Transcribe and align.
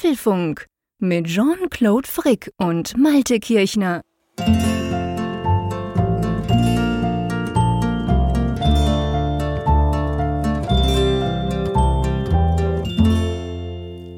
Apfelfunk 0.00 0.64
mit 0.98 1.26
Jean-Claude 1.26 2.08
Frick 2.08 2.50
und 2.56 2.96
Malte 2.96 3.38
Kirchner. 3.38 4.00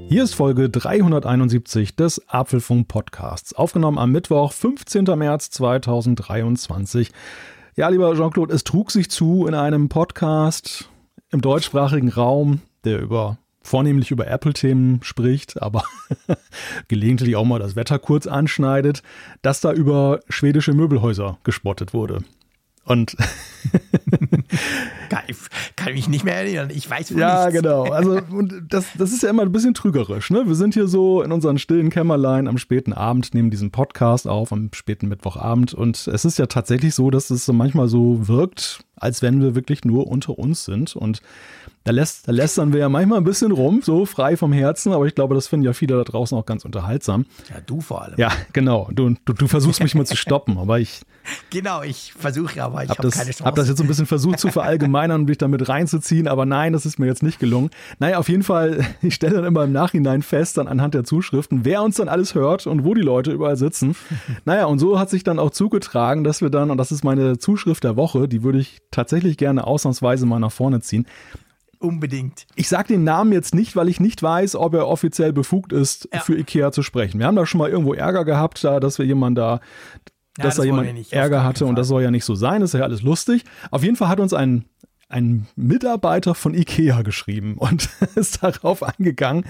Hier 0.09 0.23
ist 0.23 0.35
Folge 0.37 0.71
371 0.71 1.96
des 1.96 2.29
Apfelfunk 2.29 2.87
Podcasts, 2.87 3.53
aufgenommen 3.53 3.99
am 3.99 4.12
Mittwoch, 4.12 4.53
15. 4.53 5.03
März 5.17 5.51
2023. 5.51 7.11
Ja, 7.75 7.89
lieber 7.89 8.14
Jean-Claude, 8.14 8.55
es 8.55 8.62
trug 8.62 8.93
sich 8.93 9.11
zu 9.11 9.49
in 9.49 9.55
einem 9.55 9.89
Podcast 9.89 10.89
im 11.33 11.41
deutschsprachigen 11.41 12.09
Raum, 12.09 12.61
der 12.85 13.01
über 13.01 13.39
vornehmlich 13.63 14.11
über 14.11 14.27
Apple-Themen 14.27 15.01
spricht, 15.03 15.61
aber 15.62 15.85
gelegentlich 16.89 17.37
auch 17.37 17.45
mal 17.45 17.59
das 17.59 17.77
Wetter 17.77 17.98
kurz 17.98 18.27
anschneidet, 18.27 19.03
dass 19.43 19.61
da 19.61 19.73
über 19.73 20.20
schwedische 20.29 20.73
Möbelhäuser 20.73 21.39
gespottet 21.45 21.95
wurde. 21.95 22.19
Und 22.84 23.17
kann, 25.09 25.23
kann 25.77 25.93
mich 25.95 26.09
nicht 26.09 26.25
mehr 26.25 26.34
erinnern. 26.34 26.70
Ich 26.75 26.89
weiß 26.89 27.09
von 27.09 27.19
Ja, 27.19 27.47
nichts. 27.47 27.61
genau. 27.61 27.84
Also 27.84 28.20
und 28.30 28.55
das, 28.69 28.87
das 28.98 29.12
ist 29.12 29.23
ja 29.23 29.30
immer 29.30 29.43
ein 29.43 29.53
bisschen 29.53 29.75
trügerisch. 29.75 30.31
Ne? 30.31 30.47
Wir 30.47 30.56
sind 30.56 30.75
hier 30.75 30.89
so 30.89 31.23
in 31.23 31.31
unseren 31.31 31.59
stillen 31.59 31.91
Kämmerlein 31.91 32.48
am 32.48 32.59
späten 32.59 32.92
Abend, 32.92 33.34
nehmen 33.34 33.51
diesen 33.51 33.70
Podcast 33.70 34.27
auf 34.27 34.53
am 34.53 34.70
späten 34.75 35.09
Mittwochabend. 35.09 35.75
Und 35.75 36.09
es 36.09 36.25
ist 36.25 36.39
ja 36.39 36.47
tatsächlich 36.47 36.95
so, 36.95 37.11
dass 37.11 37.31
es 37.31 37.45
so 37.45 37.53
manchmal 37.53 37.89
so 37.89 38.27
wirkt, 38.27 38.81
als 39.02 39.23
wenn 39.23 39.41
wir 39.41 39.55
wirklich 39.55 39.84
nur 39.84 40.06
unter 40.06 40.38
uns 40.38 40.65
sind. 40.65 40.97
Und 40.97 41.20
da, 41.84 41.91
lässt, 41.91 42.29
da 42.29 42.33
lästern 42.33 42.73
wir 42.73 42.80
ja 42.80 42.88
manchmal 42.88 43.19
ein 43.19 43.25
bisschen 43.25 43.51
rum, 43.51 43.83
so 43.83 44.06
frei 44.06 44.37
vom 44.37 44.52
Herzen. 44.52 44.92
Aber 44.92 45.06
ich 45.06 45.15
glaube, 45.15 45.34
das 45.34 45.48
finden 45.48 45.66
ja 45.66 45.73
viele 45.73 45.97
da 45.97 46.05
draußen 46.05 46.38
auch 46.38 46.47
ganz 46.47 46.65
unterhaltsam. 46.65 47.27
Ja, 47.51 47.61
du 47.66 47.80
vor 47.80 48.02
allem. 48.02 48.15
Ja, 48.16 48.30
genau. 48.52 48.88
Du, 48.92 49.15
du, 49.25 49.33
du 49.33 49.48
versuchst 49.48 49.83
mich 49.83 49.95
mal 49.95 50.06
zu 50.06 50.17
stoppen, 50.17 50.58
aber 50.58 50.78
ich 50.78 51.03
Genau, 51.50 51.83
ich 51.83 52.12
versuche 52.14 52.62
aber, 52.62 52.83
ich 52.83 52.91
habe 52.91 52.98
habe 52.98 53.03
das, 53.03 53.14
keine 53.14 53.30
Chance. 53.30 53.45
hab 53.45 53.55
das 53.55 53.69
jetzt 53.69 53.78
so 53.78 53.84
ein 53.84 53.86
bisschen 53.86 54.06
versucht 54.06 54.41
zu 54.41 54.48
verallgemeinern 54.48 55.23
und 55.23 55.28
mich 55.28 55.39
damit 55.39 55.69
reinzuziehen, 55.69 56.27
aber 56.27 56.47
nein, 56.47 56.73
das 56.73 56.86
ist 56.86 56.98
mir 56.98 57.06
jetzt 57.06 57.23
nicht 57.23 57.39
gelungen. 57.39 57.70
Naja, 57.98 58.19
auf 58.19 58.28
jeden 58.28 58.42
Fall, 58.42 58.84
ich 59.03 59.14
stelle 59.14 59.36
dann 59.36 59.45
immer 59.45 59.64
im 59.64 59.73
Nachhinein 59.73 60.23
fest, 60.23 60.58
dann 60.58 60.69
anhand 60.69 60.95
der 60.95 61.05
Zuschriften, 61.05 61.64
wer 61.64 61.83
uns 61.83 61.97
dann 61.97 62.08
alles 62.08 62.34
hört 62.34 62.67
und 62.67 62.84
wo 62.84 62.95
die 62.95 63.03
Leute 63.03 63.33
überall 63.33 63.56
sitzen. 63.56 63.95
naja, 64.45 64.67
und 64.67 64.78
so 64.78 64.98
hat 64.98 65.11
sich 65.11 65.25
dann 65.25 65.39
auch 65.39 65.50
zugetragen, 65.50 66.25
dass 66.25 66.42
wir 66.42 66.50
dann, 66.50 66.70
und 66.70 66.78
das 66.78 66.91
ist 66.91 67.05
meine 67.05 67.39
Zuschrift 67.39 67.84
der 67.84 67.97
Woche, 67.97 68.28
die 68.28 68.42
würde 68.42 68.58
ich 68.58 68.78
tatsächlich 68.93 69.37
gerne 69.37 69.67
ausnahmsweise 69.67 70.25
mal 70.27 70.39
nach 70.39 70.53
vorne 70.53 70.81
ziehen. 70.81 71.07
Unbedingt. 71.79 72.47
Ich 72.55 72.69
sage 72.69 72.89
den 72.89 73.03
Namen 73.03 73.33
jetzt 73.33 73.55
nicht, 73.57 73.75
weil 73.75 73.89
ich 73.89 73.98
nicht 73.98 74.23
weiß, 74.23 74.55
ob 74.55 74.75
er 74.75 74.87
offiziell 74.87 75.33
befugt 75.33 75.73
ist, 75.73 76.09
Ja. 76.12 76.21
für 76.21 76.39
Ikea 76.39 76.71
zu 76.71 76.83
sprechen. 76.83 77.19
Wir 77.19 77.27
haben 77.27 77.35
da 77.35 77.45
schon 77.45 77.59
mal 77.59 77.70
irgendwo 77.70 77.93
Ärger 77.95 78.25
gehabt, 78.25 78.63
da, 78.63 78.79
dass 78.79 78.98
wir 78.98 79.05
jemanden 79.07 79.35
da 79.35 79.61
Ja, 80.39 80.45
dass 80.45 80.55
das 80.55 80.57
da 80.59 80.65
jemand 80.65 81.13
Ärger 81.13 81.43
hatte 81.45 81.67
und 81.67 81.75
das 81.75 81.89
soll 81.89 82.03
ja 82.03 82.11
nicht 82.13 82.25
so 82.25 82.35
sein, 82.37 82.61
das 82.61 82.73
ist 82.73 82.79
ja 82.79 82.87
alles 82.87 83.03
lustig. 83.03 83.45
Auf 83.73 83.83
jeden 83.83 83.97
Fall 83.97 84.09
hat 84.09 84.20
uns 84.20 84.33
ein, 84.33 84.65
ein 85.12 85.46
Mitarbeiter 85.56 86.34
von 86.34 86.55
Ikea 86.55 87.02
geschrieben 87.02 87.56
und 87.58 87.91
ist 88.14 88.42
darauf 88.42 88.82
eingegangen, 88.82 89.44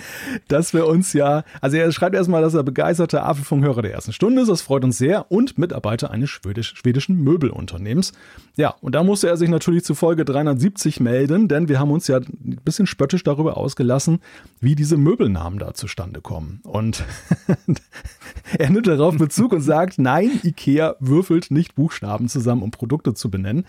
dass 0.48 0.74
wir 0.74 0.86
uns 0.86 1.12
ja, 1.12 1.44
also 1.60 1.76
er 1.76 1.90
schreibt 1.92 2.16
erstmal, 2.16 2.42
dass 2.42 2.54
er 2.54 2.64
begeisterter 2.64 3.24
Apfelfunkhörer 3.24 3.82
der 3.82 3.92
ersten 3.92 4.12
Stunde 4.12 4.42
ist, 4.42 4.48
das 4.48 4.60
freut 4.60 4.84
uns 4.84 4.98
sehr 4.98 5.30
und 5.30 5.58
Mitarbeiter 5.58 6.10
eines 6.10 6.30
schwedisch, 6.30 6.74
schwedischen 6.76 7.22
Möbelunternehmens. 7.22 8.12
Ja, 8.56 8.74
und 8.80 8.94
da 8.94 9.04
musste 9.04 9.28
er 9.28 9.36
sich 9.36 9.48
natürlich 9.48 9.84
zu 9.84 9.94
Folge 9.94 10.24
370 10.24 11.00
melden, 11.00 11.48
denn 11.48 11.68
wir 11.68 11.78
haben 11.78 11.92
uns 11.92 12.08
ja 12.08 12.16
ein 12.18 12.60
bisschen 12.64 12.86
spöttisch 12.86 13.22
darüber 13.22 13.56
ausgelassen, 13.56 14.20
wie 14.60 14.74
diese 14.74 14.96
Möbelnamen 14.96 15.58
da 15.58 15.74
zustande 15.74 16.20
kommen. 16.20 16.60
Und 16.64 17.04
er 18.58 18.70
nimmt 18.70 18.88
darauf 18.88 19.16
Bezug 19.16 19.52
und 19.52 19.62
sagt, 19.62 19.98
nein, 19.98 20.40
Ikea 20.42 20.96
würfelt 20.98 21.50
nicht 21.50 21.76
Buchstaben 21.76 22.28
zusammen, 22.28 22.62
um 22.62 22.72
Produkte 22.72 23.14
zu 23.14 23.30
benennen. 23.30 23.64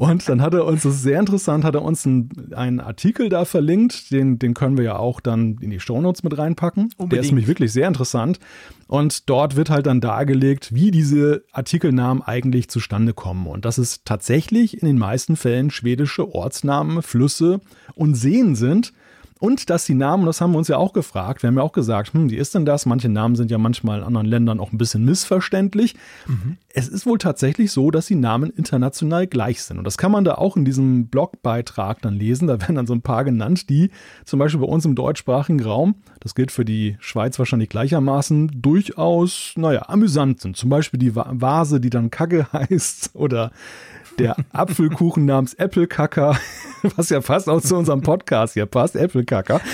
Und 0.00 0.28
dann 0.28 0.40
hat 0.40 0.54
er 0.54 0.64
uns, 0.64 0.84
das 0.84 0.94
ist 0.94 1.02
sehr 1.02 1.18
interessant, 1.18 1.64
hat 1.64 1.74
er 1.74 1.82
uns 1.82 2.06
einen, 2.06 2.52
einen 2.54 2.78
Artikel 2.78 3.28
da 3.28 3.44
verlinkt, 3.44 4.12
den, 4.12 4.38
den 4.38 4.54
können 4.54 4.76
wir 4.76 4.84
ja 4.84 4.96
auch 4.96 5.18
dann 5.18 5.58
in 5.60 5.70
die 5.70 5.80
Shownotes 5.80 6.22
mit 6.22 6.38
reinpacken. 6.38 6.84
Der 6.84 6.90
ist 6.90 7.00
Unbedingt. 7.00 7.26
nämlich 7.26 7.48
wirklich 7.48 7.72
sehr 7.72 7.88
interessant. 7.88 8.38
Und 8.86 9.28
dort 9.28 9.56
wird 9.56 9.70
halt 9.70 9.86
dann 9.86 10.00
dargelegt, 10.00 10.72
wie 10.72 10.92
diese 10.92 11.42
Artikelnamen 11.50 12.22
eigentlich 12.22 12.68
zustande 12.68 13.12
kommen. 13.12 13.48
Und 13.48 13.64
dass 13.64 13.76
es 13.76 14.04
tatsächlich 14.04 14.80
in 14.80 14.86
den 14.86 14.98
meisten 14.98 15.34
Fällen 15.34 15.68
schwedische 15.70 16.32
Ortsnamen, 16.32 17.02
Flüsse 17.02 17.60
und 17.96 18.14
Seen 18.14 18.54
sind. 18.54 18.92
Und 19.40 19.70
dass 19.70 19.84
die 19.84 19.94
Namen, 19.94 20.26
das 20.26 20.40
haben 20.40 20.52
wir 20.52 20.58
uns 20.58 20.68
ja 20.68 20.76
auch 20.76 20.92
gefragt, 20.92 21.42
wir 21.42 21.48
haben 21.48 21.56
ja 21.56 21.62
auch 21.62 21.72
gesagt, 21.72 22.12
hm, 22.12 22.30
wie 22.30 22.36
ist 22.36 22.54
denn 22.54 22.66
das? 22.66 22.86
Manche 22.86 23.08
Namen 23.08 23.36
sind 23.36 23.50
ja 23.50 23.58
manchmal 23.58 23.98
in 23.98 24.04
anderen 24.04 24.26
Ländern 24.26 24.60
auch 24.60 24.72
ein 24.72 24.78
bisschen 24.78 25.04
missverständlich. 25.04 25.94
Es 26.74 26.88
ist 26.88 27.06
wohl 27.06 27.18
tatsächlich 27.18 27.70
so, 27.72 27.90
dass 27.90 28.06
die 28.06 28.14
Namen 28.14 28.50
international 28.50 29.26
gleich 29.26 29.62
sind. 29.62 29.78
Und 29.78 29.84
das 29.84 29.96
kann 29.98 30.12
man 30.12 30.24
da 30.24 30.34
auch 30.34 30.56
in 30.56 30.64
diesem 30.64 31.06
Blogbeitrag 31.08 32.02
dann 32.02 32.14
lesen. 32.14 32.48
Da 32.48 32.60
werden 32.60 32.74
dann 32.76 32.86
so 32.86 32.94
ein 32.94 33.02
paar 33.02 33.24
genannt, 33.24 33.68
die 33.70 33.90
zum 34.24 34.38
Beispiel 34.38 34.60
bei 34.60 34.66
uns 34.66 34.84
im 34.84 34.94
deutschsprachigen 34.94 35.60
Raum, 35.62 35.96
das 36.20 36.34
gilt 36.34 36.50
für 36.52 36.64
die 36.64 36.96
Schweiz 37.00 37.38
wahrscheinlich 37.38 37.68
gleichermaßen, 37.68 38.50
durchaus, 38.60 39.52
naja, 39.56 39.84
amüsant 39.88 40.40
sind. 40.40 40.56
Zum 40.56 40.70
Beispiel 40.70 40.98
die 40.98 41.14
Va- 41.14 41.30
Vase, 41.32 41.80
die 41.80 41.90
dann 41.90 42.10
Kacke 42.10 42.46
heißt 42.52 43.10
oder 43.14 43.50
der 44.18 44.36
Apfelkuchen 44.52 45.24
namens 45.24 45.54
Äppelkacker, 45.54 46.36
was 46.96 47.08
ja 47.10 47.20
fast 47.20 47.48
auch 47.48 47.60
zu 47.60 47.76
unserem 47.76 48.02
Podcast 48.02 48.54
hier 48.54 48.66
passt, 48.66 48.96
Äppelkacker. 48.96 49.60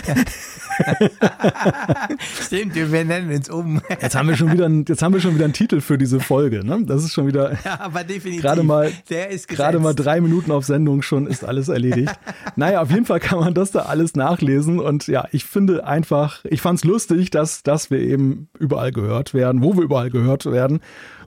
Stimmt, 2.43 2.75
wir 2.75 3.05
nennen 3.05 3.31
uns 3.33 3.49
um. 3.49 3.81
Jetzt 3.89 4.17
haben 4.17 4.29
wir 4.29 4.37
schon 4.37 4.53
wieder, 4.53 4.67
einen- 4.67 4.85
jetzt 4.89 5.03
haben 5.03 5.13
wir 5.15 5.21
schon 5.21 5.35
wieder 5.35 5.45
einen 5.45 5.53
Titel 5.55 5.81
für 5.81 5.99
diese 5.99 6.21
Folge. 6.21 6.65
Ne? 6.65 6.83
Das 6.85 7.05
ist 7.05 7.13
schon 7.13 7.27
wieder 7.27 7.53
Ja, 7.65 7.81
aber 7.81 8.05
definitiv. 8.05 8.43
gerade 8.43 8.63
mal, 8.63 8.93
Der 9.11 9.31
ist 9.31 9.49
gerade 9.49 9.79
mal 9.79 9.95
drei 9.95 10.21
Minuten 10.21 10.51
auf 10.51 10.65
Sendung 10.65 11.03
schon 11.03 11.27
ist 11.27 11.45
alles 11.45 11.69
erledigt. 11.69 12.13
naja, 12.57 12.83
auf 12.83 12.91
jeden 12.91 13.07
Fall 13.07 13.21
kann 13.21 13.39
man 13.41 13.55
das 13.55 13.71
da 13.71 13.81
alles 13.81 14.15
nachlesen 14.15 14.81
und 14.81 15.07
ja, 15.07 15.27
ich 15.33 15.45
finde 15.45 15.87
einfach, 15.87 16.45
ich 16.45 16.61
fand 16.61 16.79
es 16.79 16.85
lustig, 16.85 17.31
dass, 17.31 17.63
dass 17.63 17.91
wir 17.91 17.99
eben 18.01 18.49
überall 18.59 18.93
gehört 18.93 19.35
werden, 19.35 19.63
wo 19.63 19.77
wir 19.77 19.83
überall 19.83 20.11
gehört 20.11 20.47
werden 20.47 20.81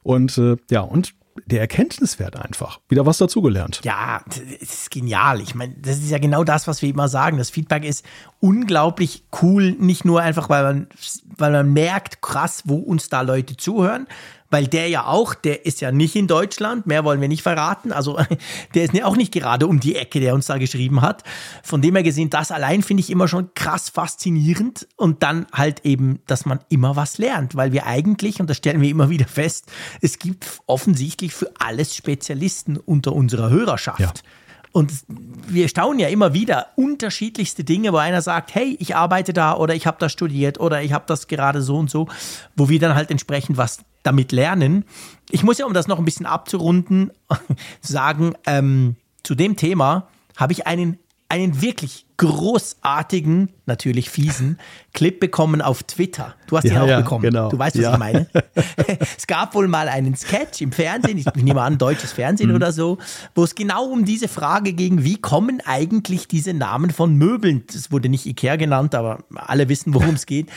und 0.03 0.37
äh, 0.37 0.57
ja, 0.69 0.81
und 0.81 1.13
der 1.45 1.61
Erkenntniswert 1.61 2.35
einfach. 2.35 2.79
Wieder 2.89 3.05
was 3.05 3.17
dazugelernt. 3.17 3.81
Ja, 3.83 4.21
das 4.27 4.39
ist 4.61 4.91
genial. 4.91 5.41
Ich 5.41 5.55
meine, 5.55 5.75
das 5.75 5.97
ist 5.97 6.09
ja 6.09 6.17
genau 6.17 6.43
das, 6.43 6.67
was 6.67 6.81
wir 6.81 6.89
immer 6.89 7.07
sagen. 7.07 7.37
Das 7.37 7.49
Feedback 7.49 7.83
ist 7.83 8.05
unglaublich 8.39 9.23
cool, 9.41 9.71
nicht 9.79 10.05
nur 10.05 10.21
einfach, 10.21 10.49
weil 10.49 10.63
man, 10.63 10.87
weil 11.37 11.51
man 11.51 11.73
merkt, 11.73 12.21
krass, 12.21 12.63
wo 12.65 12.75
uns 12.77 13.09
da 13.09 13.21
Leute 13.21 13.57
zuhören, 13.57 14.07
weil 14.49 14.67
der 14.67 14.87
ja 14.87 15.05
auch, 15.05 15.33
der 15.33 15.65
ist 15.65 15.81
ja 15.81 15.91
nicht 15.91 16.15
in 16.15 16.27
Deutschland, 16.27 16.87
mehr 16.87 17.03
wollen 17.03 17.21
wir 17.21 17.27
nicht 17.27 17.43
verraten. 17.43 17.91
Also 17.91 18.17
der 18.73 18.83
ist 18.83 18.93
ja 18.93 19.05
auch 19.05 19.15
nicht 19.15 19.33
gerade 19.33 19.67
um 19.67 19.79
die 19.79 19.95
Ecke, 19.95 20.19
der 20.19 20.33
uns 20.33 20.45
da 20.45 20.57
geschrieben 20.57 21.01
hat. 21.01 21.23
Von 21.63 21.81
dem 21.81 21.95
her 21.95 22.03
gesehen, 22.03 22.29
das 22.29 22.51
allein 22.51 22.83
finde 22.83 23.01
ich 23.01 23.09
immer 23.09 23.27
schon 23.27 23.53
krass 23.53 23.89
faszinierend 23.89 24.87
und 24.95 25.23
dann 25.23 25.47
halt 25.51 25.85
eben, 25.85 26.19
dass 26.27 26.45
man 26.45 26.59
immer 26.69 26.95
was 26.95 27.17
lernt, 27.17 27.55
weil 27.55 27.71
wir 27.71 27.85
eigentlich, 27.85 28.39
und 28.39 28.49
das 28.49 28.57
stellen 28.57 28.81
wir 28.81 28.89
immer 28.89 29.09
wieder 29.09 29.27
fest, 29.27 29.65
es 30.01 30.19
gibt 30.19 30.61
offensichtlich 30.65 31.33
für 31.33 31.51
alles 31.59 31.95
Spezialisten 31.95 32.77
unter 32.77 33.13
unserer 33.13 33.49
Hörerschaft. 33.49 33.99
Ja. 33.99 34.13
Und 34.77 34.91
wir 35.47 35.69
staunen 35.69 35.99
ja 35.99 36.07
immer 36.07 36.33
wieder 36.33 36.67
unterschiedlichste 36.75 37.63
Dinge, 37.63 37.93
wo 37.93 37.97
einer 37.97 38.21
sagt, 38.21 38.53
hey, 38.53 38.77
ich 38.79 38.95
arbeite 38.95 39.33
da 39.33 39.55
oder 39.55 39.73
ich 39.73 39.87
habe 39.87 39.97
das 39.99 40.11
studiert 40.11 40.59
oder 40.59 40.83
ich 40.83 40.93
habe 40.93 41.05
das 41.07 41.27
gerade 41.27 41.61
so 41.61 41.77
und 41.77 41.89
so, 41.89 42.07
wo 42.55 42.69
wir 42.69 42.79
dann 42.79 42.93
halt 42.93 43.09
entsprechend 43.09 43.57
was 43.57 43.79
damit 44.07 44.31
lernen. 44.31 44.85
Ich 45.29 45.43
muss 45.43 45.57
ja, 45.57 45.65
um 45.65 45.73
das 45.73 45.87
noch 45.87 45.99
ein 45.99 46.05
bisschen 46.05 46.25
abzurunden, 46.25 47.11
sagen, 47.81 48.33
ähm, 48.47 48.95
zu 49.23 49.35
dem 49.35 49.57
Thema 49.57 50.07
habe 50.35 50.53
ich 50.53 50.65
einen, 50.65 50.97
einen 51.29 51.61
wirklich 51.61 52.05
großartigen, 52.17 53.49
natürlich 53.65 54.09
fiesen 54.09 54.57
Clip 54.93 55.19
bekommen 55.19 55.61
auf 55.61 55.83
Twitter. 55.83 56.35
Du 56.47 56.57
hast 56.57 56.63
ihn 56.65 56.73
Ja, 56.73 56.83
auch 56.83 56.87
ja, 56.87 57.01
bekommen. 57.01 57.21
genau. 57.23 57.49
Du 57.49 57.59
weißt, 57.59 57.75
was 57.75 57.83
Ja. 57.83 57.93
ich 57.93 57.99
meine. 57.99 58.27
es 59.17 59.27
gab 59.27 59.53
wohl 59.53 59.67
mal 59.67 59.87
einen 59.89 60.15
Sketch 60.15 60.61
im 60.61 60.71
Fernsehen, 60.71 61.17
ich 61.17 61.25
nehme 61.35 61.61
an, 61.61 61.77
deutsches 61.77 62.11
Mhm. 62.13 62.15
Fernsehen 62.15 62.55
oder 62.55 62.71
so, 62.71 62.97
wo 63.35 63.43
es 63.43 63.55
genau 63.55 63.85
um 63.85 64.05
diese 64.05 64.27
Frage 64.27 64.73
ging, 64.73 65.03
wie 65.03 65.17
kommen 65.17 65.61
eigentlich 65.65 66.27
diese 66.27 66.53
Namen 66.53 66.91
von 66.91 67.15
Möbeln? 67.15 67.63
Das 67.71 67.91
wurde 67.91 68.09
nicht 68.09 68.25
Ikea 68.25 68.55
genannt, 68.55 68.95
aber 68.95 69.19
alle 69.35 69.69
wissen, 69.69 69.93
worum 69.93 70.15
es 70.15 70.25
geht. 70.25 70.49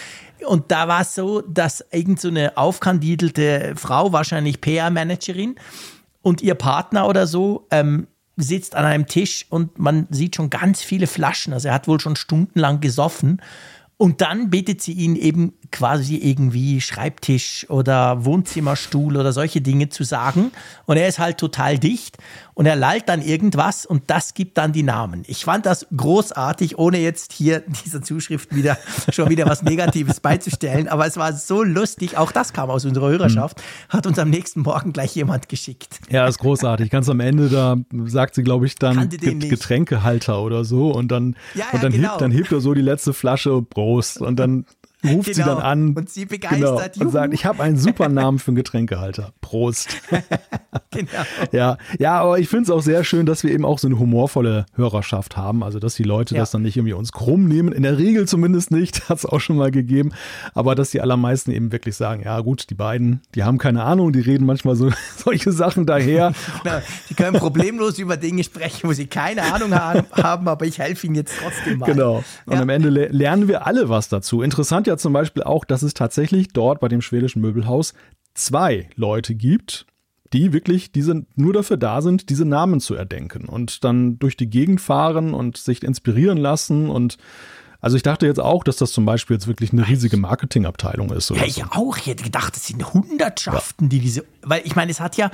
Und 0.46 0.70
da 0.70 0.88
war 0.88 1.02
es 1.02 1.14
so, 1.14 1.40
dass 1.42 1.84
irgend 1.90 2.20
so 2.20 2.28
eine 2.28 2.56
aufkandidelte 2.56 3.74
Frau, 3.76 4.12
wahrscheinlich 4.12 4.60
PR-Managerin, 4.60 5.56
und 6.22 6.42
ihr 6.42 6.54
Partner 6.54 7.08
oder 7.08 7.26
so 7.26 7.66
ähm, 7.70 8.06
sitzt 8.42 8.74
an 8.74 8.84
einem 8.84 9.06
Tisch 9.06 9.46
und 9.48 9.78
man 9.78 10.06
sieht 10.10 10.36
schon 10.36 10.50
ganz 10.50 10.82
viele 10.82 11.06
Flaschen. 11.06 11.52
Also 11.52 11.68
er 11.68 11.74
hat 11.74 11.88
wohl 11.88 12.00
schon 12.00 12.16
stundenlang 12.16 12.80
gesoffen 12.80 13.40
Und 14.00 14.22
dann 14.22 14.48
bittet 14.48 14.80
sie 14.80 14.94
ihn 14.94 15.14
eben 15.14 15.52
quasi 15.72 16.16
irgendwie 16.16 16.80
Schreibtisch 16.80 17.66
oder 17.68 18.24
Wohnzimmerstuhl 18.24 19.16
oder 19.16 19.32
solche 19.32 19.60
Dinge 19.60 19.88
zu 19.88 20.04
sagen. 20.04 20.52
Und 20.86 20.96
er 20.96 21.08
ist 21.08 21.18
halt 21.18 21.38
total 21.38 21.78
dicht 21.78 22.18
und 22.54 22.66
er 22.66 22.76
lallt 22.76 23.08
dann 23.08 23.22
irgendwas 23.22 23.86
und 23.86 24.02
das 24.08 24.34
gibt 24.34 24.58
dann 24.58 24.72
die 24.72 24.82
Namen. 24.82 25.22
Ich 25.26 25.44
fand 25.44 25.64
das 25.64 25.86
großartig, 25.96 26.78
ohne 26.78 26.98
jetzt 26.98 27.32
hier 27.32 27.60
dieser 27.84 28.02
Zuschrift 28.02 28.54
wieder 28.54 28.76
schon 29.10 29.30
wieder 29.30 29.46
was 29.46 29.62
Negatives 29.62 30.20
beizustellen. 30.20 30.88
Aber 30.88 31.06
es 31.06 31.16
war 31.16 31.32
so 31.32 31.62
lustig. 31.62 32.18
Auch 32.18 32.32
das 32.32 32.52
kam 32.52 32.68
aus 32.68 32.84
unserer 32.84 33.08
Hörerschaft. 33.08 33.62
Hat 33.88 34.06
uns 34.06 34.18
am 34.18 34.28
nächsten 34.28 34.60
Morgen 34.60 34.92
gleich 34.92 35.14
jemand 35.14 35.48
geschickt. 35.48 36.00
Ja, 36.10 36.26
ist 36.26 36.38
großartig. 36.38 36.90
Ganz 36.90 37.08
am 37.08 37.20
Ende, 37.20 37.48
da 37.48 37.76
sagt 38.04 38.34
sie, 38.34 38.42
glaube 38.42 38.66
ich, 38.66 38.74
dann 38.74 39.08
Getränkehalter 39.08 40.42
oder 40.42 40.64
so. 40.64 40.90
Und 40.90 41.08
dann, 41.10 41.36
ja, 41.54 41.60
ja, 41.60 41.66
und 41.72 41.82
dann, 41.82 41.92
genau. 41.92 42.10
hebt, 42.10 42.20
dann 42.20 42.30
hebt 42.30 42.52
er 42.52 42.60
so 42.60 42.74
die 42.74 42.82
letzte 42.82 43.14
Flasche 43.14 43.62
Prost. 43.62 44.20
Und 44.20 44.36
dann 44.36 44.66
ruft 45.04 45.32
genau. 45.32 45.36
sie 45.36 45.42
dann 45.42 45.58
an 45.58 45.94
und 45.94 46.10
sie 46.10 46.26
begeistert 46.26 46.94
genau, 46.94 47.06
und 47.06 47.12
sagt, 47.12 47.34
ich 47.34 47.46
habe 47.46 47.62
einen 47.62 47.76
super 47.76 48.08
Namen 48.08 48.38
für 48.38 48.48
einen 48.48 48.56
Getränkehalter. 48.56 49.32
Prost. 49.40 49.96
genau. 50.90 51.08
Ja, 51.52 51.78
ja, 51.98 52.20
aber 52.20 52.38
ich 52.38 52.48
finde 52.48 52.64
es 52.64 52.70
auch 52.70 52.82
sehr 52.82 53.02
schön, 53.04 53.26
dass 53.26 53.42
wir 53.42 53.52
eben 53.52 53.64
auch 53.64 53.78
so 53.78 53.88
eine 53.88 53.98
humorvolle 53.98 54.66
Hörerschaft 54.74 55.36
haben. 55.36 55.62
Also, 55.62 55.78
dass 55.78 55.94
die 55.94 56.02
Leute 56.02 56.34
ja. 56.34 56.42
das 56.42 56.50
dann 56.50 56.62
nicht 56.62 56.76
irgendwie 56.76 56.92
uns 56.92 57.12
krumm 57.12 57.46
nehmen. 57.46 57.72
In 57.72 57.82
der 57.82 57.98
Regel 57.98 58.28
zumindest 58.28 58.70
nicht, 58.70 59.00
hat 59.08 59.18
es 59.18 59.26
auch 59.26 59.40
schon 59.40 59.56
mal 59.56 59.70
gegeben. 59.70 60.12
Aber 60.54 60.74
dass 60.74 60.90
die 60.90 61.00
allermeisten 61.00 61.50
eben 61.50 61.72
wirklich 61.72 61.96
sagen, 61.96 62.22
ja 62.24 62.40
gut, 62.40 62.68
die 62.70 62.74
beiden, 62.74 63.22
die 63.34 63.44
haben 63.44 63.58
keine 63.58 63.84
Ahnung, 63.84 64.12
die 64.12 64.20
reden 64.20 64.46
manchmal 64.46 64.76
so 64.76 64.90
solche 65.16 65.52
Sachen 65.52 65.86
daher. 65.86 66.32
Genau. 66.62 66.76
die 67.08 67.14
können 67.14 67.36
problemlos 67.36 67.98
über 67.98 68.16
Dinge 68.16 68.44
sprechen, 68.44 68.88
wo 68.88 68.92
sie 68.92 69.06
keine 69.06 69.52
Ahnung 69.52 69.74
haben, 69.74 70.48
aber 70.48 70.66
ich 70.66 70.78
helfe 70.78 71.06
ihnen 71.06 71.16
jetzt 71.16 71.34
trotzdem 71.40 71.78
mal. 71.78 71.86
Genau. 71.86 72.22
Und 72.46 72.54
ja. 72.54 72.60
am 72.60 72.68
Ende 72.68 72.88
lernen 72.88 73.48
wir 73.48 73.66
alle 73.66 73.88
was 73.88 74.08
dazu. 74.08 74.42
Interessant 74.42 74.86
ja 74.90 74.96
zum 74.96 75.12
Beispiel 75.12 75.42
auch, 75.42 75.64
dass 75.64 75.82
es 75.82 75.94
tatsächlich 75.94 76.48
dort 76.48 76.80
bei 76.80 76.88
dem 76.88 77.00
schwedischen 77.00 77.40
Möbelhaus 77.40 77.94
zwei 78.34 78.88
Leute 78.96 79.34
gibt, 79.34 79.86
die 80.32 80.52
wirklich 80.52 80.92
diese, 80.92 81.26
nur 81.34 81.52
dafür 81.52 81.76
da 81.76 82.02
sind, 82.02 82.28
diese 82.28 82.44
Namen 82.44 82.80
zu 82.80 82.94
erdenken 82.94 83.46
und 83.46 83.84
dann 83.84 84.18
durch 84.18 84.36
die 84.36 84.48
Gegend 84.48 84.80
fahren 84.80 85.34
und 85.34 85.56
sich 85.56 85.82
inspirieren 85.82 86.38
lassen 86.38 86.88
und 86.88 87.16
also 87.82 87.96
ich 87.96 88.02
dachte 88.02 88.26
jetzt 88.26 88.40
auch, 88.40 88.62
dass 88.62 88.76
das 88.76 88.92
zum 88.92 89.06
Beispiel 89.06 89.36
jetzt 89.36 89.46
wirklich 89.46 89.72
eine 89.72 89.88
riesige 89.88 90.18
Marketingabteilung 90.18 91.10
ist. 91.12 91.30
ja, 91.30 91.44
ich 91.44 91.54
so. 91.54 91.64
auch. 91.70 91.96
Ich 91.96 92.06
hätte 92.06 92.24
gedacht, 92.24 92.54
es 92.54 92.66
sind 92.66 92.92
Hundertschaften, 92.92 93.86
ja. 93.86 93.88
die 93.88 94.00
diese, 94.00 94.24
weil 94.42 94.60
ich 94.64 94.76
meine, 94.76 94.90
es 94.90 95.00
hat 95.00 95.16
ja, 95.16 95.30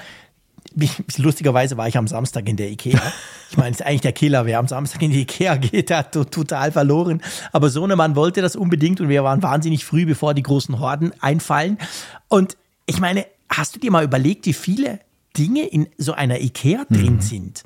lustigerweise 1.16 1.76
war 1.76 1.88
ich 1.88 1.96
am 1.96 2.06
Samstag 2.06 2.48
in 2.48 2.56
der 2.56 2.70
Ikea. 2.70 3.00
Ich 3.48 3.56
meine, 3.56 3.70
es 3.70 3.76
ist 3.78 3.86
eigentlich 3.86 4.00
der 4.00 4.12
Killer. 4.12 4.44
Wer 4.44 4.58
am 4.58 4.66
Samstag 4.66 5.02
in 5.02 5.12
die 5.12 5.20
Ikea 5.20 5.54
geht, 5.54 5.92
hat 5.92 6.10
total 6.10 6.72
verloren. 6.72 7.22
Aber 7.52 7.70
Sohnemann 7.70 8.16
wollte 8.16 8.42
das 8.42 8.56
unbedingt 8.56 9.00
und 9.00 9.08
wir 9.08 9.22
waren 9.22 9.40
wahnsinnig 9.40 9.84
früh, 9.84 10.04
bevor 10.04 10.34
die 10.34 10.42
großen 10.42 10.80
Horden 10.80 11.12
einfallen. 11.20 11.78
Und 12.26 12.56
ich 12.86 12.98
meine, 12.98 13.24
hast 13.48 13.76
du 13.76 13.78
dir 13.78 13.92
mal 13.92 14.02
überlegt, 14.02 14.46
wie 14.46 14.52
viele 14.52 14.98
Dinge 15.38 15.64
in 15.64 15.86
so 15.96 16.12
einer 16.12 16.40
Ikea 16.40 16.86
drin 16.90 17.14
mhm. 17.14 17.20
sind? 17.20 17.62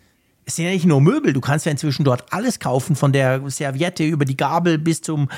Es 0.50 0.56
sind 0.56 0.64
ja 0.64 0.72
nicht 0.72 0.84
nur 0.84 1.00
Möbel, 1.00 1.32
du 1.32 1.40
kannst 1.40 1.64
ja 1.64 1.70
inzwischen 1.70 2.02
dort 2.02 2.32
alles 2.32 2.58
kaufen, 2.58 2.96
von 2.96 3.12
der 3.12 3.40
Serviette 3.48 4.02
über 4.02 4.24
die 4.24 4.36
Gabel 4.36 4.78
bis 4.78 5.00
zum. 5.00 5.28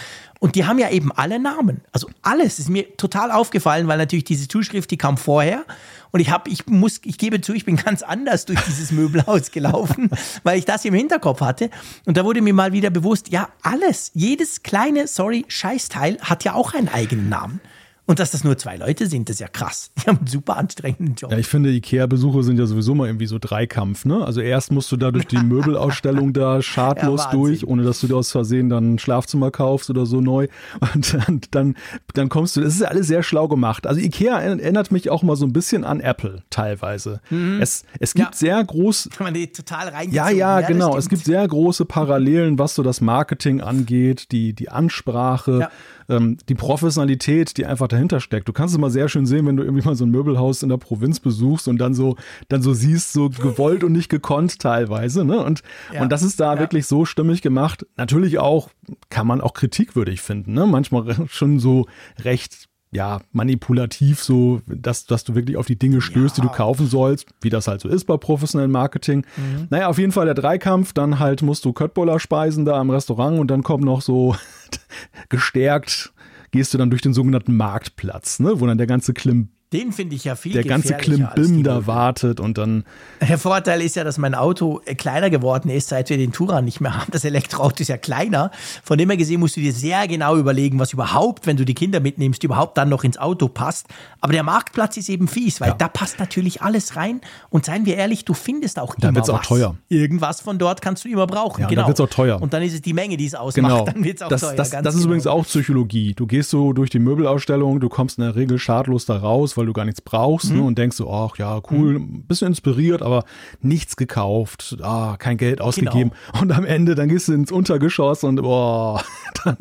Und 0.40 0.54
die 0.54 0.64
haben 0.64 0.78
ja 0.78 0.88
eben 0.88 1.12
alle 1.12 1.38
Namen. 1.38 1.82
Also 1.92 2.08
alles 2.22 2.58
ist 2.58 2.70
mir 2.70 2.96
total 2.96 3.30
aufgefallen, 3.30 3.88
weil 3.88 3.98
natürlich 3.98 4.24
diese 4.24 4.48
Zuschrift, 4.48 4.90
die 4.90 4.96
kam 4.96 5.18
vorher. 5.18 5.66
Und 6.12 6.20
ich 6.20 6.30
habe, 6.30 6.48
ich 6.48 6.66
muss, 6.66 6.98
ich 7.04 7.18
gebe 7.18 7.42
zu, 7.42 7.52
ich 7.52 7.66
bin 7.66 7.76
ganz 7.76 8.02
anders 8.02 8.46
durch 8.46 8.58
dieses 8.62 8.90
Möbelhaus 8.90 9.50
gelaufen, 9.50 10.08
weil 10.44 10.58
ich 10.58 10.64
das 10.64 10.82
im 10.86 10.94
Hinterkopf 10.94 11.42
hatte. 11.42 11.68
Und 12.06 12.16
da 12.16 12.24
wurde 12.24 12.40
mir 12.40 12.54
mal 12.54 12.72
wieder 12.72 12.88
bewusst, 12.88 13.28
ja, 13.28 13.50
alles, 13.60 14.12
jedes 14.14 14.62
kleine, 14.62 15.08
sorry, 15.08 15.44
Scheißteil 15.46 16.16
hat 16.22 16.42
ja 16.44 16.54
auch 16.54 16.72
einen 16.72 16.88
eigenen 16.88 17.28
Namen. 17.28 17.60
Und 18.04 18.18
dass 18.18 18.32
das 18.32 18.42
nur 18.42 18.58
zwei 18.58 18.76
Leute 18.76 19.06
sind, 19.06 19.28
das 19.28 19.36
ist 19.36 19.40
ja 19.40 19.46
krass. 19.46 19.92
Die 20.02 20.08
haben 20.08 20.18
einen 20.18 20.26
super 20.26 20.56
anstrengenden 20.56 21.14
Job. 21.14 21.30
Ja, 21.30 21.38
ich 21.38 21.46
finde, 21.46 21.70
Ikea-Besuche 21.70 22.42
sind 22.42 22.58
ja 22.58 22.66
sowieso 22.66 22.96
mal 22.96 23.06
irgendwie 23.06 23.26
so 23.26 23.38
Dreikampf, 23.38 24.04
ne? 24.04 24.24
Also 24.24 24.40
erst 24.40 24.72
musst 24.72 24.90
du 24.90 24.96
da 24.96 25.12
durch 25.12 25.26
die 25.26 25.36
Möbelausstellung 25.42 26.32
da 26.32 26.62
schadlos 26.62 27.24
ja, 27.24 27.30
durch, 27.30 27.64
ohne 27.66 27.84
dass 27.84 28.00
du 28.00 28.08
dir 28.08 28.16
aus 28.16 28.32
Versehen 28.32 28.68
dann 28.68 28.94
ein 28.94 28.98
Schlafzimmer 28.98 29.52
kaufst 29.52 29.88
oder 29.88 30.04
so 30.04 30.20
neu. 30.20 30.48
Und 30.94 31.14
dann, 31.14 31.40
dann, 31.52 31.76
dann 32.14 32.28
kommst 32.28 32.56
du, 32.56 32.60
das 32.60 32.74
ist 32.74 32.80
ja 32.80 32.88
alles 32.88 33.06
sehr 33.06 33.22
schlau 33.22 33.46
gemacht. 33.46 33.86
Also 33.86 34.00
Ikea 34.00 34.40
erinnert 34.40 34.90
mich 34.90 35.08
auch 35.08 35.22
mal 35.22 35.36
so 35.36 35.46
ein 35.46 35.52
bisschen 35.52 35.84
an 35.84 36.00
Apple 36.00 36.42
teilweise. 36.50 37.20
Mhm. 37.30 37.60
Es, 37.62 37.84
es 38.00 38.14
gibt 38.14 38.34
ja. 38.34 38.36
sehr 38.36 38.64
groß. 38.64 39.10
Kann 39.16 39.26
man 39.26 39.34
die 39.34 39.52
total 39.52 39.88
reingezogen. 39.88 40.14
Ja, 40.14 40.28
ja, 40.28 40.60
ja 40.60 40.66
genau. 40.66 40.96
Es 40.96 41.08
gibt 41.08 41.24
sehr 41.24 41.46
große 41.46 41.84
Parallelen, 41.84 42.58
was 42.58 42.74
so 42.74 42.82
das 42.82 43.00
Marketing 43.00 43.60
angeht, 43.60 44.32
die, 44.32 44.54
die 44.54 44.70
Ansprache. 44.70 45.60
Ja 45.60 45.70
ähm, 46.08 46.36
die 46.48 46.54
Professionalität, 46.54 47.56
die 47.56 47.66
einfach 47.66 47.88
dahinter 47.88 48.20
steckt. 48.20 48.48
Du 48.48 48.52
kannst 48.52 48.74
es 48.74 48.80
mal 48.80 48.90
sehr 48.90 49.08
schön 49.08 49.26
sehen, 49.26 49.46
wenn 49.46 49.56
du 49.56 49.62
irgendwie 49.62 49.84
mal 49.84 49.94
so 49.94 50.04
ein 50.04 50.10
Möbelhaus 50.10 50.62
in 50.62 50.68
der 50.68 50.76
Provinz 50.76 51.20
besuchst 51.20 51.68
und 51.68 51.78
dann 51.78 51.94
so, 51.94 52.16
dann 52.48 52.62
so 52.62 52.72
siehst, 52.72 53.12
so 53.12 53.28
gewollt 53.30 53.84
und 53.84 53.92
nicht 53.92 54.08
gekonnt 54.08 54.58
teilweise. 54.58 55.24
Ne? 55.24 55.38
Und, 55.42 55.62
ja. 55.92 56.02
und 56.02 56.10
das 56.10 56.22
ist 56.22 56.40
da 56.40 56.54
ja. 56.54 56.60
wirklich 56.60 56.86
so 56.86 57.04
stimmig 57.04 57.42
gemacht. 57.42 57.86
Natürlich 57.96 58.38
auch, 58.38 58.70
kann 59.10 59.26
man 59.26 59.40
auch 59.40 59.54
kritikwürdig 59.54 60.20
finden. 60.20 60.54
Ne? 60.54 60.66
Manchmal 60.66 61.16
schon 61.28 61.58
so 61.58 61.86
recht 62.24 62.68
ja, 62.92 63.20
manipulativ 63.32 64.22
so, 64.22 64.60
dass, 64.66 65.06
dass 65.06 65.24
du 65.24 65.34
wirklich 65.34 65.56
auf 65.56 65.66
die 65.66 65.78
Dinge 65.78 66.02
stößt, 66.02 66.36
ja. 66.36 66.42
die 66.42 66.48
du 66.48 66.54
kaufen 66.54 66.86
sollst, 66.86 67.26
wie 67.40 67.48
das 67.48 67.66
halt 67.66 67.80
so 67.80 67.88
ist 67.88 68.04
bei 68.04 68.18
professionellem 68.18 68.70
Marketing. 68.70 69.24
Mhm. 69.36 69.68
Naja, 69.70 69.88
auf 69.88 69.98
jeden 69.98 70.12
Fall 70.12 70.26
der 70.26 70.34
Dreikampf, 70.34 70.92
dann 70.92 71.18
halt 71.18 71.40
musst 71.40 71.64
du 71.64 71.72
Köttboller 71.72 72.20
speisen 72.20 72.66
da 72.66 72.80
im 72.80 72.90
Restaurant 72.90 73.38
und 73.38 73.50
dann 73.50 73.62
kommt 73.62 73.82
noch 73.82 74.02
so 74.02 74.36
gestärkt, 75.30 76.12
gehst 76.50 76.74
du 76.74 76.78
dann 76.78 76.90
durch 76.90 77.00
den 77.00 77.14
sogenannten 77.14 77.56
Marktplatz, 77.56 78.40
ne, 78.40 78.60
wo 78.60 78.66
dann 78.66 78.78
der 78.78 78.86
ganze 78.86 79.14
Klimbim 79.14 79.48
den 79.72 79.92
finde 79.92 80.14
ich 80.14 80.24
ja 80.24 80.36
viel 80.36 80.52
Der 80.52 80.64
ganze 80.64 80.94
Klimbim 80.94 81.62
da 81.62 81.86
wartet 81.86 82.40
und 82.40 82.58
dann. 82.58 82.84
Der 83.26 83.38
Vorteil 83.38 83.80
ist 83.82 83.96
ja, 83.96 84.04
dass 84.04 84.18
mein 84.18 84.34
Auto 84.34 84.80
äh, 84.84 84.94
kleiner 84.94 85.30
geworden 85.30 85.70
ist, 85.70 85.88
seit 85.88 86.10
wir 86.10 86.16
den 86.16 86.32
Touran 86.32 86.64
nicht 86.64 86.80
mehr 86.80 86.94
haben. 87.00 87.10
Das 87.10 87.24
Elektroauto 87.24 87.80
ist 87.80 87.88
ja 87.88 87.96
kleiner. 87.96 88.50
Von 88.82 88.98
dem 88.98 89.08
her 89.08 89.16
gesehen 89.16 89.40
musst 89.40 89.56
du 89.56 89.60
dir 89.60 89.72
sehr 89.72 90.06
genau 90.08 90.36
überlegen, 90.36 90.78
was 90.78 90.92
überhaupt, 90.92 91.46
wenn 91.46 91.56
du 91.56 91.64
die 91.64 91.74
Kinder 91.74 92.00
mitnimmst, 92.00 92.44
überhaupt 92.44 92.76
dann 92.76 92.88
noch 92.88 93.04
ins 93.04 93.18
Auto 93.18 93.48
passt. 93.48 93.86
Aber 94.20 94.32
der 94.32 94.42
Marktplatz 94.42 94.96
ist 94.96 95.08
eben 95.08 95.28
fies, 95.28 95.60
weil 95.60 95.70
ja. 95.70 95.74
da 95.74 95.88
passt 95.88 96.18
natürlich 96.18 96.62
alles 96.62 96.96
rein. 96.96 97.20
Und 97.50 97.64
seien 97.64 97.86
wir 97.86 97.96
ehrlich, 97.96 98.24
du 98.24 98.34
findest 98.34 98.78
auch 98.78 98.94
dann 98.94 99.10
immer 99.10 99.16
wird's 99.16 99.28
was. 99.28 99.40
auch 99.40 99.44
teuer. 99.44 99.76
Irgendwas 99.88 100.40
von 100.40 100.58
dort 100.58 100.82
kannst 100.82 101.04
du 101.04 101.08
immer 101.08 101.26
brauchen. 101.26 101.62
Ja, 101.62 101.68
genau. 101.68 101.82
Dann 101.82 101.88
wird 101.88 101.98
es 101.98 102.04
auch 102.04 102.10
teuer. 102.10 102.40
Und 102.40 102.52
dann 102.52 102.62
ist 102.62 102.74
es 102.74 102.82
die 102.82 102.92
Menge, 102.92 103.16
die 103.16 103.26
es 103.26 103.34
ausmacht. 103.34 103.54
Genau. 103.54 103.84
Dann 103.92 104.04
wird 104.04 104.16
es 104.16 104.22
auch 104.22 104.28
das, 104.28 104.40
teuer. 104.40 104.54
Das, 104.54 104.70
das 104.70 104.80
ist 104.80 104.92
genau. 104.92 105.04
übrigens 105.04 105.26
auch 105.26 105.44
Psychologie. 105.44 106.14
Du 106.14 106.26
gehst 106.26 106.50
so 106.50 106.72
durch 106.72 106.90
die 106.90 106.98
Möbelausstellung, 106.98 107.80
du 107.80 107.88
kommst 107.88 108.18
in 108.18 108.24
der 108.24 108.36
Regel 108.36 108.58
schadlos 108.58 109.06
da 109.06 109.16
raus, 109.16 109.56
weil 109.56 109.61
du 109.66 109.72
gar 109.72 109.84
nichts 109.84 110.00
brauchst 110.00 110.50
ne, 110.50 110.54
mhm. 110.54 110.60
ne, 110.60 110.66
und 110.66 110.78
denkst 110.78 110.96
so, 110.96 111.10
ach 111.10 111.36
ja, 111.38 111.60
cool, 111.70 111.98
mhm. 111.98 112.22
bisschen 112.24 112.48
inspiriert, 112.48 113.02
aber 113.02 113.24
nichts 113.60 113.96
gekauft, 113.96 114.76
ah, 114.82 115.16
kein 115.18 115.36
Geld 115.36 115.60
ausgegeben. 115.60 116.12
Genau. 116.32 116.42
Und 116.42 116.52
am 116.52 116.64
Ende, 116.64 116.94
dann 116.94 117.08
gehst 117.08 117.28
du 117.28 117.32
ins 117.32 117.52
Untergeschoss 117.52 118.24
und 118.24 118.36
boah, 118.36 119.02
dann, 119.44 119.56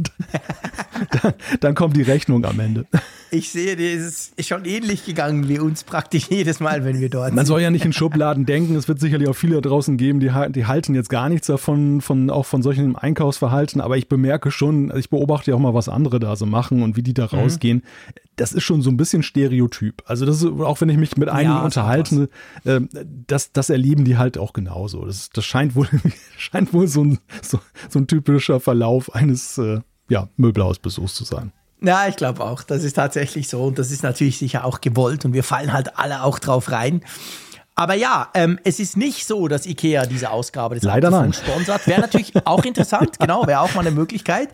dann, 1.21 1.33
dann 1.59 1.75
kommt 1.75 1.95
die 1.95 2.01
Rechnung 2.01 2.45
am 2.45 2.59
Ende. 2.59 2.85
Ich 3.33 3.49
sehe, 3.49 3.77
das 3.77 4.33
ist 4.35 4.47
schon 4.49 4.65
ähnlich 4.65 5.05
gegangen 5.05 5.47
wie 5.47 5.57
uns 5.57 5.85
praktisch 5.85 6.27
jedes 6.29 6.59
Mal, 6.59 6.83
wenn 6.83 6.99
wir 6.99 7.09
dort 7.09 7.27
sind. 7.27 7.35
Man 7.35 7.45
soll 7.45 7.61
ja 7.61 7.71
nicht 7.71 7.85
in 7.85 7.93
Schubladen 7.93 8.45
denken. 8.45 8.75
Es 8.75 8.89
wird 8.89 8.99
sicherlich 8.99 9.29
auch 9.29 9.35
viele 9.35 9.55
da 9.55 9.61
draußen 9.61 9.95
geben, 9.95 10.19
die, 10.19 10.29
die 10.49 10.65
halten 10.65 10.95
jetzt 10.95 11.09
gar 11.09 11.29
nichts 11.29 11.47
davon, 11.47 12.01
von, 12.01 12.29
auch 12.29 12.45
von 12.45 12.61
solchen 12.61 12.97
Einkaufsverhalten. 12.97 13.79
Aber 13.79 13.95
ich 13.95 14.09
bemerke 14.09 14.51
schon, 14.51 14.91
ich 14.97 15.09
beobachte 15.09 15.51
ja 15.51 15.55
auch 15.55 15.61
mal, 15.61 15.73
was 15.73 15.87
andere 15.87 16.19
da 16.19 16.35
so 16.35 16.45
machen 16.45 16.83
und 16.83 16.97
wie 16.97 17.03
die 17.03 17.13
da 17.13 17.29
mhm. 17.31 17.81
Das 18.35 18.53
ist 18.53 18.63
schon 18.63 18.81
so 18.81 18.89
ein 18.89 18.97
bisschen 18.97 19.23
Stereotyp. 19.23 20.03
Also 20.05 20.25
das 20.25 20.37
ist, 20.37 20.45
auch 20.45 20.81
wenn 20.81 20.89
ich 20.89 20.97
mich 20.97 21.17
mit 21.17 21.29
einigen 21.29 21.51
ja, 21.51 21.63
unterhalte, 21.63 22.29
äh, 22.63 22.79
das, 23.27 23.51
das 23.51 23.69
erleben 23.69 24.05
die 24.05 24.17
halt 24.17 24.37
auch 24.37 24.53
genauso. 24.53 25.05
Das, 25.05 25.29
das 25.29 25.45
scheint 25.45 25.75
wohl, 25.75 25.87
scheint 26.37 26.73
wohl 26.73 26.87
so 26.87 27.03
ein, 27.03 27.19
so, 27.41 27.59
so 27.89 27.99
ein 27.99 28.07
typischer 28.07 28.59
Verlauf 28.59 29.13
eines 29.13 29.57
äh, 29.57 29.81
ja, 30.09 30.27
Möbelhausbesuchs 30.37 31.13
zu 31.15 31.23
sein. 31.23 31.51
Ja, 31.81 32.07
ich 32.07 32.15
glaube 32.15 32.43
auch. 32.43 32.63
Das 32.63 32.83
ist 32.83 32.93
tatsächlich 32.93 33.47
so 33.47 33.63
und 33.65 33.79
das 33.79 33.91
ist 33.91 34.03
natürlich 34.03 34.37
sicher 34.37 34.65
auch 34.65 34.81
gewollt 34.81 35.25
und 35.25 35.33
wir 35.33 35.43
fallen 35.43 35.73
halt 35.73 35.97
alle 35.97 36.23
auch 36.23 36.39
drauf 36.39 36.71
rein. 36.71 37.01
Aber 37.81 37.95
ja, 37.95 38.29
ähm, 38.35 38.59
es 38.63 38.79
ist 38.79 38.95
nicht 38.95 39.25
so, 39.25 39.47
dass 39.47 39.65
IKEA 39.65 40.05
diese 40.05 40.29
Ausgabe 40.29 40.75
des 40.75 40.83
Leider 40.83 41.09
nein. 41.09 41.33
sponsert. 41.33 41.87
Wäre 41.87 42.01
natürlich 42.01 42.31
auch 42.45 42.63
interessant, 42.63 43.17
genau, 43.19 43.47
wäre 43.47 43.61
auch 43.61 43.73
mal 43.73 43.81
eine 43.81 43.89
Möglichkeit. 43.89 44.49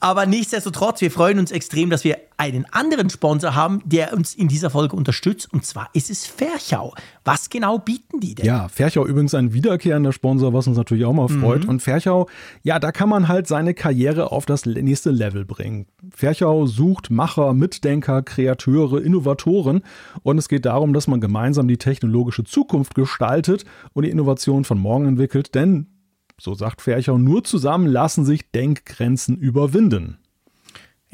Aber 0.00 0.26
nichtsdestotrotz, 0.26 1.00
wir 1.00 1.12
freuen 1.12 1.38
uns 1.38 1.52
extrem, 1.52 1.90
dass 1.90 2.02
wir 2.02 2.18
einen 2.38 2.66
anderen 2.72 3.08
Sponsor 3.08 3.54
haben, 3.54 3.82
der 3.84 4.12
uns 4.14 4.34
in 4.34 4.48
dieser 4.48 4.70
Folge 4.70 4.96
unterstützt. 4.96 5.52
Und 5.52 5.64
zwar 5.64 5.90
ist 5.92 6.10
es 6.10 6.26
Ferchau. 6.26 6.92
Was 7.26 7.50
genau 7.50 7.78
bieten 7.78 8.20
die 8.20 8.36
denn? 8.36 8.46
Ja, 8.46 8.68
Ferchau 8.68 9.04
übrigens 9.04 9.34
ein 9.34 9.52
wiederkehrender 9.52 10.12
Sponsor, 10.12 10.52
was 10.52 10.68
uns 10.68 10.76
natürlich 10.76 11.04
auch 11.04 11.12
mal 11.12 11.26
freut. 11.26 11.64
Mhm. 11.64 11.70
Und 11.70 11.82
Ferchau, 11.82 12.28
ja, 12.62 12.78
da 12.78 12.92
kann 12.92 13.08
man 13.08 13.26
halt 13.26 13.48
seine 13.48 13.74
Karriere 13.74 14.30
auf 14.30 14.46
das 14.46 14.64
nächste 14.64 15.10
Level 15.10 15.44
bringen. 15.44 15.86
Ferchau 16.14 16.66
sucht 16.66 17.10
Macher, 17.10 17.52
Mitdenker, 17.52 18.22
Kreateure, 18.22 19.02
Innovatoren. 19.02 19.82
Und 20.22 20.38
es 20.38 20.48
geht 20.48 20.66
darum, 20.66 20.92
dass 20.92 21.08
man 21.08 21.20
gemeinsam 21.20 21.66
die 21.66 21.78
technologische 21.78 22.44
Zukunft 22.44 22.94
gestaltet 22.94 23.64
und 23.92 24.04
die 24.04 24.10
Innovation 24.10 24.62
von 24.62 24.78
morgen 24.78 25.06
entwickelt. 25.06 25.56
Denn 25.56 25.88
so 26.38 26.54
sagt 26.54 26.80
Ferchau, 26.80 27.18
nur 27.18 27.42
zusammen 27.42 27.88
lassen 27.88 28.24
sich 28.24 28.52
Denkgrenzen 28.52 29.36
überwinden. 29.36 30.18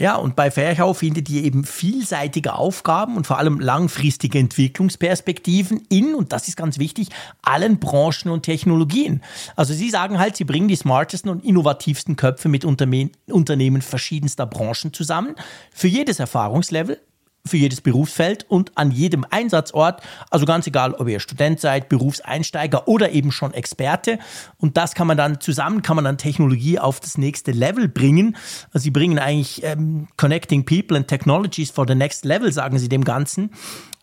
Ja, 0.03 0.17
und 0.17 0.35
bei 0.35 0.51
Ferchau 0.51 0.95
findet 0.95 1.31
ihr 1.31 1.45
eben 1.45 1.63
vielseitige 1.63 2.55
Aufgaben 2.55 3.17
und 3.17 3.25
vor 3.25 3.39
allem 3.39 3.61
langfristige 3.61 4.37
Entwicklungsperspektiven 4.41 5.81
in, 5.91 6.17
und 6.17 6.33
das 6.33 6.49
ist 6.49 6.57
ganz 6.57 6.81
wichtig, 6.81 7.11
allen 7.41 7.79
Branchen 7.79 8.29
und 8.29 8.43
Technologien. 8.43 9.23
Also 9.55 9.75
sie 9.75 9.91
sagen 9.91 10.19
halt, 10.19 10.35
sie 10.35 10.43
bringen 10.43 10.67
die 10.67 10.75
smartesten 10.75 11.31
und 11.31 11.45
innovativsten 11.45 12.17
Köpfe 12.17 12.49
mit 12.49 12.65
Unternehmen 12.65 13.81
verschiedenster 13.81 14.45
Branchen 14.45 14.93
zusammen. 14.93 15.37
Für 15.73 15.87
jedes 15.87 16.19
Erfahrungslevel, 16.19 17.01
für 17.45 17.57
jedes 17.57 17.81
Berufsfeld 17.81 18.47
und 18.49 18.77
an 18.77 18.93
jedem 18.93 19.27
Einsatzort. 19.29 20.01
Also 20.31 20.47
ganz 20.47 20.67
egal, 20.67 20.95
ob 20.95 21.09
ihr 21.09 21.19
Student 21.19 21.61
seid, 21.61 21.89
Berufseinsteiger 21.89 22.87
oder 22.87 23.11
eben 23.11 23.33
schon 23.33 23.53
Experte. 23.53 24.19
Und 24.59 24.77
das 24.77 24.95
kann 24.95 25.09
man 25.09 25.17
dann 25.17 25.41
zusammen, 25.41 25.83
kann 25.83 25.97
man 25.97 26.05
dann 26.05 26.19
Technologie 26.19 26.79
auf 26.79 27.01
das 27.01 27.19
nächste 27.19 27.51
Level 27.51 27.89
bringen. 27.89 28.37
Also 28.73 28.85
sie 28.85 28.91
bringen 28.91 29.19
eigentlich 29.19 29.65
ähm, 29.65 30.07
Connecting 30.17 30.65
People 30.65 30.97
and 30.97 31.09
Technologies 31.09 31.71
for 31.71 31.87
the 31.87 31.97
Next 31.97 32.25
Level, 32.25 32.53
sagen 32.53 32.79
sie 32.79 32.89
dem 32.89 33.05
Ganzen. 33.05 33.51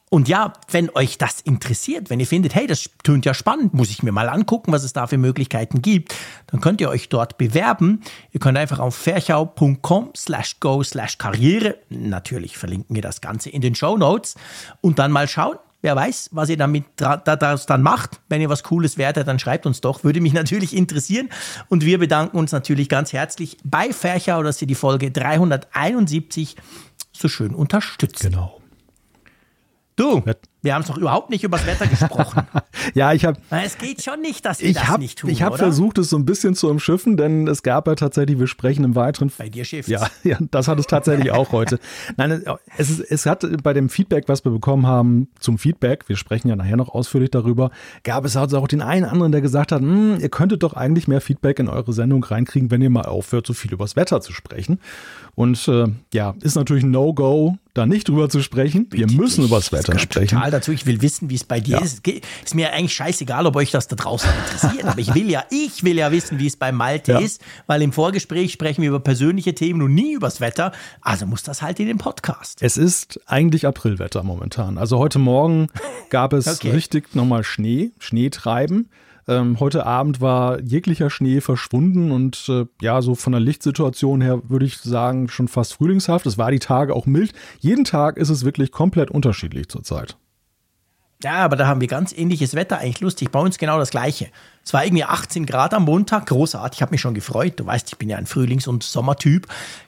Und 0.10 0.28
ja, 0.28 0.54
wenn 0.72 0.90
euch 0.90 1.20
das 1.20 1.40
interessiert, 1.42 2.10
wenn 2.10 2.20
ihr 2.20 2.26
findet, 2.26 2.56
hey, 2.56 2.66
das 2.66 2.90
tönt 3.04 3.26
ja 3.26 3.34
spannend, 3.36 3.76
muss 3.76 3.92
ich 3.92 4.02
mir 4.02 4.12
mal 4.12 4.28
angucken, 4.28 4.72
was 4.72 4.84
es 4.84 4.92
da 4.92 5.06
für 5.06 5.18
Möglichkeiten 5.18 5.82
gibt, 5.82 6.16
dann 6.48 6.62
könnt 6.62 6.82
ihr 6.82 6.90
euch 6.90 7.10
dort 7.10 7.38
bewerben. 7.38 8.02
Ihr 8.32 8.40
könnt 8.40 8.58
einfach 8.58 8.80
auf 8.80 8.96
ferchau.com 8.96 10.12
slash 10.18 10.60
go 10.60 10.82
slash 10.84 11.20
karriere, 11.20 11.78
natürlich 11.90 12.58
verlinken 12.58 12.96
wir 12.96 13.04
das 13.04 13.22
Ganze 13.22 13.50
in 13.50 13.62
den 13.62 13.76
Show 13.76 13.98
Notes 13.98 14.36
und 14.82 15.00
dann 15.00 15.12
mal 15.12 15.28
schauen, 15.28 15.58
Wer 15.82 15.96
weiß, 15.96 16.32
was 16.34 16.50
ihr 16.50 16.58
damit 16.58 16.84
daraus 16.98 17.66
dann 17.66 17.82
macht. 17.82 18.20
Wenn 18.28 18.42
ihr 18.42 18.50
was 18.50 18.64
Cooles 18.64 18.98
werdet, 18.98 19.30
dann 19.30 19.40
schreibt 19.40 19.66
uns 19.66 19.80
doch. 19.80 20.04
Würde 20.04 20.20
mich 20.20 20.34
natürlich 20.34 20.76
interessieren. 20.76 21.30
Und 21.70 21.86
wir 21.86 22.00
bedanken 22.00 22.38
uns 22.38 22.52
natürlich 22.52 22.90
ganz 22.90 23.14
herzlich 23.14 23.58
bei 23.64 23.94
Ferchau, 23.94 24.44
dass 24.44 24.62
ihr 24.62 24.68
die 24.68 24.76
Folge 24.76 25.10
371 25.10 26.58
so 27.14 27.30
schön 27.30 27.56
unterstützt. 27.56 28.24
Genau. 28.24 28.59
Du, 30.00 30.24
wir 30.62 30.74
haben 30.74 30.82
es 30.82 30.88
doch 30.88 30.98
überhaupt 30.98 31.30
nicht 31.30 31.44
über 31.44 31.58
das 31.58 31.66
Wetter 31.66 31.88
gesprochen. 31.88 32.44
ja, 32.94 33.14
ich 33.14 33.24
habe. 33.24 33.40
Es 33.50 33.78
geht 33.78 34.04
schon 34.04 34.22
nicht, 34.22 34.46
dass 34.46 34.60
ich 34.62 34.76
das 34.76 34.90
hab, 34.90 35.00
nicht 35.00 35.20
tun. 35.20 35.30
Ich 35.30 35.42
habe 35.42 35.58
versucht, 35.58 35.98
es 35.98 36.10
so 36.10 36.18
ein 36.18 36.26
bisschen 36.26 36.54
zu 36.56 36.70
umschiffen, 36.70 37.16
denn 37.16 37.48
es 37.48 37.64
gab 37.64 37.88
ja 37.88 37.96
tatsächlich, 37.96 38.40
wir 38.40 38.48
sprechen 38.48 38.84
im 38.84 38.96
weiteren. 38.96 39.32
Bei 39.38 39.48
dir 39.48 39.64
Schiff. 39.64 39.88
Ja, 39.88 40.08
ja, 40.24 40.38
das 40.52 40.68
hat 40.68 40.80
es 40.80 40.88
tatsächlich 40.88 41.32
auch 41.32 41.52
heute. 41.52 41.80
Nein, 42.18 42.44
es, 42.78 42.90
ist, 42.90 43.00
es 43.00 43.26
hat 43.26 43.46
bei 43.64 43.74
dem 43.74 43.90
Feedback, 43.90 44.26
was 44.28 44.44
wir 44.44 44.52
bekommen 44.52 44.86
haben 44.86 45.30
zum 45.40 45.58
Feedback, 45.58 46.10
wir 46.10 46.18
sprechen 46.18 46.50
ja 46.50 46.56
nachher 46.56 46.78
noch 46.78 46.90
ausführlich 46.90 47.32
darüber, 47.32 47.72
gab 48.04 48.26
es 48.26 48.36
also 48.36 48.58
auch 48.58 48.68
den 48.68 48.82
einen 48.82 49.06
anderen, 49.06 49.32
der 49.32 49.42
gesagt 49.42 49.72
hat, 49.72 49.82
hm, 49.82 50.20
ihr 50.20 50.30
könntet 50.30 50.64
doch 50.64 50.74
eigentlich 50.74 51.08
mehr 51.08 51.22
Feedback 51.22 51.60
in 51.60 51.70
eure 51.70 51.94
Sendung 51.94 52.24
reinkriegen, 52.24 52.70
wenn 52.72 52.82
ihr 52.82 52.90
mal 52.90 53.06
aufhört, 53.06 53.48
so 53.48 53.54
viel 53.54 53.72
übers 53.72 53.96
Wetter 53.96 54.20
zu 54.20 54.34
sprechen. 54.34 54.80
Und 55.36 55.68
äh, 55.70 55.86
ja, 56.14 56.36
ist 56.42 56.56
natürlich 56.56 56.84
ein 56.84 56.92
No-Go, 56.92 57.58
da 57.74 57.86
nicht 57.86 58.10
drüber 58.10 58.30
zu 58.30 58.42
sprechen. 58.42 58.88
Wir 58.90 59.10
müssen 59.10 59.46
über 59.46 59.58
das 59.58 59.72
Wetter 59.72 59.98
sprechen. 59.98 60.36
Total 60.36 60.49
dazu. 60.52 60.72
Ich 60.72 60.86
will 60.86 61.02
wissen, 61.02 61.30
wie 61.30 61.36
es 61.36 61.44
bei 61.44 61.60
dir 61.60 61.78
ja. 61.78 61.84
ist. 61.84 62.08
Ist 62.08 62.56
mir 62.56 62.74
eigentlich 62.74 62.94
scheißegal, 62.94 63.46
ob 63.46 63.56
euch 63.56 63.72
das 63.72 63.88
da 63.88 63.96
draußen 63.96 64.30
interessiert. 64.30 64.86
Aber 64.86 65.00
ich 65.00 65.14
will 65.14 65.30
ja, 65.30 65.44
ich 65.50 65.84
will 65.84 65.98
ja 65.98 66.12
wissen, 66.12 66.40
wie 66.40 66.48
es 66.48 66.56
bei 66.56 66.72
Malte 66.72 67.14
ja. 67.14 67.20
ist, 67.20 67.42
weil 67.68 67.82
im 67.82 67.92
Vorgespräch 67.92 68.52
sprechen 68.52 68.82
wir 68.82 68.90
über 68.90 69.00
persönliche 69.00 69.54
Themen 69.54 69.82
und 69.82 69.94
nie 69.94 70.14
übers 70.14 70.42
Wetter. 70.42 70.72
Also 71.02 71.26
muss 71.26 71.44
das 71.44 71.62
halt 71.62 71.80
in 71.80 71.88
den 71.88 71.98
Podcast. 71.98 72.60
Es 72.62 72.78
ist 72.78 73.20
eigentlich 73.26 73.68
Aprilwetter 73.68 74.24
momentan. 74.24 74.78
Also 74.78 74.98
heute 74.98 75.20
Morgen 75.20 75.68
gab 76.10 76.34
es 76.34 76.48
okay. 76.60 76.72
richtig 76.72 77.16
nochmal 77.16 77.44
Schnee, 77.44 77.92
Schneetreiben. 78.00 78.90
Ähm, 79.30 79.60
heute 79.60 79.86
Abend 79.86 80.22
war 80.22 80.60
jeglicher 80.60 81.12
Schnee 81.12 81.40
verschwunden 81.40 82.12
und 82.12 82.50
äh, 82.50 82.66
ja, 82.82 83.04
so 83.04 83.14
von 83.14 83.32
der 83.32 83.40
Lichtsituation 83.40 84.22
her 84.22 84.42
würde 84.50 84.66
ich 84.66 84.78
sagen, 84.80 85.28
schon 85.28 85.48
fast 85.48 85.76
frühlingshaft. 85.76 86.26
Es 86.26 86.40
war 86.40 86.50
die 86.50 86.58
Tage 86.58 86.96
auch 86.96 87.06
mild. 87.06 87.34
Jeden 87.60 87.84
Tag 87.84 88.18
ist 88.18 88.30
es 88.30 88.44
wirklich 88.44 88.72
komplett 88.72 89.12
unterschiedlich 89.12 89.70
zurzeit. 89.70 90.18
Ja, 91.22 91.44
aber 91.44 91.58
da 91.58 91.68
haben 91.68 91.82
wir 91.82 91.90
ganz 91.90 92.14
ähnliches 92.14 92.56
Wetter, 92.56 92.78
eigentlich 92.78 93.02
lustig. 93.02 93.30
Bei 93.30 93.42
uns 93.42 93.58
genau 93.58 93.78
das 93.78 93.90
gleiche. 93.90 94.30
Es 94.64 94.72
war 94.72 94.86
irgendwie 94.86 95.04
18 95.04 95.46
Grad 95.46 95.74
am 95.74 95.84
Montag, 95.84 96.28
großartig, 96.28 96.78
ich 96.78 96.82
habe 96.82 96.92
mich 96.92 97.02
schon 97.02 97.14
gefreut. 97.14 97.60
Du 97.60 97.66
weißt, 97.66 97.90
ich 97.90 97.98
bin 97.98 98.08
ja 98.08 98.16
ein 98.16 98.26
Frühlings- 98.26 98.70
und 98.70 98.84
Sommertyp. 98.84 99.46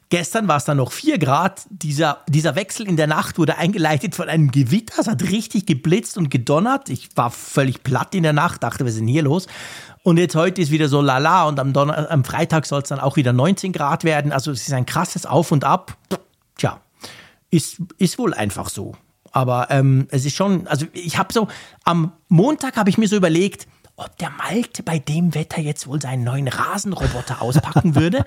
Gestern 0.10 0.50
war 0.50 0.58
es 0.58 0.66
dann 0.66 0.76
noch 0.76 0.92
4 0.92 1.20
Grad. 1.20 1.62
Dieser, 1.70 2.18
dieser 2.28 2.56
Wechsel 2.58 2.86
in 2.86 2.98
der 2.98 3.08
Nacht 3.08 3.38
wurde 3.38 3.58
eingeleitet 3.58 4.14
von 4.14 4.28
einem 4.28 4.52
Gewitter. 4.52 5.00
Es 5.00 5.08
hat 5.08 5.24
richtig 5.24 5.66
geblitzt 5.66 6.18
und 6.18 6.30
gedonnert. 6.30 6.90
Ich 6.90 7.16
war 7.16 7.32
völlig 7.32 7.82
platt 7.82 8.14
in 8.14 8.24
der 8.24 8.34
Nacht, 8.34 8.62
dachte, 8.64 8.84
ist 8.84 9.00
denn 9.00 9.08
hier 9.08 9.24
los? 9.24 9.48
Und 10.04 10.18
jetzt 10.18 10.36
heute 10.36 10.62
ist 10.62 10.70
wieder 10.70 10.90
so 10.90 11.00
lala 11.00 11.46
und 11.46 11.62
am, 11.62 11.72
Donner 11.72 12.12
am 12.12 12.26
Freitag 12.26 12.66
soll 12.66 12.82
es 12.82 12.90
dann 12.90 13.00
auch 13.00 13.16
wieder 13.16 13.32
19 13.32 13.72
Grad 13.72 14.04
werden. 14.04 14.34
Also 14.34 14.52
es 14.52 14.68
ist 14.68 14.74
ein 14.74 14.86
krasses 14.86 15.26
Auf 15.26 15.54
und 15.54 15.64
Ab. 15.64 15.96
Tja, 16.58 16.82
ist, 17.52 17.78
ist 17.98 18.20
wohl 18.20 18.34
einfach 18.34 18.68
so. 18.68 18.98
Aber 19.32 19.68
ähm, 19.70 20.08
es 20.12 20.26
ist 20.26 20.36
schon, 20.36 20.68
also 20.68 20.86
ich 20.94 21.18
habe 21.18 21.34
so, 21.34 21.48
am 21.84 22.12
Montag 22.28 22.78
habe 22.78 22.90
ich 22.90 22.98
mir 22.98 23.08
so 23.08 23.16
überlegt, 23.16 23.68
ob 23.98 24.18
der 24.18 24.32
Malte 24.32 24.82
bei 24.84 24.98
dem 25.00 25.36
Wetter 25.36 25.62
jetzt 25.62 25.86
wohl 25.86 26.02
seinen 26.02 26.24
neuen 26.24 26.48
Rasenroboter 26.48 27.42
auspacken 27.42 27.96
würde. 27.96 28.26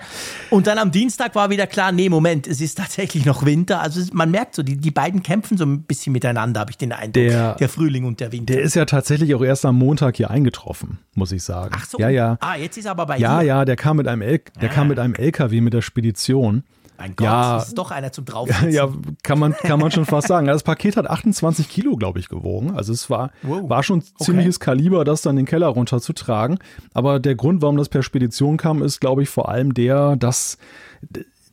Und 0.49 0.67
dann 0.67 0.77
am 0.77 0.91
Dienstag 0.91 1.35
war 1.35 1.49
wieder 1.49 1.67
klar, 1.67 1.91
nee, 1.91 2.07
Moment, 2.07 2.47
es 2.47 2.61
ist 2.61 2.77
tatsächlich 2.77 3.25
noch 3.25 3.45
Winter. 3.45 3.81
Also 3.81 4.01
man 4.13 4.31
merkt 4.31 4.55
so, 4.55 4.63
die, 4.63 4.77
die 4.77 4.91
beiden 4.91 5.21
kämpfen 5.21 5.57
so 5.57 5.65
ein 5.65 5.83
bisschen 5.83 6.13
miteinander, 6.13 6.61
habe 6.61 6.71
ich 6.71 6.77
den 6.77 6.93
Eindruck. 6.93 7.13
Der, 7.13 7.55
der, 7.55 7.69
Frühling 7.69 8.05
und 8.05 8.19
der 8.19 8.31
Winter. 8.31 8.53
Der 8.53 8.63
ist 8.63 8.75
ja 8.75 8.85
tatsächlich 8.85 9.35
auch 9.35 9.43
erst 9.43 9.65
am 9.65 9.77
Montag 9.77 10.15
hier 10.15 10.29
eingetroffen, 10.31 10.99
muss 11.13 11.31
ich 11.31 11.43
sagen. 11.43 11.75
Ach 11.77 11.85
so. 11.85 11.99
Ja, 11.99 12.09
ja. 12.09 12.37
Ah, 12.39 12.55
jetzt 12.55 12.77
ist 12.77 12.85
er 12.85 12.91
aber 12.91 13.05
bei 13.07 13.17
Ja, 13.17 13.39
dir. 13.41 13.47
ja, 13.47 13.65
der 13.65 13.75
kam 13.75 13.97
mit 13.97 14.07
einem, 14.07 14.21
El 14.21 14.41
der 14.61 14.69
ah. 14.69 14.73
kam 14.73 14.87
mit 14.87 14.99
einem 14.99 15.15
LKW 15.15 15.61
mit 15.61 15.73
der 15.73 15.81
Spedition. 15.81 16.63
Mein 16.97 17.15
Gott, 17.15 17.25
ja, 17.25 17.55
das 17.55 17.69
ist 17.69 17.77
doch 17.77 17.91
einer 17.91 18.11
zum 18.11 18.25
Draufsitzen. 18.25 18.71
Ja, 18.71 18.89
kann 19.23 19.39
man, 19.39 19.53
kann 19.53 19.79
man 19.79 19.91
schon 19.91 20.05
fast 20.05 20.27
sagen. 20.27 20.47
Das 20.47 20.63
Paket 20.63 20.97
hat 20.97 21.07
28 21.07 21.67
Kilo, 21.69 21.95
glaube 21.97 22.19
ich, 22.19 22.29
gewogen. 22.29 22.75
Also 22.75 22.93
es 22.93 23.09
war, 23.09 23.31
wow. 23.41 23.69
war 23.69 23.83
schon 23.83 24.01
ziemliches 24.01 24.57
okay. 24.57 24.65
Kaliber, 24.65 25.03
das 25.03 25.21
dann 25.21 25.35
den 25.35 25.45
Keller 25.45 25.67
runterzutragen. 25.67 26.59
Aber 26.93 27.19
der 27.19 27.35
Grund, 27.35 27.61
warum 27.61 27.77
das 27.77 27.89
per 27.89 28.03
Spedition 28.03 28.57
kam, 28.57 28.81
ist, 28.81 29.01
glaube 29.01 29.23
ich, 29.23 29.29
vor 29.29 29.49
allem 29.49 29.73
der, 29.73 30.15
dass 30.15 30.57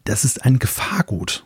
das 0.04 0.24
ist 0.24 0.44
ein 0.44 0.58
Gefahrgut. 0.58 1.44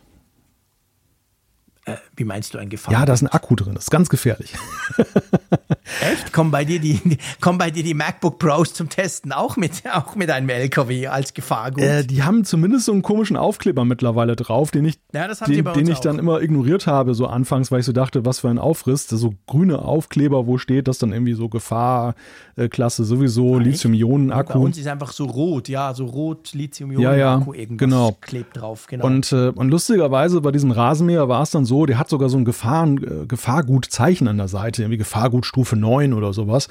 Äh, 1.85 1.95
wie 2.15 2.25
meinst 2.25 2.53
du 2.53 2.57
ein 2.57 2.69
Gefahr? 2.69 2.93
Ja, 2.93 3.05
da 3.05 3.13
ist 3.13 3.21
ein 3.21 3.27
Akku 3.27 3.55
drin. 3.55 3.73
Das 3.73 3.85
ist 3.85 3.91
ganz 3.91 4.09
gefährlich. 4.09 4.53
Echt? 6.01 6.33
Kommen 6.33 6.51
bei 6.51 6.65
dir 6.65 6.79
die, 6.79 6.99
kommen 7.41 7.57
bei 7.57 7.71
dir 7.71 7.83
die 7.83 7.93
MacBook 7.93 8.39
Pros 8.39 8.73
zum 8.73 8.89
Testen 8.89 9.31
auch 9.31 9.57
mit, 9.57 9.83
auch 9.91 10.15
mit 10.15 10.29
einem 10.29 10.49
LKW 10.49 11.07
als 11.07 11.33
Gefahrgut? 11.33 11.83
Äh, 11.83 12.03
die 12.03 12.23
haben 12.23 12.43
zumindest 12.43 12.85
so 12.85 12.91
einen 12.91 13.01
komischen 13.01 13.37
Aufkleber 13.37 13.85
mittlerweile 13.85 14.35
drauf, 14.35 14.71
den 14.71 14.85
ich, 14.85 14.99
ja, 15.13 15.27
den, 15.27 15.65
den 15.65 15.87
ich 15.87 15.99
dann 15.99 16.19
immer 16.19 16.41
ignoriert 16.41 16.87
habe, 16.87 17.13
so 17.13 17.27
anfangs, 17.27 17.71
weil 17.71 17.79
ich 17.79 17.85
so 17.85 17.93
dachte, 17.93 18.25
was 18.25 18.39
für 18.39 18.49
ein 18.49 18.59
Aufriss. 18.59 19.07
So 19.07 19.33
grüne 19.47 19.79
Aufkleber, 19.79 20.47
wo 20.47 20.57
steht, 20.57 20.87
dass 20.87 20.97
dann 20.99 21.13
irgendwie 21.13 21.33
so 21.33 21.49
Gefahrklasse 21.49 23.05
sowieso, 23.05 23.57
Lithium-Ionen-Akku. 23.57 24.53
Bei 24.53 24.59
uns 24.59 24.77
ist 24.77 24.87
einfach 24.87 25.11
so 25.11 25.25
rot, 25.25 25.69
ja, 25.69 25.93
so 25.93 26.05
rot 26.05 26.53
Lithium-Ionen-Akku 26.53 27.53
ja, 27.53 27.59
ja, 27.59 27.59
irgendwas 27.59 27.77
genau. 27.77 28.17
klebt 28.21 28.57
drauf. 28.57 28.87
Genau. 28.87 29.05
Und, 29.05 29.31
äh, 29.31 29.49
und 29.49 29.69
lustigerweise 29.69 30.41
bei 30.41 30.51
diesem 30.51 30.71
Rasenmäher 30.71 31.29
war 31.29 31.43
es 31.43 31.51
dann 31.51 31.65
so, 31.65 31.85
der 31.85 31.97
hat 31.97 32.09
sogar 32.09 32.29
so 32.29 32.37
ein 32.37 32.45
Gefahren, 32.45 32.97
äh, 32.97 33.25
Gefahrgutzeichen 33.25 34.27
an 34.27 34.37
der 34.37 34.47
Seite, 34.47 34.83
irgendwie 34.83 34.97
Gefahrgutstufe 34.97 35.76
9 35.79 36.13
oder 36.13 36.33
sowas. 36.33 36.67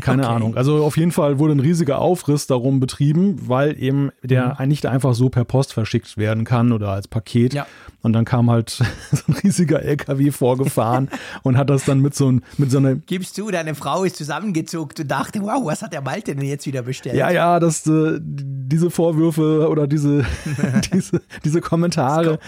Keine 0.00 0.22
okay. 0.22 0.32
Ahnung. 0.32 0.56
Also 0.56 0.84
auf 0.84 0.96
jeden 0.96 1.12
Fall 1.12 1.38
wurde 1.38 1.54
ein 1.54 1.60
riesiger 1.60 1.98
Aufriss 1.98 2.46
darum 2.46 2.80
betrieben, 2.80 3.48
weil 3.48 3.80
eben 3.80 4.10
der 4.22 4.56
mhm. 4.58 4.68
nicht 4.68 4.86
einfach 4.86 5.14
so 5.14 5.28
per 5.28 5.44
Post 5.44 5.72
verschickt 5.72 6.16
werden 6.16 6.44
kann 6.44 6.72
oder 6.72 6.90
als 6.90 7.08
Paket. 7.08 7.54
Ja. 7.54 7.66
Und 8.02 8.12
dann 8.12 8.24
kam 8.24 8.50
halt 8.50 8.70
so 9.12 9.22
ein 9.28 9.34
riesiger 9.42 9.82
LKW 9.82 10.30
vorgefahren 10.30 11.08
und 11.42 11.56
hat 11.56 11.70
das 11.70 11.84
dann 11.84 12.00
mit 12.00 12.14
so, 12.14 12.30
ein, 12.30 12.42
mit 12.56 12.70
so 12.70 12.78
einer. 12.78 12.94
Gibst 12.94 13.36
du, 13.36 13.50
deine 13.50 13.74
Frau 13.74 14.04
ist 14.04 14.16
zusammengezuckt 14.16 15.00
und 15.00 15.10
dachte, 15.10 15.40
wow, 15.42 15.64
was 15.64 15.82
hat 15.82 15.92
der 15.92 16.02
Malte 16.02 16.34
denn 16.34 16.44
jetzt 16.44 16.66
wieder 16.66 16.82
bestellt? 16.82 17.16
Ja, 17.16 17.30
ja, 17.30 17.60
das, 17.60 17.86
äh, 17.86 18.18
diese 18.20 18.90
Vorwürfe 18.90 19.68
oder 19.68 19.86
diese, 19.86 20.24
diese, 20.92 21.20
diese 21.44 21.60
Kommentare 21.60 22.38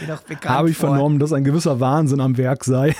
habe 0.44 0.70
ich 0.70 0.76
vor. 0.76 0.90
vernommen, 0.90 1.18
dass 1.18 1.32
ein 1.32 1.44
gewisser 1.44 1.80
Wahnsinn 1.80 2.20
am 2.20 2.36
Werk 2.36 2.64
sei. 2.64 2.94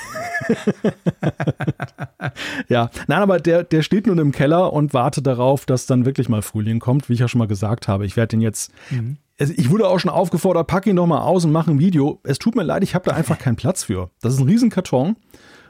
ja, 2.69 2.91
nein, 3.07 3.23
aber 3.23 3.39
der, 3.39 3.65
der 3.65 3.83
steht 3.83 4.07
nun 4.07 4.19
im 4.19 4.33
Keller 4.33 4.42
und 4.51 4.95
wartet 4.95 5.27
darauf, 5.27 5.67
dass 5.67 5.87
dann 5.87 6.05
wirklich 6.05 6.29
mal 6.29 6.43
Frühling 6.43 6.79
kommt, 6.79 7.09
wie 7.09 7.15
ich 7.15 7.21
ja 7.21 7.29
schon 7.29 7.39
mal 7.39 7.49
gesagt 7.49 7.89
habe. 7.89 8.07
Ich 8.07 8.17
werde 8.17 8.29
den 8.29 8.41
jetzt 8.41 8.73
mhm 8.91 9.19
ich 9.39 9.71
wurde 9.71 9.89
auch 9.89 9.99
schon 9.99 10.11
aufgefordert, 10.11 10.67
pack 10.67 10.87
ihn 10.87 10.97
doch 10.97 11.07
mal 11.07 11.23
aus 11.23 11.45
und 11.45 11.53
mach 11.53 11.67
ein 11.67 11.79
Video. 11.79 12.21
Es 12.23 12.39
tut 12.39 12.55
mir 12.55 12.63
leid, 12.63 12.83
ich 12.83 12.95
habe 12.95 13.09
da 13.09 13.17
einfach 13.17 13.39
keinen 13.39 13.57
Platz 13.57 13.85
für. 13.85 14.11
Das 14.21 14.35
ist 14.35 14.41
ein 14.41 14.49
Riesenkarton. 14.49 15.17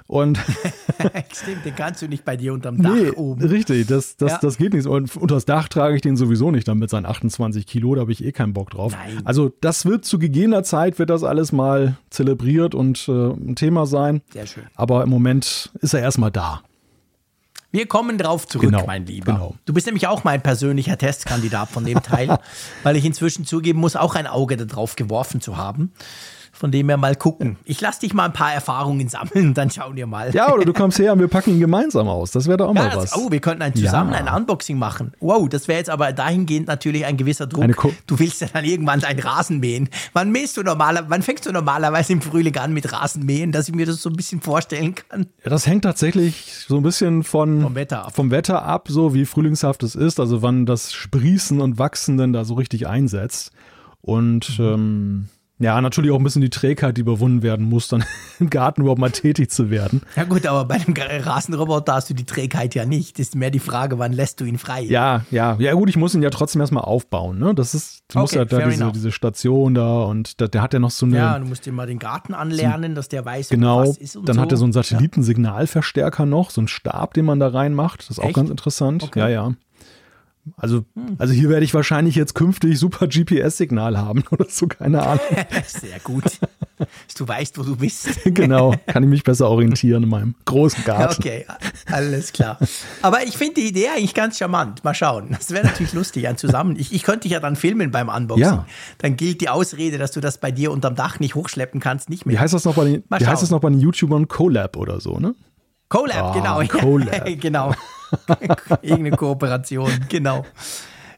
Und 0.08 0.38
Stimmt, 1.32 1.64
den 1.64 1.74
kannst 1.74 2.02
du 2.02 2.08
nicht 2.08 2.24
bei 2.24 2.36
dir 2.36 2.52
unterm 2.52 2.82
Dach 2.82 2.94
nee, 2.94 3.10
oben. 3.10 3.42
Richtig, 3.42 3.86
das, 3.86 4.16
das, 4.16 4.32
ja. 4.32 4.38
das 4.42 4.58
geht 4.58 4.74
nicht. 4.74 4.86
Und 4.86 5.16
unter 5.16 5.36
das 5.36 5.46
Dach 5.46 5.68
trage 5.68 5.94
ich 5.94 6.02
den 6.02 6.16
sowieso 6.16 6.50
nicht 6.50 6.68
dann 6.68 6.78
mit 6.78 6.90
seinen 6.90 7.06
28 7.06 7.66
Kilo, 7.66 7.94
da 7.94 8.02
habe 8.02 8.12
ich 8.12 8.22
eh 8.22 8.32
keinen 8.32 8.52
Bock 8.52 8.70
drauf. 8.70 8.92
Nein. 8.92 9.22
Also 9.24 9.52
das 9.60 9.86
wird 9.86 10.04
zu 10.04 10.18
gegebener 10.18 10.64
Zeit, 10.64 10.98
wird 10.98 11.08
das 11.08 11.22
alles 11.22 11.52
mal 11.52 11.96
zelebriert 12.10 12.74
und 12.74 13.08
äh, 13.08 13.12
ein 13.12 13.54
Thema 13.56 13.86
sein. 13.86 14.20
Sehr 14.32 14.46
schön. 14.46 14.64
Aber 14.74 15.02
im 15.02 15.08
Moment 15.08 15.70
ist 15.80 15.94
er 15.94 16.00
erstmal 16.00 16.30
da. 16.30 16.62
Wir 17.72 17.86
kommen 17.86 18.18
drauf 18.18 18.46
zurück, 18.46 18.70
Genau, 18.70 18.84
mein 18.86 19.06
Lieber. 19.06 19.32
genau. 19.32 19.54
Du 19.64 19.72
bist 19.72 19.86
nämlich 19.86 20.06
auch 20.06 20.24
mein 20.24 20.42
persönlicher 20.42 20.98
Testkandidat 20.98 21.70
von 21.70 21.84
dem 21.84 22.02
Teil, 22.02 22.38
weil 22.82 22.96
ich 22.96 23.04
inzwischen 23.04 23.46
zugeben 23.46 23.80
muss, 23.80 23.96
auch 23.96 24.14
ein 24.14 24.26
Auge 24.26 24.56
darauf 24.58 24.94
geworfen 24.94 25.40
zu 25.40 25.56
haben. 25.56 25.90
Von 26.62 26.70
dem 26.70 26.88
her 26.88 26.96
mal 26.96 27.16
gucken. 27.16 27.56
Ich 27.64 27.80
lass 27.80 27.98
dich 27.98 28.14
mal 28.14 28.26
ein 28.26 28.32
paar 28.32 28.52
Erfahrungen 28.54 29.08
sammeln, 29.08 29.52
dann 29.52 29.68
schauen 29.68 29.96
wir 29.96 30.06
mal. 30.06 30.32
Ja, 30.32 30.54
oder 30.54 30.64
du 30.64 30.72
kommst 30.72 30.96
her 31.00 31.12
und 31.12 31.18
wir 31.18 31.26
packen 31.26 31.50
ihn 31.54 31.58
gemeinsam 31.58 32.06
aus. 32.06 32.30
Das 32.30 32.46
wäre 32.46 32.58
doch 32.58 32.68
auch 32.68 32.74
Ja, 32.76 32.82
mal 32.82 32.90
das, 32.90 33.12
was. 33.12 33.16
oh, 33.16 33.32
wir 33.32 33.40
könnten 33.40 33.62
ein 33.62 33.74
zusammen 33.74 34.12
Ja. 34.12 34.18
ein 34.24 34.28
Unboxing 34.42 34.78
machen. 34.78 35.10
Wow, 35.18 35.48
das 35.48 35.66
wäre 35.66 35.78
jetzt 35.80 35.90
aber 35.90 36.12
dahingehend 36.12 36.68
natürlich 36.68 37.04
ein 37.04 37.16
gewisser 37.16 37.48
Druck. 37.48 37.64
Du 38.06 38.16
willst 38.20 38.42
ja 38.42 38.46
dann 38.52 38.64
irgendwann 38.64 39.00
deinen 39.00 39.18
Rasen 39.18 39.58
mähen. 39.58 39.88
Wann 40.12 40.30
mähst 40.30 40.56
du 40.56 40.62
normaler, 40.62 41.06
wann 41.08 41.22
fängst 41.22 41.46
du 41.46 41.50
normalerweise 41.50 42.12
im 42.12 42.22
Frühling 42.22 42.56
an 42.58 42.72
mit 42.72 42.92
Rasenmähen, 42.92 43.50
dass 43.50 43.68
ich 43.68 43.74
mir 43.74 43.84
das 43.86 44.00
so 44.00 44.08
ein 44.08 44.14
bisschen 44.14 44.40
vorstellen 44.40 44.94
kann? 44.94 45.26
Ja, 45.42 45.50
das 45.50 45.66
hängt 45.66 45.82
tatsächlich 45.82 46.54
so 46.68 46.76
ein 46.76 46.84
bisschen 46.84 47.24
von, 47.24 47.62
Vom 47.62 47.74
Wetter 47.74 48.06
ab. 48.06 48.14
vom 48.14 48.30
Wetter 48.30 48.62
ab, 48.62 48.86
so 48.88 49.14
wie 49.14 49.24
frühlingshaft 49.26 49.82
es 49.82 49.96
ist, 49.96 50.20
also 50.20 50.42
wann 50.42 50.64
das 50.64 50.92
Sprießen 50.92 51.60
und 51.60 51.80
Wachsen 51.80 52.18
denn 52.18 52.32
da 52.32 52.44
so 52.44 52.54
richtig 52.54 52.86
einsetzt. 52.86 53.50
Und 54.00 54.60
Mhm. 54.60 54.64
ähm, 54.64 55.28
ja, 55.58 55.80
natürlich 55.80 56.10
auch 56.10 56.18
ein 56.18 56.24
bisschen 56.24 56.42
die 56.42 56.50
Trägheit, 56.50 56.96
die 56.96 57.02
überwunden 57.02 57.42
werden 57.42 57.66
muss, 57.68 57.86
dann 57.88 58.04
im 58.40 58.50
Garten 58.50 58.80
überhaupt 58.80 59.00
mal 59.00 59.10
tätig 59.10 59.50
zu 59.50 59.70
werden. 59.70 60.02
Ja 60.16 60.24
gut, 60.24 60.44
aber 60.46 60.64
bei 60.64 60.78
dem 60.78 60.94
Rasenroboter 60.94 61.94
hast 61.94 62.10
du 62.10 62.14
die 62.14 62.24
Trägheit 62.26 62.74
ja 62.74 62.84
nicht. 62.84 63.18
Ist 63.20 63.36
mehr 63.36 63.50
die 63.50 63.60
Frage, 63.60 63.98
wann 63.98 64.12
lässt 64.12 64.40
du 64.40 64.44
ihn 64.44 64.58
frei? 64.58 64.82
Ja, 64.82 65.24
ja, 65.30 65.56
ja 65.60 65.74
gut, 65.74 65.88
ich 65.88 65.96
muss 65.96 66.14
ihn 66.14 66.22
ja 66.22 66.30
trotzdem 66.30 66.60
erstmal 66.60 66.84
aufbauen. 66.84 67.38
Ne? 67.38 67.54
Das 67.54 67.74
ist, 67.74 68.02
du 68.08 68.18
musst 68.18 68.32
Okay, 68.32 68.40
ja 68.40 68.44
da 68.44 68.56
fair 68.56 68.68
diese, 68.68 68.92
diese 68.92 69.12
Station 69.12 69.74
da 69.74 70.02
und 70.02 70.40
da, 70.40 70.48
der 70.48 70.62
hat 70.62 70.72
ja 70.72 70.80
noch 70.80 70.90
so 70.90 71.06
eine, 71.06 71.16
Ja, 71.16 71.38
du 71.38 71.44
musst 71.46 71.64
dir 71.64 71.72
mal 71.72 71.86
den 71.86 71.98
Garten 72.00 72.34
anlernen, 72.34 72.94
dass 72.94 73.08
der 73.08 73.24
weiß, 73.24 73.50
genau, 73.50 73.82
was 73.82 73.98
ist 73.98 74.16
und 74.16 74.28
dann 74.28 74.36
so. 74.36 74.42
hat 74.42 74.50
er 74.50 74.58
so 74.58 74.64
einen 74.64 74.72
Satellitensignalverstärker 74.72 76.26
noch, 76.26 76.50
so 76.50 76.60
einen 76.60 76.68
Stab, 76.68 77.14
den 77.14 77.24
man 77.24 77.38
da 77.38 77.48
reinmacht. 77.48 78.00
Das 78.00 78.10
ist 78.10 78.18
auch 78.18 78.24
Echt? 78.24 78.34
ganz 78.34 78.50
interessant. 78.50 79.02
Okay. 79.04 79.20
Ja, 79.20 79.28
ja. 79.28 79.52
Also, 80.56 80.84
also 81.18 81.32
hier 81.32 81.48
werde 81.48 81.64
ich 81.64 81.72
wahrscheinlich 81.72 82.16
jetzt 82.16 82.34
künftig 82.34 82.76
super 82.76 83.06
GPS-Signal 83.06 83.96
haben 83.96 84.24
oder 84.30 84.46
so, 84.48 84.66
keine 84.66 85.00
Ahnung. 85.02 85.20
Sehr 85.66 86.00
gut. 86.00 86.24
Dass 86.78 87.14
du 87.16 87.28
weißt, 87.28 87.58
wo 87.58 87.62
du 87.62 87.76
bist. 87.76 88.08
genau, 88.24 88.74
kann 88.88 89.04
ich 89.04 89.08
mich 89.08 89.22
besser 89.22 89.48
orientieren 89.48 90.02
in 90.02 90.08
meinem 90.08 90.34
großen 90.44 90.82
Garten. 90.84 91.14
Okay, 91.16 91.46
alles 91.86 92.32
klar. 92.32 92.58
Aber 93.02 93.22
ich 93.24 93.36
finde 93.38 93.54
die 93.60 93.68
Idee 93.68 93.88
eigentlich 93.94 94.14
ganz 94.14 94.38
charmant. 94.38 94.82
Mal 94.82 94.94
schauen. 94.94 95.28
Das 95.30 95.50
wäre 95.52 95.64
natürlich 95.64 95.92
lustig, 95.92 96.26
ein 96.26 96.36
Zusammen. 96.36 96.74
Ich, 96.76 96.92
ich 96.92 97.04
könnte 97.04 97.20
dich 97.20 97.32
ja 97.32 97.40
dann 97.40 97.54
filmen 97.54 97.92
beim 97.92 98.08
Unboxing. 98.08 98.42
Ja. 98.44 98.66
Dann 98.98 99.16
gilt 99.16 99.40
die 99.42 99.48
Ausrede, 99.48 99.98
dass 99.98 100.10
du 100.10 100.20
das 100.20 100.38
bei 100.38 100.50
dir 100.50 100.72
unterm 100.72 100.96
Dach 100.96 101.20
nicht 101.20 101.36
hochschleppen 101.36 101.78
kannst, 101.80 102.10
nicht 102.10 102.24
Wie 102.26 102.30
mehr. 102.30 102.40
heißt 102.40 102.52
das 102.54 102.64
noch 102.64 102.74
bei 102.74 102.84
den, 102.84 103.04
wie 103.16 103.26
heißt 103.26 103.42
das 103.42 103.50
noch 103.50 103.60
bei 103.60 103.70
den 103.70 103.78
YouTubern? 103.78 104.26
Collab 104.26 104.76
oder 104.76 105.00
so, 105.00 105.20
ne? 105.20 105.36
Colab, 105.88 106.34
Ah, 106.36 106.58
genau. 106.62 106.80
Collab. 106.80 107.26
genau. 107.40 107.74
Irgendeine 108.82 109.16
Kooperation, 109.16 109.90
genau. 110.08 110.44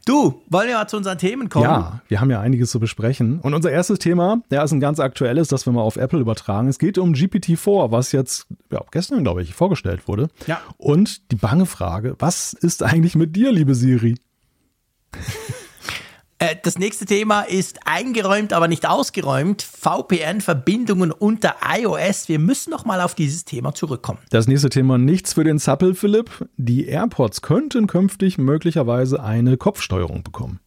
Du, 0.07 0.43
wollen 0.49 0.69
wir 0.69 0.75
mal 0.75 0.87
zu 0.87 0.99
unseren 0.99 1.17
Themen 1.17 1.49
kommen? 1.49 1.65
Ja, 1.65 2.03
wir 2.09 2.21
haben 2.21 2.31
ja 2.31 2.39
einiges 2.39 2.71
zu 2.71 2.79
besprechen. 2.79 3.41
Und 3.41 3.55
unser 3.55 3.71
erstes 3.71 3.99
Thema, 3.99 4.43
ja, 4.51 4.63
ist 4.63 4.73
ein 4.73 4.81
ganz 4.81 5.01
aktuelles, 5.01 5.49
das 5.49 5.65
wir 5.65 5.73
mal 5.73 5.81
auf 5.81 5.97
Apple 5.97 6.21
übertragen. 6.21 6.69
Es 6.69 6.79
geht 6.79 6.99
um 6.99 7.15
GPT-4, 7.15 7.91
was 7.91 8.13
jetzt 8.13 8.47
ja, 8.71 8.83
gestern, 8.91 9.23
glaube 9.23 9.43
ich, 9.43 9.55
vorgestellt 9.55 10.07
wurde. 10.07 10.29
Ja. 10.47 10.61
Und 10.77 11.31
die 11.31 11.37
bange 11.37 11.65
Frage, 11.65 12.17
was 12.19 12.53
ist 12.53 12.83
eigentlich 12.83 13.15
mit 13.15 13.35
dir, 13.35 13.51
liebe 13.51 13.75
Siri? 13.75 14.17
Äh, 16.39 16.57
Das 16.63 16.79
nächste 16.79 17.05
Thema 17.07 17.43
ist 17.43 17.81
eingeräumt, 17.85 18.53
aber 18.53 18.69
nicht 18.69 18.87
ausgeräumt. 18.89 19.63
VPN-Verbindungen 19.63 21.13
unter 21.13 21.57
iOS. 21.77 22.29
Wir 22.29 22.39
müssen 22.39 22.71
noch 22.71 22.85
mal 22.85 23.01
auf 23.01 23.15
dieses 23.15 23.45
Thema 23.45 23.75
zurückkommen. 23.75 24.19
Das 24.31 24.47
nächste 24.47 24.69
Thema, 24.69 24.99
nichts 24.99 25.35
für 25.35 25.45
den 25.45 25.59
Zappel, 25.59 25.95
Philipp. 25.95 26.49
Die 26.57 26.87
AirPods 26.87 27.43
könnten 27.43 27.87
künftig 27.87 28.39
möglicherweise 28.39 29.23
eine 29.23 29.57
Kopfsteuerung 29.57 30.23
bekommen. 30.23 30.61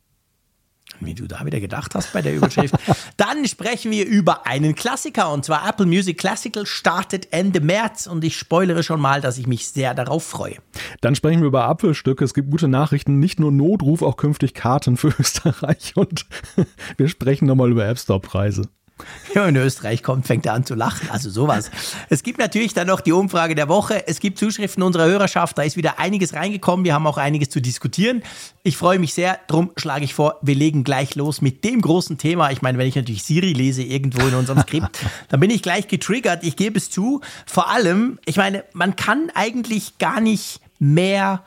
Wie 1.00 1.14
du 1.14 1.28
da 1.28 1.46
wieder 1.46 1.60
gedacht 1.60 1.96
hast 1.96 2.14
bei 2.14 2.22
der 2.22 2.36
Überschrift. 2.36 2.76
Dann 3.18 3.46
sprechen 3.48 3.92
wir 3.92 4.06
über 4.06 4.46
einen 4.48 4.76
Klassiker 4.76 5.32
und 5.32 5.46
zwar 5.46 5.68
Apple 5.68 5.86
Music 5.86 6.18
Classical 6.18 6.66
startet 6.66 7.32
Ende 7.32 7.62
März 7.62 8.08
und 8.08 8.24
ich 8.24 8.38
spoilere 8.38 8.84
schon 8.84 9.00
mal, 9.00 9.22
dass 9.22 9.38
ich 9.38 9.48
mich 9.48 9.68
sehr 9.70 9.94
darauf 9.94 10.24
freue. 10.24 10.56
Dann 11.02 11.16
sprechen 11.16 11.42
wir 11.42 11.48
über 11.48 11.66
Apfelstücke. 11.66 12.24
Es 12.24 12.34
gibt 12.34 12.52
gute 12.52 12.68
Nachrichten, 12.68 13.20
nicht 13.20 13.40
nur 13.40 13.52
Notruf, 13.52 14.02
auch 14.02 14.18
künftig 14.18 14.54
Karten 14.54 14.98
für 14.98 15.14
Österreich. 15.20 15.94
Und 15.96 16.26
wir 16.98 17.08
sprechen 17.08 17.46
nochmal 17.46 17.72
über 17.72 17.88
App 17.88 18.00
Store-Preise. 18.00 18.70
Wenn 19.34 19.44
man 19.44 19.56
in 19.56 19.62
Österreich 19.62 20.04
kommt, 20.04 20.28
fängt 20.28 20.46
er 20.46 20.54
an 20.54 20.66
zu 20.66 20.76
lachen. 20.76 21.10
Also 21.12 21.30
sowas. 21.30 21.72
Es 22.10 22.24
gibt 22.24 22.40
natürlich 22.40 22.74
dann 22.74 22.88
noch 22.88 23.02
die 23.02 23.12
Umfrage 23.12 23.56
der 23.56 23.68
Woche. 23.68 24.08
Es 24.08 24.20
gibt 24.20 24.38
Zuschriften 24.38 24.84
unserer 24.84 25.06
Hörerschaft. 25.06 25.58
Da 25.58 25.64
ist 25.64 25.78
wieder 25.78 26.00
einiges 26.00 26.34
reingekommen. 26.34 26.86
Wir 26.86 26.94
haben 26.94 27.08
auch 27.08 27.18
einiges 27.18 27.50
zu 27.50 27.62
diskutieren. 27.62 28.24
Ich 28.64 28.78
freue 28.78 29.00
mich 29.00 29.14
sehr. 29.14 29.40
Drum 29.48 29.72
schlage 29.78 30.06
ich 30.06 30.14
vor, 30.14 30.38
wir 30.42 30.56
legen 30.56 30.84
gleich 30.84 31.16
los 31.16 31.42
mit 31.42 31.64
dem 31.64 31.82
großen 31.82 32.18
Thema. 32.18 32.52
Ich 32.52 32.62
meine, 32.62 32.78
wenn 32.78 32.88
ich 32.88 32.96
natürlich 32.96 33.24
Siri 33.24 33.54
lese 33.54 33.84
irgendwo 33.84 34.26
in 34.28 34.34
unserem 34.34 34.62
Skript, 34.62 35.00
dann 35.30 35.40
bin 35.40 35.50
ich 35.50 35.62
gleich 35.62 35.88
getriggert. 35.88 36.44
Ich 36.44 36.56
gebe 36.56 36.78
es 36.78 36.90
zu. 36.90 37.22
Vor 37.46 37.70
allem, 37.70 38.20
ich 38.26 38.38
meine, 38.38 38.64
man 38.74 38.96
kann 38.96 39.32
eigentlich 39.34 39.98
gar 39.98 40.22
nicht 40.22 40.60
mehr 40.80 41.44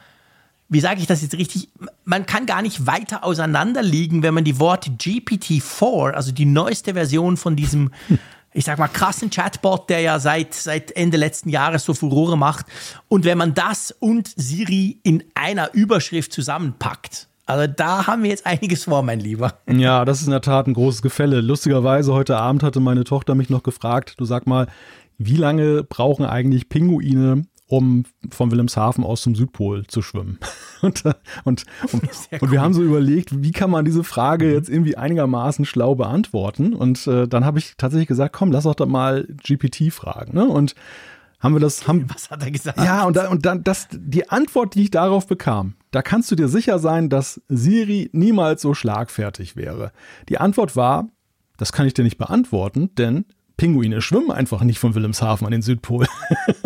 wie 0.70 0.80
sage 0.80 1.00
ich 1.00 1.06
das 1.06 1.20
jetzt 1.20 1.34
richtig? 1.34 1.68
Man 2.04 2.26
kann 2.26 2.46
gar 2.46 2.62
nicht 2.62 2.86
weiter 2.86 3.24
auseinander 3.24 3.82
liegen, 3.82 4.22
wenn 4.22 4.32
man 4.32 4.44
die 4.44 4.60
Worte 4.60 4.90
GPT-4, 4.90 6.12
also 6.12 6.32
die 6.32 6.46
neueste 6.46 6.94
Version 6.94 7.36
von 7.36 7.56
diesem, 7.56 7.90
ich 8.52 8.64
sag 8.64 8.78
mal, 8.78 8.88
krassen 8.88 9.30
Chatbot, 9.30 9.90
der 9.90 10.00
ja 10.00 10.20
seit, 10.20 10.54
seit 10.54 10.92
Ende 10.92 11.16
letzten 11.16 11.50
Jahres 11.50 11.84
so 11.84 11.92
Furore 11.92 12.38
macht, 12.38 12.66
und 13.08 13.24
wenn 13.24 13.36
man 13.36 13.52
das 13.52 13.90
und 13.90 14.32
Siri 14.36 15.00
in 15.02 15.24
einer 15.34 15.74
Überschrift 15.74 16.32
zusammenpackt. 16.32 17.26
Also 17.46 17.66
da 17.66 18.06
haben 18.06 18.22
wir 18.22 18.30
jetzt 18.30 18.46
einiges 18.46 18.84
vor, 18.84 19.02
mein 19.02 19.18
Lieber. 19.18 19.54
Ja, 19.68 20.04
das 20.04 20.20
ist 20.20 20.26
in 20.26 20.30
der 20.30 20.40
Tat 20.40 20.68
ein 20.68 20.74
großes 20.74 21.02
Gefälle. 21.02 21.40
Lustigerweise, 21.40 22.12
heute 22.14 22.36
Abend 22.36 22.62
hatte 22.62 22.78
meine 22.78 23.02
Tochter 23.02 23.34
mich 23.34 23.50
noch 23.50 23.64
gefragt, 23.64 24.14
du 24.18 24.24
sag 24.24 24.46
mal, 24.46 24.68
wie 25.18 25.36
lange 25.36 25.82
brauchen 25.82 26.24
eigentlich 26.24 26.68
Pinguine, 26.68 27.42
um 27.70 28.04
von 28.30 28.50
Wilhelmshaven 28.50 29.04
aus 29.04 29.22
zum 29.22 29.34
Südpol 29.34 29.86
zu 29.86 30.02
schwimmen? 30.02 30.38
Und, 30.82 31.04
und, 31.04 31.12
und, 31.44 31.64
und 31.92 32.10
wir 32.30 32.40
cool. 32.40 32.58
haben 32.58 32.72
so 32.72 32.82
überlegt, 32.82 33.42
wie 33.42 33.50
kann 33.50 33.70
man 33.70 33.84
diese 33.84 34.02
Frage 34.02 34.50
jetzt 34.50 34.70
irgendwie 34.70 34.96
einigermaßen 34.96 35.66
schlau 35.66 35.94
beantworten? 35.94 36.72
Und 36.72 37.06
äh, 37.06 37.28
dann 37.28 37.44
habe 37.44 37.58
ich 37.58 37.74
tatsächlich 37.76 38.08
gesagt, 38.08 38.34
komm, 38.34 38.50
lass 38.50 38.64
doch 38.64 38.74
da 38.74 38.86
mal 38.86 39.28
GPT 39.46 39.92
fragen. 39.92 40.34
Ne? 40.34 40.46
Und 40.46 40.74
haben 41.38 41.54
wir 41.54 41.60
das, 41.60 41.86
haben, 41.86 42.08
Was 42.14 42.30
hat 42.30 42.42
er 42.42 42.50
gesagt? 42.50 42.78
ja, 42.78 43.04
und, 43.04 43.16
da, 43.16 43.28
und 43.28 43.44
dann 43.44 43.62
das, 43.62 43.88
die 43.92 44.30
Antwort, 44.30 44.74
die 44.74 44.84
ich 44.84 44.90
darauf 44.90 45.26
bekam, 45.26 45.74
da 45.90 46.00
kannst 46.00 46.30
du 46.30 46.34
dir 46.34 46.48
sicher 46.48 46.78
sein, 46.78 47.10
dass 47.10 47.42
Siri 47.48 48.08
niemals 48.12 48.62
so 48.62 48.72
schlagfertig 48.72 49.56
wäre. 49.56 49.92
Die 50.30 50.38
Antwort 50.38 50.76
war, 50.76 51.08
das 51.58 51.72
kann 51.72 51.86
ich 51.86 51.92
dir 51.92 52.04
nicht 52.04 52.16
beantworten, 52.16 52.94
denn 52.94 53.26
Pinguine 53.60 54.00
schwimmen 54.00 54.30
einfach 54.30 54.62
nicht 54.62 54.78
von 54.78 54.94
Wilhelmshaven 54.94 55.46
an 55.46 55.50
den 55.50 55.60
Südpol. 55.60 56.06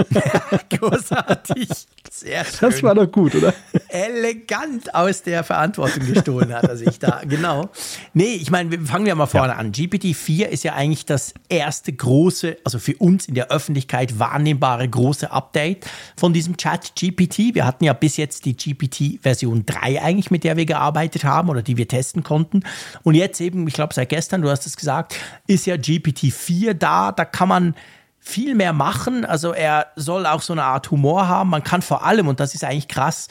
Großartig. 0.71 1.69
Sehr 2.09 2.45
schön. 2.45 2.71
Das 2.71 2.85
war 2.85 2.95
doch 2.95 3.11
gut, 3.11 3.35
oder? 3.35 3.53
elegant 3.95 4.95
aus 4.95 5.23
der 5.23 5.45
Verantwortung 5.45 6.05
gestohlen 6.07 6.53
hat 6.53 6.65
er 6.65 6.77
sich 6.77 6.99
da. 6.99 7.23
Genau. 7.35 7.69
Nee, 8.13 8.35
ich 8.35 8.51
meine, 8.51 8.71
wir 8.71 8.81
fangen 8.81 9.07
wir 9.07 9.15
mal 9.15 9.27
vorne 9.27 9.57
an. 9.57 9.73
GPT-4 9.73 10.45
ist 10.47 10.63
ja 10.63 10.75
eigentlich 10.75 11.07
das 11.07 11.35
erste 11.49 11.93
große, 11.93 12.59
also 12.63 12.79
für 12.79 12.95
uns 12.97 13.27
in 13.27 13.35
der 13.35 13.51
Öffentlichkeit 13.51 14.19
wahrnehmbare 14.19 14.89
große 14.89 15.31
Update 15.31 15.87
von 16.17 16.33
diesem 16.33 16.57
Chat 16.57 16.95
GPT. 16.95 17.55
Wir 17.55 17.67
hatten 17.67 17.85
ja 17.85 17.93
bis 17.93 18.17
jetzt 18.17 18.45
die 18.45 18.57
GPT-Version 18.57 19.65
3 19.67 20.03
eigentlich, 20.03 20.31
mit 20.31 20.45
der 20.45 20.57
wir 20.57 20.67
gearbeitet 20.67 21.25
haben 21.25 21.49
oder 21.49 21.63
die 21.63 21.77
wir 21.77 21.89
testen 21.89 22.23
konnten. 22.23 22.63
Und 23.03 23.15
jetzt 23.15 23.41
eben, 23.41 23.67
ich 23.67 23.75
glaube 23.75 23.95
seit 23.95 24.11
gestern, 24.11 24.43
du 24.43 24.51
hast 24.51 24.67
es 24.67 24.77
gesagt, 24.77 25.17
ist 25.47 25.67
ja 25.67 25.75
GPT-4 25.75 26.75
da. 26.85 27.11
Da 27.13 27.25
kann 27.25 27.49
man 27.49 27.75
viel 28.21 28.55
mehr 28.55 28.73
machen. 28.73 29.25
Also 29.25 29.53
er 29.53 29.89
soll 29.97 30.27
auch 30.27 30.43
so 30.43 30.53
eine 30.53 30.65
Art 30.65 30.91
Humor 30.91 31.29
haben. 31.29 31.51
Man 31.51 31.65
kann 31.65 31.83
vor 31.83 32.05
allem, 32.05 32.29
und 32.29 32.41
das 32.41 32.55
ist 32.55 32.65
eigentlich 32.65 32.89
krass, 32.89 33.29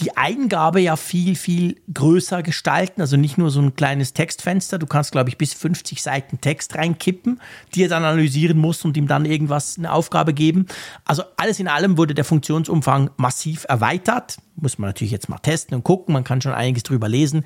die 0.00 0.16
Eingabe 0.16 0.80
ja 0.80 0.96
viel, 0.96 1.36
viel 1.36 1.76
größer 1.92 2.42
gestalten. 2.42 3.02
Also 3.02 3.16
nicht 3.16 3.36
nur 3.36 3.50
so 3.50 3.60
ein 3.60 3.76
kleines 3.76 4.14
Textfenster. 4.14 4.78
Du 4.78 4.86
kannst, 4.86 5.12
glaube 5.12 5.28
ich, 5.28 5.36
bis 5.36 5.52
50 5.52 6.02
Seiten 6.02 6.40
Text 6.40 6.74
reinkippen, 6.74 7.40
die 7.74 7.84
er 7.84 7.88
dann 7.88 8.04
analysieren 8.04 8.56
muss 8.56 8.84
und 8.84 8.96
ihm 8.96 9.06
dann 9.06 9.26
irgendwas, 9.26 9.76
eine 9.76 9.92
Aufgabe 9.92 10.32
geben. 10.32 10.66
Also 11.04 11.22
alles 11.36 11.60
in 11.60 11.68
allem 11.68 11.98
wurde 11.98 12.14
der 12.14 12.24
Funktionsumfang 12.24 13.10
massiv 13.18 13.66
erweitert. 13.68 14.38
Muss 14.56 14.78
man 14.78 14.88
natürlich 14.88 15.12
jetzt 15.12 15.28
mal 15.28 15.38
testen 15.38 15.76
und 15.76 15.84
gucken. 15.84 16.14
Man 16.14 16.24
kann 16.24 16.40
schon 16.40 16.52
einiges 16.52 16.82
drüber 16.82 17.08
lesen. 17.08 17.44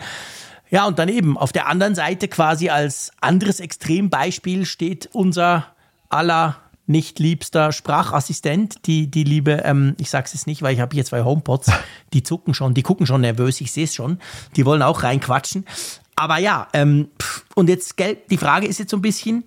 Ja, 0.75 0.87
und 0.87 0.99
daneben 0.99 1.39
auf 1.39 1.53
der 1.53 1.69
anderen 1.69 1.95
Seite 1.95 2.27
quasi 2.27 2.69
als 2.69 3.13
anderes 3.21 3.61
Extrembeispiel 3.61 4.67
steht 4.67 5.09
unser 5.13 5.69
aller 6.09 6.57
nicht 6.89 7.21
liebster 7.21 7.71
Sprachassistent, 7.71 8.85
die, 8.87 9.09
die 9.09 9.23
liebe, 9.23 9.63
ähm, 9.65 9.95
ich 10.01 10.11
sag's 10.11 10.33
jetzt 10.33 10.49
nicht, 10.49 10.63
weil 10.63 10.75
ich 10.75 10.81
habe 10.81 10.93
hier 10.93 11.05
zwei 11.05 11.23
HomePods, 11.23 11.71
die 12.13 12.25
zucken 12.25 12.55
schon, 12.55 12.75
die 12.75 12.83
gucken 12.83 13.07
schon 13.07 13.21
nervös, 13.21 13.61
ich 13.61 13.71
sehe 13.71 13.85
es 13.85 13.95
schon, 13.95 14.19
die 14.57 14.67
wollen 14.67 14.83
auch 14.83 15.05
reinquatschen. 15.05 15.65
Aber 16.17 16.39
ja, 16.39 16.67
ähm, 16.73 17.07
und 17.55 17.69
jetzt, 17.69 17.97
gell, 17.97 18.17
die 18.29 18.37
Frage 18.37 18.67
ist 18.67 18.79
jetzt 18.81 18.91
so 18.91 18.97
ein 18.97 19.03
bisschen, 19.03 19.45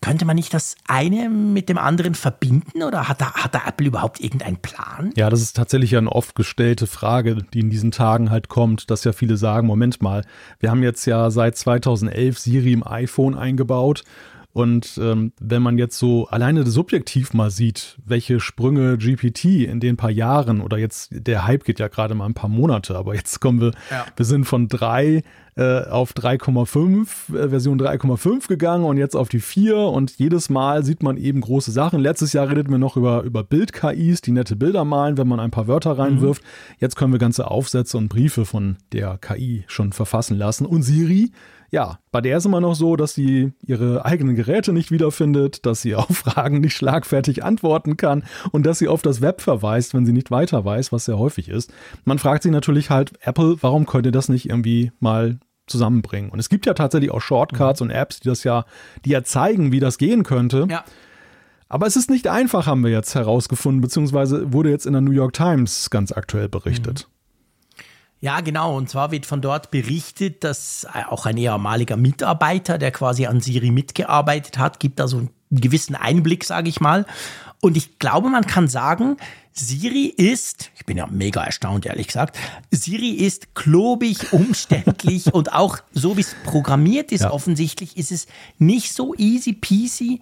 könnte 0.00 0.24
man 0.24 0.36
nicht 0.36 0.54
das 0.54 0.76
eine 0.88 1.28
mit 1.28 1.68
dem 1.68 1.76
anderen 1.76 2.14
verbinden 2.14 2.82
oder 2.82 3.08
hat 3.08 3.20
da, 3.20 3.34
hat 3.34 3.54
da 3.54 3.62
Apple 3.66 3.86
überhaupt 3.86 4.20
irgendeinen 4.20 4.56
Plan? 4.56 5.12
Ja, 5.14 5.28
das 5.28 5.42
ist 5.42 5.56
tatsächlich 5.56 5.96
eine 5.96 6.10
oft 6.10 6.34
gestellte 6.34 6.86
Frage, 6.86 7.36
die 7.52 7.60
in 7.60 7.70
diesen 7.70 7.90
Tagen 7.90 8.30
halt 8.30 8.48
kommt, 8.48 8.90
dass 8.90 9.04
ja 9.04 9.12
viele 9.12 9.36
sagen, 9.36 9.66
Moment 9.66 10.00
mal, 10.00 10.24
wir 10.58 10.70
haben 10.70 10.82
jetzt 10.82 11.04
ja 11.04 11.30
seit 11.30 11.56
2011 11.56 12.38
Siri 12.38 12.72
im 12.72 12.86
iPhone 12.86 13.36
eingebaut 13.36 14.04
und 14.52 14.98
ähm, 15.00 15.32
wenn 15.38 15.62
man 15.62 15.78
jetzt 15.78 15.98
so 15.98 16.26
alleine 16.26 16.66
subjektiv 16.66 17.34
mal 17.34 17.50
sieht, 17.50 17.98
welche 18.04 18.40
Sprünge 18.40 18.98
GPT 18.98 19.44
in 19.66 19.78
den 19.78 19.96
paar 19.96 20.10
Jahren 20.10 20.60
oder 20.60 20.76
jetzt 20.76 21.10
der 21.12 21.46
Hype 21.46 21.64
geht 21.64 21.78
ja 21.78 21.88
gerade 21.88 22.14
mal 22.14 22.26
ein 22.26 22.34
paar 22.34 22.50
Monate, 22.50 22.96
aber 22.96 23.14
jetzt 23.14 23.40
kommen 23.40 23.60
wir, 23.60 23.72
ja. 23.90 24.06
wir 24.16 24.24
sind 24.24 24.46
von 24.46 24.68
drei 24.68 25.22
äh, 25.56 25.84
auf 25.84 26.12
3,5, 26.14 27.36
äh, 27.36 27.48
Version 27.50 27.80
3,5 27.80 28.48
gegangen 28.48 28.84
und 28.84 28.96
jetzt 28.96 29.14
auf 29.14 29.28
die 29.28 29.40
4 29.40 29.76
und 29.76 30.18
jedes 30.18 30.48
Mal 30.48 30.84
sieht 30.84 31.02
man 31.02 31.16
eben 31.16 31.40
große 31.40 31.70
Sachen. 31.70 32.00
Letztes 32.00 32.32
Jahr 32.32 32.48
redeten 32.48 32.70
wir 32.70 32.78
noch 32.78 32.96
über, 32.96 33.22
über 33.22 33.44
Bild-KIs, 33.44 34.20
die 34.20 34.32
nette 34.32 34.56
Bilder 34.56 34.84
malen, 34.84 35.18
wenn 35.18 35.28
man 35.28 35.38
ein 35.38 35.50
paar 35.50 35.68
Wörter 35.68 35.98
reinwirft. 35.98 36.42
Mhm. 36.42 36.76
Jetzt 36.78 36.96
können 36.96 37.12
wir 37.12 37.18
ganze 37.18 37.50
Aufsätze 37.50 37.98
und 37.98 38.08
Briefe 38.08 38.44
von 38.44 38.78
der 38.92 39.18
KI 39.18 39.64
schon 39.66 39.92
verfassen 39.92 40.38
lassen. 40.38 40.66
Und 40.66 40.82
Siri 40.82 41.30
ja, 41.70 42.00
bei 42.10 42.20
der 42.20 42.36
ist 42.38 42.46
immer 42.46 42.60
noch 42.60 42.74
so, 42.74 42.96
dass 42.96 43.14
sie 43.14 43.52
ihre 43.64 44.04
eigenen 44.04 44.34
Geräte 44.34 44.72
nicht 44.72 44.90
wiederfindet, 44.90 45.64
dass 45.66 45.82
sie 45.82 45.94
auf 45.96 46.08
Fragen 46.08 46.60
nicht 46.60 46.76
schlagfertig 46.76 47.44
antworten 47.44 47.96
kann 47.96 48.24
und 48.50 48.66
dass 48.66 48.78
sie 48.78 48.88
auf 48.88 49.02
das 49.02 49.20
Web 49.20 49.40
verweist, 49.40 49.94
wenn 49.94 50.06
sie 50.06 50.12
nicht 50.12 50.30
weiter 50.30 50.64
weiß, 50.64 50.92
was 50.92 51.04
sehr 51.04 51.18
häufig 51.18 51.48
ist. 51.48 51.72
Man 52.04 52.18
fragt 52.18 52.42
sich 52.42 52.52
natürlich 52.52 52.90
halt, 52.90 53.12
Apple, 53.22 53.56
warum 53.60 53.86
könnt 53.86 54.06
ihr 54.06 54.12
das 54.12 54.28
nicht 54.28 54.48
irgendwie 54.48 54.92
mal 55.00 55.38
zusammenbringen? 55.66 56.30
Und 56.30 56.40
es 56.40 56.48
gibt 56.48 56.66
ja 56.66 56.74
tatsächlich 56.74 57.12
auch 57.12 57.20
Shortcuts 57.20 57.80
mhm. 57.80 57.88
und 57.88 57.90
Apps, 57.92 58.20
die 58.20 58.28
das 58.28 58.44
ja, 58.44 58.64
die 59.04 59.10
ja 59.10 59.22
zeigen, 59.22 59.72
wie 59.72 59.80
das 59.80 59.98
gehen 59.98 60.24
könnte. 60.24 60.66
Ja. 60.68 60.84
Aber 61.68 61.86
es 61.86 61.94
ist 61.94 62.10
nicht 62.10 62.26
einfach, 62.26 62.66
haben 62.66 62.82
wir 62.82 62.90
jetzt 62.90 63.14
herausgefunden, 63.14 63.80
beziehungsweise 63.80 64.52
wurde 64.52 64.70
jetzt 64.70 64.86
in 64.86 64.92
der 64.92 65.02
New 65.02 65.12
York 65.12 65.34
Times 65.34 65.88
ganz 65.90 66.10
aktuell 66.10 66.48
berichtet. 66.48 67.06
Mhm. 67.08 67.19
Ja, 68.20 68.40
genau. 68.40 68.76
Und 68.76 68.90
zwar 68.90 69.10
wird 69.10 69.24
von 69.24 69.40
dort 69.40 69.70
berichtet, 69.70 70.44
dass 70.44 70.86
auch 71.08 71.24
ein 71.24 71.38
ehemaliger 71.38 71.96
Mitarbeiter, 71.96 72.76
der 72.76 72.90
quasi 72.90 73.26
an 73.26 73.40
Siri 73.40 73.70
mitgearbeitet 73.70 74.58
hat, 74.58 74.78
gibt 74.78 75.00
da 75.00 75.08
so 75.08 75.18
einen 75.18 75.30
gewissen 75.50 75.94
Einblick, 75.94 76.44
sage 76.44 76.68
ich 76.68 76.80
mal. 76.80 77.06
Und 77.62 77.76
ich 77.76 77.98
glaube, 77.98 78.28
man 78.28 78.46
kann 78.46 78.68
sagen, 78.68 79.16
Siri 79.52 80.06
ist, 80.06 80.70
ich 80.76 80.86
bin 80.86 80.96
ja 80.96 81.06
mega 81.06 81.42
erstaunt, 81.42 81.84
ehrlich 81.86 82.06
gesagt, 82.06 82.38
Siri 82.70 83.10
ist 83.10 83.54
klobig, 83.54 84.32
umständlich 84.32 85.32
und 85.32 85.52
auch 85.52 85.78
so 85.92 86.16
wie 86.16 86.22
es 86.22 86.34
programmiert 86.44 87.12
ist, 87.12 87.22
ja. 87.22 87.30
offensichtlich 87.30 87.96
ist 87.96 88.12
es 88.12 88.26
nicht 88.58 88.92
so 88.92 89.14
easy 89.16 89.52
peasy, 89.52 90.20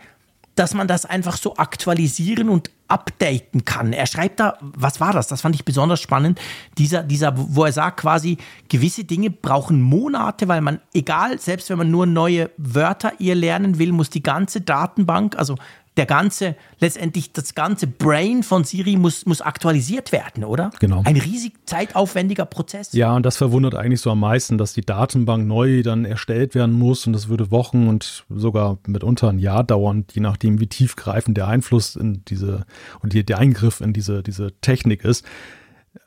dass 0.59 0.75
man 0.75 0.89
das 0.89 1.05
einfach 1.05 1.37
so 1.37 1.57
aktualisieren 1.57 2.49
und 2.49 2.71
updaten 2.89 3.65
kann. 3.65 3.93
Er 3.93 4.07
schreibt 4.07 4.41
da, 4.41 4.57
was 4.61 4.99
war 4.99 5.13
das? 5.13 5.29
Das 5.29 5.43
fand 5.43 5.55
ich 5.55 5.65
besonders 5.65 6.01
spannend. 6.01 6.41
Dieser, 6.79 7.03
dieser, 7.03 7.35
wo 7.37 7.65
er 7.65 7.73
sagt 7.73 8.01
quasi, 8.01 8.39
gewisse 8.69 9.05
Dinge 9.05 9.31
brauchen 9.31 9.83
Monate, 9.83 10.49
weil 10.49 10.63
man, 10.63 10.81
egal, 10.95 11.39
selbst 11.39 11.69
wenn 11.71 11.79
man 11.79 11.91
nur 11.91 12.07
neue 12.07 12.51
Wörter 12.57 13.13
ihr 13.19 13.35
lernen 13.35 13.79
will, 13.79 13.93
muss 13.93 14.11
die 14.11 14.23
ganze 14.23 14.63
Datenbank, 14.63 15.37
also 15.37 15.57
der 15.99 16.07
ganze, 16.07 16.55
letztendlich 16.79 17.33
das 17.33 17.55
ganze 17.55 17.87
Brain 17.87 18.43
von 18.43 18.65
Siri 18.65 18.97
muss, 18.97 19.27
muss 19.27 19.41
aktualisiert 19.41 20.13
werden, 20.13 20.45
oder? 20.45 20.71
Genau. 20.79 21.03
Ein 21.05 21.17
riesig 21.17 21.55
zeitaufwendiger 21.67 22.47
Prozess. 22.47 22.93
Ja, 22.93 23.15
und 23.15 23.27
das 23.27 23.37
verwundert 23.37 23.75
eigentlich 23.75 24.01
so 24.01 24.11
am 24.11 24.21
meisten, 24.21 24.57
dass 24.57 24.73
die 24.73 24.83
Datenbank 24.83 25.47
neu 25.47 25.83
dann 25.83 26.05
erstellt 26.05 26.55
werden 26.55 26.79
muss 26.79 27.07
und 27.07 27.13
das 27.13 27.29
würde 27.29 27.51
Wochen 27.51 27.89
und 27.89 28.25
sogar 28.31 28.79
mitunter 28.87 29.29
ein 29.29 29.41
Jahr 29.41 29.65
dauern, 29.65 30.05
je 30.13 30.23
nachdem, 30.23 30.61
wie 30.61 30.69
tiefgreifend 30.69 31.37
der 31.37 31.49
Einfluss 31.49 31.97
in 31.97 32.25
diese 32.27 32.65
und 33.01 33.13
der 33.13 33.39
Eingriff 33.39 33.81
in 33.81 33.93
diese, 33.93 34.23
diese 34.23 34.53
Technik 34.61 35.05
ist. 35.05 35.27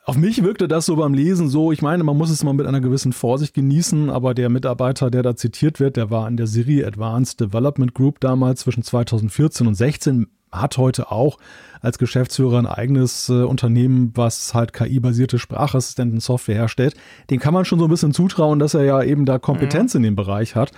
Auf 0.04 0.16
mich 0.16 0.42
wirkte 0.42 0.68
das 0.68 0.86
so 0.86 0.96
beim 0.96 1.14
Lesen 1.14 1.48
so, 1.48 1.72
ich 1.72 1.82
meine, 1.82 2.02
man 2.04 2.16
muss 2.16 2.30
es 2.30 2.42
mal 2.42 2.52
mit 2.52 2.66
einer 2.66 2.80
gewissen 2.80 3.12
Vorsicht 3.12 3.54
genießen, 3.54 4.10
aber 4.10 4.34
der 4.34 4.48
Mitarbeiter, 4.48 5.10
der 5.10 5.22
da 5.22 5.36
zitiert 5.36 5.80
wird, 5.80 5.96
der 5.96 6.10
war 6.10 6.26
in 6.28 6.36
der 6.36 6.46
Siri 6.46 6.84
Advanced 6.84 7.40
Development 7.40 7.94
Group 7.94 8.20
damals 8.20 8.60
zwischen 8.60 8.82
2014 8.82 9.66
und 9.66 9.74
16, 9.74 10.26
hat 10.52 10.76
heute 10.76 11.10
auch 11.10 11.38
als 11.80 11.98
Geschäftsführer 11.98 12.58
ein 12.58 12.66
eigenes 12.66 13.28
äh, 13.28 13.42
Unternehmen, 13.42 14.12
was 14.14 14.54
halt 14.54 14.72
KI-basierte 14.72 15.38
Sprachassistenten-Software 15.38 16.54
herstellt. 16.54 16.94
Den 17.30 17.40
kann 17.40 17.54
man 17.54 17.64
schon 17.64 17.78
so 17.78 17.86
ein 17.86 17.90
bisschen 17.90 18.12
zutrauen, 18.12 18.58
dass 18.58 18.74
er 18.74 18.84
ja 18.84 19.02
eben 19.02 19.24
da 19.24 19.38
Kompetenz 19.38 19.94
mhm. 19.94 19.98
in 19.98 20.02
dem 20.02 20.16
Bereich 20.16 20.54
hat. 20.54 20.72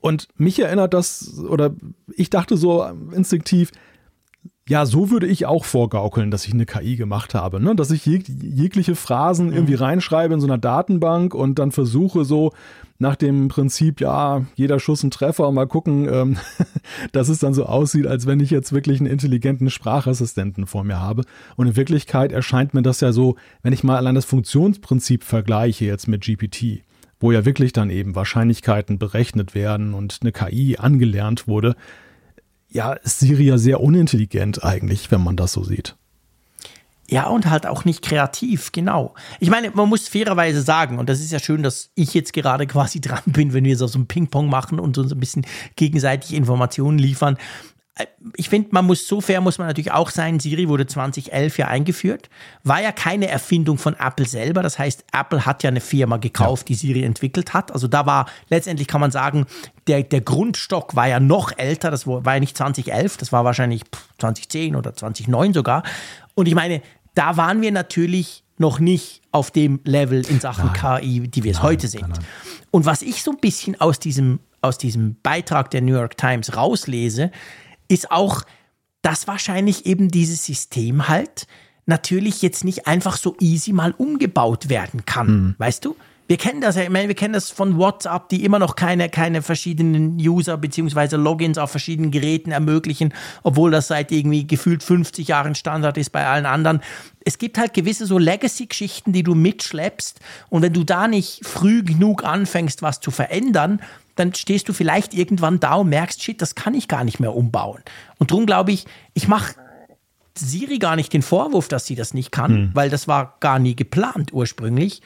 Und 0.00 0.28
mich 0.36 0.60
erinnert 0.60 0.92
das, 0.92 1.38
oder 1.38 1.74
ich 2.14 2.28
dachte 2.28 2.58
so 2.58 2.84
instinktiv, 3.12 3.70
ja, 4.66 4.86
so 4.86 5.10
würde 5.10 5.26
ich 5.26 5.44
auch 5.44 5.66
vorgaukeln, 5.66 6.30
dass 6.30 6.46
ich 6.46 6.54
eine 6.54 6.64
KI 6.64 6.96
gemacht 6.96 7.34
habe, 7.34 7.60
ne? 7.60 7.74
dass 7.74 7.90
ich 7.90 8.06
jeg 8.06 8.24
jegliche 8.26 8.94
Phrasen 8.94 9.52
irgendwie 9.52 9.74
mhm. 9.74 9.82
reinschreibe 9.82 10.32
in 10.32 10.40
so 10.40 10.46
einer 10.46 10.56
Datenbank 10.56 11.34
und 11.34 11.58
dann 11.58 11.70
versuche 11.70 12.24
so 12.24 12.52
nach 12.98 13.16
dem 13.16 13.48
Prinzip, 13.48 14.00
ja, 14.00 14.46
jeder 14.54 14.80
Schuss 14.80 15.02
ein 15.02 15.10
Treffer, 15.10 15.52
mal 15.52 15.66
gucken, 15.66 16.08
ähm, 16.10 16.36
dass 17.12 17.28
es 17.28 17.40
dann 17.40 17.52
so 17.52 17.66
aussieht, 17.66 18.06
als 18.06 18.26
wenn 18.26 18.40
ich 18.40 18.50
jetzt 18.50 18.72
wirklich 18.72 19.00
einen 19.00 19.10
intelligenten 19.10 19.68
Sprachassistenten 19.68 20.66
vor 20.66 20.84
mir 20.84 20.98
habe. 20.98 21.24
Und 21.56 21.66
in 21.66 21.76
Wirklichkeit 21.76 22.32
erscheint 22.32 22.72
mir 22.72 22.82
das 22.82 23.00
ja 23.00 23.12
so, 23.12 23.36
wenn 23.62 23.74
ich 23.74 23.84
mal 23.84 23.96
allein 23.96 24.14
das 24.14 24.24
Funktionsprinzip 24.24 25.24
vergleiche 25.24 25.84
jetzt 25.84 26.08
mit 26.08 26.22
GPT, 26.22 26.84
wo 27.20 27.32
ja 27.32 27.44
wirklich 27.44 27.74
dann 27.74 27.90
eben 27.90 28.14
Wahrscheinlichkeiten 28.14 28.98
berechnet 28.98 29.54
werden 29.54 29.92
und 29.92 30.20
eine 30.22 30.32
KI 30.32 30.78
angelernt 30.78 31.46
wurde, 31.46 31.76
ja, 32.74 32.92
ist 32.92 33.20
Siri 33.20 33.44
ja 33.44 33.56
sehr 33.56 33.80
unintelligent 33.80 34.64
eigentlich, 34.64 35.10
wenn 35.10 35.22
man 35.22 35.36
das 35.36 35.52
so 35.52 35.62
sieht. 35.62 35.96
Ja, 37.08 37.28
und 37.28 37.48
halt 37.48 37.66
auch 37.66 37.84
nicht 37.84 38.02
kreativ, 38.02 38.72
genau. 38.72 39.14
Ich 39.38 39.50
meine, 39.50 39.70
man 39.70 39.88
muss 39.88 40.08
fairerweise 40.08 40.62
sagen, 40.62 40.98
und 40.98 41.08
das 41.08 41.20
ist 41.20 41.30
ja 41.32 41.38
schön, 41.38 41.62
dass 41.62 41.90
ich 41.94 42.14
jetzt 42.14 42.32
gerade 42.32 42.66
quasi 42.66 43.00
dran 43.00 43.22
bin, 43.26 43.52
wenn 43.52 43.64
wir 43.64 43.76
so 43.76 43.86
ein 43.96 44.06
Ping-Pong 44.06 44.48
machen 44.48 44.80
und 44.80 44.98
uns 44.98 45.12
ein 45.12 45.20
bisschen 45.20 45.46
gegenseitig 45.76 46.34
Informationen 46.34 46.98
liefern. 46.98 47.36
Äh, 47.96 48.06
ich 48.36 48.48
finde, 48.48 48.68
man 48.72 48.84
muss 48.84 49.06
so 49.06 49.20
fair 49.20 49.40
muss 49.40 49.58
man 49.58 49.66
natürlich 49.66 49.92
auch 49.92 50.10
sein. 50.10 50.40
Siri 50.40 50.68
wurde 50.68 50.86
2011 50.86 51.58
ja 51.58 51.68
eingeführt, 51.68 52.28
war 52.62 52.80
ja 52.82 52.92
keine 52.92 53.28
Erfindung 53.28 53.78
von 53.78 53.94
Apple 53.94 54.26
selber. 54.26 54.62
Das 54.62 54.78
heißt, 54.78 55.04
Apple 55.12 55.46
hat 55.46 55.62
ja 55.62 55.68
eine 55.68 55.80
Firma 55.80 56.16
gekauft, 56.16 56.68
die 56.68 56.74
Siri 56.74 57.04
entwickelt 57.04 57.54
hat. 57.54 57.72
Also 57.72 57.88
da 57.88 58.06
war 58.06 58.26
letztendlich 58.48 58.88
kann 58.88 59.00
man 59.00 59.10
sagen, 59.10 59.46
der, 59.86 60.02
der 60.02 60.20
Grundstock 60.20 60.96
war 60.96 61.08
ja 61.08 61.20
noch 61.20 61.56
älter. 61.56 61.90
Das 61.90 62.06
war 62.06 62.34
ja 62.34 62.40
nicht 62.40 62.56
2011, 62.56 63.16
das 63.16 63.32
war 63.32 63.44
wahrscheinlich 63.44 63.82
2010 64.18 64.76
oder 64.76 64.94
2009 64.94 65.54
sogar. 65.54 65.82
Und 66.34 66.46
ich 66.46 66.54
meine, 66.54 66.82
da 67.14 67.36
waren 67.36 67.62
wir 67.62 67.70
natürlich 67.70 68.42
noch 68.56 68.78
nicht 68.78 69.22
auf 69.32 69.50
dem 69.50 69.80
Level 69.84 70.24
in 70.28 70.40
Sachen 70.40 70.70
nein. 70.72 71.00
KI, 71.00 71.28
die 71.28 71.42
wir 71.42 71.52
es 71.52 71.62
heute 71.62 71.88
sind. 71.88 72.08
Nein, 72.08 72.24
Und 72.70 72.86
was 72.86 73.02
ich 73.02 73.22
so 73.22 73.32
ein 73.32 73.38
bisschen 73.38 73.80
aus 73.80 73.98
diesem, 73.98 74.40
aus 74.60 74.78
diesem 74.78 75.16
Beitrag 75.22 75.70
der 75.70 75.82
New 75.82 75.94
York 75.94 76.16
Times 76.16 76.56
rauslese, 76.56 77.30
ist 77.88 78.10
auch, 78.10 78.42
dass 79.02 79.26
wahrscheinlich 79.26 79.86
eben 79.86 80.10
dieses 80.10 80.44
System 80.44 81.08
halt 81.08 81.46
natürlich 81.86 82.42
jetzt 82.42 82.64
nicht 82.64 82.86
einfach 82.86 83.16
so 83.16 83.36
easy 83.40 83.72
mal 83.72 83.92
umgebaut 83.92 84.68
werden 84.68 85.04
kann. 85.04 85.26
Mhm. 85.26 85.54
Weißt 85.58 85.84
du? 85.84 85.96
Wir 86.26 86.38
kennen 86.38 86.62
das 86.62 86.76
ja, 86.76 86.82
ich 86.84 86.88
meine, 86.88 87.08
wir 87.08 87.14
kennen 87.14 87.34
das 87.34 87.50
von 87.50 87.76
WhatsApp, 87.76 88.30
die 88.30 88.46
immer 88.46 88.58
noch 88.58 88.76
keine, 88.76 89.10
keine 89.10 89.42
verschiedenen 89.42 90.16
User 90.16 90.56
bzw. 90.56 91.16
Logins 91.16 91.58
auf 91.58 91.70
verschiedenen 91.70 92.10
Geräten 92.10 92.50
ermöglichen, 92.50 93.12
obwohl 93.42 93.70
das 93.70 93.88
seit 93.88 94.10
irgendwie 94.10 94.46
gefühlt 94.46 94.82
50 94.82 95.28
Jahren 95.28 95.54
Standard 95.54 95.98
ist 95.98 96.12
bei 96.12 96.26
allen 96.26 96.46
anderen. 96.46 96.80
Es 97.26 97.36
gibt 97.36 97.58
halt 97.58 97.74
gewisse 97.74 98.06
so 98.06 98.16
Legacy-Geschichten, 98.16 99.12
die 99.12 99.22
du 99.22 99.34
mitschleppst 99.34 100.18
und 100.48 100.62
wenn 100.62 100.72
du 100.72 100.82
da 100.82 101.08
nicht 101.08 101.46
früh 101.46 101.82
genug 101.82 102.24
anfängst, 102.24 102.80
was 102.80 103.00
zu 103.00 103.10
verändern, 103.10 103.82
dann 104.14 104.34
stehst 104.34 104.68
du 104.68 104.72
vielleicht 104.72 105.14
irgendwann 105.14 105.60
da 105.60 105.74
und 105.74 105.88
merkst, 105.88 106.22
shit, 106.22 106.40
das 106.40 106.54
kann 106.54 106.74
ich 106.74 106.88
gar 106.88 107.04
nicht 107.04 107.20
mehr 107.20 107.34
umbauen. 107.34 107.82
Und 108.18 108.30
darum 108.30 108.46
glaube 108.46 108.72
ich, 108.72 108.86
ich 109.12 109.28
mache 109.28 109.54
Siri 110.36 110.78
gar 110.78 110.96
nicht 110.96 111.12
den 111.12 111.22
Vorwurf, 111.22 111.68
dass 111.68 111.86
sie 111.86 111.94
das 111.94 112.14
nicht 112.14 112.32
kann, 112.32 112.50
hm. 112.50 112.70
weil 112.74 112.90
das 112.90 113.08
war 113.08 113.36
gar 113.40 113.58
nie 113.58 113.76
geplant 113.76 114.32
ursprünglich. 114.32 115.02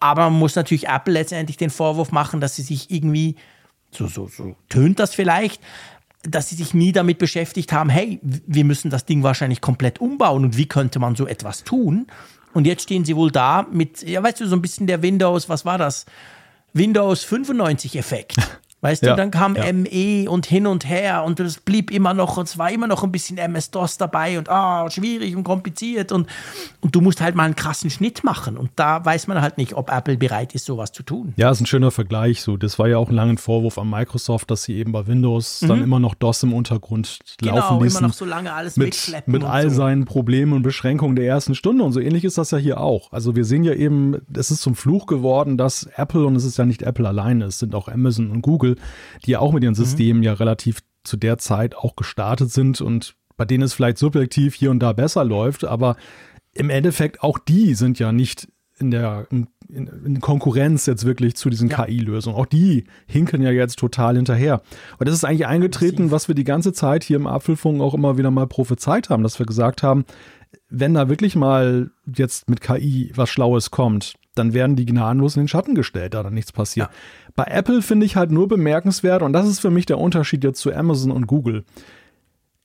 Aber 0.00 0.30
man 0.30 0.38
muss 0.38 0.56
natürlich 0.56 0.88
Apple 0.88 1.14
letztendlich 1.14 1.56
den 1.56 1.70
Vorwurf 1.70 2.10
machen, 2.10 2.40
dass 2.40 2.56
sie 2.56 2.62
sich 2.62 2.90
irgendwie, 2.90 3.36
so, 3.92 4.08
so, 4.08 4.26
so 4.26 4.56
tönt 4.68 4.98
das 4.98 5.14
vielleicht, 5.14 5.62
dass 6.24 6.48
sie 6.48 6.56
sich 6.56 6.74
nie 6.74 6.92
damit 6.92 7.18
beschäftigt 7.18 7.72
haben, 7.72 7.90
hey, 7.90 8.18
wir 8.22 8.64
müssen 8.64 8.90
das 8.90 9.04
Ding 9.04 9.22
wahrscheinlich 9.22 9.60
komplett 9.60 10.00
umbauen 10.00 10.44
und 10.44 10.56
wie 10.56 10.66
könnte 10.66 10.98
man 10.98 11.14
so 11.14 11.26
etwas 11.26 11.64
tun? 11.64 12.06
Und 12.52 12.66
jetzt 12.66 12.82
stehen 12.82 13.04
sie 13.04 13.16
wohl 13.16 13.30
da 13.30 13.66
mit, 13.70 14.02
ja, 14.02 14.22
weißt 14.22 14.40
du, 14.40 14.46
so 14.46 14.56
ein 14.56 14.62
bisschen 14.62 14.86
der 14.86 15.02
Windows, 15.02 15.48
was 15.48 15.64
war 15.64 15.78
das? 15.78 16.06
Windows 16.74 17.22
95 17.24 17.96
Effekt. 17.96 18.36
Weißt 18.82 19.04
ja, 19.04 19.10
du, 19.10 19.16
dann 19.16 19.30
kam 19.30 19.54
ja. 19.54 19.72
ME 19.72 20.28
und 20.28 20.44
hin 20.44 20.66
und 20.66 20.88
her 20.88 21.22
und 21.24 21.38
es 21.38 21.60
blieb 21.60 21.92
immer 21.92 22.14
noch, 22.14 22.36
und 22.36 22.48
es 22.48 22.58
war 22.58 22.70
immer 22.70 22.88
noch 22.88 23.04
ein 23.04 23.12
bisschen 23.12 23.38
MS-DOS 23.38 23.96
dabei 23.96 24.38
und 24.38 24.48
ah, 24.48 24.90
schwierig 24.90 25.36
und 25.36 25.44
kompliziert 25.44 26.10
und, 26.10 26.26
und 26.80 26.94
du 26.94 27.00
musst 27.00 27.20
halt 27.20 27.36
mal 27.36 27.44
einen 27.44 27.54
krassen 27.54 27.90
Schnitt 27.90 28.24
machen 28.24 28.56
und 28.56 28.70
da 28.74 29.04
weiß 29.04 29.28
man 29.28 29.40
halt 29.40 29.56
nicht, 29.56 29.74
ob 29.74 29.88
Apple 29.88 30.16
bereit 30.16 30.54
ist, 30.54 30.64
sowas 30.64 30.90
zu 30.90 31.04
tun. 31.04 31.32
Ja, 31.36 31.52
ist 31.52 31.60
ein 31.60 31.66
schöner 31.66 31.92
Vergleich. 31.92 32.42
So, 32.42 32.56
das 32.56 32.76
war 32.80 32.88
ja 32.88 32.98
auch 32.98 33.08
ein 33.08 33.14
langer 33.14 33.38
Vorwurf 33.38 33.78
an 33.78 33.88
Microsoft, 33.88 34.50
dass 34.50 34.64
sie 34.64 34.74
eben 34.74 34.90
bei 34.90 35.06
Windows 35.06 35.62
mhm. 35.62 35.68
dann 35.68 35.82
immer 35.84 36.00
noch 36.00 36.16
DOS 36.16 36.42
im 36.42 36.52
Untergrund 36.52 37.20
genau, 37.38 37.56
laufen 37.56 37.80
ließen. 37.84 37.98
immer 38.00 38.08
noch 38.08 38.14
so 38.14 38.24
lange 38.24 38.52
alles 38.52 38.76
mit, 38.76 39.22
mit 39.26 39.44
all 39.44 39.70
so. 39.70 39.76
seinen 39.76 40.06
Problemen 40.06 40.52
und 40.52 40.62
Beschränkungen 40.62 41.14
der 41.14 41.26
ersten 41.26 41.54
Stunde 41.54 41.84
und 41.84 41.92
so 41.92 42.00
ähnlich 42.00 42.24
ist 42.24 42.36
das 42.36 42.50
ja 42.50 42.58
hier 42.58 42.80
auch. 42.80 43.12
Also 43.12 43.36
wir 43.36 43.44
sehen 43.44 43.62
ja 43.62 43.74
eben, 43.74 44.16
es 44.34 44.50
ist 44.50 44.60
zum 44.60 44.74
Fluch 44.74 45.06
geworden, 45.06 45.56
dass 45.56 45.84
Apple 45.94 46.26
und 46.26 46.34
es 46.34 46.44
ist 46.44 46.58
ja 46.58 46.64
nicht 46.64 46.82
Apple 46.82 47.06
alleine, 47.06 47.44
es 47.44 47.60
sind 47.60 47.76
auch 47.76 47.86
Amazon 47.86 48.32
und 48.32 48.42
Google, 48.42 48.71
die 49.24 49.32
ja 49.32 49.38
auch 49.40 49.52
mit 49.52 49.62
ihren 49.62 49.72
mhm. 49.72 49.76
Systemen 49.76 50.18
mhm. 50.18 50.24
ja 50.24 50.32
relativ 50.34 50.80
zu 51.04 51.16
der 51.16 51.38
Zeit 51.38 51.74
auch 51.74 51.96
gestartet 51.96 52.50
sind 52.50 52.80
und 52.80 53.14
bei 53.36 53.44
denen 53.44 53.64
es 53.64 53.74
vielleicht 53.74 53.98
subjektiv 53.98 54.54
hier 54.54 54.70
und 54.70 54.80
da 54.80 54.92
besser 54.92 55.24
läuft, 55.24 55.64
aber 55.64 55.96
im 56.54 56.70
Endeffekt 56.70 57.22
auch 57.22 57.38
die 57.38 57.74
sind 57.74 57.98
ja 57.98 58.12
nicht 58.12 58.48
in 58.78 58.90
der 58.90 59.26
in, 59.30 59.48
in 59.68 60.20
Konkurrenz 60.20 60.86
jetzt 60.86 61.04
wirklich 61.04 61.34
zu 61.34 61.48
diesen 61.48 61.68
ja. 61.68 61.84
KI-Lösungen. 61.84 62.36
Auch 62.36 62.46
die 62.46 62.84
hinken 63.06 63.42
ja 63.42 63.50
jetzt 63.50 63.78
total 63.78 64.16
hinterher. 64.16 64.60
Und 64.98 65.08
das 65.08 65.14
ist 65.14 65.24
eigentlich 65.24 65.46
eingetreten, 65.46 66.10
was 66.10 66.28
wir 66.28 66.34
die 66.34 66.44
ganze 66.44 66.72
Zeit 66.72 67.04
hier 67.04 67.16
im 67.16 67.26
Apfelfunk 67.26 67.80
auch 67.80 67.94
immer 67.94 68.18
wieder 68.18 68.30
mal 68.30 68.46
prophezeit 68.46 69.08
haben, 69.08 69.22
dass 69.22 69.38
wir 69.38 69.46
gesagt 69.46 69.82
haben, 69.82 70.04
wenn 70.68 70.94
da 70.94 71.08
wirklich 71.08 71.36
mal 71.36 71.90
jetzt 72.14 72.50
mit 72.50 72.60
KI 72.60 73.12
was 73.14 73.30
Schlaues 73.30 73.70
kommt, 73.70 74.14
dann 74.34 74.54
werden 74.54 74.76
die 74.76 74.86
gnadenlos 74.86 75.36
in 75.36 75.42
den 75.42 75.48
Schatten 75.48 75.74
gestellt, 75.74 76.14
da 76.14 76.22
dann 76.22 76.34
nichts 76.34 76.52
passiert. 76.52 76.88
Ja. 76.88 76.94
Bei 77.34 77.44
Apple 77.44 77.82
finde 77.82 78.06
ich 78.06 78.16
halt 78.16 78.30
nur 78.30 78.48
bemerkenswert, 78.48 79.22
und 79.22 79.32
das 79.32 79.46
ist 79.46 79.60
für 79.60 79.70
mich 79.70 79.86
der 79.86 79.98
Unterschied 79.98 80.44
jetzt 80.44 80.60
zu 80.60 80.72
Amazon 80.72 81.10
und 81.10 81.26
Google. 81.26 81.64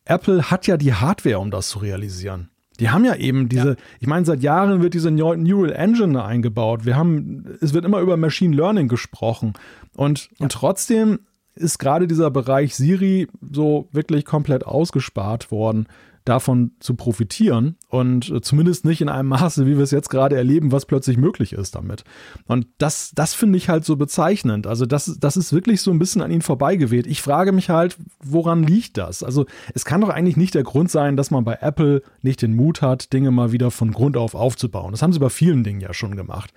Apple 0.06 0.50
hat 0.50 0.68
ja 0.68 0.78
die 0.78 0.94
Hardware, 0.94 1.40
um 1.40 1.52
das 1.52 1.68
zu 1.68 1.80
realisieren. 1.80 2.50
Die 2.80 2.90
haben 2.90 3.06
ja 3.06 3.16
eben 3.16 3.50
diese, 3.50 3.70
ja. 3.70 3.76
ich 4.00 4.08
meine, 4.08 4.26
seit 4.26 4.42
Jahren 4.42 4.82
wird 4.82 4.94
diese 4.94 5.12
Neural 5.12 5.72
Engine 5.72 6.24
eingebaut. 6.24 6.86
Wir 6.86 6.96
haben, 6.96 7.46
es 7.60 7.74
wird 7.74 7.86
immer 7.86 8.00
über 8.00 8.18
Machine 8.18 8.56
Learning 8.56 8.88
gesprochen. 8.88 9.54
Und, 9.96 10.30
ja. 10.38 10.44
und 10.44 10.52
trotzdem 10.52 11.20
ist 11.56 11.80
gerade 11.80 12.08
dieser 12.08 12.30
Bereich 12.30 12.76
Siri 12.76 13.28
so 13.42 13.90
wirklich 13.92 14.26
komplett 14.26 14.66
ausgespart 14.66 15.50
worden 15.50 15.88
davon 16.28 16.72
zu 16.80 16.96
profitieren 16.96 17.78
und 17.90 18.30
äh, 18.30 18.42
zumindest 18.42 18.86
nicht 18.86 19.02
in 19.02 19.10
einem 19.10 19.30
Maße, 19.30 19.66
wie 19.66 19.78
wir 19.78 19.84
es 19.84 19.92
jetzt 19.92 20.10
gerade 20.10 20.36
erleben, 20.36 20.72
was 20.72 20.86
plötzlich 20.86 21.18
möglich 21.18 21.54
ist 21.54 21.76
damit. 21.76 22.04
Und 22.46 22.68
das, 22.78 23.12
das 23.16 23.34
finde 23.34 23.58
ich 23.58 23.70
halt 23.70 23.86
so 23.86 23.96
bezeichnend. 23.96 24.68
Also 24.68 24.86
das, 24.86 25.18
das 25.20 25.38
ist 25.38 25.54
wirklich 25.54 25.82
so 25.82 25.92
ein 25.92 26.00
bisschen 26.00 26.22
an 26.22 26.32
ihnen 26.32 26.42
vorbeigeweht. 26.42 27.08
Ich 27.08 27.22
frage 27.22 27.52
mich 27.52 27.70
halt, 27.70 27.98
woran 28.24 28.64
liegt 28.64 28.98
das? 28.98 29.24
Also 29.24 29.46
es 29.74 29.86
kann 29.86 30.02
doch 30.02 30.10
eigentlich 30.10 30.38
nicht 30.38 30.56
der 30.56 30.64
Grund 30.64 30.92
sein, 30.92 31.18
dass 31.18 31.32
man 31.32 31.44
bei 31.44 31.58
Apple 31.62 32.02
nicht 32.22 32.42
den 32.42 32.56
Mut 32.56 32.82
hat, 32.82 33.14
Dinge 33.14 33.32
mal 33.32 33.52
wieder 33.52 33.72
von 33.72 33.92
Grund 33.92 34.18
auf 34.18 34.36
aufzubauen. 34.36 34.92
Das 34.92 35.02
haben 35.02 35.14
sie 35.14 35.20
bei 35.20 35.30
vielen 35.30 35.64
Dingen 35.64 35.82
ja 35.82 35.94
schon 35.94 36.16
gemacht. 36.16 36.54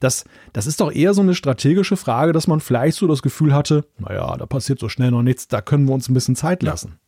Das, 0.00 0.24
das 0.52 0.66
ist 0.66 0.80
doch 0.80 0.92
eher 0.92 1.14
so 1.14 1.22
eine 1.22 1.34
strategische 1.34 1.96
Frage, 1.96 2.32
dass 2.32 2.46
man 2.46 2.60
vielleicht 2.60 2.98
so 2.98 3.06
das 3.06 3.22
Gefühl 3.22 3.54
hatte, 3.54 3.86
naja, 3.98 4.36
da 4.36 4.44
passiert 4.44 4.78
so 4.78 4.88
schnell 4.88 5.10
noch 5.10 5.22
nichts, 5.22 5.48
da 5.48 5.62
können 5.62 5.86
wir 5.86 5.94
uns 5.94 6.08
ein 6.08 6.14
bisschen 6.14 6.36
Zeit 6.36 6.62
lassen. 6.62 6.98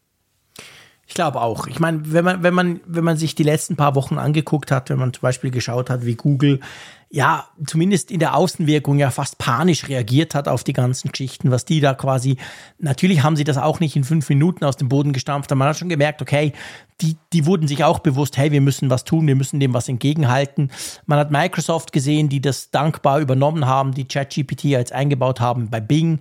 Ich 1.08 1.14
glaube 1.14 1.40
auch. 1.40 1.68
Ich 1.68 1.78
meine, 1.78 2.00
wenn 2.12 2.24
man, 2.24 2.42
wenn 2.42 2.54
man, 2.54 2.80
wenn 2.84 3.04
man 3.04 3.16
sich 3.16 3.36
die 3.36 3.44
letzten 3.44 3.76
paar 3.76 3.94
Wochen 3.94 4.18
angeguckt 4.18 4.72
hat, 4.72 4.90
wenn 4.90 4.98
man 4.98 5.12
zum 5.12 5.22
Beispiel 5.22 5.52
geschaut 5.52 5.88
hat, 5.88 6.04
wie 6.04 6.16
Google 6.16 6.60
ja 7.08 7.46
zumindest 7.64 8.10
in 8.10 8.18
der 8.18 8.34
Außenwirkung 8.34 8.98
ja 8.98 9.12
fast 9.12 9.38
panisch 9.38 9.88
reagiert 9.88 10.34
hat 10.34 10.48
auf 10.48 10.64
die 10.64 10.72
ganzen 10.72 11.12
Geschichten, 11.12 11.52
was 11.52 11.64
die 11.64 11.78
da 11.78 11.94
quasi, 11.94 12.38
natürlich 12.78 13.22
haben 13.22 13.36
sie 13.36 13.44
das 13.44 13.56
auch 13.56 13.78
nicht 13.78 13.94
in 13.94 14.02
fünf 14.02 14.28
Minuten 14.28 14.64
aus 14.64 14.76
dem 14.76 14.88
Boden 14.88 15.12
gestampft, 15.12 15.52
aber 15.52 15.60
man 15.60 15.68
hat 15.68 15.78
schon 15.78 15.88
gemerkt, 15.88 16.20
okay, 16.20 16.52
die, 17.00 17.16
die 17.32 17.46
wurden 17.46 17.68
sich 17.68 17.84
auch 17.84 18.00
bewusst, 18.00 18.36
hey, 18.36 18.50
wir 18.50 18.60
müssen 18.60 18.90
was 18.90 19.04
tun, 19.04 19.28
wir 19.28 19.36
müssen 19.36 19.60
dem 19.60 19.74
was 19.74 19.88
entgegenhalten. 19.88 20.72
Man 21.06 21.20
hat 21.20 21.30
Microsoft 21.30 21.92
gesehen, 21.92 22.28
die 22.28 22.40
das 22.40 22.72
dankbar 22.72 23.20
übernommen 23.20 23.66
haben, 23.66 23.92
die 23.92 24.08
ChatGPT 24.08 24.64
jetzt 24.64 24.92
eingebaut 24.92 25.40
haben 25.40 25.70
bei 25.70 25.80
Bing. 25.80 26.18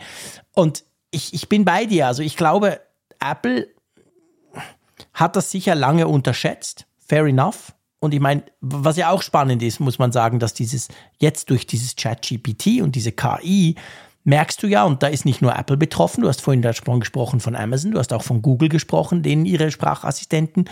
Und 0.54 0.84
ich, 1.10 1.34
ich 1.34 1.50
bin 1.50 1.66
bei 1.66 1.86
dir. 1.86 2.06
Also 2.06 2.22
ich 2.22 2.38
glaube, 2.38 2.82
Apple 3.20 3.68
hat 5.16 5.36
das 5.36 5.50
sicher 5.50 5.74
lange 5.74 6.08
unterschätzt. 6.08 6.86
Fair 7.00 7.26
enough. 7.26 7.74
Und 8.00 8.14
ich 8.14 8.20
meine, 8.20 8.44
was 8.62 8.98
ja 8.98 9.10
auch 9.10 9.24
spannend 9.24 9.64
ist, 9.64 9.80
muss 9.80 9.98
man 9.98 10.12
sagen, 10.12 10.38
dass 10.38 10.54
dieses 10.54 10.90
jetzt 11.18 11.50
durch 11.50 11.66
dieses 11.66 11.96
Chat-GPT 11.96 12.82
und 12.82 12.96
diese 12.96 13.12
KI 13.12 13.76
merkst 14.26 14.62
du 14.62 14.68
ja, 14.68 14.84
und 14.84 15.02
da 15.02 15.08
ist 15.08 15.26
nicht 15.26 15.42
nur 15.42 15.56
Apple 15.56 15.78
betroffen, 15.78 16.22
du 16.22 16.28
hast 16.28 16.42
vorhin 16.42 16.62
davon 16.62 17.00
gesprochen 17.00 17.40
von 17.40 17.56
Amazon, 17.56 17.92
du 17.92 18.00
hast 18.00 18.14
auch 18.14 18.24
von 18.24 18.42
Google 18.42 18.70
gesprochen, 18.70 19.24
denen 19.24 19.46
ihre 19.46 19.72
Sprachassistenten. 19.72 20.70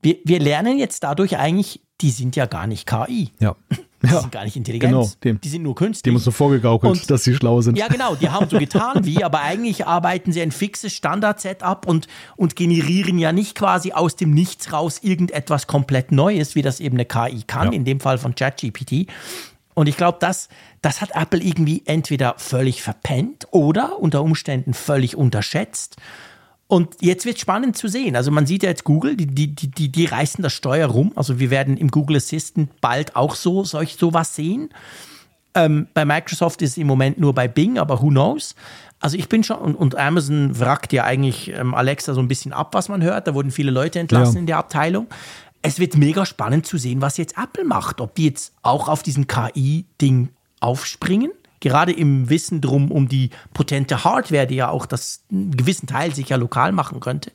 Wir, 0.00 0.16
wir 0.24 0.40
lernen 0.40 0.78
jetzt 0.78 1.04
dadurch 1.04 1.36
eigentlich, 1.38 1.80
die 2.00 2.10
sind 2.10 2.36
ja 2.36 2.46
gar 2.46 2.66
nicht 2.66 2.86
KI. 2.86 3.30
Ja. 3.40 3.54
Die 4.04 4.12
ja, 4.12 4.20
sind 4.20 4.32
gar 4.32 4.44
nicht 4.44 4.56
intelligent. 4.56 4.92
Genau, 4.92 5.10
dem, 5.22 5.40
die 5.40 5.48
sind 5.48 5.62
nur 5.62 5.74
künstlich. 5.74 6.12
Dem 6.12 6.16
ist 6.16 6.24
so 6.24 6.30
vorgegaukelt, 6.30 6.92
und, 6.92 7.10
dass 7.10 7.24
sie 7.24 7.34
schlau 7.34 7.60
sind. 7.60 7.78
Ja, 7.78 7.88
genau. 7.88 8.14
Die 8.14 8.28
haben 8.28 8.48
so 8.48 8.58
getan 8.58 9.04
wie, 9.04 9.24
aber 9.24 9.40
eigentlich 9.40 9.86
arbeiten 9.86 10.32
sie 10.32 10.42
ein 10.42 10.52
fixes 10.52 10.92
Standard-Setup 10.92 11.86
und, 11.86 12.08
und 12.36 12.56
generieren 12.56 13.18
ja 13.18 13.32
nicht 13.32 13.54
quasi 13.54 13.92
aus 13.92 14.16
dem 14.16 14.32
Nichts 14.32 14.72
raus 14.72 15.00
irgendetwas 15.02 15.66
komplett 15.66 16.12
Neues, 16.12 16.54
wie 16.54 16.62
das 16.62 16.80
eben 16.80 16.96
eine 16.96 17.04
KI 17.04 17.42
kann, 17.46 17.68
ja. 17.68 17.72
in 17.72 17.84
dem 17.84 18.00
Fall 18.00 18.18
von 18.18 18.34
ChatGPT. 18.34 19.06
Und 19.74 19.88
ich 19.88 19.96
glaube, 19.96 20.18
das, 20.20 20.48
das 20.82 21.00
hat 21.00 21.10
Apple 21.14 21.42
irgendwie 21.42 21.82
entweder 21.84 22.34
völlig 22.38 22.82
verpennt 22.82 23.48
oder 23.50 23.98
unter 23.98 24.22
Umständen 24.22 24.72
völlig 24.72 25.16
unterschätzt. 25.16 25.96
Und 26.66 26.96
jetzt 27.00 27.26
wird 27.26 27.38
spannend 27.38 27.76
zu 27.76 27.88
sehen. 27.88 28.16
Also 28.16 28.30
man 28.30 28.46
sieht 28.46 28.62
ja 28.62 28.70
jetzt 28.70 28.84
Google, 28.84 29.16
die, 29.16 29.26
die, 29.26 29.54
die, 29.54 29.92
die 29.92 30.04
reißen 30.06 30.42
das 30.42 30.52
Steuer 30.52 30.88
rum. 30.88 31.12
Also 31.14 31.38
wir 31.38 31.50
werden 31.50 31.76
im 31.76 31.88
Google 31.88 32.16
Assistant 32.16 32.80
bald 32.80 33.16
auch 33.16 33.34
so 33.34 33.64
solch 33.64 33.96
sowas 33.96 34.34
sehen. 34.34 34.70
Ähm, 35.54 35.86
bei 35.94 36.04
Microsoft 36.04 36.62
ist 36.62 36.72
es 36.72 36.76
im 36.78 36.86
Moment 36.86 37.18
nur 37.18 37.34
bei 37.34 37.46
Bing, 37.48 37.78
aber 37.78 38.02
who 38.02 38.08
knows? 38.08 38.54
Also 38.98 39.18
ich 39.18 39.28
bin 39.28 39.44
schon, 39.44 39.58
und, 39.58 39.74
und 39.74 39.96
Amazon 39.96 40.58
wrackt 40.58 40.92
ja 40.92 41.04
eigentlich 41.04 41.52
ähm, 41.52 41.74
Alexa 41.74 42.14
so 42.14 42.20
ein 42.20 42.28
bisschen 42.28 42.52
ab, 42.52 42.74
was 42.74 42.88
man 42.88 43.02
hört. 43.02 43.28
Da 43.28 43.34
wurden 43.34 43.50
viele 43.50 43.70
Leute 43.70 44.00
entlassen 44.00 44.34
ja. 44.36 44.40
in 44.40 44.46
der 44.46 44.56
Abteilung. 44.56 45.06
Es 45.60 45.78
wird 45.78 45.96
mega 45.96 46.26
spannend 46.26 46.66
zu 46.66 46.78
sehen, 46.78 47.02
was 47.02 47.18
jetzt 47.18 47.36
Apple 47.38 47.64
macht. 47.64 48.00
Ob 48.00 48.14
die 48.14 48.24
jetzt 48.24 48.54
auch 48.62 48.88
auf 48.88 49.02
diesen 49.02 49.26
KI-Ding 49.26 50.30
aufspringen 50.60 51.30
gerade 51.64 51.92
im 51.92 52.30
Wissen 52.30 52.60
drum 52.60 52.92
um 52.92 53.08
die 53.08 53.30
potente 53.52 54.04
Hardware, 54.04 54.46
die 54.46 54.56
ja 54.56 54.68
auch 54.68 54.86
das 54.86 55.24
einen 55.32 55.56
gewissen 55.56 55.88
Teil 55.88 56.14
sich 56.14 56.28
ja 56.28 56.36
lokal 56.36 56.70
machen 56.72 57.00
könnte, 57.00 57.32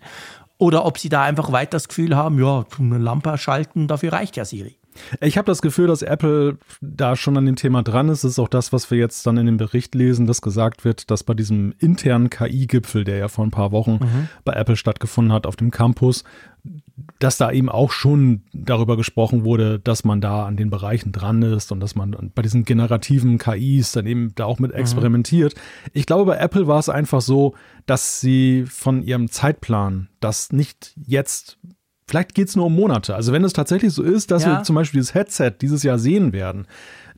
oder 0.58 0.86
ob 0.86 0.98
sie 0.98 1.10
da 1.10 1.24
einfach 1.24 1.52
weiter 1.52 1.72
das 1.72 1.88
Gefühl 1.88 2.16
haben, 2.16 2.40
ja, 2.40 2.66
eine 2.78 2.98
Lampe 2.98 3.38
schalten, 3.38 3.88
dafür 3.88 4.14
reicht 4.14 4.38
ja 4.38 4.46
Siri. 4.46 4.76
Ich 5.22 5.38
habe 5.38 5.46
das 5.46 5.62
Gefühl, 5.62 5.88
dass 5.88 6.02
Apple 6.02 6.58
da 6.82 7.16
schon 7.16 7.38
an 7.38 7.46
dem 7.46 7.56
Thema 7.56 7.84
dran 7.84 8.10
ist. 8.10 8.26
Das 8.26 8.32
ist 8.32 8.40
auch 8.40 8.50
das, 8.50 8.74
was 8.74 8.92
wir 8.92 8.98
jetzt 8.98 9.26
dann 9.26 9.38
in 9.38 9.46
dem 9.46 9.58
Bericht 9.58 9.96
lesen, 9.96 10.28
dass 10.28 10.42
gesagt 10.42 10.84
wird, 10.84 11.10
dass 11.10 11.24
bei 11.24 11.34
diesem 11.34 11.74
internen 11.80 12.30
KI-Gipfel, 12.30 13.06
der 13.06 13.18
ja 13.18 13.28
vor 13.30 13.46
ein 13.46 13.52
paar 13.52 13.72
Wochen 13.72 14.00
mhm. 14.02 14.30
bei 14.44 14.54
Apple 14.54 14.76
stattgefunden 14.76 15.34
hat 15.34 15.48
auf 15.48 15.56
dem 15.56 15.72
Campus, 15.72 16.26
dass 17.20 17.38
da 17.38 17.52
eben 17.52 17.70
auch 17.70 17.92
schon 17.92 18.44
darüber 18.54 18.98
gesprochen 18.98 19.44
wurde, 19.44 19.80
dass 19.80 20.04
man 20.04 20.22
da 20.22 20.46
an 20.46 20.58
den 20.58 20.70
Bereichen 20.70 21.12
dran 21.12 21.42
ist 21.42 21.72
und 21.72 21.80
dass 21.80 21.96
man 21.96 22.32
bei 22.36 22.42
diesen 22.42 22.66
generativen 22.66 23.38
KIs 23.38 23.92
dann 23.92 24.06
eben 24.06 24.34
da 24.36 24.46
auch 24.46 24.60
mit 24.60 24.72
mhm. 24.72 24.78
experimentiert. 24.78 25.56
Mhm. 25.56 25.92
Ich 25.94 26.06
glaube, 26.06 26.26
bei 26.26 26.38
Apple 26.38 26.68
war 26.68 26.80
es 26.80 26.90
einfach 26.90 27.22
so, 27.22 27.56
dass 27.86 28.22
sie 28.22 28.66
von 28.68 29.04
ihrem 29.04 29.30
Zeitplan 29.30 30.10
das 30.20 30.52
nicht 30.52 30.94
jetzt 30.96 31.58
Vielleicht 32.10 32.34
geht 32.34 32.48
es 32.48 32.56
nur 32.56 32.66
um 32.66 32.76
Monate. 32.76 33.14
Also 33.14 33.34
wenn 33.34 33.44
es 33.44 33.54
tatsächlich 33.54 33.94
so 33.94 34.02
ist, 34.02 34.32
dass 34.32 34.44
ja. 34.44 34.58
wir 34.58 34.64
zum 34.64 34.74
Beispiel 34.74 35.00
dieses 35.00 35.14
Headset 35.14 35.52
dieses 35.62 35.84
Jahr 35.84 36.00
sehen 36.00 36.34
werden, 36.34 36.66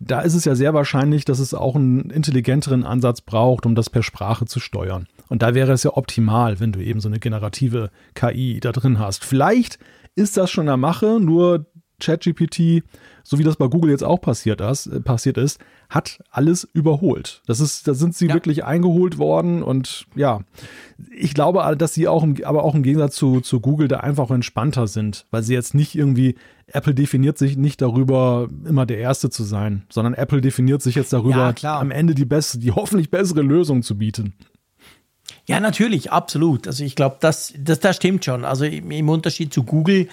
da 0.04 0.22
ist 0.22 0.34
es 0.34 0.46
ja 0.46 0.56
sehr 0.56 0.74
wahrscheinlich, 0.74 1.26
dass 1.26 1.40
es 1.40 1.54
auch 1.54 1.76
einen 1.76 2.10
intelligenteren 2.10 2.84
Ansatz 2.84 3.22
braucht, 3.22 3.66
um 3.66 3.76
das 3.76 3.90
per 3.90 4.04
Sprache 4.04 4.46
zu 4.46 4.60
steuern. 4.60 5.08
Und 5.30 5.44
da 5.44 5.54
wäre 5.54 5.72
es 5.72 5.84
ja 5.84 5.96
optimal, 5.96 6.60
wenn 6.60 6.72
du 6.72 6.80
eben 6.80 7.00
so 7.00 7.08
eine 7.08 7.20
generative 7.20 7.92
KI 8.16 8.60
da 8.60 8.72
drin 8.72 9.00
hast. 9.00 9.24
Vielleicht 9.24 9.80
ist 10.16 10.38
das 10.38 10.52
schon 10.52 10.64
in 10.64 10.68
der 10.68 10.78
Mache, 10.78 11.20
nur 11.22 11.68
ChatGPT, 12.02 12.84
so 13.24 13.38
wie 13.38 13.44
das 13.44 13.56
bei 13.56 13.68
Google 13.68 13.92
jetzt 13.92 14.04
auch 14.04 14.20
passiert 14.20 14.62
ist, 14.62 14.88
äh, 14.88 15.00
passiert 15.00 15.38
ist 15.38 15.60
hat 15.92 16.20
alles 16.32 16.64
überholt. 16.74 17.42
Das 17.48 17.60
ist, 17.60 17.86
da 17.86 17.94
sind 17.94 18.16
sie 18.16 18.28
ja. 18.28 18.34
wirklich 18.34 18.64
eingeholt 18.64 19.18
worden 19.18 19.62
und 19.62 20.06
ja, 20.16 20.40
ich 21.14 21.34
glaube, 21.34 21.76
dass 21.78 21.94
sie 21.94 22.08
auch, 22.08 22.24
im, 22.24 22.38
aber 22.46 22.64
auch 22.64 22.76
im 22.76 22.82
Gegensatz 22.82 23.16
zu, 23.16 23.42
zu 23.42 23.60
Google 23.60 23.90
da 23.90 23.98
einfach 23.98 24.32
entspannter 24.32 24.88
sind, 24.88 25.26
weil 25.32 25.44
sie 25.44 25.54
jetzt 25.54 25.76
nicht 25.76 25.94
irgendwie, 25.94 26.36
Apple 26.68 26.96
definiert 26.96 27.38
sich 27.38 27.58
nicht 27.58 27.82
darüber, 27.82 28.48
immer 28.66 28.86
der 28.86 29.00
Erste 29.00 29.30
zu 29.30 29.44
sein, 29.44 29.84
sondern 29.90 30.14
Apple 30.14 30.40
definiert 30.40 30.82
sich 30.82 30.96
jetzt 30.96 31.12
darüber, 31.12 31.54
ja, 31.60 31.80
am 31.80 31.92
Ende 31.92 32.16
die 32.16 32.26
beste, 32.26 32.58
die 32.58 32.72
hoffentlich 32.72 33.12
bessere 33.12 33.42
Lösung 33.42 33.84
zu 33.84 33.98
bieten. 33.98 34.34
Ja, 35.46 35.60
natürlich, 35.60 36.10
absolut. 36.10 36.68
Also 36.68 36.86
ich 36.86 36.96
glaube, 36.96 37.18
das, 37.20 37.54
das, 37.58 37.82
das 37.82 37.98
stimmt 37.98 38.24
schon. 38.24 38.46
Also 38.46 38.64
im 38.64 39.10
Unterschied 39.10 39.54
zu 39.54 39.64
Google 39.64 40.08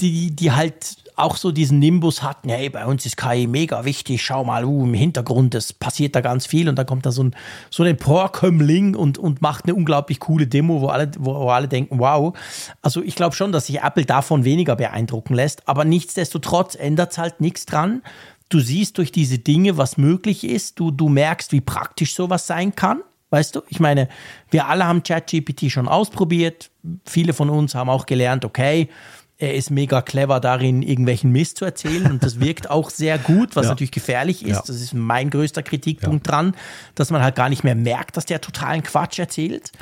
die, 0.00 0.30
die 0.30 0.52
halt 0.52 0.96
auch 1.20 1.36
so 1.36 1.52
diesen 1.52 1.78
Nimbus 1.78 2.22
hatten, 2.22 2.48
hey, 2.48 2.68
bei 2.70 2.84
uns 2.86 3.06
ist 3.06 3.16
KI 3.16 3.46
mega 3.46 3.84
wichtig, 3.84 4.22
schau 4.22 4.44
mal, 4.44 4.64
uh, 4.64 4.84
im 4.84 4.94
Hintergrund, 4.94 5.54
es 5.54 5.72
passiert 5.72 6.16
da 6.16 6.20
ganz 6.20 6.46
viel 6.46 6.68
und 6.68 6.76
dann 6.76 6.86
kommt 6.86 7.06
da 7.06 7.12
so 7.12 7.22
ein, 7.22 7.36
so 7.70 7.82
ein 7.82 7.90
Emporkömmling 7.90 8.94
und, 8.94 9.18
und 9.18 9.42
macht 9.42 9.64
eine 9.64 9.74
unglaublich 9.74 10.20
coole 10.20 10.46
Demo, 10.46 10.80
wo 10.80 10.88
alle, 10.88 11.10
wo, 11.18 11.34
wo 11.34 11.50
alle 11.50 11.68
denken, 11.68 11.98
wow. 11.98 12.36
Also 12.82 13.02
ich 13.02 13.14
glaube 13.14 13.36
schon, 13.36 13.52
dass 13.52 13.66
sich 13.66 13.80
Apple 13.80 14.04
davon 14.04 14.44
weniger 14.44 14.76
beeindrucken 14.76 15.34
lässt, 15.34 15.68
aber 15.68 15.84
nichtsdestotrotz 15.84 16.74
ändert 16.74 17.12
es 17.12 17.18
halt 17.18 17.40
nichts 17.40 17.66
dran. 17.66 18.02
Du 18.48 18.58
siehst 18.58 18.98
durch 18.98 19.12
diese 19.12 19.38
Dinge, 19.38 19.76
was 19.76 19.96
möglich 19.96 20.44
ist, 20.44 20.80
du, 20.80 20.90
du 20.90 21.08
merkst, 21.08 21.52
wie 21.52 21.60
praktisch 21.60 22.14
sowas 22.14 22.46
sein 22.46 22.74
kann. 22.74 23.02
Weißt 23.30 23.54
du, 23.54 23.62
ich 23.68 23.78
meine, 23.78 24.08
wir 24.50 24.66
alle 24.66 24.84
haben 24.84 25.04
ChatGPT 25.04 25.70
schon 25.70 25.86
ausprobiert. 25.86 26.70
Viele 27.06 27.32
von 27.32 27.48
uns 27.48 27.76
haben 27.76 27.88
auch 27.88 28.06
gelernt, 28.06 28.44
okay, 28.44 28.88
er 29.40 29.54
ist 29.54 29.70
mega 29.70 30.02
clever 30.02 30.38
darin, 30.38 30.82
irgendwelchen 30.82 31.32
Mist 31.32 31.56
zu 31.56 31.64
erzählen 31.64 32.10
und 32.10 32.22
das 32.22 32.40
wirkt 32.40 32.70
auch 32.70 32.90
sehr 32.90 33.18
gut, 33.18 33.56
was 33.56 33.64
ja. 33.64 33.70
natürlich 33.70 33.90
gefährlich 33.90 34.44
ist. 34.44 34.56
Ja. 34.56 34.62
Das 34.66 34.76
ist 34.76 34.92
mein 34.94 35.30
größter 35.30 35.62
Kritikpunkt 35.62 36.26
ja. 36.26 36.32
dran, 36.32 36.54
dass 36.94 37.10
man 37.10 37.22
halt 37.22 37.36
gar 37.36 37.48
nicht 37.48 37.64
mehr 37.64 37.74
merkt, 37.74 38.16
dass 38.16 38.26
der 38.26 38.40
totalen 38.40 38.82
Quatsch 38.82 39.18
erzählt. 39.18 39.72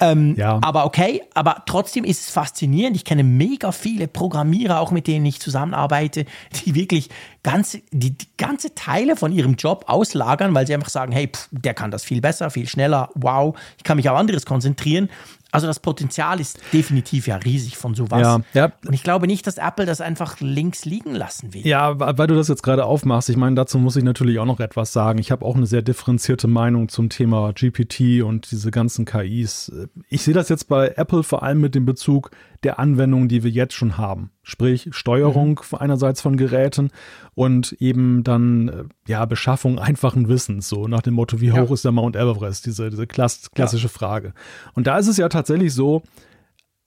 Ähm, 0.00 0.34
ja. 0.36 0.58
Aber 0.62 0.86
okay, 0.86 1.22
aber 1.34 1.62
trotzdem 1.66 2.04
ist 2.04 2.20
es 2.20 2.30
faszinierend. 2.30 2.96
Ich 2.96 3.04
kenne 3.04 3.22
mega 3.22 3.70
viele 3.70 4.08
Programmierer, 4.08 4.80
auch 4.80 4.90
mit 4.90 5.06
denen 5.06 5.26
ich 5.26 5.40
zusammenarbeite, 5.40 6.24
die 6.64 6.74
wirklich 6.74 7.10
ganze, 7.42 7.82
die, 7.90 8.16
die 8.16 8.28
ganze 8.38 8.74
Teile 8.74 9.16
von 9.16 9.30
ihrem 9.32 9.54
Job 9.54 9.84
auslagern, 9.88 10.54
weil 10.54 10.66
sie 10.66 10.74
einfach 10.74 10.88
sagen, 10.88 11.12
hey, 11.12 11.28
pff, 11.28 11.48
der 11.52 11.74
kann 11.74 11.90
das 11.90 12.02
viel 12.02 12.22
besser, 12.22 12.50
viel 12.50 12.66
schneller, 12.66 13.10
wow, 13.14 13.54
ich 13.76 13.84
kann 13.84 13.96
mich 13.98 14.08
auf 14.08 14.16
anderes 14.16 14.46
konzentrieren. 14.46 15.10
Also 15.52 15.66
das 15.66 15.80
Potenzial 15.80 16.40
ist 16.40 16.60
definitiv 16.72 17.26
ja 17.26 17.36
riesig 17.36 17.76
von 17.76 17.94
sowas. 17.94 18.20
Ja, 18.20 18.40
ja. 18.54 18.72
Und 18.86 18.92
ich 18.92 19.02
glaube 19.02 19.26
nicht, 19.26 19.46
dass 19.46 19.58
Apple 19.58 19.86
das 19.86 20.00
einfach 20.00 20.40
links 20.40 20.84
liegen 20.84 21.14
lassen 21.14 21.54
will. 21.54 21.66
Ja, 21.66 21.98
weil 21.98 22.26
du 22.26 22.34
das 22.34 22.48
jetzt 22.48 22.62
gerade 22.62 22.84
aufmachst, 22.84 23.28
ich 23.30 23.36
meine, 23.36 23.56
dazu 23.56 23.78
muss 23.78 23.96
ich 23.96 24.04
natürlich 24.04 24.38
auch 24.38 24.46
noch 24.46 24.60
etwas 24.60 24.92
sagen. 24.92 25.18
Ich 25.18 25.30
habe 25.30 25.44
auch 25.44 25.56
eine 25.56 25.66
sehr 25.66 25.82
differenzierte 25.82 26.48
Meinung 26.48 26.88
zum 26.88 27.08
Thema 27.08 27.52
GPT 27.52 28.22
und 28.22 28.50
diese 28.50 28.70
ganzen 28.70 29.04
KIs. 29.04 29.72
Ich 30.08 30.22
sehe 30.22 30.34
das 30.34 30.48
jetzt 30.48 30.68
bei 30.68 30.94
Apple 30.96 31.22
vor 31.22 31.42
allem 31.42 31.60
mit 31.60 31.74
dem 31.74 31.86
Bezug 31.86 32.30
der 32.62 32.78
Anwendungen, 32.78 33.28
die 33.28 33.42
wir 33.42 33.50
jetzt 33.50 33.74
schon 33.74 33.96
haben. 33.96 34.30
Sprich 34.50 34.88
Steuerung 34.90 35.60
mhm. 35.70 35.78
einerseits 35.78 36.20
von 36.20 36.36
Geräten 36.36 36.90
und 37.34 37.72
eben 37.78 38.24
dann 38.24 38.68
äh, 38.68 38.84
ja 39.06 39.24
Beschaffung 39.24 39.78
einfachen 39.78 40.28
Wissens, 40.28 40.68
so 40.68 40.88
nach 40.88 41.02
dem 41.02 41.14
Motto, 41.14 41.40
wie 41.40 41.52
hoch 41.52 41.68
ja. 41.68 41.74
ist 41.74 41.84
der 41.84 41.92
Mount 41.92 42.16
Everest, 42.16 42.66
diese, 42.66 42.90
diese 42.90 43.06
klass 43.06 43.50
klassische 43.52 43.86
ja. 43.86 43.92
Frage. 43.92 44.34
Und 44.74 44.86
da 44.86 44.98
ist 44.98 45.06
es 45.06 45.16
ja 45.16 45.28
tatsächlich 45.28 45.72
so, 45.72 46.02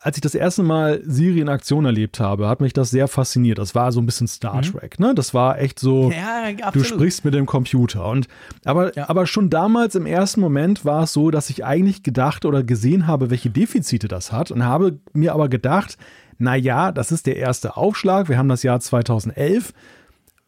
als 0.03 0.17
ich 0.17 0.21
das 0.21 0.35
erste 0.35 0.63
Mal 0.63 1.01
Siri 1.05 1.39
in 1.39 1.47
Aktion 1.47 1.85
erlebt 1.85 2.19
habe, 2.19 2.49
hat 2.49 2.59
mich 2.59 2.73
das 2.73 2.89
sehr 2.89 3.07
fasziniert. 3.07 3.57
Das 3.57 3.73
war 3.73 3.93
so 3.93 4.01
ein 4.01 4.05
bisschen 4.05 4.27
Star 4.27 4.57
mhm. 4.57 4.61
Trek, 4.63 4.99
ne? 4.99 5.15
Das 5.15 5.33
war 5.33 5.59
echt 5.59 5.79
so, 5.79 6.11
ja, 6.11 6.71
du 6.71 6.83
sprichst 6.83 7.23
mit 7.23 7.33
dem 7.33 7.45
Computer. 7.45 8.05
Und 8.09 8.27
aber, 8.65 8.93
ja. 8.97 9.09
aber 9.09 9.25
schon 9.25 9.49
damals 9.49 9.95
im 9.95 10.05
ersten 10.05 10.41
Moment 10.41 10.83
war 10.83 11.03
es 11.03 11.13
so, 11.13 11.31
dass 11.31 11.49
ich 11.49 11.63
eigentlich 11.63 12.03
gedacht 12.03 12.43
oder 12.43 12.63
gesehen 12.63 13.07
habe, 13.07 13.29
welche 13.29 13.49
Defizite 13.49 14.09
das 14.09 14.33
hat 14.33 14.51
und 14.51 14.65
habe 14.65 14.99
mir 15.13 15.33
aber 15.33 15.47
gedacht, 15.47 15.97
na 16.43 16.55
ja, 16.55 16.91
das 16.91 17.11
ist 17.11 17.25
der 17.25 17.37
erste 17.37 17.77
Aufschlag. 17.77 18.29
Wir 18.29 18.37
haben 18.37 18.49
das 18.49 18.63
Jahr 18.63 18.79
2011. 18.79 19.73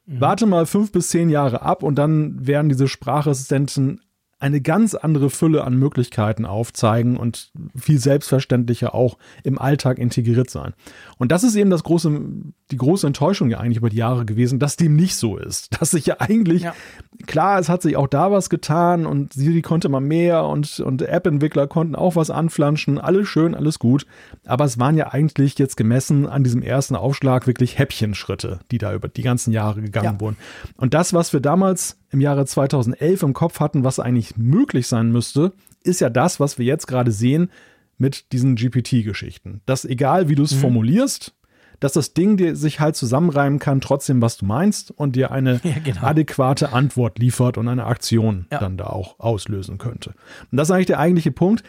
Mhm. 0.05 0.21
Warte 0.21 0.45
mal 0.45 0.65
fünf 0.65 0.91
bis 0.91 1.09
zehn 1.09 1.29
Jahre 1.29 1.61
ab 1.61 1.83
und 1.83 1.95
dann 1.95 2.45
werden 2.45 2.69
diese 2.69 2.87
Sprachassistenten 2.87 4.01
eine 4.39 4.59
ganz 4.59 4.95
andere 4.95 5.29
Fülle 5.29 5.63
an 5.63 5.77
Möglichkeiten 5.77 6.45
aufzeigen 6.45 7.15
und 7.15 7.51
viel 7.75 7.99
selbstverständlicher 7.99 8.93
auch 8.93 9.17
im 9.43 9.57
Alltag 9.57 9.97
integriert 9.97 10.49
sein. 10.49 10.73
Und 11.17 11.31
das 11.31 11.43
ist 11.43 11.55
eben 11.55 11.69
das 11.69 11.83
große, 11.83 12.19
die 12.71 12.77
große 12.77 13.07
Enttäuschung 13.07 13.49
ja 13.49 13.59
eigentlich 13.59 13.77
über 13.77 13.89
die 13.89 13.97
Jahre 13.97 14.25
gewesen, 14.25 14.59
dass 14.59 14.75
dem 14.75 14.97
nicht 14.97 15.15
so 15.15 15.37
ist. 15.37 15.69
Dass 15.79 15.91
sich 15.91 16.05
ja 16.05 16.15
eigentlich, 16.19 16.63
ja. 16.63 16.73
klar, 17.27 17.59
es 17.59 17.69
hat 17.69 17.81
sich 17.81 17.95
auch 17.95 18.07
da 18.07 18.31
was 18.31 18.49
getan 18.49 19.05
und 19.05 19.33
Siri 19.33 19.61
konnte 19.61 19.87
mal 19.87 19.99
mehr 19.99 20.45
und, 20.45 20.79
und 20.79 21.01
App-Entwickler 21.01 21.67
konnten 21.67 21.95
auch 21.95 22.15
was 22.15 22.29
anflanschen, 22.29 22.97
alles 22.97 23.27
schön, 23.27 23.55
alles 23.55 23.79
gut. 23.79 24.05
Aber 24.45 24.65
es 24.65 24.79
waren 24.79 24.97
ja 24.97 25.11
eigentlich 25.11 25.57
jetzt 25.59 25.77
gemessen 25.77 26.27
an 26.27 26.43
diesem 26.43 26.61
ersten 26.61 26.95
Aufschlag 26.95 27.45
wirklich 27.47 27.77
Häppchenschritte, 27.77 28.59
die 28.71 28.77
da 28.77 28.93
über 28.93 29.07
die 29.07 29.21
ganzen 29.21 29.51
Jahre 29.51 29.81
gegangen 29.81 30.15
ja. 30.15 30.19
wurden. 30.19 30.37
Und 30.77 30.93
das, 30.93 31.13
was 31.13 31.33
wir 31.33 31.39
damals 31.39 31.97
im 32.11 32.21
Jahre 32.21 32.45
2011 32.45 33.23
im 33.23 33.33
Kopf 33.33 33.59
hatten, 33.59 33.83
was 33.83 33.99
eigentlich 33.99 34.37
möglich 34.37 34.87
sein 34.87 35.11
müsste, 35.11 35.53
ist 35.83 36.01
ja 36.01 36.09
das, 36.09 36.39
was 36.39 36.57
wir 36.57 36.65
jetzt 36.65 36.87
gerade 36.87 37.11
sehen 37.11 37.49
mit 37.97 38.31
diesen 38.31 38.55
GPT-Geschichten. 38.55 39.61
Dass 39.65 39.85
egal 39.85 40.29
wie 40.29 40.35
du 40.35 40.43
es 40.43 40.55
mhm. 40.55 40.59
formulierst, 40.59 41.33
dass 41.79 41.93
das 41.93 42.13
Ding 42.13 42.37
dir 42.37 42.55
sich 42.55 42.79
halt 42.79 42.95
zusammenreimen 42.95 43.59
kann, 43.59 43.81
trotzdem, 43.81 44.21
was 44.21 44.37
du 44.37 44.45
meinst 44.45 44.91
und 44.91 45.15
dir 45.15 45.31
eine 45.31 45.59
ja, 45.63 45.75
genau. 45.83 46.01
adäquate 46.01 46.73
Antwort 46.73 47.19
liefert 47.19 47.57
und 47.57 47.67
eine 47.67 47.85
Aktion 47.85 48.47
ja. 48.51 48.59
dann 48.59 48.77
da 48.77 48.87
auch 48.87 49.19
auslösen 49.19 49.77
könnte. 49.77 50.13
Und 50.51 50.57
das 50.57 50.69
ist 50.69 50.71
eigentlich 50.71 50.87
der 50.87 50.99
eigentliche 50.99 51.31
Punkt. 51.31 51.63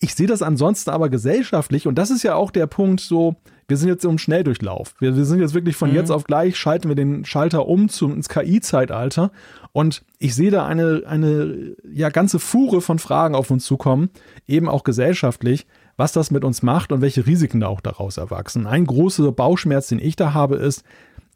Ich 0.00 0.14
sehe 0.14 0.26
das 0.26 0.42
ansonsten 0.42 0.90
aber 0.90 1.08
gesellschaftlich 1.08 1.86
und 1.86 1.96
das 1.96 2.10
ist 2.10 2.22
ja 2.22 2.34
auch 2.34 2.50
der 2.50 2.66
Punkt 2.66 3.00
so, 3.00 3.36
wir 3.68 3.76
sind 3.76 3.88
jetzt 3.88 4.04
im 4.04 4.18
Schnelldurchlauf. 4.18 4.94
Wir, 5.00 5.16
wir 5.16 5.24
sind 5.24 5.40
jetzt 5.40 5.54
wirklich 5.54 5.76
von 5.76 5.90
mhm. 5.90 5.96
jetzt 5.96 6.10
auf 6.10 6.24
gleich, 6.24 6.56
schalten 6.56 6.88
wir 6.88 6.94
den 6.94 7.24
Schalter 7.24 7.66
um 7.66 7.88
zum, 7.88 8.14
ins 8.14 8.28
KI-Zeitalter. 8.28 9.32
Und 9.72 10.04
ich 10.18 10.34
sehe 10.34 10.50
da 10.50 10.66
eine, 10.66 11.02
eine 11.06 11.74
ja, 11.90 12.10
ganze 12.10 12.38
Fuhre 12.38 12.80
von 12.80 12.98
Fragen 12.98 13.34
auf 13.34 13.50
uns 13.50 13.64
zukommen, 13.64 14.10
eben 14.46 14.68
auch 14.68 14.84
gesellschaftlich, 14.84 15.66
was 15.96 16.12
das 16.12 16.30
mit 16.30 16.44
uns 16.44 16.62
macht 16.62 16.92
und 16.92 17.00
welche 17.00 17.26
Risiken 17.26 17.60
da 17.60 17.68
auch 17.68 17.80
daraus 17.80 18.18
erwachsen. 18.18 18.66
Ein 18.66 18.86
großer 18.86 19.32
Bauchschmerz, 19.32 19.88
den 19.88 19.98
ich 19.98 20.14
da 20.14 20.32
habe, 20.32 20.56
ist, 20.56 20.84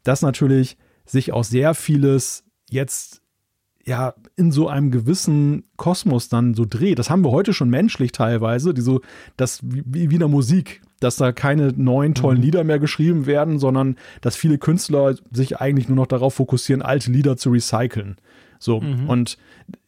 dass 0.03 0.21
natürlich 0.21 0.77
sich 1.05 1.33
auch 1.33 1.43
sehr 1.43 1.73
vieles 1.73 2.45
jetzt 2.69 3.21
ja 3.85 4.13
in 4.35 4.51
so 4.51 4.67
einem 4.67 4.91
gewissen 4.91 5.63
Kosmos 5.75 6.29
dann 6.29 6.53
so 6.53 6.65
dreht. 6.69 6.99
Das 6.99 7.09
haben 7.09 7.23
wir 7.23 7.31
heute 7.31 7.53
schon 7.53 7.69
menschlich 7.69 8.11
teilweise, 8.11 8.73
die 8.73 8.81
so, 8.81 9.01
das 9.37 9.59
wie, 9.63 10.09
wie 10.09 10.13
in 10.15 10.19
der 10.19 10.27
Musik 10.27 10.81
dass 11.01 11.17
da 11.17 11.33
keine 11.33 11.73
neuen 11.75 12.15
tollen 12.15 12.37
mhm. 12.37 12.43
Lieder 12.43 12.63
mehr 12.63 12.79
geschrieben 12.79 13.25
werden, 13.25 13.59
sondern 13.59 13.97
dass 14.21 14.37
viele 14.37 14.57
Künstler 14.57 15.15
sich 15.31 15.59
eigentlich 15.59 15.89
nur 15.89 15.97
noch 15.97 16.07
darauf 16.07 16.35
fokussieren, 16.35 16.81
alte 16.81 17.11
Lieder 17.11 17.35
zu 17.35 17.49
recyceln. 17.49 18.15
So, 18.59 18.79
mhm. 18.79 19.09
und 19.09 19.37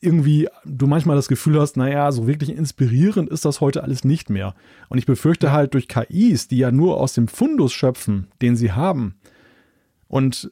irgendwie 0.01 0.49
du 0.65 0.87
manchmal 0.87 1.15
das 1.15 1.27
Gefühl 1.27 1.61
hast, 1.61 1.77
naja, 1.77 2.11
so 2.11 2.25
wirklich 2.25 2.49
inspirierend 2.49 3.29
ist 3.29 3.45
das 3.45 3.61
heute 3.61 3.83
alles 3.83 4.03
nicht 4.03 4.31
mehr. 4.31 4.55
Und 4.89 4.97
ich 4.97 5.05
befürchte 5.05 5.51
halt 5.51 5.75
durch 5.75 5.87
KIs, 5.87 6.47
die 6.47 6.57
ja 6.57 6.71
nur 6.71 6.99
aus 6.99 7.13
dem 7.13 7.27
Fundus 7.27 7.71
schöpfen, 7.71 8.27
den 8.41 8.55
sie 8.55 8.71
haben, 8.71 9.15
und 10.07 10.51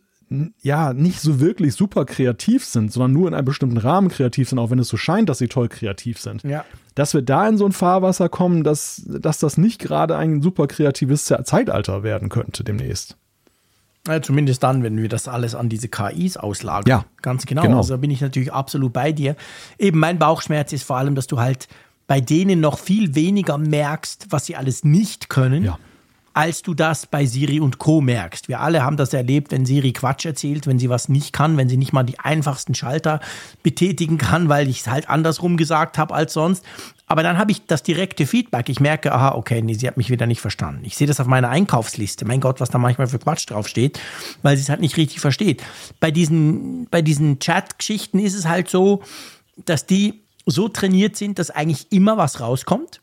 ja, 0.61 0.93
nicht 0.93 1.19
so 1.19 1.39
wirklich 1.39 1.73
super 1.73 2.05
kreativ 2.05 2.63
sind, 2.63 2.91
sondern 2.93 3.11
nur 3.11 3.27
in 3.27 3.33
einem 3.33 3.45
bestimmten 3.45 3.77
Rahmen 3.77 4.07
kreativ 4.07 4.49
sind, 4.49 4.59
auch 4.59 4.69
wenn 4.69 4.79
es 4.79 4.87
so 4.87 4.95
scheint, 4.95 5.27
dass 5.27 5.39
sie 5.39 5.49
toll 5.49 5.67
kreativ 5.67 6.19
sind. 6.19 6.43
Ja. 6.43 6.63
Dass 6.95 7.13
wir 7.13 7.21
da 7.21 7.47
in 7.47 7.57
so 7.57 7.65
ein 7.65 7.73
Fahrwasser 7.73 8.29
kommen, 8.29 8.63
dass, 8.63 9.01
dass 9.05 9.39
das 9.39 9.57
nicht 9.57 9.79
gerade 9.79 10.15
ein 10.15 10.41
super 10.41 10.67
kreatives 10.67 11.25
Zeitalter 11.25 12.03
werden 12.03 12.29
könnte 12.29 12.63
demnächst. 12.63 13.17
Ja, 14.07 14.21
zumindest 14.21 14.63
dann, 14.63 14.83
wenn 14.83 14.97
wir 14.97 15.09
das 15.09 15.27
alles 15.27 15.53
an 15.53 15.69
diese 15.69 15.89
KIs 15.89 16.37
auslagern. 16.37 16.89
Ja, 16.89 17.05
ganz 17.21 17.45
genau. 17.45 17.61
genau. 17.63 17.77
Also 17.77 17.93
da 17.93 17.97
bin 17.97 18.09
ich 18.09 18.21
natürlich 18.21 18.53
absolut 18.53 18.93
bei 18.93 19.11
dir. 19.11 19.35
Eben 19.77 19.99
mein 19.99 20.17
Bauchschmerz 20.17 20.71
ist 20.73 20.83
vor 20.83 20.97
allem, 20.97 21.13
dass 21.13 21.27
du 21.27 21.39
halt 21.39 21.67
bei 22.07 22.21
denen 22.21 22.61
noch 22.61 22.79
viel 22.79 23.15
weniger 23.15 23.57
merkst, 23.57 24.27
was 24.29 24.45
sie 24.45 24.55
alles 24.55 24.83
nicht 24.83 25.29
können. 25.29 25.65
Ja 25.65 25.77
als 26.33 26.61
du 26.61 26.73
das 26.73 27.05
bei 27.05 27.25
Siri 27.25 27.59
und 27.59 27.77
Co. 27.77 27.99
merkst. 28.01 28.47
Wir 28.47 28.61
alle 28.61 28.83
haben 28.83 28.97
das 28.97 29.13
erlebt, 29.13 29.51
wenn 29.51 29.65
Siri 29.65 29.91
Quatsch 29.91 30.25
erzählt, 30.25 30.65
wenn 30.65 30.79
sie 30.79 30.89
was 30.89 31.09
nicht 31.09 31.33
kann, 31.33 31.57
wenn 31.57 31.67
sie 31.67 31.77
nicht 31.77 31.93
mal 31.93 32.03
die 32.03 32.19
einfachsten 32.19 32.73
Schalter 32.73 33.19
betätigen 33.63 34.17
kann, 34.17 34.47
weil 34.47 34.69
ich 34.69 34.81
es 34.81 34.87
halt 34.87 35.09
andersrum 35.09 35.57
gesagt 35.57 35.97
habe 35.97 36.13
als 36.13 36.33
sonst. 36.33 36.65
Aber 37.07 37.23
dann 37.23 37.37
habe 37.37 37.51
ich 37.51 37.65
das 37.65 37.83
direkte 37.83 38.25
Feedback. 38.25 38.69
Ich 38.69 38.79
merke, 38.79 39.11
aha, 39.11 39.35
okay, 39.35 39.61
nee, 39.61 39.73
sie 39.73 39.87
hat 39.87 39.97
mich 39.97 40.09
wieder 40.09 40.27
nicht 40.27 40.39
verstanden. 40.39 40.85
Ich 40.85 40.95
sehe 40.95 41.07
das 41.07 41.19
auf 41.19 41.27
meiner 41.27 41.49
Einkaufsliste. 41.49 42.23
Mein 42.23 42.39
Gott, 42.39 42.61
was 42.61 42.69
da 42.69 42.77
manchmal 42.77 43.07
für 43.07 43.19
Quatsch 43.19 43.49
draufsteht, 43.49 43.99
weil 44.41 44.55
sie 44.55 44.63
es 44.63 44.69
halt 44.69 44.79
nicht 44.79 44.95
richtig 44.95 45.19
versteht. 45.19 45.61
Bei 45.99 46.11
diesen, 46.11 46.87
bei 46.89 47.01
diesen 47.01 47.39
Chat-Geschichten 47.39 48.19
ist 48.19 48.35
es 48.35 48.47
halt 48.47 48.69
so, 48.69 49.03
dass 49.65 49.85
die 49.85 50.23
so 50.45 50.69
trainiert 50.69 51.17
sind, 51.17 51.39
dass 51.39 51.49
eigentlich 51.49 51.91
immer 51.91 52.15
was 52.17 52.39
rauskommt. 52.39 53.01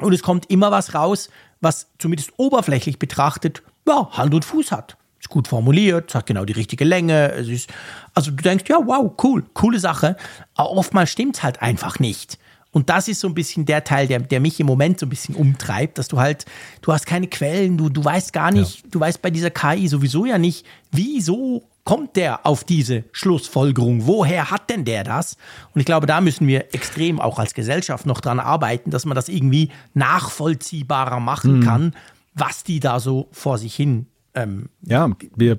Und 0.00 0.12
es 0.12 0.22
kommt 0.22 0.50
immer 0.50 0.70
was 0.70 0.94
raus, 0.94 1.30
was 1.60 1.88
zumindest 1.98 2.32
oberflächlich 2.36 2.98
betrachtet, 2.98 3.62
ja, 3.86 4.08
Hand 4.12 4.34
und 4.34 4.44
Fuß 4.44 4.72
hat. 4.72 4.96
Ist 5.18 5.28
gut 5.28 5.48
formuliert, 5.48 6.14
hat 6.14 6.26
genau 6.26 6.44
die 6.44 6.54
richtige 6.54 6.84
Länge. 6.84 7.32
Es 7.32 7.48
ist, 7.48 7.70
also 8.14 8.30
du 8.30 8.42
denkst, 8.42 8.64
ja, 8.68 8.78
wow, 8.82 9.12
cool, 9.22 9.44
coole 9.52 9.78
Sache. 9.78 10.16
Aber 10.54 10.70
oftmals 10.70 11.10
stimmt 11.10 11.36
es 11.36 11.42
halt 11.42 11.60
einfach 11.60 11.98
nicht. 11.98 12.38
Und 12.72 12.88
das 12.88 13.08
ist 13.08 13.20
so 13.20 13.26
ein 13.26 13.34
bisschen 13.34 13.66
der 13.66 13.82
Teil, 13.82 14.06
der, 14.06 14.20
der 14.20 14.40
mich 14.40 14.60
im 14.60 14.66
Moment 14.66 15.00
so 15.00 15.06
ein 15.06 15.08
bisschen 15.08 15.34
umtreibt, 15.34 15.98
dass 15.98 16.08
du 16.08 16.20
halt, 16.20 16.46
du 16.82 16.92
hast 16.92 17.04
keine 17.04 17.26
Quellen, 17.26 17.76
du, 17.76 17.88
du 17.88 18.04
weißt 18.04 18.32
gar 18.32 18.52
nicht, 18.52 18.82
ja. 18.82 18.88
du 18.90 19.00
weißt 19.00 19.20
bei 19.20 19.30
dieser 19.30 19.50
KI 19.50 19.88
sowieso 19.88 20.24
ja 20.24 20.38
nicht, 20.38 20.64
wieso 20.92 21.64
kommt 21.84 22.16
der 22.16 22.46
auf 22.46 22.64
diese 22.64 23.04
Schlussfolgerung? 23.12 24.06
Woher 24.06 24.50
hat 24.50 24.70
denn 24.70 24.84
der 24.84 25.04
das? 25.04 25.36
Und 25.74 25.80
ich 25.80 25.86
glaube, 25.86 26.06
da 26.06 26.20
müssen 26.20 26.46
wir 26.46 26.74
extrem 26.74 27.20
auch 27.20 27.38
als 27.38 27.54
Gesellschaft 27.54 28.06
noch 28.06 28.20
dran 28.20 28.40
arbeiten, 28.40 28.90
dass 28.90 29.06
man 29.06 29.14
das 29.14 29.28
irgendwie 29.28 29.70
nachvollziehbarer 29.94 31.20
machen 31.20 31.60
mhm. 31.60 31.64
kann, 31.64 31.96
was 32.34 32.64
die 32.64 32.80
da 32.80 33.00
so 33.00 33.28
vor 33.32 33.58
sich 33.58 33.74
hin 33.74 34.06
ähm, 34.34 34.68
ja, 34.82 35.10
wir, 35.34 35.56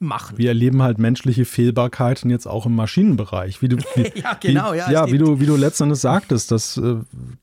machen. 0.00 0.38
wir 0.38 0.48
erleben 0.48 0.82
halt 0.82 0.98
menschliche 0.98 1.44
Fehlbarkeiten 1.44 2.30
jetzt 2.30 2.46
auch 2.46 2.66
im 2.66 2.74
Maschinenbereich. 2.74 3.62
Wie 3.62 3.68
du, 3.68 3.76
wie, 3.94 4.10
Ja, 4.18 4.36
genau, 4.40 4.72
wie, 4.72 4.78
ja, 4.78 4.90
ja, 4.90 5.04
wie 5.06 5.10
stimmt. 5.10 5.28
du, 5.28 5.40
wie 5.40 5.46
du 5.46 5.56
letztendlich 5.56 6.00
sagtest, 6.00 6.50
dass 6.50 6.76
äh, 6.78 6.96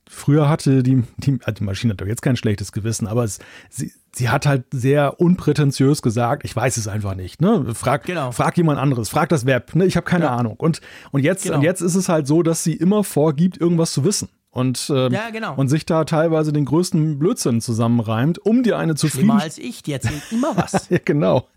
früher 0.10 0.50
hatte 0.50 0.84
die, 0.84 1.04
die, 1.18 1.40
also 1.44 1.54
die 1.60 1.64
Maschine 1.64 1.94
hat 1.94 2.02
doch 2.02 2.08
jetzt 2.08 2.22
kein 2.22 2.36
schlechtes 2.36 2.72
Gewissen, 2.72 3.08
aber 3.08 3.24
es, 3.24 3.40
sie, 3.70 3.92
sie 4.14 4.30
hat 4.30 4.46
halt 4.46 4.66
sehr 4.72 5.20
unprätentiös 5.20 6.02
gesagt, 6.02 6.44
ich 6.46 6.56
weiß 6.56 6.78
es 6.78 6.88
einfach 6.88 7.16
nicht. 7.16 7.42
Ne? 7.42 7.74
Frag, 7.76 8.06
Genau. 8.06 8.32
frag 8.32 8.58
jemand 8.58 8.80
anderes, 8.80 9.10
frag 9.10 9.30
das 9.30 9.46
Web, 9.46 9.76
ne? 9.76 9.86
ich 9.86 9.96
habe 9.96 10.06
keine 10.06 10.26
Ja. 10.26 10.36
Ahnung. 10.36 10.56
Und, 10.58 10.82
und, 11.12 11.22
jetzt, 11.24 11.44
Genau. 11.44 11.58
und 11.58 11.62
jetzt 11.62 11.82
ist 11.82 11.96
es 11.96 12.10
halt 12.10 12.26
so, 12.28 12.42
dass 12.44 12.64
sie 12.64 12.74
immer 12.74 13.04
vorgibt, 13.04 13.58
irgendwas 13.62 13.92
zu 13.94 14.04
wissen. 14.04 14.30
Und, 14.58 14.92
ähm, 14.92 15.14
Ja, 15.14 15.30
genau. 15.30 15.54
und 15.56 15.68
sich 15.68 15.86
da 15.86 16.04
teilweise 16.04 16.52
den 16.52 16.66
größten 16.66 17.20
Blödsinn 17.20 17.62
zusammenreimt, 17.62 18.40
um 18.40 18.64
dir 18.64 18.80
eine 18.80 18.98
Schlimmer 18.98 19.12
zufrieden. 19.12 19.32
als 19.32 19.60
ich, 19.60 19.84
die 19.84 19.94
erzählt 19.94 20.24
immer 20.32 20.58
was. 20.58 20.90
Ja, 20.90 20.98
genau. 21.06 21.48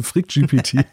Frick 0.00 0.28
GPT. 0.28 0.74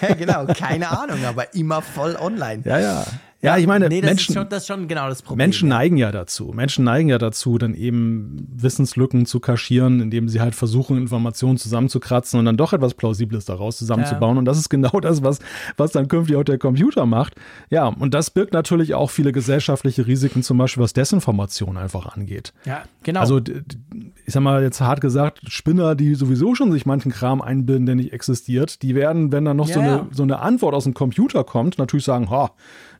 ja, 0.00 0.14
genau, 0.14 0.46
keine 0.46 0.90
Ahnung, 0.90 1.24
aber 1.24 1.54
immer 1.54 1.82
voll 1.82 2.16
online. 2.16 2.62
ja, 2.64 2.80
ja. 2.80 3.04
Ja, 3.44 3.58
ich 3.58 3.66
meine, 3.66 3.88
nee, 3.88 4.00
das, 4.00 4.08
Menschen, 4.08 4.30
ist 4.30 4.38
schon, 4.38 4.48
das 4.48 4.62
ist 4.62 4.66
schon 4.68 4.86
genau 4.86 5.08
das 5.08 5.20
Problem. 5.20 5.38
Menschen 5.38 5.68
ja. 5.68 5.76
neigen 5.76 5.96
ja 5.96 6.12
dazu. 6.12 6.52
Menschen 6.54 6.84
neigen 6.84 7.08
ja 7.08 7.18
dazu, 7.18 7.58
dann 7.58 7.74
eben 7.74 8.46
Wissenslücken 8.54 9.26
zu 9.26 9.40
kaschieren, 9.40 10.00
indem 10.00 10.28
sie 10.28 10.40
halt 10.40 10.54
versuchen, 10.54 10.96
Informationen 10.96 11.58
zusammenzukratzen 11.58 12.38
und 12.38 12.44
dann 12.44 12.56
doch 12.56 12.72
etwas 12.72 12.94
Plausibles 12.94 13.44
daraus 13.44 13.78
zusammenzubauen. 13.78 14.38
Und 14.38 14.44
das 14.44 14.58
ist 14.58 14.68
genau 14.68 15.00
das, 15.00 15.24
was, 15.24 15.40
was 15.76 15.90
dann 15.90 16.06
künftig 16.06 16.36
auch 16.36 16.44
der 16.44 16.58
Computer 16.58 17.04
macht. 17.04 17.34
Ja, 17.68 17.88
und 17.88 18.14
das 18.14 18.30
birgt 18.30 18.52
natürlich 18.52 18.94
auch 18.94 19.10
viele 19.10 19.32
gesellschaftliche 19.32 20.06
Risiken, 20.06 20.44
zum 20.44 20.58
Beispiel 20.58 20.84
was 20.84 20.92
Desinformation 20.92 21.76
einfach 21.76 22.14
angeht. 22.14 22.52
Ja, 22.64 22.84
genau. 23.02 23.20
Also, 23.20 23.40
ich 23.40 24.32
sag 24.32 24.42
mal 24.44 24.62
jetzt 24.62 24.80
hart 24.80 25.00
gesagt, 25.00 25.40
Spinner, 25.48 25.96
die 25.96 26.14
sowieso 26.14 26.54
schon 26.54 26.70
sich 26.70 26.86
manchen 26.86 27.10
Kram 27.10 27.42
einbilden, 27.42 27.86
der 27.86 27.96
nicht 27.96 28.12
existiert, 28.12 28.82
die 28.82 28.94
werden, 28.94 29.32
wenn 29.32 29.44
dann 29.44 29.56
noch 29.56 29.66
so, 29.66 29.80
Ja, 29.80 29.86
eine, 29.86 29.96
ja. 29.96 30.06
so 30.12 30.22
eine 30.22 30.38
Antwort 30.38 30.74
aus 30.74 30.84
dem 30.84 30.94
Computer 30.94 31.42
kommt, 31.42 31.78
natürlich 31.78 32.04
sagen, 32.04 32.30
ha, 32.30 32.52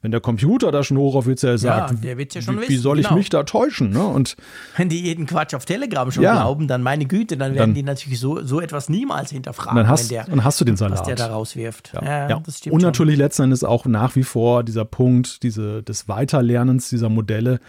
wenn 0.03 0.11
der 0.11 0.20
Computer 0.20 0.70
das 0.72 0.86
schon 0.88 0.96
hochoffiziell 0.98 1.57
sagt, 1.59 2.03
der 2.05 2.18
wird's 2.18 2.34
ja 2.34 2.42
schon 2.42 2.61
wie, 2.61 2.68
wie 2.68 2.76
soll 2.76 2.98
ich 2.98 3.07
genau. 3.07 3.18
mich 3.18 3.30
da 3.30 3.44
täuschen? 3.44 3.90
Ne? 3.90 4.05
Und 4.05 4.36
Wenn 4.76 4.88
die 4.88 5.00
jeden 5.00 5.26
Quatsch 5.26 5.55
auf 5.55 5.64
Telegram 5.64 6.11
schon 6.11 6.24
Ja. 6.24 6.34
glauben, 6.34 6.66
dann 6.68 6.82
meine 6.82 7.07
Güte, 7.07 7.36
dann 7.36 7.53
werden 7.55 7.59
Dann- 7.70 7.74
die 7.74 7.82
natürlich 7.84 8.18
so, 8.20 8.42
so 8.44 8.61
etwas 8.61 8.88
niemals 8.88 9.30
hinterfragen, 9.30 9.76
dann 9.76 9.88
hast, 9.88 10.11
der, 10.11 10.24
dann 10.24 10.42
hast 10.44 10.61
du 10.61 10.64
den 10.64 10.76
Salat. 10.76 10.98
was 10.98 11.07
der 11.07 11.14
da 11.14 11.28
rauswirft. 11.28 11.92
Ja, 11.94 12.28
Ja. 12.28 12.36
Und 12.36 12.53
schon. 12.53 12.78
natürlich 12.80 13.16
letzten 13.16 13.44
Endes 13.44 13.62
auch 13.64 13.86
nach 13.86 14.16
wie 14.16 14.24
vor 14.24 14.64
dieser 14.64 14.84
Punkt 14.84 15.42
diese, 15.44 15.82
des 15.82 16.09
Weiterlernens 16.09 16.88
dieser 16.88 17.09
Modelle, 17.09 17.61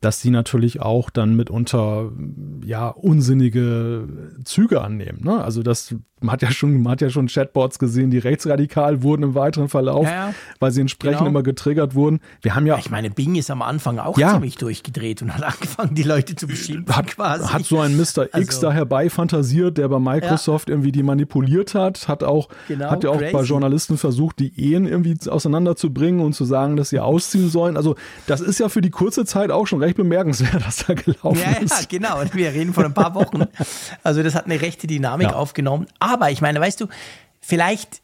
dass 0.00 0.20
die 0.20 0.30
natürlich 0.30 0.80
auch 0.80 1.10
dann 1.10 1.34
mitunter 1.36 2.10
ja 2.64 2.88
unsinnige 2.88 4.08
Züge 4.44 4.80
annehmen. 4.82 5.20
Ne? 5.24 5.42
Also 5.42 5.62
das 5.62 5.94
man 6.20 6.32
hat 6.32 6.42
ja 6.42 6.50
schon, 6.50 6.82
man 6.82 6.90
hat 6.90 7.00
ja 7.00 7.10
schon 7.10 7.28
Chatbots 7.28 7.78
gesehen, 7.78 8.10
die 8.10 8.18
rechtsradikal 8.18 9.04
wurden 9.04 9.22
im 9.22 9.34
weiteren 9.36 9.68
Verlauf, 9.68 10.04
Ja, 10.04 10.30
ja. 10.30 10.34
weil 10.58 10.72
sie 10.72 10.80
entsprechend 10.80 11.18
Genau. 11.18 11.30
immer 11.30 11.44
getriggert 11.44 11.94
wurden. 11.94 12.18
Wir 12.42 12.56
haben 12.56 12.66
ja 12.66 12.76
Ich 12.76 12.90
meine, 12.90 13.08
Bing 13.08 13.36
ist 13.36 13.52
am 13.52 13.62
Anfang 13.62 14.00
auch 14.00 14.18
Ja. 14.18 14.32
ziemlich 14.32 14.56
durchgedreht 14.56 15.22
und 15.22 15.32
hat 15.32 15.44
angefangen, 15.44 15.94
die 15.94 16.02
Leute 16.02 16.34
zu 16.34 16.48
beschimpfen 16.48 16.96
hat, 16.96 17.06
quasi. 17.06 17.44
hat 17.52 17.64
so 17.64 17.78
ein 17.78 17.96
Mr. 17.96 18.24
X 18.24 18.32
Also- 18.34 18.62
da 18.62 18.72
herbeifantasiert, 18.72 19.78
der 19.78 19.86
bei 19.88 20.00
Microsoft 20.00 20.68
irgendwie 20.68 20.90
die 20.90 21.04
manipuliert 21.04 21.76
hat, 21.76 22.08
hat 22.08 22.24
auch, 22.24 22.48
Genau, 22.66 22.90
hat 22.90 23.04
ja 23.04 23.10
auch 23.10 23.18
crazy. 23.18 23.32
bei 23.32 23.42
Journalisten 23.42 23.96
versucht, 23.96 24.40
die 24.40 24.52
Ehen 24.60 24.86
irgendwie 24.88 25.16
auseinanderzubringen 25.30 26.20
und 26.20 26.32
zu 26.32 26.44
sagen, 26.44 26.76
dass 26.76 26.88
sie 26.90 26.98
ausziehen 26.98 27.48
sollen. 27.48 27.76
Also 27.76 27.94
das 28.26 28.40
ist 28.40 28.58
ja 28.58 28.68
für 28.68 28.80
die 28.80 28.90
kurze 28.90 29.24
Zeit 29.24 29.52
auch 29.52 29.68
schon 29.68 29.78
recht 29.80 29.87
bemerkenswert, 29.96 30.62
dass 30.66 30.84
da 30.86 30.94
gelaufen 30.94 31.38
Ja, 31.40 31.52
ja, 31.52 31.58
ist. 31.58 31.88
genau. 31.88 32.20
Und 32.20 32.34
wir 32.34 32.52
reden 32.52 32.72
von 32.74 32.84
ein 32.86 32.94
paar 32.94 33.14
Wochen. 33.14 33.44
Also 34.02 34.22
das 34.22 34.34
hat 34.34 34.46
eine 34.46 34.60
rechte 34.60 34.86
Dynamik 34.86 35.28
Ja. 35.28 35.34
aufgenommen. 35.36 35.86
Aber 35.98 36.30
ich 36.30 36.40
meine, 36.40 36.60
weißt 36.60 36.80
du, 36.80 36.86
vielleicht, 37.40 38.02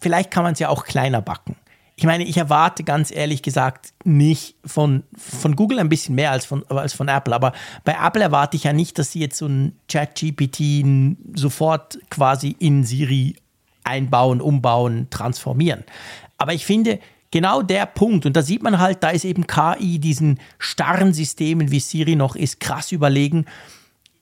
vielleicht 0.00 0.30
kann 0.30 0.42
man 0.44 0.52
es 0.54 0.58
ja 0.58 0.68
auch 0.68 0.84
kleiner 0.84 1.22
backen. 1.22 1.56
Ich 1.94 2.04
meine, 2.06 2.24
ich 2.24 2.36
erwarte 2.38 2.84
ganz 2.84 3.10
ehrlich 3.14 3.42
gesagt 3.42 3.92
nicht 4.02 4.56
von, 4.64 5.02
von 5.16 5.54
Google 5.56 5.78
ein 5.78 5.88
bisschen 5.90 6.14
mehr 6.14 6.30
als 6.32 6.46
von, 6.46 6.64
als 6.68 6.94
von 6.94 7.06
Apple. 7.08 7.34
Aber 7.34 7.52
bei 7.84 7.96
Apple 8.02 8.22
erwarte 8.22 8.56
ich 8.56 8.64
ja 8.64 8.72
nicht, 8.72 8.98
dass 8.98 9.12
sie 9.12 9.20
jetzt 9.20 9.36
so 9.38 9.46
ein 9.46 9.76
Chat-GPT 9.88 11.16
sofort 11.34 11.98
quasi 12.10 12.56
in 12.58 12.84
Siri 12.84 13.36
einbauen, 13.84 14.40
umbauen, 14.40 15.08
transformieren. 15.10 15.84
Aber 16.38 16.54
ich 16.54 16.64
finde, 16.64 16.98
genau 17.32 17.62
der 17.62 17.86
Punkt, 17.86 18.24
und 18.26 18.36
da 18.36 18.42
sieht 18.42 18.62
man 18.62 18.78
halt, 18.78 19.02
da 19.02 19.10
ist 19.10 19.24
eben 19.24 19.48
KI 19.48 19.98
diesen 19.98 20.38
starren 20.60 21.12
Systemen, 21.12 21.72
wie 21.72 21.80
Siri 21.80 22.14
noch 22.14 22.36
ist, 22.36 22.60
krass 22.60 22.92
überlegen. 22.92 23.46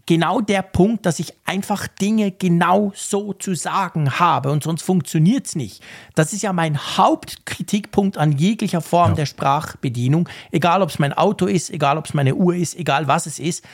Genau 0.06 0.40
der 0.40 0.62
Punkt, 0.62 1.06
dass 1.06 1.20
ich 1.20 1.34
einfach 1.44 1.86
Dinge 1.86 2.32
genau 2.32 2.92
so 2.96 3.32
zu 3.32 3.54
sagen 3.54 4.18
habe 4.18 4.50
und 4.50 4.64
sonst 4.64 4.82
funktioniert 4.82 5.46
es 5.46 5.54
nicht. 5.54 5.84
Das 6.14 6.32
ist 6.32 6.42
ja 6.42 6.52
mein 6.52 6.78
Hauptkritikpunkt 6.78 8.16
an 8.16 8.32
jeglicher 8.32 8.80
Form 8.80 9.14
der 9.14 9.26
Sprachbedienung, 9.26 10.28
egal 10.50 10.82
ob 10.82 10.88
es 10.88 10.98
mein 10.98 11.12
Auto 11.12 11.46
ist, 11.46 11.70
egal 11.70 11.98
ob 11.98 12.06
es 12.06 12.14
meine 12.14 12.34
Uhr 12.34 12.56
ist, 12.56 12.76
egal 12.76 13.06
was 13.06 13.26
es 13.26 13.38
ist. 13.38 13.64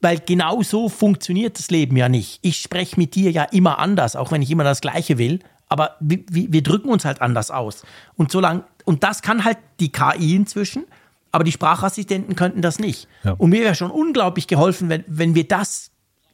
Weil 0.00 0.18
genau 0.18 0.62
so 0.62 0.88
funktioniert 0.88 1.58
das 1.58 1.70
Leben 1.70 1.96
ja 1.96 2.08
nicht. 2.08 2.40
Ich 2.42 2.60
spreche 2.60 2.98
mit 2.98 3.14
dir 3.14 3.30
ja 3.30 3.44
immer 3.44 3.78
anders, 3.78 4.16
auch 4.16 4.32
wenn 4.32 4.42
ich 4.42 4.50
immer 4.50 4.64
das 4.64 4.80
Gleiche 4.80 5.18
will. 5.18 5.40
Aber 5.68 5.96
wir, 6.00 6.20
wir 6.30 6.52
wir 6.52 6.62
drücken 6.62 6.88
uns 6.88 7.04
halt 7.04 7.22
anders 7.22 7.50
aus. 7.50 7.84
Und 8.16 8.30
solange, 8.30 8.64
und 8.86 9.02
das 9.02 9.20
kann 9.20 9.44
halt 9.44 9.58
die 9.80 9.90
KI 9.90 10.36
inzwischen, 10.36 10.84
aber 11.32 11.44
die 11.44 11.52
Sprachassistenten 11.52 12.36
könnten 12.36 12.62
das 12.62 12.78
nicht. 12.78 13.08
Ja. 13.24 13.32
Und 13.32 13.50
mir 13.50 13.60
wäre 13.60 13.74
schon 13.74 13.90
unglaublich 13.90 14.46
geholfen, 14.46 14.88
wenn, 14.88 15.04
wenn 15.06 15.34
wir 15.34 15.46
das 15.46 15.90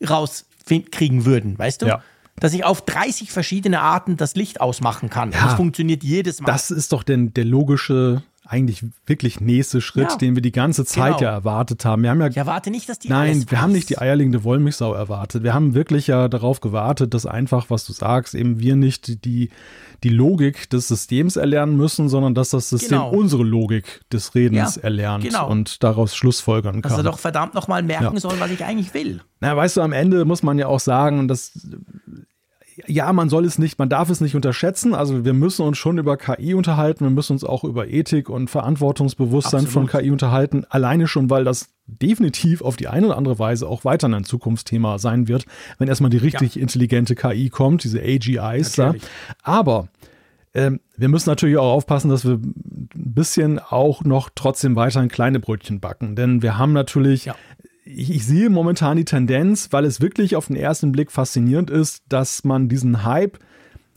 rauskriegen 0.09 1.25
würden, 1.25 1.59
weißt 1.59 1.83
du? 1.83 1.87
Ja. 1.87 2.03
Dass 2.37 2.53
ich 2.53 2.65
auf 2.65 2.83
30 2.83 3.33
verschiedene 3.33 3.81
Arten 3.81 4.17
das 4.17 4.37
Licht 4.37 4.61
ausmachen 4.61 5.11
kann. 5.11 5.33
Ja. 5.33 5.45
das 5.45 5.55
funktioniert 5.55 6.05
jedes 6.05 6.41
Mal. 6.41 6.47
Das 6.47 6.71
ist 6.71 6.93
doch 6.93 7.03
denn 7.03 7.35
der 7.35 7.45
logische, 7.45 8.23
eigentlich 8.53 8.85
wirklich 9.07 9.41
nächste 9.41 9.81
Schritt, 9.81 10.11
Ja. 10.11 10.17
den 10.17 10.35
wir 10.35 10.43
die 10.43 10.53
ganze 10.53 10.85
Zeit 10.85 11.19
Genau. 11.19 11.23
ja 11.23 11.31
erwartet 11.31 11.85
haben. 11.87 12.03
Wir 12.03 12.11
haben 12.11 12.21
ja 12.21 12.27
ich 12.29 12.37
erwarte 12.37 12.71
nicht, 12.71 12.87
dass 12.89 12.99
die 12.99 13.09
Nein, 13.09 13.47
wir 13.49 13.61
haben 13.63 13.73
nicht 13.73 13.89
die 13.89 13.97
eierlegende 13.99 14.45
Wollmilchsau 14.45 14.93
erwartet. 14.93 15.43
Wir 15.43 15.55
haben 15.55 15.75
wirklich 15.75 16.07
ja 16.07 16.29
darauf 16.29 16.61
gewartet, 16.61 17.15
dass 17.15 17.25
einfach, 17.25 17.71
was 17.71 17.87
du 17.87 17.93
sagst, 17.95 18.35
eben 18.35 18.61
wir 18.61 18.77
nicht 18.77 19.25
die, 19.25 19.49
die 20.05 20.09
Logik 20.11 20.69
des 20.69 20.89
Systems 20.89 21.37
erlernen 21.37 21.77
müssen, 21.77 22.09
sondern 22.11 22.35
dass 22.35 22.51
das 22.51 22.69
System 22.69 22.99
Genau. 22.99 23.11
unsere 23.11 23.43
Logik 23.43 24.03
des 24.13 24.35
Redens 24.35 24.77
Ja, 24.77 24.83
erlernt 24.83 25.25
genau. 25.25 25.49
und 25.49 25.83
daraus 25.83 26.15
Schlussfolgern 26.15 26.83
Dass 26.83 26.93
er 26.93 26.97
kann. 26.97 27.05
doch 27.07 27.19
verdammt 27.19 27.55
nochmal 27.55 27.83
merken 27.83 28.15
Ja. 28.15 28.21
soll, 28.21 28.39
was 28.39 28.51
ich 28.51 28.63
eigentlich 28.65 28.93
will. 28.93 29.23
Na, 29.41 29.57
weißt 29.57 29.79
du, 29.79 29.81
am 29.81 29.93
Ende 29.93 30.25
muss 30.27 30.43
man 30.43 30.59
ja 30.59 30.67
auch 30.67 30.81
sagen, 30.81 31.27
dass 31.27 31.53
ja, 32.87 33.13
man 33.13 33.29
soll 33.29 33.45
es 33.45 33.59
nicht, 33.59 33.79
man 33.79 33.89
darf 33.89 34.11
es 34.11 34.21
nicht 34.21 34.35
unterschätzen. 34.35 34.95
Also 34.95 35.25
wir 35.25 35.33
müssen 35.33 35.67
uns 35.67 35.79
schon 35.79 35.99
über 35.99 36.17
KI 36.17 36.55
unterhalten, 36.55 37.05
wir 37.05 37.11
müssen 37.11 37.33
uns 37.35 37.45
auch 37.45 37.65
über 37.65 37.89
Ethik 37.89 38.29
und 38.29 38.49
Verantwortungsbewusstsein 38.49 39.65
Absolut. 39.65 39.91
von 39.91 40.01
KI 40.01 40.11
unterhalten. 40.11 40.65
Alleine 40.69 41.07
schon, 41.07 41.31
weil 41.31 41.45
das 41.45 41.69
definitiv 41.87 42.63
auf 42.63 42.77
die 42.77 42.89
eine 42.89 43.07
oder 43.07 43.17
andere 43.17 43.39
Weise 43.39 43.69
auch 43.69 43.85
weiter 43.85 44.09
ein 44.09 44.25
Zukunftsthema 44.25 44.99
sein 44.99 45.29
wird, 45.29 45.47
wenn 45.79 45.89
erstmal 45.89 46.11
die 46.11 46.17
richtig 46.17 46.59
intelligente 46.59 47.15
KI 47.15 47.51
kommt, 47.51 47.85
diese 47.85 48.01
AGIs. 48.01 48.73
Da. 48.73 48.95
Aber 49.43 49.89
ähm, 50.55 50.81
wir 50.97 51.09
müssen 51.09 51.31
natürlich 51.31 51.57
auch 51.57 51.73
aufpassen, 51.73 52.11
dass 52.11 52.25
wir 52.25 52.35
ein 52.35 52.89
bisschen 52.93 53.59
auch 53.59 54.05
noch 54.05 54.29
trotzdem 54.35 54.77
weiterhin 54.77 55.09
kleine 55.09 55.41
Brötchen 55.41 55.81
backen. 55.81 56.15
Denn 56.15 56.43
wir 56.43 56.59
haben 56.59 56.73
natürlich, 56.73 57.25
Ja. 57.25 57.35
Ich, 57.85 58.11
ich 58.11 58.27
sehe 58.27 58.51
momentan 58.51 58.97
die 58.97 59.05
Tendenz, 59.05 59.69
weil 59.73 59.85
es 59.85 60.01
wirklich 60.01 60.37
auf 60.37 60.47
den 60.47 60.57
ersten 60.57 60.93
Blick 60.93 61.11
faszinierend 61.11 61.71
ist, 61.71 62.03
dass 62.09 62.45
man 62.45 62.69
diesen 62.69 63.05
Hype 63.05 63.39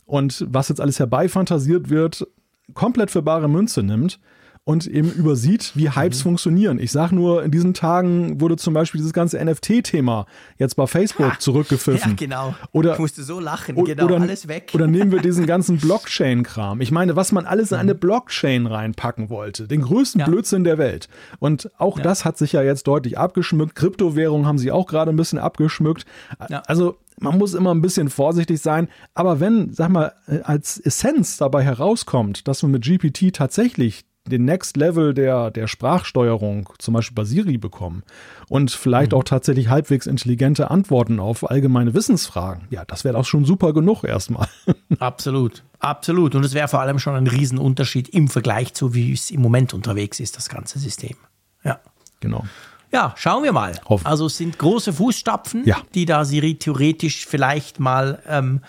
und 0.05 0.45
was 0.49 0.69
jetzt 0.69 0.81
alles 0.81 0.99
herbeifantasiert 0.99 1.89
wird, 1.89 2.27
komplett 2.73 3.11
für 3.11 3.21
bare 3.21 3.47
Münze 3.47 3.83
nimmt 3.83 4.19
und 4.67 4.87
eben 4.87 5.11
übersieht, 5.11 5.71
wie 5.75 5.91
Hypes 5.91 6.23
funktionieren. 6.23 6.79
Ich 6.79 6.91
sage 6.91 7.13
nur, 7.15 7.43
in 7.43 7.51
diesen 7.51 7.75
Tagen 7.75 8.41
wurde 8.41 8.55
zum 8.57 8.73
Beispiel 8.73 8.97
dieses 8.97 9.13
ganze 9.13 9.37
NFT-Thema 9.43 10.25
jetzt 10.57 10.75
bei 10.75 10.87
Facebook 10.87 11.33
Ha. 11.33 11.39
zurückgepfiffen. 11.39 12.11
Ja, 12.11 12.15
genau. 12.17 12.55
Oder, 12.71 12.93
ich 12.93 12.99
musste 12.99 13.23
so 13.23 13.39
lachen, 13.39 13.75
genau, 13.85 14.05
oder, 14.05 14.19
alles 14.19 14.47
weg. 14.47 14.71
Oder 14.73 14.87
nehmen 14.87 15.11
wir 15.11 15.21
diesen 15.21 15.45
ganzen 15.47 15.77
Blockchain-Kram. 15.77 16.81
Ich 16.81 16.91
meine, 16.91 17.15
was 17.15 17.31
man 17.31 17.45
alles 17.45 17.71
in 17.71 17.75
Mhm. 17.77 17.81
eine 17.81 17.95
Blockchain 17.95 18.65
reinpacken 18.65 19.29
wollte. 19.29 19.67
Den 19.67 19.81
größten 19.81 20.21
Ja. 20.21 20.25
Blödsinn 20.27 20.63
der 20.63 20.79
Welt. 20.79 21.09
Und 21.37 21.69
auch 21.77 21.99
das 21.99 22.25
hat 22.25 22.39
sich 22.39 22.53
ja 22.53 22.63
jetzt 22.63 22.87
deutlich 22.87 23.19
abgeschmückt. 23.19 23.75
Kryptowährungen 23.75 24.47
haben 24.47 24.57
sie 24.57 24.71
auch 24.71 24.87
gerade 24.87 25.11
ein 25.11 25.15
bisschen 25.15 25.37
abgeschmückt. 25.37 26.05
Ja. 26.49 26.63
Also 26.65 26.97
man 27.19 27.37
muss 27.37 27.53
immer 27.53 27.71
ein 27.73 27.81
bisschen 27.83 28.09
vorsichtig 28.09 28.59
sein. 28.61 28.87
Aber 29.13 29.39
wenn, 29.39 29.71
sag 29.73 29.89
mal, 29.89 30.13
äh, 30.27 30.39
als 30.41 30.79
Essenz 30.79 31.37
dabei 31.37 31.63
herauskommt, 31.63 32.47
dass 32.47 32.63
wir 32.63 32.67
mit 32.69 32.83
GPT 32.83 33.31
tatsächlich 33.31 34.05
den 34.27 34.45
Next 34.45 34.75
Level 34.77 35.13
der, 35.13 35.51
der 35.51 35.67
Sprachsteuerung, 35.67 36.69
zum 36.79 36.93
Beispiel 36.95 37.15
bei 37.15 37.23
Siri, 37.25 37.57
bekommen 37.57 38.03
und 38.49 38.71
vielleicht 38.71 39.11
Mhm. 39.11 39.17
auch 39.19 39.23
tatsächlich 39.23 39.69
halbwegs 39.69 40.07
intelligente 40.07 40.71
Antworten 40.71 41.19
auf 41.19 41.49
allgemeine 41.49 41.93
Wissensfragen, 41.93 42.67
ja, 42.69 42.83
das 42.85 43.03
wäre 43.03 43.15
doch 43.15 43.25
schon 43.25 43.45
super 43.45 43.73
genug 43.73 44.03
erstmal. 44.03 44.47
Absolut, 44.99 45.63
absolut. 45.79 46.35
Und 46.35 46.43
es 46.45 46.53
wäre 46.53 46.67
vor 46.67 46.79
allem 46.81 46.99
schon 46.99 47.15
ein 47.15 47.27
Riesenunterschied 47.27 48.09
im 48.09 48.27
Vergleich 48.27 48.73
zu, 48.73 48.93
wie 48.93 49.11
es 49.13 49.29
im 49.31 49.41
Moment 49.41 49.73
unterwegs 49.73 50.19
ist, 50.19 50.37
das 50.37 50.49
ganze 50.49 50.79
System. 50.79 51.15
Ja. 51.63 51.79
genau. 52.19 52.45
Ja, 52.91 53.13
schauen 53.17 53.43
wir 53.43 53.51
mal. 53.51 53.73
Hoffen. 53.89 54.05
Also 54.05 54.27
es 54.27 54.37
sind 54.37 54.57
große 54.57 54.93
Fußstapfen, 54.93 55.65
Ja. 55.65 55.77
die 55.95 56.05
da 56.05 56.23
Siri 56.23 56.55
theoretisch 56.55 57.25
vielleicht 57.25 57.79
mal 57.79 58.21
ähm, 58.27 58.61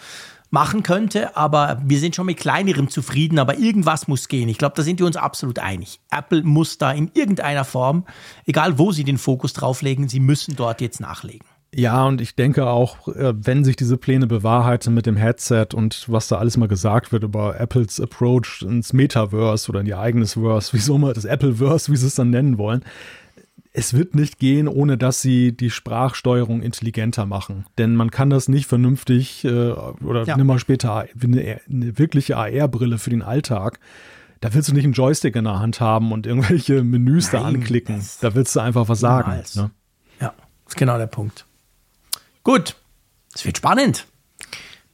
machen 0.51 0.83
könnte, 0.83 1.37
aber 1.37 1.81
wir 1.85 1.99
sind 1.99 2.15
schon 2.15 2.27
mit 2.27 2.39
kleinerem 2.39 2.89
zufrieden, 2.89 3.39
aber 3.39 3.59
irgendwas 3.59 4.09
muss 4.09 4.29
gehen. 4.29 4.49
Ich 4.49 4.59
glaube, 4.59 4.75
da 4.77 4.83
sind 4.83 5.01
wir 5.01 5.07
uns 5.07 5.17
absolut 5.17 5.59
einig. 5.59 6.01
Apple 6.11 6.43
muss 6.43 6.79
da 6.79 6.93
in 6.93 7.11
irgendeiner 7.15 7.65
Form, 7.65 8.05
egal 8.47 8.79
wo 8.79 8.93
sie 8.93 9.05
den 9.05 9.19
Fokus 9.19 9.53
drauflegen, 9.53 10.09
sie 10.09 10.21
müssen 10.21 10.57
dort 10.57 10.81
jetzt 10.81 11.01
nachlegen. 11.01 11.47
Ja, 11.75 12.07
und 12.07 12.23
ich 12.23 12.35
denke 12.35 12.67
auch, 12.69 13.09
äh, 13.09 13.35
wenn 13.37 13.65
sich 13.65 13.77
diese 13.77 13.99
Pläne 13.99 14.27
bewahrheiten 14.27 14.95
mit 14.95 15.05
dem 15.05 15.17
Headset 15.17 15.69
und 15.75 16.07
was 16.09 16.29
da 16.29 16.39
alles 16.39 16.57
mal 16.57 16.69
gesagt 16.69 17.13
wird 17.13 17.23
über 17.23 17.61
Apples 17.61 18.01
Approach 18.01 18.63
ins 18.63 18.95
Metaverse 18.95 19.69
oder 19.69 19.81
in 19.81 19.87
ihr 19.87 19.99
eigenes 19.99 20.35
Verse, 20.35 20.73
wieso 20.73 20.97
mal 20.97 21.13
das 21.13 21.27
Appleverse, 21.27 21.93
wie 21.93 21.97
sie 21.97 22.07
es 22.07 22.15
dann 22.15 22.31
nennen 22.31 22.57
wollen, 22.57 22.83
es 23.79 23.93
wird 23.93 24.15
nicht 24.15 24.39
gehen, 24.39 24.69
ohne 24.69 24.97
dass 24.97 25.21
sie 25.21 25.53
die 25.55 25.71
Sprachsteuerung 25.71 26.63
intelligenter 26.63 27.27
machen. 27.27 27.67
Denn 27.77 27.95
man 27.95 28.11
kann 28.11 28.31
das 28.31 28.49
nicht 28.49 28.67
vernünftig 28.67 29.45
äh, 29.45 29.49
oder 29.71 30.25
Ja. 30.25 30.37
nimm 30.37 30.47
mal 30.47 30.59
später 30.59 31.05
eine, 31.23 31.61
eine 31.71 31.99
wirkliche 31.99 32.37
AR-Brille 32.39 32.99
für 32.99 33.11
den 33.11 33.23
Alltag. 33.23 33.79
Da 34.41 34.53
willst 34.55 34.69
du 34.71 34.75
nicht 34.75 34.85
einen 34.85 34.93
Joystick 34.95 35.37
in 35.37 35.45
der 35.45 35.59
Hand 35.59 35.81
haben 35.81 36.13
und 36.13 36.27
irgendwelche 36.27 36.83
Menüs 36.83 37.31
da 37.31 37.41
Nein, 37.43 37.57
anklicken. 37.57 37.97
das- 37.97 38.19
Da 38.19 38.35
willst 38.35 38.57
du 38.57 38.61
einfach 38.61 38.89
was 38.89 39.01
sagen. 39.01 39.43
Ne? 39.55 39.71
Ja, 40.21 40.33
ist 40.67 40.77
genau 40.77 40.97
der 40.99 41.07
Punkt. 41.07 41.45
Gut, 42.45 42.77
es 43.35 43.45
wird 43.45 43.59
spannend. 43.59 44.07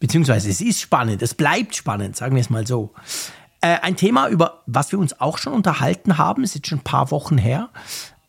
Beziehungsweise 0.01 0.51
es 0.51 0.61
ist 0.61 0.80
spannend, 0.80 1.22
es 1.22 1.35
bleibt 1.35 1.76
spannend, 1.76 2.16
sagen 2.16 2.35
wir 2.35 2.41
es 2.41 2.51
mal 2.51 2.66
so. 2.66 2.93
Äh, 3.61 3.78
ein 3.83 3.95
Thema, 3.97 4.28
über 4.28 4.62
was 4.66 4.91
wir 4.91 4.99
uns 4.99 5.20
auch 5.20 5.39
schon 5.39 5.53
unterhalten 5.53 6.18
haben, 6.18 6.43
ist 6.43 6.57
jetzt 6.57 6.66
schon 6.66 6.78
ein 6.78 6.85
paar 6.85 7.12
Wochen 7.12 7.39
her, 7.39 7.68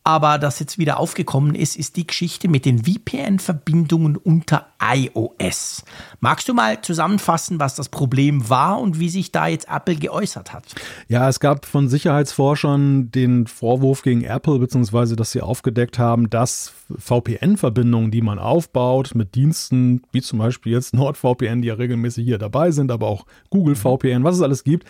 aber 0.04 0.38
das 0.38 0.60
jetzt 0.60 0.78
wieder 0.78 1.00
aufgekommen 1.00 1.54
ist, 1.54 1.76
ist 1.76 1.96
die 1.96 2.06
Geschichte 2.06 2.46
mit 2.46 2.66
den 2.66 2.84
VPN-Verbindungen 2.84 4.16
unter 4.18 4.66
iOS. 4.78 5.82
Magst 6.20 6.46
du 6.46 6.52
mal 6.52 6.82
zusammenfassen, 6.82 7.58
was 7.58 7.74
das 7.74 7.88
Problem 7.88 8.50
war 8.50 8.78
und 8.80 9.00
wie 9.00 9.08
sich 9.08 9.32
da 9.32 9.46
jetzt 9.46 9.66
Apple 9.68 9.96
geäußert 9.96 10.52
hat? 10.52 10.66
Ja, 11.08 11.26
es 11.26 11.40
gab 11.40 11.64
von 11.64 11.88
Sicherheitsforschern 11.88 13.12
den 13.12 13.46
Vorwurf 13.46 14.02
gegen 14.02 14.24
Apple, 14.24 14.58
beziehungsweise, 14.58 15.16
dass 15.16 15.32
sie 15.32 15.40
aufgedeckt 15.40 15.98
haben, 15.98 16.28
dass 16.28 16.74
VPN-Verbindungen, 16.98 18.10
die 18.10 18.20
man 18.20 18.38
aufbaut 18.38 19.14
mit 19.14 19.34
Diensten, 19.34 20.02
wie 20.12 20.20
zum 20.20 20.38
Beispiel 20.38 20.72
jetzt 20.72 20.92
NordVPN, 20.92 21.62
die 21.62 21.68
ja 21.68 21.74
regelmäßig 21.74 22.26
hier 22.26 22.36
dabei 22.36 22.72
sind, 22.72 22.90
aber 22.90 23.06
auch 23.06 23.24
Google 23.48 23.74
VPN, 23.74 24.22
was 24.22 24.36
es 24.36 24.42
alles 24.42 24.64
gibt, 24.64 24.86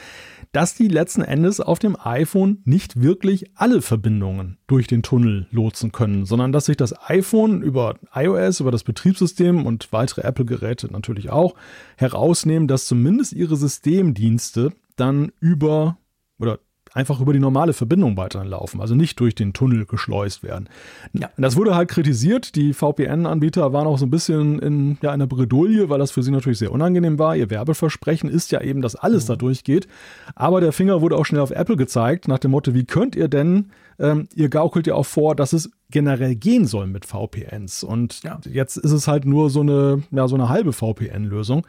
dass 0.50 0.74
die 0.74 0.88
letzten 0.88 1.22
Endes 1.22 1.60
auf 1.60 1.78
dem 1.78 1.96
iPhone 2.00 2.58
nicht 2.64 3.00
wirklich 3.00 3.50
alle 3.54 3.80
Verbindungen 3.80 4.58
durch 4.66 4.86
den 4.86 5.03
Tunnel 5.04 5.46
lotsen 5.52 5.92
können, 5.92 6.26
sondern 6.26 6.50
dass 6.50 6.64
sich 6.64 6.76
das 6.76 6.94
iPhone 7.08 7.62
über 7.62 7.94
iOS, 8.12 8.58
über 8.58 8.72
das 8.72 8.82
Betriebssystem 8.82 9.64
und 9.64 9.92
weitere 9.92 10.22
Apple-Geräte 10.22 10.92
natürlich 10.92 11.30
auch 11.30 11.54
herausnehmen, 11.96 12.66
dass 12.66 12.86
zumindest 12.86 13.32
ihre 13.32 13.56
Systemdienste 13.56 14.72
dann 14.96 15.30
über 15.38 15.98
oder 16.40 16.58
einfach 16.94 17.20
über 17.20 17.32
die 17.32 17.40
normale 17.40 17.72
Verbindung 17.72 18.16
weiterlaufen, 18.16 18.80
also 18.80 18.94
nicht 18.94 19.18
durch 19.20 19.34
den 19.34 19.52
Tunnel 19.52 19.84
geschleust 19.84 20.42
werden. 20.42 20.68
Ja. 21.12 21.28
Das 21.36 21.56
wurde 21.56 21.74
halt 21.74 21.90
kritisiert. 21.90 22.54
Die 22.54 22.72
VPN-Anbieter 22.72 23.72
waren 23.72 23.86
auch 23.86 23.98
so 23.98 24.06
ein 24.06 24.10
bisschen 24.10 24.58
in 24.60 24.96
ja, 25.02 25.10
einer 25.10 25.26
Bredouille, 25.26 25.88
weil 25.90 25.98
das 25.98 26.12
für 26.12 26.22
sie 26.22 26.30
natürlich 26.30 26.58
sehr 26.58 26.72
unangenehm 26.72 27.18
war. 27.18 27.36
Ihr 27.36 27.50
Werbeversprechen 27.50 28.30
ist 28.30 28.52
ja 28.52 28.60
eben, 28.60 28.80
dass 28.80 28.94
alles 28.94 29.26
da 29.26 29.36
durchgeht. 29.36 29.88
Aber 30.36 30.60
der 30.60 30.72
Finger 30.72 31.00
wurde 31.00 31.16
auch 31.16 31.26
schnell 31.26 31.40
auf 31.42 31.50
Apple 31.50 31.76
gezeigt, 31.76 32.28
nach 32.28 32.38
dem 32.38 32.52
Motto, 32.52 32.74
wie 32.74 32.84
könnt 32.84 33.16
ihr 33.16 33.28
denn, 33.28 33.70
ähm, 33.98 34.28
ihr 34.34 34.48
gaukelt 34.48 34.86
ja 34.86 34.94
auch 34.94 35.06
vor, 35.06 35.34
dass 35.34 35.52
es 35.52 35.70
generell 35.90 36.34
gehen 36.36 36.66
soll 36.66 36.86
mit 36.86 37.04
VPNs. 37.04 37.82
Und 37.84 38.22
Ja. 38.22 38.40
jetzt 38.50 38.76
ist 38.76 38.92
es 38.92 39.08
halt 39.08 39.24
nur 39.24 39.50
so 39.50 39.60
eine, 39.60 40.02
ja, 40.10 40.28
so 40.28 40.34
eine 40.36 40.48
halbe 40.48 40.72
VPN-Lösung. 40.72 41.66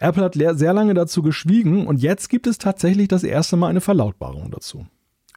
Apple 0.00 0.24
hat 0.24 0.34
sehr 0.34 0.72
lange 0.72 0.94
dazu 0.94 1.22
geschwiegen 1.22 1.86
und 1.86 2.00
jetzt 2.00 2.28
gibt 2.30 2.46
es 2.46 2.58
tatsächlich 2.58 3.08
das 3.08 3.22
erste 3.22 3.56
Mal 3.56 3.68
eine 3.68 3.82
Verlautbarung 3.82 4.50
dazu. 4.50 4.86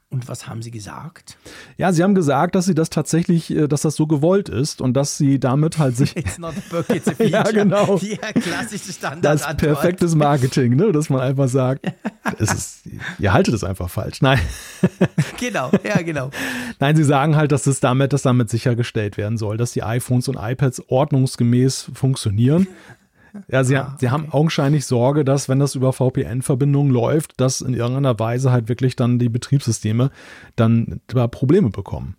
Und 0.09 0.28
was 0.28 0.47
haben 0.47 0.61
sie 0.61 0.70
gesagt? 0.70 1.38
Ja, 1.76 1.91
sie 1.91 2.03
haben 2.03 2.14
gesagt, 2.14 2.53
dass 2.53 2.66
sie 2.66 2.76
das 2.76 2.91
tatsächlich, 2.91 3.49
äh, 3.49 3.68
dass 3.68 3.82
das 3.82 3.95
so 3.95 4.05
gewollt 4.05 4.47
ist 4.47 4.80
und 4.80 4.93
dass 4.93 5.18
sie 5.18 5.39
damit 5.39 5.80
halt 5.80 5.97
sich 5.97 6.16
It's 6.16 6.38
not 6.38 6.53
a 6.55 6.61
book, 6.70 6.88
it's 6.91 7.07
a 7.07 7.11
feature. 7.16 7.30
Ja, 7.32 7.43
genau. 7.43 7.97
Ja, 7.97 8.32
klassische 8.32 8.93
Standard. 8.93 9.26
das 9.26 9.57
perfektes 9.57 10.14
Marketing, 10.14 10.76
ne, 10.76 10.91
dass 10.91 11.09
man 11.09 11.20
einfach 11.20 11.49
sagt, 11.49 11.91
es 12.38 12.53
ist, 12.53 12.82
ihr 13.18 13.34
haltet 13.34 13.55
es 13.55 13.64
einfach 13.64 13.89
falsch. 13.89 14.22
Nein, 14.22 14.39
Genau, 15.39 15.72
ja, 15.84 16.01
genau. 16.03 16.30
nein, 16.80 16.95
sie 16.95 17.03
sagen 17.03 17.36
halt, 17.36 17.51
dass 17.51 17.66
es 17.66 17.80
damit, 17.80 18.14
dass 18.14 18.22
damit 18.22 18.51
sichergestellt 18.51 19.18
werden 19.18 19.39
soll, 19.39 19.57
dass 19.57 19.74
die 19.74 19.82
iPhones 19.82 20.28
und 20.28 20.38
iPads 20.39 20.89
ordnungsgemäß 20.89 21.89
funktionieren. 21.95 22.68
Ja, 23.47 23.63
sie, 23.63 23.77
Ah, 23.77 23.95
sie 23.99 24.11
haben 24.11 24.31
augenscheinlich 24.31 24.86
Sorge, 24.86 25.25
dass, 25.25 25.49
wenn 25.49 25.59
das 25.59 25.75
über 25.75 25.93
VPN-Verbindungen 25.93 26.91
läuft, 26.91 27.39
dass 27.39 27.61
in 27.61 27.73
irgendeiner 27.73 28.19
Weise 28.19 28.51
halt 28.51 28.69
wirklich 28.69 28.95
dann 28.95 29.19
die 29.19 29.29
Betriebssysteme 29.29 30.11
dann 30.55 31.01
da 31.07 31.27
Probleme 31.27 31.69
bekommen. 31.69 32.15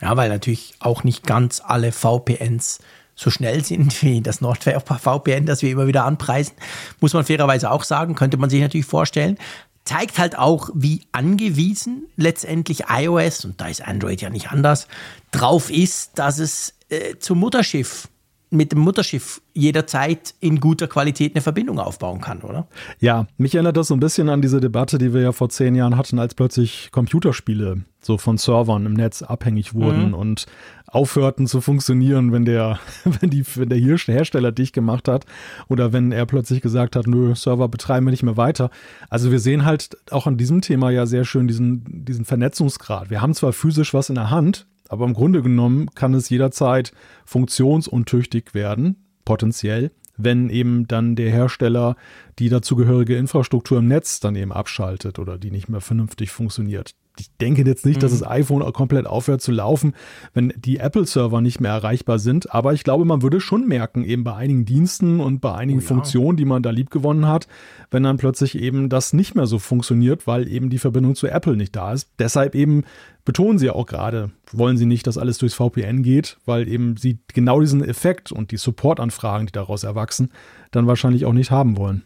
Ja, 0.00 0.16
weil 0.16 0.28
natürlich 0.28 0.74
auch 0.80 1.04
nicht 1.04 1.26
ganz 1.26 1.62
alle 1.64 1.92
VPNs 1.92 2.80
so 3.14 3.30
schnell 3.30 3.64
sind 3.64 4.02
wie 4.02 4.20
das 4.20 4.40
NordVPN, 4.40 5.46
das 5.46 5.62
wir 5.62 5.70
immer 5.70 5.86
wieder 5.86 6.04
anpreisen. 6.04 6.54
Muss 7.00 7.14
man 7.14 7.24
fairerweise 7.24 7.70
auch 7.70 7.82
sagen, 7.82 8.14
könnte 8.14 8.36
man 8.36 8.50
sich 8.50 8.60
natürlich 8.60 8.86
vorstellen. 8.86 9.38
Zeigt 9.84 10.18
halt 10.18 10.36
auch, 10.36 10.68
wie 10.74 11.06
angewiesen 11.12 12.08
letztendlich 12.16 12.84
iOS, 12.90 13.44
und 13.44 13.60
da 13.60 13.68
ist 13.68 13.86
Android 13.86 14.20
ja 14.20 14.30
nicht 14.30 14.50
anders, 14.50 14.88
drauf 15.30 15.70
ist, 15.70 16.18
dass 16.18 16.38
es 16.38 16.74
äh, 16.88 17.16
zum 17.18 17.38
Mutterschiff, 17.38 18.08
mit 18.56 18.72
dem 18.72 18.80
Mutterschiff 18.80 19.42
jederzeit 19.54 20.34
in 20.40 20.60
guter 20.60 20.86
Qualität 20.86 21.34
eine 21.34 21.42
Verbindung 21.42 21.78
aufbauen 21.78 22.20
kann, 22.20 22.40
oder? 22.42 22.66
Ja, 22.98 23.26
mich 23.38 23.54
erinnert 23.54 23.76
das 23.76 23.88
so 23.88 23.94
ein 23.94 24.00
bisschen 24.00 24.28
an 24.28 24.42
diese 24.42 24.60
Debatte, 24.60 24.98
die 24.98 25.12
wir 25.14 25.20
ja 25.20 25.32
vor 25.32 25.48
zehn 25.48 25.74
Jahren 25.74 25.96
hatten, 25.96 26.18
als 26.18 26.34
plötzlich 26.34 26.90
Computerspiele 26.92 27.82
so 28.06 28.18
von 28.18 28.38
Servern 28.38 28.86
im 28.86 28.94
Netz 28.94 29.22
abhängig 29.22 29.74
wurden 29.74 30.14
und 30.14 30.46
aufhörten 30.86 31.46
zu 31.46 31.60
funktionieren, 31.60 32.32
wenn 32.32 32.44
der, 32.44 32.78
wenn 33.04 33.30
die, 33.30 33.44
wenn 33.56 33.68
der 33.68 33.78
Hersteller 33.78 34.52
dich 34.52 34.72
gemacht 34.72 35.08
hat 35.08 35.26
oder 35.68 35.92
wenn 35.92 36.12
er 36.12 36.24
plötzlich 36.24 36.62
gesagt 36.62 36.96
hat, 36.96 37.06
nö, 37.06 37.34
Server 37.34 37.68
betreiben 37.68 38.06
wir 38.06 38.12
nicht 38.12 38.22
mehr 38.22 38.36
weiter. 38.36 38.70
Also 39.10 39.30
wir 39.30 39.40
sehen 39.40 39.64
halt 39.64 39.96
auch 40.10 40.26
an 40.26 40.36
diesem 40.36 40.60
Thema 40.60 40.90
ja 40.90 41.04
sehr 41.06 41.24
schön 41.24 41.48
diesen, 41.48 41.84
diesen 42.04 42.24
Vernetzungsgrad. 42.24 43.10
Wir 43.10 43.20
haben 43.20 43.34
zwar 43.34 43.52
physisch 43.52 43.92
was 43.92 44.08
in 44.08 44.14
der 44.14 44.30
Hand, 44.30 44.66
aber 44.88 45.04
im 45.04 45.14
Grunde 45.14 45.42
genommen 45.42 45.90
kann 45.94 46.14
es 46.14 46.28
jederzeit 46.28 46.92
funktionsuntüchtig 47.24 48.54
werden, 48.54 48.96
potenziell, 49.24 49.90
wenn 50.16 50.48
eben 50.48 50.88
dann 50.88 51.16
der 51.16 51.30
Hersteller 51.30 51.96
die 52.38 52.48
dazugehörige 52.48 53.16
Infrastruktur 53.16 53.78
im 53.78 53.88
Netz 53.88 54.20
dann 54.20 54.36
eben 54.36 54.52
abschaltet 54.52 55.18
oder 55.18 55.38
die 55.38 55.50
nicht 55.50 55.68
mehr 55.68 55.80
vernünftig 55.80 56.30
funktioniert. 56.30 56.94
Ich 57.18 57.30
denke 57.38 57.64
jetzt 57.64 57.86
nicht, 57.86 58.02
dass 58.02 58.12
das 58.12 58.26
iPhone 58.26 58.62
auch 58.62 58.72
komplett 58.72 59.06
aufhört 59.06 59.40
zu 59.40 59.52
laufen, 59.52 59.94
wenn 60.34 60.52
die 60.56 60.78
Apple-Server 60.78 61.40
nicht 61.40 61.60
mehr 61.60 61.72
erreichbar 61.72 62.18
sind. 62.18 62.52
Aber 62.54 62.72
ich 62.72 62.84
glaube, 62.84 63.04
man 63.04 63.22
würde 63.22 63.40
schon 63.40 63.66
merken, 63.66 64.04
eben 64.04 64.24
bei 64.24 64.34
einigen 64.34 64.64
Diensten 64.64 65.20
und 65.20 65.40
bei 65.40 65.54
einigen 65.54 65.80
Funktionen, 65.80 66.36
die 66.36 66.44
man 66.44 66.62
da 66.62 66.70
liebgewonnen 66.70 67.26
hat, 67.26 67.48
wenn 67.90 68.02
dann 68.02 68.16
plötzlich 68.16 68.58
eben 68.58 68.88
das 68.88 69.12
nicht 69.12 69.34
mehr 69.34 69.46
so 69.46 69.58
funktioniert, 69.58 70.26
weil 70.26 70.48
eben 70.48 70.70
die 70.70 70.78
Verbindung 70.78 71.14
zu 71.14 71.26
Apple 71.26 71.56
nicht 71.56 71.74
da 71.74 71.92
ist. 71.92 72.10
Deshalb 72.18 72.54
eben 72.54 72.84
betonen 73.24 73.58
sie 73.58 73.70
auch 73.70 73.86
gerade, 73.86 74.30
wollen 74.52 74.76
sie 74.76 74.86
nicht, 74.86 75.06
dass 75.06 75.18
alles 75.18 75.38
durchs 75.38 75.54
VPN 75.54 76.02
geht, 76.02 76.38
weil 76.46 76.68
eben 76.68 76.96
sie 76.96 77.18
genau 77.34 77.60
diesen 77.60 77.84
Effekt 77.84 78.32
und 78.32 78.52
die 78.52 78.56
Supportanfragen, 78.56 79.46
die 79.46 79.52
daraus 79.52 79.84
erwachsen, 79.84 80.30
dann 80.70 80.86
wahrscheinlich 80.86 81.26
auch 81.26 81.32
nicht 81.32 81.50
haben 81.50 81.76
wollen. 81.76 82.02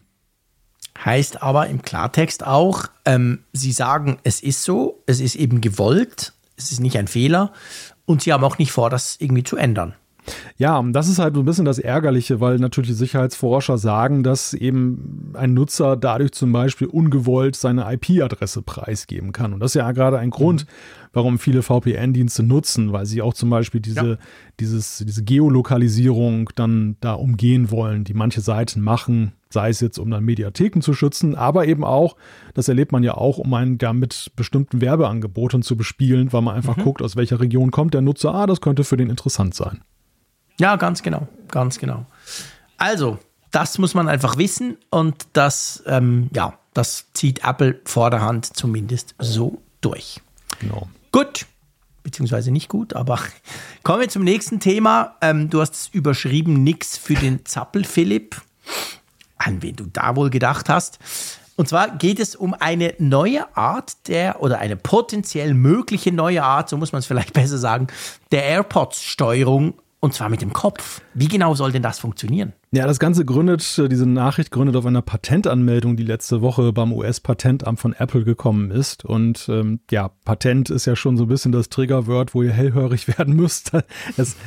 Heißt 1.03 1.41
aber 1.41 1.67
im 1.67 1.81
Klartext 1.81 2.45
auch, 2.45 2.85
ähm, 3.05 3.39
sie 3.53 3.71
sagen, 3.71 4.19
es 4.23 4.41
ist 4.41 4.63
so, 4.63 5.01
es 5.07 5.19
ist 5.19 5.35
eben 5.35 5.61
gewollt, 5.61 6.33
es 6.57 6.71
ist 6.71 6.79
nicht 6.79 6.97
ein 6.97 7.07
Fehler 7.07 7.53
und 8.05 8.21
sie 8.21 8.33
haben 8.33 8.43
auch 8.43 8.57
nicht 8.57 8.71
vor, 8.71 8.89
das 8.89 9.17
irgendwie 9.19 9.43
zu 9.43 9.57
ändern. 9.57 9.95
Ja, 10.57 10.77
und 10.77 10.93
das 10.93 11.07
ist 11.07 11.19
halt 11.19 11.33
so 11.33 11.41
ein 11.41 11.45
bisschen 11.45 11.65
das 11.65 11.79
Ärgerliche, 11.79 12.39
weil 12.39 12.57
natürlich 12.57 12.91
die 12.91 12.95
Sicherheitsforscher 12.95 13.77
sagen, 13.77 14.21
dass 14.23 14.53
eben 14.53 15.33
ein 15.33 15.53
Nutzer 15.53 15.97
dadurch 15.97 16.33
zum 16.33 16.51
Beispiel 16.51 16.87
ungewollt 16.87 17.55
seine 17.55 17.91
IP-Adresse 17.91 18.61
preisgeben 18.61 19.31
kann. 19.31 19.53
Und 19.53 19.59
das 19.59 19.71
ist 19.71 19.79
ja 19.79 19.91
gerade 19.91 20.19
ein 20.19 20.29
Grund, 20.29 20.67
warum 21.13 21.39
viele 21.39 21.61
VPN-Dienste 21.61 22.43
nutzen, 22.43 22.93
weil 22.93 23.05
sie 23.05 23.21
auch 23.21 23.33
zum 23.33 23.49
Beispiel 23.49 23.81
diese, 23.81 24.11
Ja. 24.11 24.17
dieses, 24.59 25.03
diese 25.05 25.23
Geolokalisierung 25.23 26.49
dann 26.55 26.95
da 27.01 27.13
umgehen 27.13 27.69
wollen, 27.71 28.03
die 28.03 28.13
manche 28.13 28.41
Seiten 28.41 28.81
machen, 28.81 29.33
sei 29.49 29.69
es 29.69 29.81
jetzt, 29.81 29.99
um 29.99 30.09
dann 30.09 30.23
Mediatheken 30.23 30.81
zu 30.81 30.93
schützen, 30.93 31.35
aber 31.35 31.67
eben 31.67 31.83
auch, 31.83 32.15
das 32.53 32.67
erlebt 32.69 32.91
man 32.93 33.03
ja 33.03 33.15
auch, 33.15 33.37
um 33.37 33.53
einen 33.53 33.77
da 33.77 33.91
mit 33.93 34.31
bestimmten 34.35 34.79
Werbeangeboten 34.81 35.61
zu 35.63 35.75
bespielen, 35.75 36.31
weil 36.31 36.41
man 36.41 36.55
einfach 36.55 36.77
guckt, 36.77 37.01
aus 37.01 37.15
welcher 37.17 37.39
Region 37.41 37.71
kommt 37.71 37.93
der 37.93 38.01
Nutzer, 38.01 38.33
ah, 38.33 38.45
das 38.47 38.61
könnte 38.61 38.83
für 38.85 38.95
den 38.97 39.09
interessant 39.09 39.53
sein. 39.53 39.81
Ja, 40.59 40.75
ganz 40.77 41.03
genau, 41.03 41.27
ganz 41.49 41.79
genau. 41.79 42.05
Also, 42.77 43.19
das 43.51 43.77
muss 43.79 43.93
man 43.93 44.07
einfach 44.07 44.37
wissen 44.37 44.77
und 44.89 45.15
das, 45.33 45.83
ähm, 45.87 46.29
ja, 46.33 46.53
das 46.73 47.11
zieht 47.13 47.43
Apple 47.43 47.81
vorderhand 47.83 48.45
zumindest 48.45 49.15
so 49.19 49.61
durch. 49.81 50.21
Genau. 50.61 50.87
Gut, 51.11 51.45
beziehungsweise 52.03 52.51
nicht 52.51 52.69
gut, 52.69 52.93
aber 52.93 53.19
kommen 53.83 54.01
wir 54.01 54.09
zum 54.09 54.23
nächsten 54.23 54.59
Thema. 54.59 55.15
Ähm, 55.21 55.49
du 55.49 55.61
hast 55.61 55.75
es 55.75 55.87
überschrieben, 55.89 56.63
nix 56.63 56.97
für 56.97 57.15
den 57.15 57.45
Zappel 57.45 57.83
Philipp. 57.83 58.41
An 59.37 59.61
wen 59.61 59.75
du 59.75 59.85
da 59.91 60.15
wohl 60.15 60.29
gedacht 60.29 60.69
hast. 60.69 60.99
Und 61.55 61.67
zwar 61.67 61.97
geht 61.97 62.19
es 62.19 62.35
um 62.35 62.53
eine 62.53 62.95
neue 62.97 63.55
Art 63.55 64.07
der, 64.07 64.41
oder 64.41 64.59
eine 64.59 64.75
potenziell 64.77 65.53
mögliche 65.53 66.11
neue 66.11 66.43
Art, 66.43 66.69
so 66.69 66.77
muss 66.77 66.91
man 66.91 66.99
es 66.99 67.05
vielleicht 67.05 67.33
besser 67.33 67.57
sagen, 67.57 67.87
der 68.31 68.43
AirPods-Steuerung 68.45 69.75
und 69.99 70.13
zwar 70.13 70.29
mit 70.29 70.41
dem 70.41 70.53
Kopf. 70.53 71.01
Wie 71.13 71.27
genau 71.27 71.53
soll 71.53 71.71
denn 71.71 71.83
das 71.83 71.99
funktionieren? 71.99 72.53
Ja, 72.73 72.87
das 72.87 72.99
Ganze 72.99 73.25
gründet, 73.25 73.77
äh, 73.79 73.89
diese 73.89 74.05
Nachricht 74.05 74.49
gründet 74.49 74.77
auf 74.77 74.85
einer 74.85 75.01
Patentanmeldung, 75.01 75.97
die 75.97 76.05
letzte 76.05 76.41
Woche 76.41 76.71
beim 76.71 76.93
US-Patentamt 76.93 77.77
von 77.77 77.91
Apple 77.91 78.23
gekommen 78.23 78.71
ist. 78.71 79.03
Und 79.03 79.49
ähm, 79.49 79.81
ja, 79.91 80.11
Patent 80.23 80.69
ist 80.69 80.85
ja 80.85 80.95
schon 80.95 81.17
so 81.17 81.25
ein 81.25 81.27
bisschen 81.27 81.51
das 81.51 81.67
Triggerwort, 81.67 82.33
wo 82.33 82.43
ihr 82.43 82.53
hellhörig 82.53 83.07
werden 83.17 83.35
müsst. 83.35 83.71
Das, 84.15 84.37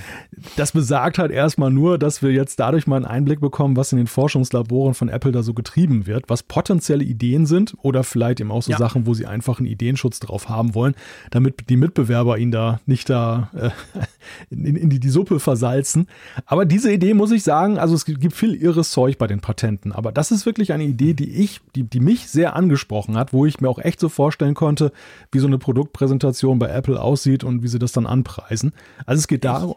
das 0.56 0.72
besagt 0.72 1.18
halt 1.18 1.32
erstmal 1.32 1.70
nur, 1.70 1.98
dass 1.98 2.22
wir 2.22 2.32
jetzt 2.32 2.58
dadurch 2.60 2.86
mal 2.86 2.96
einen 2.96 3.04
Einblick 3.04 3.40
bekommen, 3.40 3.76
was 3.76 3.92
in 3.92 3.98
den 3.98 4.06
Forschungslaboren 4.06 4.94
von 4.94 5.10
Apple 5.10 5.32
da 5.32 5.42
so 5.42 5.52
getrieben 5.52 6.06
wird, 6.06 6.30
was 6.30 6.44
potenzielle 6.44 7.04
Ideen 7.04 7.44
sind 7.44 7.74
oder 7.82 8.04
vielleicht 8.04 8.40
eben 8.40 8.50
auch 8.50 8.62
so 8.62 8.70
ja. 8.70 8.78
Sachen, 8.78 9.06
wo 9.06 9.12
sie 9.12 9.26
einfach 9.26 9.58
einen 9.58 9.68
Ideenschutz 9.68 10.18
drauf 10.20 10.48
haben 10.48 10.74
wollen, 10.74 10.94
damit 11.30 11.68
die 11.68 11.76
Mitbewerber 11.76 12.38
ihn 12.38 12.50
da 12.50 12.80
nicht 12.86 13.10
da 13.10 13.50
äh, 13.54 13.68
in, 14.48 14.76
in 14.76 14.88
die, 14.88 14.98
die 14.98 15.10
Suppe 15.10 15.40
versalzen. 15.40 16.06
Aber 16.46 16.64
diese 16.64 16.90
Idee 16.90 17.12
muss 17.12 17.30
ich 17.30 17.42
sagen, 17.42 17.78
also 17.78 17.94
es 17.94 18.06
gibt 18.06 18.13
gibt 18.20 18.34
viel 18.34 18.54
irres 18.54 18.90
Zeug 18.90 19.18
bei 19.18 19.26
den 19.26 19.40
Patenten, 19.40 19.92
aber 19.92 20.12
das 20.12 20.30
ist 20.30 20.46
wirklich 20.46 20.72
eine 20.72 20.84
Idee, 20.84 21.14
die 21.14 21.30
ich, 21.30 21.60
die, 21.74 21.84
die 21.84 22.00
mich 22.00 22.28
sehr 22.28 22.56
angesprochen 22.56 23.16
hat, 23.16 23.32
wo 23.32 23.46
ich 23.46 23.60
mir 23.60 23.68
auch 23.68 23.78
echt 23.78 24.00
so 24.00 24.08
vorstellen 24.08 24.54
konnte, 24.54 24.92
wie 25.32 25.38
so 25.38 25.46
eine 25.46 25.58
Produktpräsentation 25.58 26.58
bei 26.58 26.68
Apple 26.68 27.00
aussieht 27.00 27.44
und 27.44 27.62
wie 27.62 27.68
sie 27.68 27.78
das 27.78 27.92
dann 27.92 28.06
anpreisen. 28.06 28.72
Also 29.06 29.20
es 29.20 29.28
geht 29.28 29.44
darum, 29.44 29.76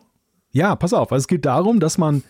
ja, 0.52 0.76
pass 0.76 0.94
auf, 0.94 1.12
also 1.12 1.24
es 1.24 1.28
geht 1.28 1.46
darum, 1.46 1.80
dass 1.80 1.98
man 1.98 2.24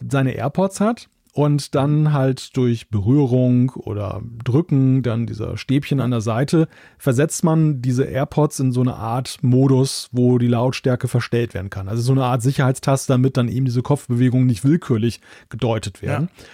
seine 0.00 0.32
AirPods 0.32 0.80
hat 0.80 1.08
und 1.34 1.74
dann 1.74 2.12
halt 2.12 2.56
durch 2.56 2.88
Berührung 2.90 3.70
oder 3.70 4.22
Drücken, 4.44 5.02
dann 5.02 5.26
dieser 5.26 5.56
Stäbchen 5.56 6.00
an 6.00 6.12
der 6.12 6.20
Seite, 6.20 6.68
versetzt 6.96 7.42
man 7.42 7.82
diese 7.82 8.04
AirPods 8.04 8.60
in 8.60 8.70
so 8.70 8.80
eine 8.80 8.94
Art 8.94 9.38
Modus, 9.42 10.08
wo 10.12 10.38
die 10.38 10.46
Lautstärke 10.46 11.08
verstellt 11.08 11.52
werden 11.52 11.70
kann. 11.70 11.88
Also 11.88 12.02
so 12.02 12.12
eine 12.12 12.24
Art 12.24 12.40
Sicherheitstaste, 12.40 13.12
damit 13.12 13.36
dann 13.36 13.48
eben 13.48 13.64
diese 13.64 13.82
Kopfbewegungen 13.82 14.46
nicht 14.46 14.64
willkürlich 14.64 15.20
gedeutet 15.48 16.02
werden. 16.02 16.28
Ja. 16.30 16.44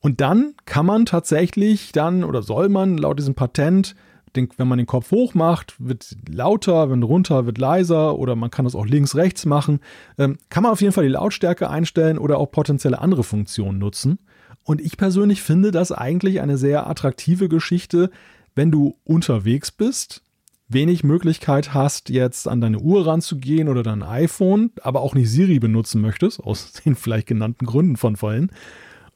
Und 0.00 0.20
dann 0.20 0.54
kann 0.66 0.86
man 0.86 1.04
tatsächlich 1.04 1.90
dann 1.90 2.22
oder 2.22 2.42
soll 2.42 2.68
man 2.68 2.96
laut 2.96 3.18
diesem 3.18 3.34
Patent 3.34 3.96
den, 4.36 4.48
wenn 4.56 4.68
man 4.68 4.78
den 4.78 4.86
Kopf 4.86 5.10
hoch 5.10 5.34
macht, 5.34 5.74
wird 5.78 6.16
lauter, 6.28 6.90
wenn 6.90 7.02
runter, 7.02 7.46
wird 7.46 7.58
leiser 7.58 8.16
oder 8.18 8.36
man 8.36 8.50
kann 8.50 8.64
das 8.64 8.74
auch 8.74 8.86
links, 8.86 9.16
rechts 9.16 9.46
machen. 9.46 9.80
Ähm, 10.18 10.38
kann 10.48 10.62
man 10.62 10.72
auf 10.72 10.80
jeden 10.80 10.92
Fall 10.92 11.04
die 11.04 11.10
Lautstärke 11.10 11.68
einstellen 11.68 12.18
oder 12.18 12.38
auch 12.38 12.50
potenzielle 12.50 13.00
andere 13.00 13.24
Funktionen 13.24 13.78
nutzen. 13.78 14.18
Und 14.68 14.82
ich 14.82 14.98
persönlich 14.98 15.40
finde 15.40 15.70
das 15.70 15.92
eigentlich 15.92 16.42
eine 16.42 16.58
sehr 16.58 16.90
attraktive 16.90 17.48
Geschichte, 17.48 18.10
wenn 18.54 18.70
du 18.70 18.98
unterwegs 19.02 19.70
bist, 19.70 20.22
wenig 20.68 21.02
Möglichkeit 21.02 21.72
hast, 21.72 22.10
jetzt 22.10 22.46
an 22.46 22.60
deine 22.60 22.78
Uhr 22.78 23.06
ranzugehen 23.06 23.70
oder 23.70 23.82
dein 23.82 24.02
iPhone, 24.02 24.70
aber 24.82 25.00
auch 25.00 25.14
nicht 25.14 25.30
Siri 25.30 25.58
benutzen 25.58 26.02
möchtest, 26.02 26.40
aus 26.40 26.72
den 26.84 26.96
vielleicht 26.96 27.28
genannten 27.28 27.64
Gründen 27.64 27.96
von 27.96 28.16
vorhin, 28.16 28.50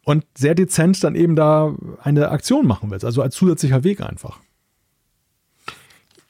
und 0.04 0.24
sehr 0.34 0.54
dezent 0.54 1.04
dann 1.04 1.14
eben 1.14 1.36
da 1.36 1.76
eine 2.02 2.30
Aktion 2.30 2.66
machen 2.66 2.90
willst, 2.90 3.04
also 3.04 3.20
als 3.20 3.34
zusätzlicher 3.34 3.84
Weg 3.84 4.00
einfach. 4.00 4.40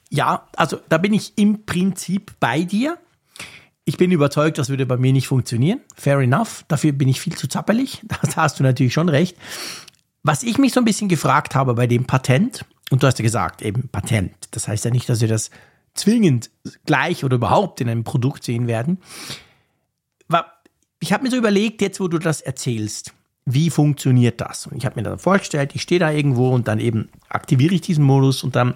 Ja, 0.09 0.49
also 0.57 0.81
da 0.89 0.97
bin 0.97 1.13
ich 1.13 1.37
im 1.37 1.65
Prinzip 1.65 2.33
bei 2.41 2.63
dir. 2.63 2.97
Ich 3.85 3.97
bin 3.97 4.11
überzeugt, 4.11 4.57
das 4.57 4.69
würde 4.69 4.85
bei 4.85 4.97
mir 4.97 5.11
nicht 5.11 5.27
funktionieren. 5.27 5.81
Fair 5.95 6.19
enough. 6.19 6.63
Dafür 6.67 6.93
bin 6.93 7.09
ich 7.09 7.19
viel 7.19 7.35
zu 7.35 7.47
zappelig. 7.47 8.01
Da 8.07 8.35
hast 8.35 8.59
du 8.59 8.63
natürlich 8.63 8.93
schon 8.93 9.09
recht. 9.09 9.37
Was 10.23 10.43
ich 10.43 10.57
mich 10.57 10.73
so 10.73 10.79
ein 10.79 10.85
bisschen 10.85 11.09
gefragt 11.09 11.53
habe 11.53 11.73
bei 11.73 11.87
dem 11.87 12.05
Patent, 12.05 12.65
und 12.91 13.03
du 13.03 13.07
hast 13.07 13.19
ja 13.19 13.23
gesagt, 13.23 13.61
eben 13.61 13.89
Patent. 13.89 14.33
Das 14.51 14.67
heißt 14.67 14.85
ja 14.85 14.91
nicht, 14.91 15.09
dass 15.09 15.19
wir 15.19 15.27
das 15.27 15.49
zwingend 15.95 16.49
gleich 16.85 17.25
oder 17.25 17.35
überhaupt 17.35 17.81
in 17.81 17.89
einem 17.89 18.03
Produkt 18.03 18.43
sehen 18.43 18.67
werden. 18.67 18.99
Ich 21.03 21.11
habe 21.11 21.23
mir 21.25 21.31
so 21.31 21.35
überlegt, 21.35 21.81
jetzt 21.81 21.99
wo 21.99 22.07
du 22.07 22.17
das 22.17 22.39
erzählst, 22.39 23.13
wie 23.43 23.69
funktioniert 23.69 24.39
das? 24.39 24.67
Und 24.67 24.77
ich 24.77 24.85
habe 24.85 24.95
mir 24.95 25.03
dann 25.03 25.19
vorgestellt, 25.19 25.71
ich 25.75 25.81
stehe 25.81 25.99
da 25.99 26.09
irgendwo 26.09 26.47
und 26.51 26.69
dann 26.69 26.79
eben 26.79 27.09
aktiviere 27.27 27.75
ich 27.75 27.81
diesen 27.81 28.05
Modus 28.05 28.41
und 28.41 28.55
dann 28.55 28.75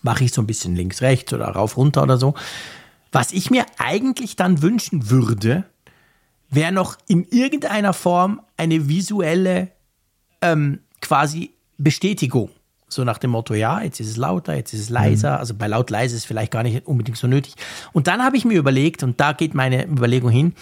mache 0.00 0.24
ich 0.24 0.32
so 0.32 0.40
ein 0.40 0.46
bisschen 0.46 0.74
links, 0.74 1.02
rechts 1.02 1.30
oder 1.34 1.44
rauf, 1.48 1.76
runter 1.76 2.02
oder 2.02 2.16
so. 2.16 2.32
Was 3.12 3.32
ich 3.32 3.50
mir 3.50 3.66
eigentlich 3.78 4.36
dann 4.36 4.62
wünschen 4.62 5.10
würde, 5.10 5.64
wäre 6.50 6.72
noch 6.72 6.98
in 7.06 7.24
irgendeiner 7.24 7.92
Form 7.92 8.40
eine 8.56 8.88
visuelle 8.88 9.70
ähm, 10.40 10.80
quasi 11.00 11.52
Bestätigung. 11.78 12.50
So 12.88 13.04
nach 13.04 13.18
dem 13.18 13.30
Motto, 13.30 13.54
ja, 13.54 13.80
jetzt 13.80 14.00
ist 14.00 14.08
es 14.08 14.16
lauter, 14.16 14.54
jetzt 14.54 14.74
ist 14.74 14.80
es 14.80 14.90
leiser. 14.90 15.34
Mhm. 15.34 15.38
Also 15.38 15.54
bei 15.54 15.66
laut 15.66 15.90
leise 15.90 16.14
ist 16.14 16.22
es 16.22 16.26
vielleicht 16.26 16.52
gar 16.52 16.62
nicht 16.62 16.86
unbedingt 16.86 17.16
so 17.16 17.26
nötig. 17.26 17.54
Und 17.92 18.06
dann 18.06 18.22
habe 18.22 18.36
ich 18.36 18.44
mir 18.44 18.58
überlegt, 18.58 19.02
und 19.02 19.20
da 19.20 19.32
geht 19.32 19.54
meine 19.54 19.86
Überlegung 19.86 20.30
hin, 20.30 20.54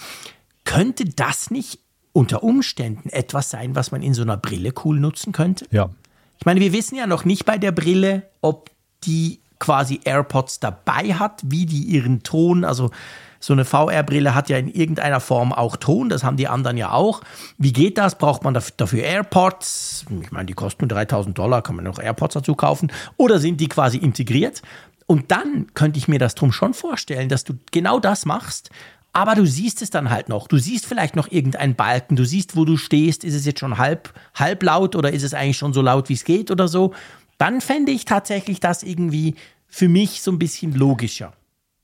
könnte 0.65 1.05
das 1.05 1.51
nicht 1.51 1.81
unter 2.13 2.43
Umständen 2.43 3.09
etwas 3.11 3.51
sein, 3.51 3.75
was 3.75 3.91
man 3.91 4.03
in 4.03 4.15
so 4.15 4.23
einer 4.23 4.37
Brille 4.37 4.73
cool 4.85 5.01
nutzen 5.01 5.33
könnte? 5.33 5.67
Ja. 5.71 5.91
Ich 6.39 6.47
meine, 6.47 6.61
wir 6.61 6.73
wissen 6.73 6.97
ja 6.97 7.07
noch 7.07 7.25
nicht 7.25 7.45
bei 7.45 7.59
der 7.59 7.73
Brille, 7.73 8.23
ob 8.41 8.71
die 9.05 9.41
quasi 9.61 10.01
AirPods 10.03 10.59
dabei 10.59 11.15
hat, 11.15 11.43
wie 11.45 11.67
die 11.67 11.83
ihren 11.83 12.25
Ton, 12.25 12.65
also 12.65 12.91
so 13.39 13.55
eine 13.55 13.65
VR-Brille 13.65 14.35
hat 14.35 14.51
ja 14.51 14.59
in 14.59 14.69
irgendeiner 14.69 15.21
Form 15.21 15.53
auch 15.53 15.77
Ton, 15.77 16.11
das 16.11 16.25
haben 16.25 16.37
die 16.37 16.49
anderen 16.49 16.77
ja 16.77 16.93
auch. 16.93 17.23
Wie 17.57 17.73
geht 17.73 17.97
das? 17.97 18.19
Braucht 18.19 18.45
man 18.45 18.53
dafür 18.53 19.03
AirPods? 19.03 20.05
Ich 20.21 20.31
meine, 20.31 20.47
die 20.47 20.53
kosten 20.53 20.83
nur 20.83 20.89
3000 20.89 21.39
Dollar, 21.39 21.63
kann 21.63 21.77
man 21.77 21.87
noch 21.87 21.99
AirPods 21.99 22.35
dazu 22.35 22.55
kaufen. 22.55 22.93
Oder 23.17 23.39
sind 23.39 23.61
die 23.61 23.69
quasi 23.69 23.97
integriert? 23.97 24.61
Und 25.07 25.31
dann 25.31 25.69
könnte 25.75 25.99
ich 25.99 26.07
mir 26.07 26.19
das 26.19 26.35
drum 26.35 26.53
schon 26.53 26.75
vorstellen, 26.75 27.31
dass 27.31 27.45
du 27.45 27.55
genau 27.73 27.99
das 27.99 28.27
machst, 28.27 28.71
aber 29.13 29.35
du 29.35 29.45
siehst 29.45 29.83
es 29.83 29.91
dann 29.91 30.11
halt 30.11 30.29
noch. 30.29 30.47
Du 30.47 30.59
siehst 30.59 30.87
vielleicht 30.87 31.17
noch 31.17 31.31
irgendeinen 31.33 31.75
Balken, 31.75 32.15
du 32.15 32.25
siehst, 32.25 32.57
wo 32.57 32.65
du 32.65 32.77
stehst. 32.77 33.25
Ist 33.25 33.35
es 33.35 33.45
jetzt 33.45 33.59
schon 33.59 33.79
halb, 33.79 34.13
halb 34.35 34.63
laut 34.63 34.95
oder 34.95 35.13
ist 35.13 35.25
es 35.25 35.35
eigentlich 35.35 35.57
schon 35.57 35.73
so 35.73 35.83
laut, 35.83 36.09
wie 36.09 36.15
es 36.15 36.25
geht 36.25 36.51
oder 36.51 36.69
so? 36.69 36.93
Dann 37.41 37.61
fände 37.63 37.91
ich 37.91 38.05
tatsächlich 38.05 38.61
das 38.61 38.83
irgendwie 38.83 39.35
für 39.67 39.89
mich 39.89 40.21
so 40.21 40.31
ein 40.31 40.39
bisschen 40.39 40.75
logischer. 40.75 41.33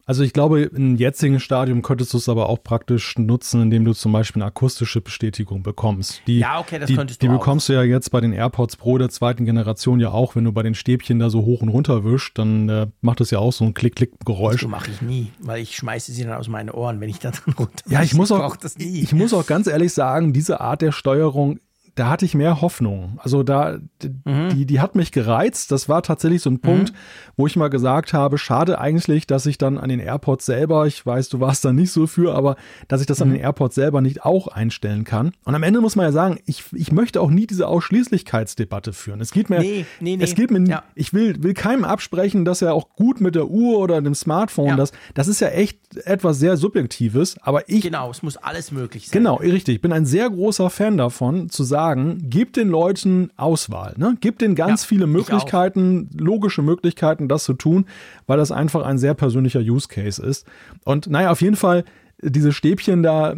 Also 0.08 0.22
ich 0.22 0.32
glaube, 0.32 0.62
im 0.62 0.94
jetzigen 0.94 1.40
Stadium 1.40 1.82
könntest 1.82 2.12
du 2.12 2.18
es 2.18 2.28
aber 2.28 2.48
auch 2.48 2.62
praktisch 2.62 3.18
nutzen, 3.18 3.62
indem 3.62 3.84
du 3.84 3.92
zum 3.92 4.12
Beispiel 4.12 4.40
eine 4.40 4.48
akustische 4.48 5.00
Bestätigung 5.00 5.64
bekommst. 5.64 6.22
Die, 6.28 6.38
ja, 6.38 6.60
okay, 6.60 6.78
das 6.78 6.86
die, 6.86 6.94
könntest 6.94 7.20
du 7.20 7.26
Die 7.26 7.32
bekommst 7.32 7.68
du 7.68 7.72
ja 7.72 7.82
jetzt 7.82 8.10
bei 8.10 8.20
den 8.20 8.32
AirPods 8.32 8.76
Pro 8.76 8.98
der 8.98 9.08
zweiten 9.08 9.46
Generation 9.46 9.98
ja 9.98 10.12
auch, 10.12 10.36
wenn 10.36 10.44
du 10.44 10.52
bei 10.52 10.62
den 10.62 10.76
Stäbchen 10.76 11.18
da 11.18 11.28
so 11.28 11.44
hoch 11.44 11.60
und 11.62 11.70
runter 11.70 12.04
wischst, 12.04 12.38
dann 12.38 12.68
äh, 12.68 12.86
macht 13.00 13.18
das 13.18 13.32
ja 13.32 13.40
auch 13.40 13.52
so 13.52 13.64
ein 13.64 13.74
Klick-Klick-Geräusch. 13.74 14.60
Das 14.60 14.70
mache 14.70 14.92
ich 14.92 15.02
nie, 15.02 15.32
weil 15.40 15.60
ich 15.60 15.74
schmeiße 15.74 16.12
sie 16.12 16.22
dann 16.22 16.34
aus 16.34 16.46
meinen 16.46 16.70
Ohren, 16.70 17.00
wenn 17.00 17.08
ich 17.08 17.18
da 17.18 17.32
dran 17.32 17.54
runter. 17.58 17.82
Ja, 17.88 18.02
ich 18.04 18.14
muss 18.14 18.30
auch, 18.30 18.56
ich 18.78 19.12
muss 19.12 19.34
auch 19.34 19.46
ganz 19.46 19.66
ehrlich 19.66 19.92
sagen, 19.92 20.32
diese 20.32 20.60
Art 20.60 20.82
der 20.82 20.92
Steuerung 20.92 21.58
da 21.96 22.10
hatte 22.10 22.26
ich 22.26 22.34
mehr 22.34 22.60
Hoffnung. 22.60 23.18
Also 23.22 23.42
da, 23.42 23.78
mhm. 24.24 24.50
die, 24.50 24.66
die 24.66 24.80
hat 24.80 24.94
mich 24.94 25.12
gereizt. 25.12 25.72
Das 25.72 25.88
war 25.88 26.02
tatsächlich 26.02 26.42
so 26.42 26.50
ein 26.50 26.60
Punkt, 26.60 26.92
mhm. 26.92 26.96
wo 27.36 27.46
ich 27.46 27.56
mal 27.56 27.68
gesagt 27.68 28.12
habe, 28.12 28.36
schade 28.36 28.78
eigentlich, 28.78 29.26
dass 29.26 29.46
ich 29.46 29.56
dann 29.56 29.78
an 29.78 29.88
den 29.88 29.98
AirPods 29.98 30.44
selber, 30.44 30.86
ich 30.86 31.04
weiß, 31.04 31.30
du 31.30 31.40
warst 31.40 31.64
da 31.64 31.72
nicht 31.72 31.90
so 31.90 32.06
für, 32.06 32.34
aber 32.34 32.56
dass 32.86 33.00
ich 33.00 33.06
das 33.06 33.18
mhm. 33.18 33.22
an 33.22 33.30
den 33.30 33.40
AirPods 33.40 33.74
selber 33.74 34.02
nicht 34.02 34.26
auch 34.26 34.46
einstellen 34.46 35.04
kann. 35.04 35.32
Und 35.44 35.54
am 35.54 35.62
Ende 35.62 35.80
muss 35.80 35.96
man 35.96 36.04
ja 36.04 36.12
sagen, 36.12 36.38
ich, 36.44 36.64
ich 36.72 36.92
möchte 36.92 37.18
auch 37.20 37.30
nie 37.30 37.46
diese 37.46 37.66
Ausschließlichkeitsdebatte 37.66 38.92
führen. 38.92 39.22
Es 39.22 39.32
geht 39.32 39.48
mir, 39.48 39.60
nee, 39.60 39.86
nee, 39.98 40.18
nee. 40.18 40.22
es 40.22 40.34
geht 40.34 40.50
mir, 40.50 40.62
ja. 40.68 40.82
ich 40.94 41.14
will, 41.14 41.42
will 41.42 41.54
keinem 41.54 41.84
absprechen, 41.84 42.44
dass 42.44 42.60
er 42.60 42.74
auch 42.74 42.90
gut 42.90 43.22
mit 43.22 43.34
der 43.34 43.48
Uhr 43.48 43.78
oder 43.78 44.02
dem 44.02 44.14
Smartphone, 44.14 44.68
ja. 44.68 44.76
das, 44.76 44.92
das 45.14 45.28
ist 45.28 45.40
ja 45.40 45.48
echt 45.48 45.78
etwas 46.04 46.38
sehr 46.38 46.58
Subjektives, 46.58 47.38
aber 47.40 47.70
ich. 47.70 47.80
Genau, 47.80 48.10
es 48.10 48.22
muss 48.22 48.36
alles 48.36 48.70
möglich 48.70 49.08
sein. 49.08 49.18
Genau, 49.18 49.36
richtig. 49.36 49.76
Ich 49.76 49.80
bin 49.80 49.94
ein 49.94 50.04
sehr 50.04 50.28
großer 50.28 50.68
Fan 50.68 50.98
davon, 50.98 51.48
zu 51.48 51.64
sagen, 51.64 51.85
sagen, 51.86 52.18
gib 52.24 52.52
den 52.52 52.68
Leuten 52.68 53.30
Auswahl. 53.36 53.94
Ne? 53.96 54.16
Gib 54.20 54.38
denen 54.38 54.54
ganz 54.54 54.82
ja, 54.82 54.88
viele 54.88 55.06
Möglichkeiten, 55.06 56.10
logische 56.16 56.62
Möglichkeiten, 56.62 57.28
das 57.28 57.44
zu 57.44 57.54
tun, 57.54 57.86
weil 58.26 58.38
das 58.38 58.50
einfach 58.50 58.84
ein 58.84 58.98
sehr 58.98 59.14
persönlicher 59.14 59.60
Use 59.60 59.88
Case 59.88 60.22
ist. 60.22 60.46
Und 60.84 61.08
naja, 61.08 61.30
auf 61.30 61.40
jeden 61.40 61.56
Fall, 61.56 61.84
diese 62.20 62.52
Stäbchen 62.52 63.02
da, 63.02 63.34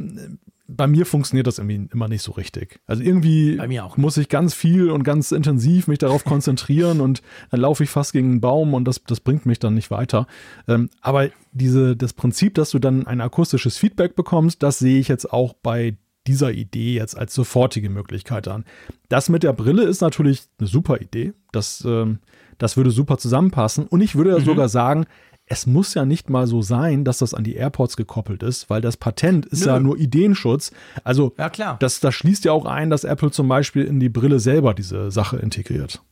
bei 0.71 0.87
mir 0.87 1.07
funktioniert 1.07 1.47
das 1.47 1.59
irgendwie 1.59 1.89
immer 1.93 2.09
nicht 2.09 2.23
so 2.23 2.33
richtig. 2.33 2.79
Also 2.87 3.03
irgendwie 3.03 3.59
muss 3.97 4.19
ich 4.19 4.29
ganz 4.29 4.53
viel 4.53 4.91
und 4.91 5.03
ganz 5.03 5.33
intensiv 5.33 5.89
mich 5.89 5.99
darauf 5.99 6.25
konzentrieren 6.25 7.01
und 7.01 7.23
dann 7.51 7.61
laufe 7.61 7.85
ich 7.85 7.91
fast 7.91 8.13
gegen 8.13 8.33
einen 8.33 8.41
Baum 8.41 8.75
und 8.75 8.85
das, 8.85 9.03
das 9.05 9.21
bringt 9.21 9.47
mich 9.47 9.59
dann 9.59 9.75
nicht 9.75 9.91
weiter. 9.91 10.27
Ähm, 10.69 10.91
aber 11.01 11.31
diese, 11.53 11.97
das 11.97 12.13
Prinzip, 12.13 12.55
dass 12.55 12.71
du 12.71 12.79
dann 12.79 13.07
ein 13.07 13.23
akustisches 13.23 13.79
Feedback 13.79 14.15
bekommst, 14.15 14.63
das 14.63 14.79
sehe 14.79 15.01
ich 15.01 15.09
jetzt 15.09 15.33
auch 15.33 15.55
bei 15.55 15.97
dieser 16.29 16.53
Idee 16.53 16.95
jetzt 16.95 17.19
als 17.19 17.35
sofortige 17.35 17.91
Möglichkeit 17.91 18.47
an. 18.47 18.65
Das 19.09 19.29
mit 19.29 19.43
der 19.43 19.53
Brille 19.53 19.83
ist 19.85 20.01
natürlich 20.01 20.43
eine 20.59 20.69
super 20.69 21.01
Idee. 21.01 21.33
Das, 21.51 21.83
ähm, 21.87 22.19
das 22.59 22.77
würde 22.77 22.91
super 22.91 23.19
zusammenpassen. 23.19 23.87
Und 23.87 24.01
ich 24.03 24.15
würde 24.15 24.39
mhm. 24.39 24.45
sogar 24.45 24.69
sagen, 24.69 25.07
es 25.47 25.67
muss 25.67 25.95
ja 25.95 26.05
nicht 26.05 26.29
mal 26.29 26.47
so 26.47 26.61
sein, 26.61 27.05
dass 27.05 27.19
das 27.19 27.33
an 27.33 27.43
die 27.43 27.55
AirPods 27.55 27.97
gekoppelt 27.97 28.43
ist, 28.43 28.69
weil 28.69 28.83
das 28.83 28.99
Patent 28.99 29.47
ist 29.47 29.65
Nö. 29.65 29.73
ja 29.73 29.81
nur 29.81 29.99
Ideenschutz. 29.99 30.73
Also 31.05 31.33
ja, 31.39 31.49
klar. 31.49 31.77
Das, 31.81 32.01
das 32.01 32.15
schließt 32.15 32.45
ja 32.45 32.53
auch 32.53 32.67
ein, 32.67 32.91
dass 32.91 33.05
Apple 33.05 33.31
zum 33.31 33.49
Beispiel 33.49 33.85
in 33.85 33.99
die 33.99 34.11
Brille 34.11 34.41
selber 34.41 34.75
diese 34.75 35.11
Sache 35.11 35.39
integriert. 35.39 36.03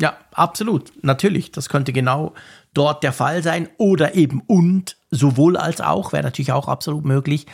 Ja, 0.00 0.16
absolut. 0.32 0.92
Natürlich. 1.02 1.50
Das 1.52 1.68
könnte 1.68 1.92
genau 1.92 2.32
dort 2.72 3.02
der 3.02 3.12
Fall 3.12 3.42
sein. 3.42 3.68
Oder 3.76 4.14
eben 4.14 4.40
und 4.46 4.96
sowohl 5.10 5.56
als 5.56 5.80
auch, 5.80 6.12
wäre 6.12 6.22
natürlich 6.22 6.52
auch 6.52 6.68
absolut 6.68 7.04
möglich. 7.04 7.46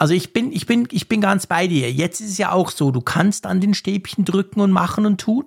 Also 0.00 0.14
ich 0.14 0.32
bin, 0.32 0.50
ich 0.50 0.64
bin, 0.64 0.88
ich 0.92 1.08
bin 1.08 1.20
ganz 1.20 1.46
bei 1.46 1.66
dir. 1.66 1.92
Jetzt 1.92 2.20
ist 2.20 2.30
es 2.30 2.38
ja 2.38 2.52
auch 2.52 2.70
so, 2.70 2.90
du 2.90 3.02
kannst 3.02 3.44
an 3.44 3.60
den 3.60 3.74
Stäbchen 3.74 4.24
drücken 4.24 4.60
und 4.62 4.70
machen 4.70 5.04
und 5.04 5.20
tun. 5.20 5.44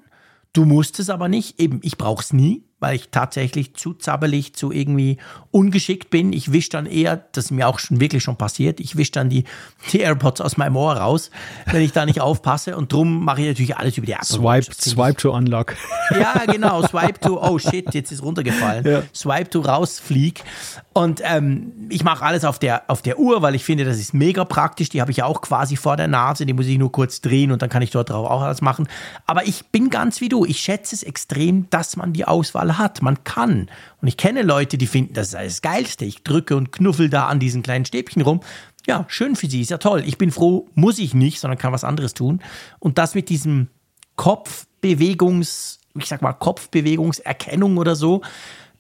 Du 0.54 0.66
musst 0.66 1.00
es 1.00 1.10
aber 1.10 1.28
nicht. 1.28 1.60
Eben, 1.60 1.80
ich 1.82 1.98
brauche 1.98 2.22
es 2.22 2.34
nie 2.34 2.64
weil 2.84 2.98
ich 2.98 3.12
tatsächlich 3.12 3.76
zu 3.76 3.94
zappelig, 3.94 4.56
zu 4.56 4.70
irgendwie 4.70 5.18
ungeschickt 5.52 6.10
bin. 6.10 6.34
Ich 6.34 6.52
wische 6.52 6.72
dann 6.72 6.86
eher, 6.86 7.16
das 7.32 7.46
ist 7.46 7.52
mir 7.52 7.70
auch 7.70 7.80
schon 7.80 8.02
wirklich 8.02 8.22
schon 8.22 8.36
passiert, 8.36 8.82
ich 8.82 8.98
wische 8.98 9.14
dann 9.14 9.30
die, 9.30 9.46
die 9.94 10.02
AirPods 10.02 10.42
aus 10.42 10.58
meinem 10.58 10.76
Ohr 10.76 10.98
raus, 10.98 11.32
wenn 11.72 11.82
ich 11.82 11.94
da 11.94 12.06
nicht 12.06 12.20
aufpasse. 12.20 12.76
Und 12.76 12.92
drum 12.92 13.24
mache 13.24 13.40
ich 13.40 13.48
natürlich 13.48 13.78
alles 13.78 13.98
über 13.98 14.06
die 14.06 14.12
Apple 14.12 14.26
Swipe, 14.26 14.74
Swipe 14.74 15.16
to 15.16 15.34
unlock. 15.34 15.78
Ja, 16.12 16.44
genau, 16.46 16.86
Swipe 16.86 17.22
to, 17.22 17.42
oh 17.42 17.58
shit, 17.58 17.94
jetzt 17.94 18.12
ist 18.12 18.22
runtergefallen. 18.22 18.86
Ja. 18.86 19.04
Swipe 19.16 19.50
to 19.50 19.62
rausflieg. 19.62 20.44
Und 20.94 21.22
ähm, 21.24 21.74
ich 21.90 22.04
mache 22.04 22.24
alles 22.24 22.46
auf 22.46 22.60
der, 22.60 22.84
auf 22.88 23.02
der 23.02 23.18
Uhr, 23.18 23.42
weil 23.42 23.56
ich 23.56 23.66
finde, 23.66 23.84
das 23.84 23.98
ist 23.98 24.14
mega 24.14 24.46
praktisch. 24.46 24.90
Die 24.90 25.02
habe 25.02 25.10
ich 25.10 25.18
ja 25.18 25.26
auch 25.26 25.42
quasi 25.42 25.76
vor 25.76 25.98
der 25.98 26.08
Nase, 26.08 26.46
die 26.46 26.54
muss 26.54 26.68
ich 26.68 26.78
nur 26.78 26.92
kurz 26.92 27.20
drehen 27.20 27.52
und 27.52 27.64
dann 27.64 27.70
kann 27.70 27.82
ich 27.82 27.90
dort 27.90 28.12
drauf 28.12 28.30
auch 28.30 28.44
alles 28.44 28.62
machen. 28.62 28.88
Aber 29.26 29.48
ich 29.48 29.66
bin 29.68 29.90
ganz 29.90 30.22
wie 30.22 30.30
du. 30.30 30.46
Ich 30.46 30.60
schätze 30.60 30.96
es 30.96 31.02
extrem, 31.02 31.68
dass 31.72 31.98
man 31.98 32.14
die 32.14 32.26
Auswahl 32.26 32.78
hat. 32.78 33.02
Man 33.02 33.24
kann. 33.24 33.70
Und 34.02 34.08
ich 34.08 34.18
kenne 34.18 34.44
Leute, 34.44 34.78
die 34.78 34.86
finden, 34.86 35.16
das 35.16 35.30
ist 35.30 35.36
das 35.36 35.62
Geilste. 35.64 36.06
Ich 36.06 36.24
drücke 36.24 36.56
und 36.56 36.72
knuffel 36.72 37.10
da 37.10 37.26
an 37.28 37.40
diesen 37.40 37.64
kleinen 37.64 37.86
Stäbchen 37.86 38.22
rum. 38.22 38.42
Ja, 38.86 39.06
schön 39.08 39.36
für 39.36 39.50
sie, 39.50 39.62
ist 39.62 39.72
ja 39.72 39.80
toll. 39.80 40.04
Ich 40.06 40.20
bin 40.20 40.32
froh, 40.32 40.68
muss 40.76 41.00
ich 41.00 41.16
nicht, 41.16 41.40
sondern 41.40 41.58
kann 41.58 41.74
was 41.74 41.84
anderes 41.84 42.14
tun. 42.14 42.40
Und 42.78 43.00
das 43.00 43.16
mit 43.16 43.30
diesem 43.30 43.70
Kopfbewegungs, 44.16 45.80
ich 45.98 46.06
sag 46.06 46.22
mal, 46.22 46.34
Kopfbewegungserkennung 46.34 47.78
oder 47.78 47.96
so, 47.96 48.22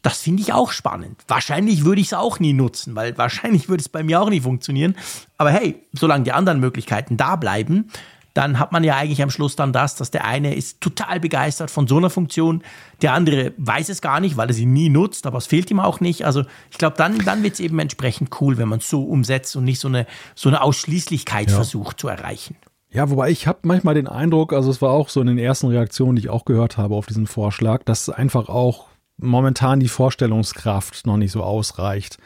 das 0.03 0.21
finde 0.21 0.43
ich 0.43 0.53
auch 0.53 0.71
spannend. 0.71 1.21
Wahrscheinlich 1.27 1.85
würde 1.85 2.01
ich 2.01 2.07
es 2.07 2.13
auch 2.13 2.39
nie 2.39 2.53
nutzen, 2.53 2.95
weil 2.95 3.17
wahrscheinlich 3.17 3.69
würde 3.69 3.81
es 3.81 3.89
bei 3.89 4.03
mir 4.03 4.21
auch 4.21 4.29
nie 4.29 4.41
funktionieren. 4.41 4.95
Aber 5.37 5.49
hey, 5.49 5.81
solange 5.93 6.25
die 6.25 6.33
anderen 6.33 6.59
Möglichkeiten 6.59 7.17
da 7.17 7.35
bleiben, 7.37 7.89
dann 8.33 8.59
hat 8.59 8.71
man 8.71 8.83
ja 8.83 8.95
eigentlich 8.95 9.21
am 9.21 9.29
Schluss 9.29 9.55
dann 9.55 9.73
das, 9.73 9.95
dass 9.95 10.11
der 10.11 10.25
eine 10.25 10.55
ist 10.55 10.81
total 10.81 11.19
begeistert 11.19 11.69
von 11.69 11.87
so 11.87 11.97
einer 11.97 12.09
Funktion, 12.09 12.63
der 13.01 13.13
andere 13.13 13.53
weiß 13.57 13.89
es 13.89 14.01
gar 14.01 14.19
nicht, 14.19 14.37
weil 14.37 14.47
er 14.47 14.53
sie 14.53 14.65
nie 14.65 14.89
nutzt, 14.89 15.27
aber 15.27 15.37
es 15.37 15.45
fehlt 15.45 15.69
ihm 15.69 15.79
auch 15.79 15.99
nicht. 15.99 16.25
Also 16.25 16.43
ich 16.71 16.77
glaube, 16.77 16.97
dann, 16.97 17.19
dann 17.19 17.43
wird 17.43 17.53
es 17.53 17.59
eben 17.59 17.77
entsprechend 17.79 18.41
cool, 18.41 18.57
wenn 18.57 18.67
man 18.67 18.79
es 18.79 18.89
so 18.89 19.03
umsetzt 19.03 19.55
und 19.55 19.63
nicht 19.63 19.79
so 19.79 19.87
eine, 19.87 20.07
so 20.35 20.49
eine 20.49 20.61
Ausschließlichkeit 20.61 21.49
ja. 21.49 21.55
versucht 21.55 21.99
zu 21.99 22.07
erreichen. 22.07 22.55
Ja, 22.89 23.09
wobei 23.09 23.29
ich 23.29 23.47
habe 23.47 23.59
manchmal 23.63 23.95
den 23.95 24.07
Eindruck, 24.07 24.53
also 24.53 24.69
es 24.69 24.81
war 24.81 24.91
auch 24.91 25.09
so 25.09 25.21
in 25.21 25.27
den 25.27 25.39
ersten 25.39 25.67
Reaktionen, 25.67 26.15
die 26.15 26.23
ich 26.23 26.29
auch 26.29 26.45
gehört 26.45 26.77
habe 26.77 26.95
auf 26.95 27.05
diesen 27.05 27.27
Vorschlag, 27.27 27.83
dass 27.83 28.09
einfach 28.09 28.49
auch 28.49 28.87
momentan 29.17 29.79
die 29.79 29.87
Vorstellungskraft 29.87 31.05
noch 31.05 31.17
nicht 31.17 31.31
so 31.31 31.43
ausreicht, 31.43 32.17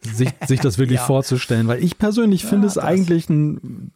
sich, 0.00 0.30
sich 0.46 0.60
das 0.60 0.78
wirklich 0.78 1.00
ja. 1.00 1.06
vorzustellen. 1.06 1.68
Weil 1.68 1.82
ich 1.82 1.98
persönlich 1.98 2.42
ja, 2.42 2.48
finde 2.48 2.66
es 2.66 2.78
eigentlich 2.78 3.28
ein 3.28 3.92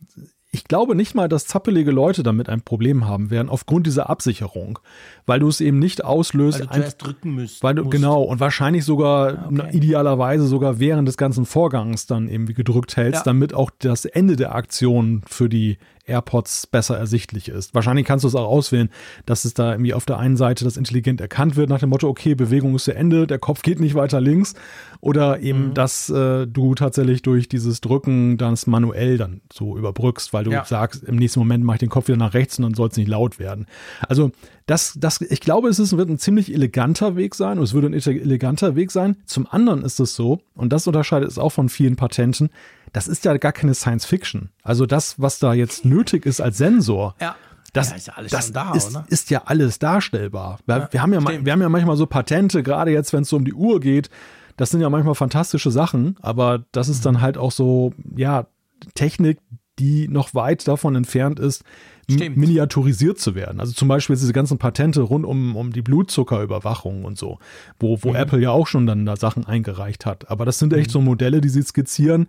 ich 0.57 0.65
glaube 0.65 0.95
nicht 0.95 1.15
mal, 1.15 1.29
dass 1.29 1.47
zappelige 1.47 1.91
Leute 1.91 2.23
damit 2.23 2.49
ein 2.49 2.63
Problem 2.63 3.07
haben 3.07 3.29
werden, 3.29 3.51
aufgrund 3.51 3.87
dieser 3.87 4.09
Absicherung. 4.09 4.79
Weil 5.27 5.41
du 5.41 5.49
es 5.49 5.61
eben 5.61 5.79
nicht 5.79 6.05
auslöst. 6.05 6.61
Weil 6.61 6.67
du 6.67 6.73
zuerst 6.75 7.03
drücken 7.03 7.35
müsst, 7.35 7.63
weil 7.63 7.75
du, 7.75 7.83
musst. 7.85 7.93
Genau, 7.93 8.23
und 8.23 8.41
wahrscheinlich 8.41 8.85
sogar, 8.85 9.39
ah, 9.39 9.49
okay. 9.53 9.77
idealerweise 9.77 10.47
sogar 10.47 10.79
während 10.79 11.09
des 11.09 11.17
ganzen 11.17 11.47
Vorgangs 11.47 12.07
dann 12.07 12.29
irgendwie 12.29 12.55
gedrückt 12.55 12.97
hältst, 12.97 13.21
ja. 13.21 13.25
damit 13.25 13.53
auch 13.53 13.71
das 13.79 14.05
Ende 14.05 14.37
der 14.37 14.55
Aktion 14.55 15.23
für 15.27 15.49
die 15.49 15.79
AirPods 16.07 16.69
besser 16.69 16.97
ersichtlich 16.97 17.49
ist. 17.49 17.75
Wahrscheinlich 17.75 18.07
kannst 18.07 18.25
du 18.25 18.29
es 18.29 18.35
auch 18.35 18.47
auswählen, 18.47 18.91
dass 19.27 19.45
es 19.45 19.55
da 19.55 19.73
irgendwie 19.73 19.95
auf 19.95 20.07
der 20.07 20.19
einen 20.19 20.37
Seite 20.37 20.65
das 20.65 20.77
intelligent 20.77 21.21
erkannt 21.21 21.57
wird, 21.57 21.69
nach 21.69 21.81
dem 21.81 21.91
Motto, 21.91 22.09
okay, 22.09 22.35
Bewegung 22.35 22.75
ist 22.75 22.85
zu 22.85 22.95
Ende, 22.95 23.27
der 23.27 23.39
Kopf 23.39 23.63
geht 23.63 23.81
nicht 23.81 23.95
weiter 23.95 24.21
links. 24.21 24.55
Oder 25.01 25.41
eben, 25.41 25.69
mhm. 25.69 25.75
dass 25.75 26.09
äh, 26.09 26.47
du 26.47 26.75
tatsächlich 26.75 27.23
durch 27.23 27.49
dieses 27.49 27.81
Drücken 27.81 28.39
dann 28.39 28.57
manuell 28.67 29.19
dann 29.19 29.41
so 29.53 29.77
überbrückst, 29.77 30.33
weil 30.33 30.45
du 30.45 30.53
ja. 30.53 30.65
sagst, 30.65 31.05
im 31.05 31.17
nächsten 31.17 31.41
Moment 31.41 31.65
mache 31.65 31.77
ich 31.77 31.81
den 31.81 31.91
Kopf 31.91 32.09
wieder 32.09 32.17
nach 32.17 32.35
rechts 32.35 32.59
und 32.59 32.63
dann 32.63 32.75
soll 32.75 32.89
es 32.89 32.97
nicht 32.97 33.09
laut 33.09 33.39
werden. 33.39 33.67
Also, 34.09 34.33
das, 34.67 34.95
das, 34.99 35.21
ich 35.21 35.41
glaube, 35.41 35.69
es 35.69 35.79
ist, 35.79 35.97
wird 35.97 36.09
ein 36.09 36.19
ziemlich 36.19 36.53
eleganter 36.53 37.15
Weg 37.15 37.37
sein, 37.37 37.59
und 37.59 37.65
es 37.65 37.73
würde 37.73 37.87
ein 37.87 37.95
eleganter 37.95 38.75
Weg 38.75 38.91
sein. 38.91 39.17
Zum 39.25 39.47
anderen 39.49 39.83
ist 39.83 40.01
es 40.01 40.17
so, 40.17 40.41
und 40.55 40.73
das 40.73 40.87
unterscheidet 40.89 41.31
es 41.31 41.39
auch 41.39 41.51
von 41.51 41.69
vielen 41.69 41.95
Patenten, 41.95 42.51
das 42.93 43.07
ist 43.07 43.25
ja 43.25 43.37
gar 43.37 43.53
keine 43.53 43.75
Science 43.75 44.07
Fiction. 44.07 44.51
Also 44.63 44.87
das, 44.87 45.21
was 45.21 45.39
da 45.39 45.55
jetzt 45.55 45.85
nötig 45.85 46.27
ist 46.27 46.41
als 46.41 46.59
Sensor, 46.59 47.15
ja. 47.21 47.37
Das, 47.73 47.91
ja, 47.91 47.97
ist 47.97 48.07
ja 48.07 48.15
alles 48.15 48.33
das 48.33 48.53
da, 48.53 48.73
ist, 48.73 48.99
ist, 49.09 49.31
ja 49.31 49.43
alles 49.45 49.79
darstellbar. 49.79 50.59
Wir, 50.65 50.79
ja, 50.79 50.89
wir, 50.93 51.03
haben 51.03 51.13
ja, 51.13 51.45
wir 51.45 51.53
haben 51.53 51.61
ja 51.61 51.69
manchmal 51.69 51.97
so 51.97 52.07
Patente, 52.07 52.63
gerade 52.63 52.91
jetzt, 52.91 53.13
wenn 53.13 53.23
es 53.23 53.29
so 53.29 53.37
um 53.37 53.45
die 53.45 53.53
Uhr 53.53 53.81
geht. 53.81 54.09
Das 54.57 54.71
sind 54.71 54.81
ja 54.81 54.89
manchmal 54.89 55.15
fantastische 55.15 55.71
Sachen, 55.71 56.17
aber 56.23 56.65
das 56.73 56.89
ist 56.89 57.05
dann 57.05 57.17
mhm. 57.17 57.21
halt 57.21 57.37
auch 57.37 57.53
so, 57.53 57.93
ja, 58.17 58.47
Technik, 58.95 59.39
die 59.79 60.09
noch 60.09 60.33
weit 60.35 60.67
davon 60.67 60.97
entfernt 60.97 61.39
ist, 61.39 61.65
miniaturisiert 62.09 63.19
zu 63.19 63.35
werden. 63.35 63.61
Also 63.61 63.73
zum 63.73 63.89
Beispiel 63.89 64.15
diese 64.17 64.33
ganzen 64.33 64.59
Patente 64.59 65.01
rund 65.03 65.25
um, 65.25 65.57
um 65.57 65.73
die 65.73 65.83
Blutzuckerüberwachung 65.83 67.05
und 67.05 67.19
so, 67.19 67.39
wo, 67.81 67.99
wo 68.03 68.11
mhm. 68.11 68.17
Apple 68.17 68.41
ja 68.41 68.51
auch 68.51 68.67
schon 68.67 68.87
dann 68.87 69.07
da 69.07 69.17
Sachen 69.17 69.45
eingereicht 69.45 70.07
hat. 70.07 70.31
Aber 70.31 70.45
das 70.45 70.59
sind 70.59 70.73
echt 70.73 70.91
mhm. 70.91 70.93
so 70.93 71.01
Modelle, 71.01 71.41
die 71.41 71.49
sie 71.49 71.63
skizzieren, 71.63 72.29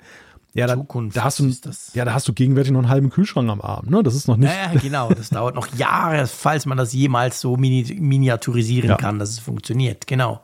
ja, 0.53 0.65
da, 0.65 0.73
Zukunft. 0.73 1.15
Da 1.15 1.23
hast 1.23 1.39
du, 1.39 1.51
ja, 1.93 2.03
da 2.03 2.13
hast 2.13 2.27
du 2.27 2.33
gegenwärtig 2.33 2.71
noch 2.71 2.79
einen 2.79 2.89
halben 2.89 3.11
Kühlschrank 3.11 3.47
am 3.49 3.61
Arm. 3.61 3.85
Ne? 3.89 4.01
Das 4.01 4.15
ist 4.15 4.27
noch 4.27 4.37
nicht. 4.37 4.51
Ja, 4.51 4.79
genau. 4.79 5.09
Das 5.09 5.29
dauert 5.29 5.53
noch 5.53 5.67
Jahre, 5.77 6.25
falls 6.25 6.65
man 6.65 6.79
das 6.79 6.93
jemals 6.93 7.39
so 7.39 7.57
mini 7.57 7.95
miniaturisieren 7.99 8.89
ja. 8.89 8.97
kann, 8.97 9.19
dass 9.19 9.29
es 9.29 9.39
funktioniert. 9.39 10.07
Genau. 10.07 10.41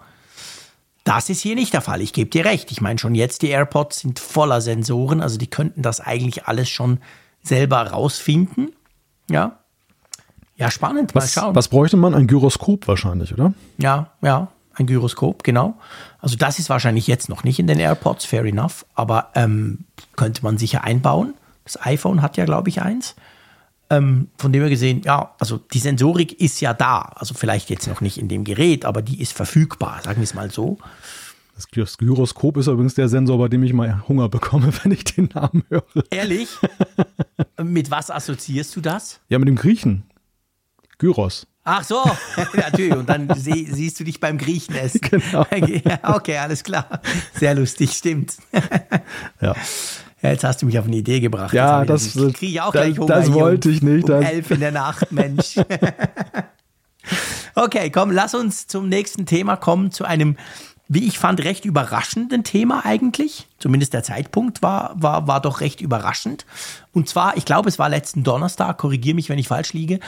Das 1.03 1.29
ist 1.29 1.41
hier 1.41 1.55
nicht 1.55 1.73
der 1.73 1.81
Fall. 1.81 2.01
Ich 2.01 2.13
gebe 2.13 2.29
dir 2.29 2.45
recht. 2.45 2.71
Ich 2.71 2.79
meine, 2.79 2.99
schon 2.99 3.15
jetzt 3.15 3.41
die 3.41 3.49
AirPods 3.49 4.01
sind 4.01 4.19
voller 4.19 4.61
Sensoren. 4.61 5.19
Also 5.19 5.37
die 5.37 5.47
könnten 5.47 5.81
das 5.81 5.99
eigentlich 5.99 6.45
alles 6.45 6.69
schon 6.69 6.99
selber 7.41 7.81
rausfinden. 7.81 8.71
Ja. 9.29 9.59
Ja, 10.55 10.69
spannend. 10.69 11.15
Mal 11.15 11.21
was, 11.21 11.33
schauen. 11.33 11.55
Was 11.55 11.67
bräuchte 11.67 11.97
man? 11.97 12.13
Ein 12.13 12.27
Gyroskop 12.27 12.87
wahrscheinlich, 12.87 13.33
oder? 13.33 13.53
Ja, 13.77 14.11
ja 14.21 14.49
ein 14.75 14.87
Gyroskop, 14.87 15.43
genau. 15.43 15.75
Also 16.19 16.35
das 16.35 16.59
ist 16.59 16.69
wahrscheinlich 16.69 17.07
jetzt 17.07 17.29
noch 17.29 17.43
nicht 17.43 17.59
in 17.59 17.67
den 17.67 17.79
AirPods, 17.79 18.25
fair 18.25 18.45
enough, 18.45 18.85
aber 18.95 19.29
ähm, 19.35 19.85
könnte 20.15 20.43
man 20.43 20.57
sicher 20.57 20.83
einbauen. 20.83 21.35
Das 21.63 21.85
iPhone 21.85 22.21
hat 22.21 22.37
ja, 22.37 22.45
glaube 22.45 22.69
ich, 22.69 22.81
eins. 22.81 23.15
Ähm, 23.89 24.29
von 24.37 24.51
dem 24.51 24.61
her 24.61 24.69
gesehen, 24.69 25.01
ja, 25.03 25.33
also 25.39 25.57
die 25.57 25.79
Sensorik 25.79 26.39
ist 26.39 26.59
ja 26.61 26.73
da. 26.73 26.99
Also 27.15 27.33
vielleicht 27.33 27.69
jetzt 27.69 27.87
noch 27.87 28.01
nicht 28.01 28.17
in 28.17 28.27
dem 28.27 28.43
Gerät, 28.43 28.85
aber 28.85 29.01
die 29.01 29.21
ist 29.21 29.33
verfügbar, 29.33 30.01
sagen 30.03 30.17
wir 30.17 30.23
es 30.23 30.33
mal 30.33 30.51
so. 30.51 30.77
Das 31.55 31.67
Gyroskop 31.69 32.57
ist 32.57 32.67
übrigens 32.67 32.95
der 32.95 33.09
Sensor, 33.09 33.37
bei 33.37 33.47
dem 33.47 33.63
ich 33.63 33.73
mal 33.73 34.07
Hunger 34.07 34.27
bekomme, 34.29 34.71
wenn 34.83 34.91
ich 34.91 35.03
den 35.03 35.29
Namen 35.33 35.63
höre. 35.69 35.83
Ehrlich? 36.09 36.49
mit 37.63 37.91
was 37.91 38.09
assoziierst 38.09 38.75
du 38.75 38.81
das? 38.81 39.19
Ja, 39.29 39.39
mit 39.39 39.47
dem 39.47 39.55
Griechen. 39.55 40.03
Gyros. 40.97 41.47
Ach 41.65 41.83
so, 41.83 42.03
natürlich. 42.53 42.93
Und 42.93 43.07
dann 43.07 43.33
sie, 43.35 43.67
siehst 43.71 43.99
du 43.99 44.03
dich 44.03 44.19
beim 44.19 44.37
Griechen 44.37 44.75
essen. 44.75 44.99
Genau. 45.01 45.45
okay, 46.03 46.37
alles 46.37 46.63
klar. 46.63 47.01
Sehr 47.35 47.55
lustig, 47.55 47.91
stimmt. 47.91 48.35
ja. 49.39 49.55
Ja, 50.21 50.29
jetzt 50.29 50.45
hast 50.45 50.61
du 50.61 50.65
mich 50.65 50.79
auf 50.79 50.85
eine 50.85 50.95
Idee 50.95 51.19
gebracht. 51.19 51.53
Ja, 51.53 51.83
das, 51.83 52.15
ich 52.15 52.33
kriege 52.33 52.63
auch 52.63 52.71
gleich 52.71 52.97
Hunger. 52.97 53.13
Das 53.13 53.33
wollte 53.33 53.69
ich 53.69 53.81
nicht. 53.81 54.09
Um 54.09 54.21
elf 54.21 54.51
in 54.51 54.61
der 54.61 54.71
Nacht, 54.71 55.11
Mensch. 55.11 55.57
okay, 57.55 57.89
komm, 57.89 58.09
lass 58.11 58.33
uns 58.33 58.67
zum 58.67 58.87
nächsten 58.87 59.25
Thema 59.25 59.57
kommen, 59.57 59.91
zu 59.91 60.05
einem 60.05 60.37
wie 60.89 61.07
ich 61.07 61.17
fand, 61.17 61.43
recht 61.43 61.65
überraschenden 61.65 62.43
Thema 62.43 62.85
eigentlich. 62.85 63.47
Zumindest 63.57 63.93
der 63.93 64.03
Zeitpunkt 64.03 64.61
war, 64.61 64.93
war, 64.95 65.27
war 65.27 65.41
doch 65.41 65.61
recht 65.61 65.79
überraschend. 65.81 66.45
Und 66.91 67.07
zwar, 67.07 67.37
ich 67.37 67.45
glaube, 67.45 67.69
es 67.69 67.79
war 67.79 67.89
letzten 67.89 68.23
Donnerstag, 68.23 68.77
korrigiere 68.77 69.15
mich, 69.15 69.29
wenn 69.29 69.39
ich 69.39 69.47
falsch 69.47 69.73
liege. 69.73 69.99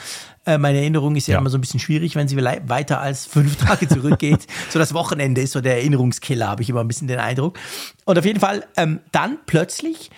Äh, 0.45 0.57
meine 0.57 0.79
Erinnerung 0.79 1.15
ist 1.15 1.27
ja, 1.27 1.33
ja, 1.33 1.39
immer 1.39 1.49
so 1.49 1.57
ein 1.57 1.61
bisschen 1.61 1.79
schwierig, 1.79 2.15
wenn 2.15 2.27
sie 2.27 2.37
weiter 2.37 2.99
als 2.99 3.25
fünf 3.25 3.55
Tage 3.65 3.87
zurückgeht. 3.87 4.45
so 4.69 4.77
das 4.77 4.93
Wochenende 4.93 5.41
ist 5.41 5.53
so 5.53 5.61
der 5.61 5.77
Erinnerungskiller, 5.77 6.47
habe 6.47 6.61
ich 6.61 6.69
immer 6.69 6.81
ein 6.81 6.87
bisschen 6.87 7.07
den 7.07 7.19
Eindruck. 7.19 7.57
Und 8.03 8.19
auf 8.19 8.25
jeden 8.25 8.41
Fall, 8.41 8.65
ähm, 8.75 8.99
dann 9.11 9.39
plötzlich 9.45 10.11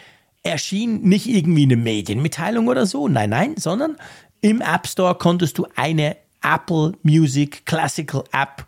erschien 0.44 1.02
nicht 1.04 1.28
irgendwie 1.28 1.64
eine 1.64 1.76
Medienmitteilung 1.76 2.68
oder 2.68 2.86
so, 2.86 3.08
nein, 3.08 3.30
nein, 3.30 3.56
sondern 3.58 3.96
im 4.42 4.62
App 4.62 4.88
Store 4.88 5.16
konntest 5.16 5.58
du 5.58 5.68
eine 5.76 6.18
Apple 6.42 6.94
Music 7.04 7.66
Classical 7.66 8.24
App 8.32 8.66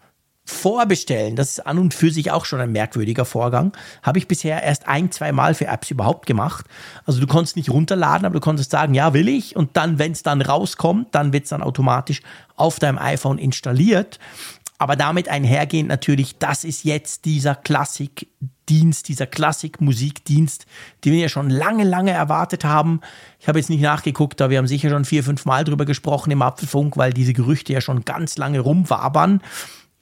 Vorbestellen, 0.50 1.36
das 1.36 1.52
ist 1.52 1.68
an 1.68 1.78
und 1.78 1.93
für 1.93 2.12
sich 2.12 2.32
auch 2.32 2.45
schon 2.45 2.60
ein 2.60 2.72
merkwürdiger 2.72 3.24
Vorgang. 3.24 3.72
Habe 4.04 4.18
ich 4.18 4.28
bisher 4.28 4.64
erst 4.64 4.88
ein, 4.88 5.12
zwei 5.12 5.32
Mal 5.32 5.54
für 5.54 5.68
Apps 5.68 5.91
überhaupt 5.91 6.26
gemacht. 6.26 6.66
Also 7.06 7.22
du 7.22 7.28
konntest 7.28 7.56
nicht 7.56 7.70
runterladen, 7.70 8.26
aber 8.26 8.34
du 8.34 8.39
konntest 8.39 8.72
sagen, 8.72 8.93
ja, 8.93 9.14
will 9.14 9.28
ich. 9.30 9.56
Und 9.56 9.78
dann, 9.78 10.00
wenn 10.00 10.12
es 10.12 10.24
dann 10.24 10.41
rauskommt, 10.41 11.14
dann 11.14 11.34
wird 11.34 11.43
es 11.43 11.50
dann 11.50 11.62
automatisch 11.62 12.22
auf 12.56 12.80
deinem 12.80 12.97
iPhone 12.97 13.38
installiert. 13.38 14.20
Aber 14.80 14.95
damit 14.95 15.30
einhergehend 15.30 15.89
natürlich, 15.89 16.38
das 16.39 16.64
ist 16.64 16.84
jetzt 16.84 17.26
dieser 17.26 17.54
Klassikdienst, 17.54 19.08
dieser 19.08 19.28
Klassikmusikdienst, 19.28 20.66
den 21.04 21.14
wir 21.14 21.20
ja 21.20 21.30
schon 21.30 21.50
lange, 21.50 21.84
lange 21.84 22.12
erwartet 22.12 22.64
haben. 22.64 23.02
Ich 23.39 23.47
habe 23.47 23.60
jetzt 23.60 23.70
nicht 23.70 23.82
nachgeguckt, 23.82 24.41
aber 24.41 24.52
wir 24.52 24.58
haben 24.58 24.68
sicher 24.68 24.89
schon 24.89 25.06
vier, 25.06 25.24
fünf 25.24 25.45
Mal 25.45 25.64
drüber 25.64 25.86
gesprochen 25.86 26.32
im 26.32 26.41
Apfelfunk, 26.41 26.97
weil 26.97 27.14
diese 27.14 27.34
Gerüchte 27.34 27.74
ja 27.74 27.82
schon 27.82 28.04
ganz 28.06 28.38
lange 28.38 28.62
rumwabern. 28.62 29.41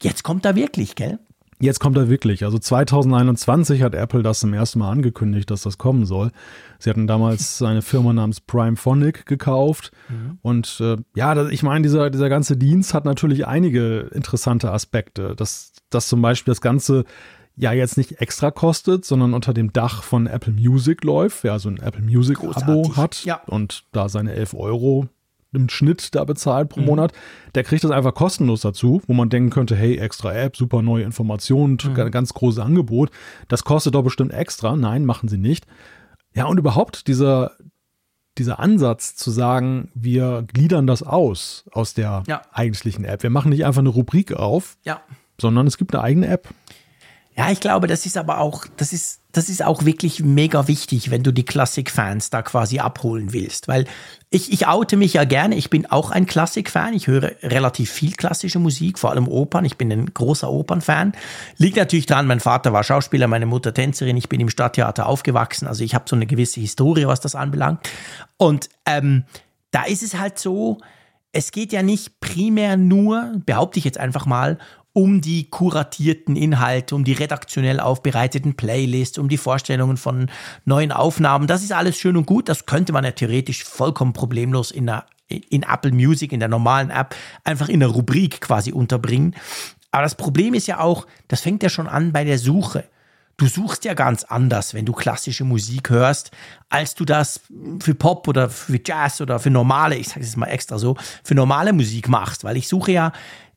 Jetzt 0.02 0.24
kommt 0.24 0.45
er 0.45 0.56
wirklich, 0.56 0.95
gell? 0.95 1.20
Jetzt 1.60 1.80
kommt 1.80 1.98
er 1.98 2.08
wirklich. 2.08 2.45
Also 2.45 2.60
2021 2.60 3.82
hat 3.82 3.95
Apple 3.95 4.22
das 4.22 4.41
zum 4.41 4.54
ersten 4.54 4.78
Mal 4.80 4.91
angekündigt, 4.91 5.50
dass 5.50 5.64
das 5.64 5.80
kommen 5.80 6.06
soll. 6.06 6.32
Sie 6.78 6.89
hatten 6.89 7.08
damals 7.08 7.62
eine 7.64 7.82
Firma 7.82 8.14
namens 8.14 8.41
Primephonic 8.41 9.26
gekauft. 9.26 9.91
Mhm. 10.08 10.38
Und 10.43 10.80
äh, 10.82 10.98
ja, 11.16 11.48
ich 11.48 11.64
meine, 11.64 11.82
dieser, 11.82 12.12
dieser 12.12 12.30
ganze 12.30 12.58
Dienst 12.58 12.93
hat 12.93 13.06
natürlich 13.06 13.48
einige 13.48 14.02
interessante 14.14 14.72
Aspekte. 14.72 15.36
Dass, 15.36 15.74
dass 15.89 16.08
zum 16.08 16.22
Beispiel 16.22 16.52
das 16.52 16.62
Ganze 16.62 17.06
ja 17.56 17.74
jetzt 17.74 17.98
nicht 17.98 18.22
extra 18.22 18.52
kostet, 18.52 19.04
sondern 19.04 19.34
unter 19.34 19.52
dem 19.52 19.74
Dach 19.74 20.04
von 20.04 20.28
Apple 20.28 20.54
Music 20.54 21.04
läuft. 21.04 21.43
Wer 21.43 21.54
also 21.54 21.70
ein 21.70 21.78
Apple 21.78 22.04
Music 22.04 22.38
Abo 22.43 22.95
hat 22.95 23.26
ja. 23.26 23.41
und 23.48 23.86
da 23.93 24.10
seine 24.10 24.34
11 24.34 24.54
Euro 24.54 25.08
im 25.54 25.70
Schnitt 25.70 26.14
da 26.16 26.24
bezahlt 26.24 26.70
pro 26.70 26.82
mhm. 26.82 26.86
Monat, 26.88 27.14
der 27.56 27.64
kriegt 27.64 27.84
das 27.84 27.91
einfach 27.91 28.14
kostenlos 28.14 28.62
dazu, 28.62 29.02
wo 29.08 29.14
man 29.14 29.30
denken 29.30 29.50
könnte, 29.50 29.76
hey, 29.76 29.98
extra 29.98 30.34
App, 30.34 30.56
super 30.58 30.82
neue 30.82 31.04
Informationen, 31.04 31.78
mhm. 31.84 32.12
ganz 32.12 32.34
großes 32.34 32.60
Angebot. 32.60 33.12
Das 33.48 33.64
kostet 33.64 33.95
doch 33.95 34.04
bestimmt 34.04 34.34
extra. 34.34 34.76
Nein, 34.76 35.06
machen 35.06 35.30
sie 35.30 35.38
nicht. 35.38 35.66
Ja, 36.34 36.45
und 36.45 36.60
überhaupt 36.60 37.08
dieser, 37.08 37.54
dieser 38.38 38.60
Ansatz 38.60 39.16
zu 39.16 39.32
sagen, 39.32 39.89
wir 39.95 40.43
gliedern 40.54 40.86
das 40.88 41.02
aus, 41.04 41.66
aus 41.72 41.93
der 41.93 42.24
ja. 42.28 42.41
eigentlichen 42.52 43.06
App. 43.06 43.24
Wir 43.24 43.30
machen 43.30 43.50
nicht 43.50 43.66
einfach 43.66 43.80
eine 43.80 43.89
Rubrik 43.89 44.34
auf, 44.34 44.78
ja. 44.84 45.02
sondern 45.39 45.66
es 45.66 45.78
gibt 45.78 45.95
eine 45.95 46.04
eigene 46.04 46.28
App. 46.28 46.50
Ja, 47.38 47.52
ich 47.52 47.60
glaube, 47.60 47.86
das 47.86 48.08
ist 48.08 48.18
aber 48.18 48.40
auch, 48.40 48.66
das 48.78 48.94
ist, 48.94 49.22
das 49.32 49.48
ist 49.48 49.64
auch 49.64 49.86
wirklich 49.86 50.24
mega 50.24 50.68
wichtig, 50.68 51.12
wenn 51.12 51.22
du 51.22 51.32
die 51.32 51.46
Klassik-Fans 51.46 52.32
da 52.32 52.42
quasi 52.42 52.80
abholen 52.80 53.32
willst. 53.32 53.68
Weil 53.68 53.86
ich, 54.32 54.52
ich 54.52 54.66
oute 54.66 54.98
mich 54.98 55.14
ja 55.14 55.24
gerne, 55.24 55.56
ich 55.56 55.70
bin 55.70 55.86
auch 55.86 56.10
ein 56.10 56.26
Klassik-Fan. 56.26 56.96
Ich 56.96 57.06
höre 57.06 57.34
relativ 57.44 57.92
viel 57.92 58.14
klassische 58.14 58.58
Musik, 58.58 58.98
vor 58.98 59.12
allem 59.12 59.28
Opern. 59.28 59.66
Ich 59.66 59.78
bin 59.78 59.92
ein 59.92 60.12
großer 60.12 60.50
Opernfan. 60.50 61.14
Liegt 61.58 61.78
natürlich 61.78 62.08
daran, 62.08 62.26
mein 62.26 62.40
Vater 62.40 62.74
war 62.74 62.84
Schauspieler, 62.84 63.28
meine 63.28 63.46
Mutter 63.46 63.72
Tänzerin. 63.72 64.18
Ich 64.18 64.30
bin 64.30 64.40
im 64.40 64.50
Stadttheater 64.50 65.06
aufgewachsen. 65.06 65.68
Also 65.68 65.84
ich 65.84 65.94
habe 65.94 66.06
so 66.08 66.16
eine 66.16 66.26
gewisse 66.26 66.60
Historie, 66.60 67.06
was 67.06 67.20
das 67.20 67.36
anbelangt. 67.36 67.88
Und 68.38 68.68
ähm, 68.88 69.26
da 69.70 69.84
ist 69.84 70.02
es 70.02 70.18
halt 70.18 70.40
so, 70.40 70.80
es 71.34 71.52
geht 71.52 71.72
ja 71.72 71.84
nicht 71.84 72.20
primär 72.20 72.78
nur, 72.78 73.34
behaupte 73.46 73.78
ich 73.78 73.86
jetzt 73.86 74.00
einfach 74.00 74.26
mal, 74.26 74.58
um 74.98 75.22
die 75.22 75.48
kuratierten 75.48 76.36
Inhalte, 76.36 76.95
um 76.95 77.04
die 77.04 77.14
redaktionell 77.14 77.80
aufbereiteten 77.80 78.56
Playlists, 78.56 79.20
um 79.20 79.30
die 79.30 79.38
Vorstellungen 79.38 79.95
von 79.95 80.32
neuen 80.66 80.91
Aufnahmen. 80.91 81.45
Das 81.45 81.62
ist 81.62 81.72
alles 81.72 82.00
schön 82.00 82.18
und 82.18 82.26
gut. 82.26 82.50
Das 82.50 82.66
könnte 82.66 82.93
man 82.93 83.04
ja 83.04 83.12
theoretisch 83.12 83.64
vollkommen 83.64 84.14
problemlos 84.14 84.72
in, 84.72 84.89
einer, 84.89 85.06
in 85.28 85.62
Apple 85.62 85.91
Music, 85.91 86.32
in 86.32 86.39
der 86.39 86.50
normalen 86.50 86.89
App, 86.89 87.16
einfach 87.43 87.70
in 87.70 87.82
der 87.82 87.89
Rubrik 87.89 88.41
quasi 88.41 88.72
unterbringen. 88.72 89.36
Aber 89.91 90.02
das 90.02 90.16
Problem 90.16 90.56
ist 90.56 90.66
ja 90.66 90.80
auch, 90.80 91.06
das 91.28 91.41
fängt 91.41 91.62
ja 91.62 91.70
schon 91.70 91.88
an 91.88 92.12
bei 92.12 92.24
der 92.24 92.39
Suche. 92.39 92.84
Du 93.38 93.45
suchst 93.45 93.86
ja 93.86 93.93
ganz 93.93 94.24
anders, 94.24 94.74
wenn 94.74 94.86
du 94.88 94.93
klassische 94.93 95.43
Musik 95.43 95.91
hörst, 95.91 96.32
als 96.70 96.95
du 96.95 97.06
das 97.06 97.41
für 97.82 97.93
Pop 97.93 98.28
oder 98.28 98.50
für 98.50 98.80
Jazz 98.84 99.22
oder 99.22 99.38
für 99.38 99.52
normale, 99.52 99.95
ich 99.95 100.08
sage 100.08 100.22
es 100.22 100.36
mal 100.36 100.48
extra 100.48 100.80
so, 100.80 100.98
für 101.24 101.36
normale 101.36 101.72
Musik 101.72 102.10
machst, 102.10 102.43
weil 102.43 102.58
ich 102.58 102.68
suche 102.68 102.93
ja, 102.93 103.12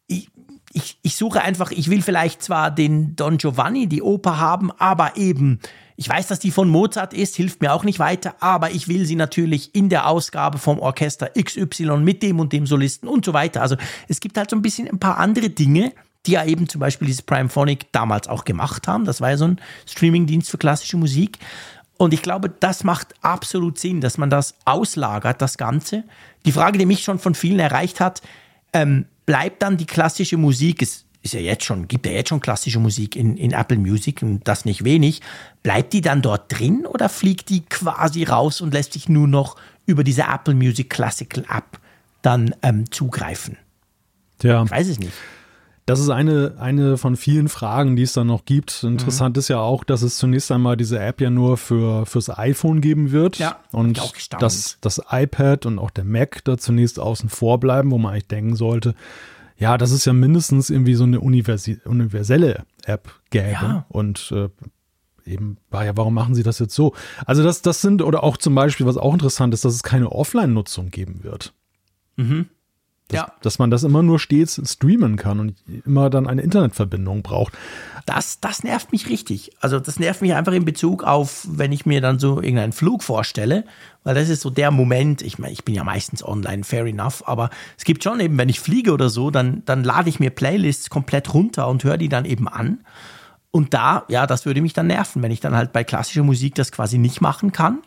ich, 0.06 0.28
ich, 0.72 0.98
ich 1.02 1.16
suche 1.16 1.42
einfach, 1.42 1.72
ich 1.72 1.90
will 1.90 2.02
vielleicht 2.02 2.42
zwar 2.42 2.70
den 2.70 3.16
Don 3.16 3.38
Giovanni, 3.38 3.88
die 3.88 4.02
Oper 4.02 4.38
haben, 4.38 4.70
aber 4.72 5.16
eben, 5.16 5.58
ich 5.96 6.08
weiß, 6.08 6.28
dass 6.28 6.38
die 6.38 6.52
von 6.52 6.68
Mozart 6.68 7.12
ist, 7.12 7.34
hilft 7.36 7.60
mir 7.60 7.72
auch 7.72 7.82
nicht 7.82 7.98
weiter, 7.98 8.36
aber 8.40 8.70
ich 8.70 8.86
will 8.86 9.04
sie 9.04 9.16
natürlich 9.16 9.74
in 9.74 9.88
der 9.88 10.06
Ausgabe 10.06 10.58
vom 10.58 10.78
Orchester 10.78 11.30
XY 11.30 11.98
mit 11.98 12.22
dem 12.22 12.38
und 12.38 12.52
dem 12.52 12.66
Solisten 12.66 13.08
und 13.08 13.24
so 13.24 13.32
weiter. 13.32 13.62
Also 13.62 13.76
es 14.08 14.20
gibt 14.20 14.38
halt 14.38 14.50
so 14.50 14.56
ein 14.56 14.62
bisschen 14.62 14.88
ein 14.88 15.00
paar 15.00 15.18
andere 15.18 15.50
Dinge, 15.50 15.92
die 16.26 16.32
ja 16.32 16.44
eben 16.44 16.68
zum 16.68 16.80
Beispiel 16.80 17.06
dieses 17.06 17.22
Primephonic 17.22 17.90
damals 17.92 18.28
auch 18.28 18.44
gemacht 18.44 18.86
haben. 18.86 19.04
Das 19.04 19.20
war 19.20 19.30
ja 19.30 19.36
so 19.36 19.46
ein 19.46 19.60
Streamingdienst 19.86 20.50
für 20.50 20.58
klassische 20.58 20.96
Musik. 20.96 21.38
Und 21.96 22.14
ich 22.14 22.22
glaube, 22.22 22.48
das 22.48 22.84
macht 22.84 23.14
absolut 23.22 23.78
Sinn, 23.78 24.00
dass 24.00 24.18
man 24.18 24.30
das 24.30 24.54
auslagert, 24.64 25.42
das 25.42 25.58
Ganze. 25.58 26.04
Die 26.46 26.52
Frage, 26.52 26.78
die 26.78 26.86
mich 26.86 27.02
schon 27.02 27.18
von 27.18 27.34
vielen 27.34 27.58
erreicht 27.58 28.00
hat, 28.00 28.22
ähm, 28.72 29.06
bleibt 29.26 29.62
dann 29.62 29.76
die 29.76 29.86
klassische 29.86 30.36
Musik, 30.36 30.82
es 30.82 31.04
ist 31.22 31.34
ja 31.34 31.40
jetzt 31.40 31.64
schon, 31.64 31.86
gibt 31.88 32.06
ja 32.06 32.12
jetzt 32.12 32.28
schon 32.28 32.40
klassische 32.40 32.78
Musik 32.78 33.16
in, 33.16 33.36
in 33.36 33.52
Apple 33.52 33.78
Music 33.78 34.22
und 34.22 34.46
das 34.48 34.64
nicht 34.64 34.84
wenig. 34.84 35.20
Bleibt 35.62 35.92
die 35.92 36.00
dann 36.00 36.22
dort 36.22 36.50
drin 36.50 36.86
oder 36.86 37.08
fliegt 37.08 37.50
die 37.50 37.60
quasi 37.60 38.24
raus 38.24 38.60
und 38.60 38.72
lässt 38.72 38.94
sich 38.94 39.08
nur 39.08 39.28
noch 39.28 39.56
über 39.86 40.04
diese 40.04 40.22
Apple 40.22 40.54
Music 40.54 40.88
Classical 40.88 41.44
App 41.44 41.78
dann 42.22 42.54
ähm, 42.62 42.90
zugreifen? 42.90 43.56
Ja. 44.42 44.64
Ich 44.64 44.70
weiß 44.70 44.88
es 44.88 44.98
nicht. 44.98 45.12
Das 45.90 46.00
ist 46.00 46.08
eine, 46.08 46.54
eine 46.58 46.96
von 46.96 47.16
vielen 47.16 47.48
Fragen, 47.48 47.96
die 47.96 48.02
es 48.02 48.12
dann 48.12 48.28
noch 48.28 48.44
gibt. 48.44 48.84
Interessant 48.84 49.36
mhm. 49.36 49.40
ist 49.40 49.48
ja 49.48 49.58
auch, 49.58 49.82
dass 49.82 50.02
es 50.02 50.18
zunächst 50.18 50.52
einmal 50.52 50.76
diese 50.76 51.00
App 51.00 51.20
ja 51.20 51.30
nur 51.30 51.56
für, 51.56 52.06
fürs 52.06 52.30
iPhone 52.30 52.80
geben 52.80 53.10
wird. 53.10 53.38
Ja, 53.38 53.58
und 53.72 54.00
dass 54.38 54.78
das 54.80 55.02
iPad 55.10 55.66
und 55.66 55.78
auch 55.78 55.90
der 55.90 56.04
Mac 56.04 56.44
da 56.44 56.56
zunächst 56.56 57.00
außen 57.00 57.28
vor 57.28 57.58
bleiben, 57.58 57.90
wo 57.90 57.98
man 57.98 58.12
eigentlich 58.12 58.28
denken 58.28 58.54
sollte, 58.56 58.94
ja, 59.56 59.76
das 59.76 59.90
ist 59.90 60.04
ja 60.04 60.12
mindestens 60.12 60.70
irgendwie 60.70 60.94
so 60.94 61.04
eine 61.04 61.20
Universi 61.20 61.78
universelle 61.84 62.64
App 62.84 63.12
gäbe. 63.30 63.48
Ja. 63.50 63.86
Und 63.88 64.32
äh, 64.32 64.48
eben, 65.26 65.58
ja, 65.72 65.96
warum 65.96 66.14
machen 66.14 66.34
sie 66.34 66.42
das 66.42 66.60
jetzt 66.60 66.74
so? 66.74 66.94
Also 67.26 67.42
das, 67.42 67.62
das 67.62 67.80
sind, 67.80 68.00
oder 68.00 68.22
auch 68.22 68.36
zum 68.36 68.54
Beispiel, 68.54 68.86
was 68.86 68.96
auch 68.96 69.12
interessant 69.12 69.52
ist, 69.52 69.64
dass 69.64 69.74
es 69.74 69.82
keine 69.82 70.12
Offline-Nutzung 70.12 70.90
geben 70.90 71.24
wird. 71.24 71.52
Mhm. 72.16 72.46
Dass, 73.10 73.18
ja. 73.18 73.32
dass 73.42 73.58
man 73.58 73.70
das 73.70 73.82
immer 73.82 74.02
nur 74.02 74.20
stets 74.20 74.60
streamen 74.64 75.16
kann 75.16 75.40
und 75.40 75.56
immer 75.84 76.10
dann 76.10 76.28
eine 76.28 76.42
Internetverbindung 76.42 77.22
braucht. 77.22 77.52
Das, 78.06 78.40
das 78.40 78.62
nervt 78.62 78.92
mich 78.92 79.08
richtig. 79.08 79.50
Also 79.60 79.80
das 79.80 79.98
nervt 79.98 80.22
mich 80.22 80.34
einfach 80.34 80.52
in 80.52 80.64
Bezug 80.64 81.02
auf, 81.02 81.46
wenn 81.50 81.72
ich 81.72 81.86
mir 81.86 82.00
dann 82.00 82.20
so 82.20 82.40
irgendeinen 82.40 82.72
Flug 82.72 83.02
vorstelle, 83.02 83.64
weil 84.04 84.14
das 84.14 84.28
ist 84.28 84.42
so 84.42 84.50
der 84.50 84.70
Moment, 84.70 85.22
ich 85.22 85.38
meine, 85.38 85.52
ich 85.52 85.64
bin 85.64 85.74
ja 85.74 85.82
meistens 85.82 86.24
online, 86.24 86.62
fair 86.62 86.86
enough, 86.86 87.26
aber 87.26 87.50
es 87.76 87.84
gibt 87.84 88.04
schon 88.04 88.20
eben, 88.20 88.38
wenn 88.38 88.48
ich 88.48 88.60
fliege 88.60 88.92
oder 88.92 89.08
so, 89.08 89.30
dann, 89.30 89.62
dann 89.66 89.82
lade 89.82 90.08
ich 90.08 90.20
mir 90.20 90.30
Playlists 90.30 90.88
komplett 90.88 91.34
runter 91.34 91.66
und 91.66 91.82
höre 91.82 91.98
die 91.98 92.08
dann 92.08 92.24
eben 92.24 92.46
an. 92.46 92.78
Und 93.50 93.74
da, 93.74 94.04
ja, 94.08 94.28
das 94.28 94.46
würde 94.46 94.62
mich 94.62 94.72
dann 94.72 94.86
nerven, 94.86 95.22
wenn 95.22 95.32
ich 95.32 95.40
dann 95.40 95.56
halt 95.56 95.72
bei 95.72 95.82
klassischer 95.82 96.22
Musik 96.22 96.54
das 96.54 96.70
quasi 96.70 96.98
nicht 96.98 97.20
machen 97.20 97.50
kann. 97.50 97.82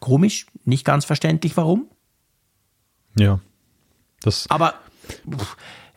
Komisch, 0.00 0.46
nicht 0.64 0.86
ganz 0.86 1.04
verständlich, 1.04 1.56
warum. 1.56 1.86
Ja. 3.18 3.40
Das 4.22 4.46
Aber 4.48 4.74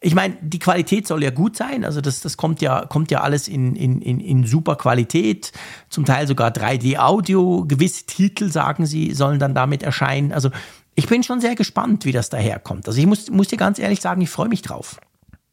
ich 0.02 0.14
meine, 0.14 0.38
die 0.42 0.60
Qualität 0.60 1.08
soll 1.08 1.24
ja 1.24 1.32
gut 1.32 1.56
sein. 1.56 1.84
Also 1.84 2.00
das, 2.00 2.22
das 2.22 2.38
kommt 2.38 2.62
ja, 2.62 2.86
kommt 2.86 3.10
ja 3.10 3.22
alles 3.22 3.48
in, 3.48 3.76
in, 3.76 4.02
in, 4.02 4.20
in 4.20 4.46
super 4.46 4.76
Qualität, 4.76 5.52
zum 5.90 6.06
Teil 6.06 6.28
sogar 6.28 6.52
3D-Audio. 6.52 7.66
Gewisse 7.68 8.06
Titel, 8.06 8.52
sagen 8.52 8.86
sie, 8.86 9.14
sollen 9.14 9.40
dann 9.40 9.56
damit 9.56 9.82
erscheinen. 9.82 10.32
Also 10.32 10.52
ich 10.94 11.08
bin 11.08 11.24
schon 11.24 11.42
sehr 11.42 11.56
gespannt, 11.56 12.06
wie 12.06 12.12
das 12.12 12.30
daherkommt. 12.30 12.88
Also 12.88 13.00
ich 13.00 13.08
muss, 13.08 13.32
muss 13.32 13.48
dir 13.48 13.58
ganz 13.58 13.80
ehrlich 13.80 14.00
sagen, 14.00 14.22
ich 14.22 14.30
freue 14.30 14.48
mich 14.48 14.62
drauf. 14.62 15.00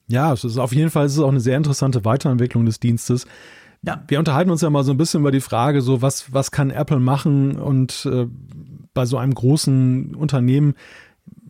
Ja, 0.08 0.32
es 0.32 0.44
ist 0.44 0.58
auf 0.58 0.74
jeden 0.74 0.90
Fall 0.90 1.06
es 1.06 1.14
ist 1.14 1.20
auch 1.20 1.30
eine 1.30 1.40
sehr 1.40 1.56
interessante 1.56 2.04
Weiterentwicklung 2.04 2.66
des 2.66 2.78
Dienstes. 2.78 3.26
Ja. 3.80 4.04
Wir 4.06 4.18
unterhalten 4.18 4.50
uns 4.50 4.60
ja 4.60 4.70
mal 4.70 4.84
so 4.84 4.92
ein 4.92 4.98
bisschen 4.98 5.20
über 5.20 5.32
die 5.32 5.40
Frage, 5.40 5.80
so 5.80 6.02
was, 6.02 6.32
was 6.32 6.50
kann 6.50 6.70
Apple 6.70 7.00
machen 7.00 7.58
und 7.58 8.06
äh, 8.06 8.26
bei 8.92 9.06
so 9.06 9.16
einem 9.16 9.34
großen 9.34 10.14
Unternehmen, 10.14 10.74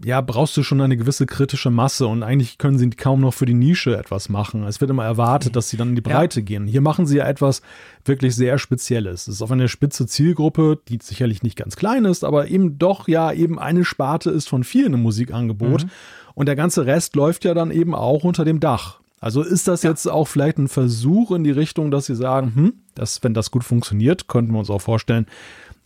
ja, 0.04 0.20
brauchst 0.20 0.56
du 0.56 0.62
schon 0.62 0.80
eine 0.80 0.96
gewisse 0.96 1.26
kritische 1.26 1.70
Masse 1.70 2.06
und 2.06 2.22
eigentlich 2.22 2.58
können 2.58 2.78
sie 2.78 2.90
kaum 2.90 3.20
noch 3.20 3.34
für 3.34 3.46
die 3.46 3.54
Nische 3.54 3.96
etwas 3.96 4.28
machen. 4.28 4.64
Es 4.64 4.80
wird 4.80 4.90
immer 4.90 5.04
erwartet, 5.04 5.54
dass 5.56 5.68
sie 5.68 5.76
dann 5.76 5.90
in 5.90 5.94
die 5.94 6.00
Breite 6.00 6.40
ja. 6.40 6.44
gehen. 6.44 6.66
Hier 6.66 6.80
machen 6.80 7.06
sie 7.06 7.18
ja 7.18 7.26
etwas 7.26 7.62
wirklich 8.04 8.34
sehr 8.34 8.58
Spezielles. 8.58 9.28
Es 9.28 9.36
ist 9.36 9.42
auf 9.42 9.52
eine 9.52 9.68
spitze 9.68 10.06
Zielgruppe, 10.06 10.80
die 10.88 10.98
sicherlich 11.02 11.42
nicht 11.42 11.56
ganz 11.56 11.76
klein 11.76 12.04
ist, 12.04 12.24
aber 12.24 12.48
eben 12.48 12.78
doch 12.78 13.06
ja 13.08 13.32
eben 13.32 13.58
eine 13.58 13.84
Sparte 13.84 14.30
ist 14.30 14.48
von 14.48 14.64
vielen 14.64 14.94
im 14.94 15.02
Musikangebot. 15.02 15.84
Mhm. 15.84 15.90
Und 16.34 16.46
der 16.46 16.56
ganze 16.56 16.86
Rest 16.86 17.14
läuft 17.14 17.44
ja 17.44 17.54
dann 17.54 17.70
eben 17.70 17.94
auch 17.94 18.24
unter 18.24 18.44
dem 18.44 18.60
Dach. 18.60 19.00
Also 19.20 19.42
ist 19.42 19.68
das 19.68 19.84
ja. 19.84 19.90
jetzt 19.90 20.06
auch 20.10 20.26
vielleicht 20.26 20.58
ein 20.58 20.68
Versuch 20.68 21.30
in 21.30 21.44
die 21.44 21.52
Richtung, 21.52 21.92
dass 21.92 22.06
sie 22.06 22.16
sagen, 22.16 22.52
hm, 22.54 22.72
dass, 22.96 23.22
wenn 23.22 23.34
das 23.34 23.52
gut 23.52 23.62
funktioniert, 23.62 24.26
könnten 24.26 24.52
wir 24.52 24.58
uns 24.58 24.70
auch 24.70 24.80
vorstellen, 24.80 25.26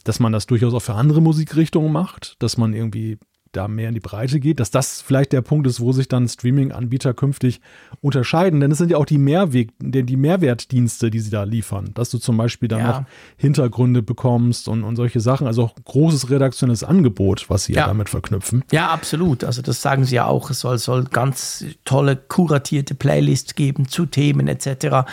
dass 0.05 0.21
man 0.21 0.33
das 0.33 0.47
durchaus 0.47 0.73
auch 0.73 0.81
für 0.81 0.95
andere 0.95 1.21
Musikrichtungen 1.21 1.93
macht, 1.93 2.37
dass 2.39 2.57
man 2.57 2.73
irgendwie 2.73 3.19
da 3.57 3.69
mehr 3.69 3.89
in 3.89 3.95
die 3.95 4.01
Breite 4.01 4.41
geht, 4.41 4.61
dass 4.61 4.71
das 4.71 5.01
vielleicht 5.01 5.33
der 5.33 5.43
Punkt 5.43 5.67
ist, 5.67 5.81
wo 5.81 5.93
sich 5.93 6.09
dann 6.09 6.29
Streaming-Anbieter 6.29 7.15
künftig 7.15 7.61
unterscheiden. 8.01 8.61
Denn 8.61 8.71
es 8.71 8.79
sind 8.79 8.91
ja 8.91 8.97
auch 8.97 9.07
die, 9.07 9.19
Mehrweg, 9.19 9.71
die 9.79 10.17
Mehrwertdienste, 10.17 11.11
die 11.11 11.21
sie 11.21 11.31
da 11.31 11.45
liefern, 11.45 11.91
dass 11.95 12.11
du 12.11 12.19
zum 12.19 12.37
Beispiel 12.37 12.69
dann 12.69 12.81
ja. 12.81 12.87
noch 12.87 13.05
Hintergründe 13.37 14.03
bekommst 14.03 14.69
und, 14.69 14.85
und 14.85 14.97
solche 14.97 15.21
Sachen. 15.21 15.47
Also 15.47 15.65
auch 15.65 15.75
großes 15.85 16.31
redaktionelles 16.31 16.85
Angebot, 16.85 17.49
was 17.49 17.65
sie 17.65 17.73
ja. 17.73 17.83
ja 17.83 17.87
damit 17.89 18.09
verknüpfen. 18.09 18.65
Ja, 18.71 18.91
absolut. 18.91 19.45
Also 19.45 19.63
das 19.63 19.83
sagen 19.83 20.05
sie 20.05 20.17
ja 20.17 20.27
auch. 20.27 20.51
Es 20.51 20.61
soll, 20.61 20.79
soll 20.79 21.05
ganz 21.05 21.65
tolle, 21.85 22.17
kuratierte 22.17 22.95
Playlists 22.95 23.55
geben 23.55 23.89
zu 23.89 24.07
Themen 24.07 24.49
etc. 24.49 25.09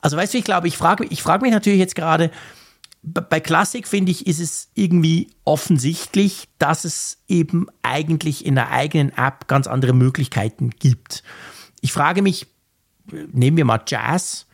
Also 0.00 0.16
weißt 0.16 0.34
du, 0.34 0.38
ich 0.38 0.44
glaube, 0.44 0.68
ich 0.68 0.76
frage 0.76 1.04
ich 1.08 1.22
frag 1.22 1.42
mich 1.42 1.52
natürlich 1.52 1.78
jetzt 1.78 1.96
gerade, 1.96 2.30
bei 3.06 3.38
Klassik 3.38 3.86
finde 3.86 4.10
ich, 4.10 4.26
ist 4.26 4.40
es 4.40 4.68
irgendwie 4.74 5.30
offensichtlich, 5.44 6.48
dass 6.58 6.84
es 6.84 7.18
eben 7.28 7.68
eigentlich 7.82 8.44
in 8.44 8.56
der 8.56 8.70
eigenen 8.72 9.16
App 9.16 9.46
ganz 9.46 9.68
andere 9.68 9.92
Möglichkeiten 9.92 10.70
gibt. 10.70 11.22
Ich 11.80 11.92
frage 11.92 12.20
mich, 12.20 12.48
nehmen 13.32 13.56
wir 13.56 13.64
mal 13.64 13.82
Jazz, 13.86 14.46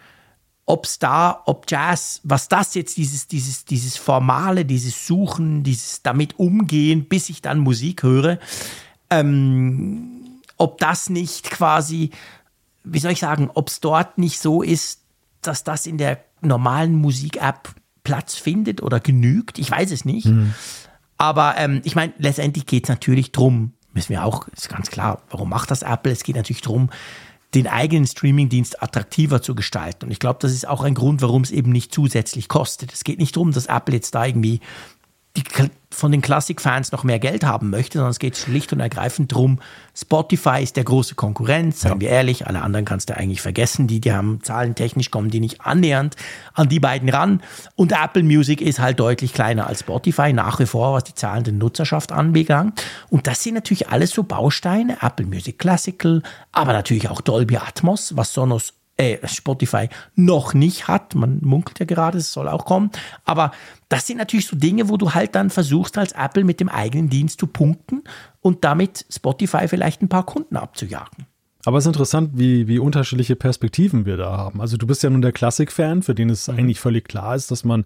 ob 0.66 0.84
es 0.84 0.98
da, 0.98 1.42
ob 1.46 1.64
Jazz, 1.70 2.20
was 2.24 2.48
das 2.48 2.74
jetzt 2.74 2.98
dieses, 2.98 3.26
dieses, 3.26 3.64
dieses 3.64 3.96
Formale, 3.96 4.66
dieses 4.66 5.06
Suchen, 5.06 5.62
dieses 5.62 6.02
damit 6.02 6.38
umgehen, 6.38 7.06
bis 7.06 7.30
ich 7.30 7.40
dann 7.40 7.58
Musik 7.58 8.02
höre, 8.02 8.38
ähm, 9.08 10.40
ob 10.58 10.78
das 10.78 11.08
nicht 11.08 11.50
quasi, 11.50 12.10
wie 12.84 12.98
soll 12.98 13.12
ich 13.12 13.20
sagen, 13.20 13.50
ob 13.54 13.68
es 13.68 13.80
dort 13.80 14.18
nicht 14.18 14.38
so 14.38 14.62
ist, 14.62 15.00
dass 15.40 15.64
das 15.64 15.86
in 15.86 15.96
der 15.96 16.22
normalen 16.42 16.94
Musik-App 16.94 17.74
Platz 18.04 18.34
findet 18.34 18.82
oder 18.82 19.00
genügt. 19.00 19.58
Ich 19.58 19.70
weiß 19.70 19.90
es 19.90 20.04
nicht. 20.04 20.26
Mhm. 20.26 20.54
Aber 21.18 21.54
ähm, 21.56 21.80
ich 21.84 21.94
meine, 21.94 22.12
letztendlich 22.18 22.66
geht 22.66 22.84
es 22.84 22.88
natürlich 22.88 23.32
drum, 23.32 23.72
müssen 23.92 24.10
wir 24.10 24.24
auch, 24.24 24.48
ist 24.48 24.68
ganz 24.68 24.90
klar, 24.90 25.22
warum 25.30 25.48
macht 25.48 25.70
das 25.70 25.82
Apple? 25.82 26.10
Es 26.10 26.24
geht 26.24 26.36
natürlich 26.36 26.62
drum, 26.62 26.90
den 27.54 27.66
eigenen 27.66 28.06
Streamingdienst 28.06 28.82
attraktiver 28.82 29.42
zu 29.42 29.54
gestalten. 29.54 30.06
Und 30.06 30.10
ich 30.10 30.18
glaube, 30.18 30.38
das 30.40 30.52
ist 30.52 30.66
auch 30.66 30.82
ein 30.82 30.94
Grund, 30.94 31.20
warum 31.20 31.42
es 31.42 31.50
eben 31.50 31.70
nicht 31.70 31.92
zusätzlich 31.92 32.48
kostet. 32.48 32.92
Es 32.92 33.04
geht 33.04 33.18
nicht 33.18 33.36
darum, 33.36 33.52
dass 33.52 33.66
Apple 33.66 33.94
jetzt 33.94 34.14
da 34.14 34.24
irgendwie 34.24 34.60
die, 35.36 35.44
von 35.90 36.12
den 36.12 36.20
Classic-Fans 36.20 36.92
noch 36.92 37.04
mehr 37.04 37.18
Geld 37.18 37.44
haben 37.44 37.70
möchte, 37.70 37.98
sondern 37.98 38.10
es 38.10 38.18
geht 38.18 38.36
schlicht 38.36 38.72
und 38.72 38.80
ergreifend 38.80 39.32
darum, 39.32 39.60
Spotify 39.94 40.62
ist 40.62 40.76
der 40.76 40.84
große 40.84 41.14
Konkurrent, 41.14 41.76
seien 41.76 41.92
ja. 41.92 42.00
wir 42.00 42.08
ehrlich, 42.10 42.46
alle 42.46 42.62
anderen 42.62 42.84
kannst 42.84 43.08
du 43.08 43.16
eigentlich 43.16 43.40
vergessen, 43.40 43.86
die, 43.86 44.00
die 44.00 44.12
haben 44.12 44.40
zahlentechnisch 44.42 45.10
kommen 45.10 45.30
die 45.30 45.40
nicht 45.40 45.60
annähernd 45.62 46.16
an 46.54 46.68
die 46.68 46.80
beiden 46.80 47.08
ran 47.08 47.42
und 47.76 47.92
Apple 47.92 48.22
Music 48.22 48.60
ist 48.60 48.78
halt 48.78 49.00
deutlich 49.00 49.32
kleiner 49.32 49.66
als 49.66 49.80
Spotify, 49.80 50.32
nach 50.32 50.58
wie 50.60 50.66
vor, 50.66 50.94
was 50.94 51.04
die 51.04 51.14
zahlende 51.14 51.52
Nutzerschaft 51.52 52.12
anbelangt 52.12 52.82
und 53.08 53.26
das 53.26 53.42
sind 53.42 53.54
natürlich 53.54 53.88
alles 53.88 54.10
so 54.10 54.22
Bausteine, 54.24 54.98
Apple 55.00 55.26
Music 55.26 55.58
Classical, 55.58 56.22
aber 56.52 56.72
natürlich 56.72 57.08
auch 57.08 57.20
Dolby 57.20 57.56
Atmos, 57.56 58.16
was 58.16 58.32
Sonos 58.32 58.74
äh, 58.96 59.26
Spotify 59.26 59.88
noch 60.14 60.54
nicht 60.54 60.88
hat. 60.88 61.14
Man 61.14 61.38
munkelt 61.42 61.78
ja 61.80 61.86
gerade, 61.86 62.18
es 62.18 62.32
soll 62.32 62.48
auch 62.48 62.64
kommen. 62.64 62.90
Aber 63.24 63.52
das 63.88 64.06
sind 64.06 64.18
natürlich 64.18 64.46
so 64.46 64.56
Dinge, 64.56 64.88
wo 64.88 64.96
du 64.96 65.14
halt 65.14 65.34
dann 65.34 65.50
versuchst, 65.50 65.98
als 65.98 66.12
Apple 66.12 66.44
mit 66.44 66.60
dem 66.60 66.68
eigenen 66.68 67.08
Dienst 67.08 67.40
zu 67.40 67.46
punkten 67.46 68.04
und 68.40 68.64
damit 68.64 69.06
Spotify 69.10 69.68
vielleicht 69.68 70.02
ein 70.02 70.08
paar 70.08 70.26
Kunden 70.26 70.56
abzujagen. 70.56 71.26
Aber 71.64 71.78
es 71.78 71.84
ist 71.84 71.88
interessant, 71.88 72.30
wie, 72.34 72.66
wie 72.66 72.78
unterschiedliche 72.78 73.36
Perspektiven 73.36 74.04
wir 74.04 74.16
da 74.16 74.36
haben. 74.36 74.60
Also 74.60 74.76
du 74.76 74.86
bist 74.86 75.02
ja 75.02 75.10
nun 75.10 75.22
der 75.22 75.32
Klassik-Fan, 75.32 76.02
für 76.02 76.14
den 76.14 76.28
es 76.28 76.48
mhm. 76.48 76.58
eigentlich 76.58 76.80
völlig 76.80 77.06
klar 77.06 77.36
ist, 77.36 77.50
dass 77.50 77.64
man 77.64 77.84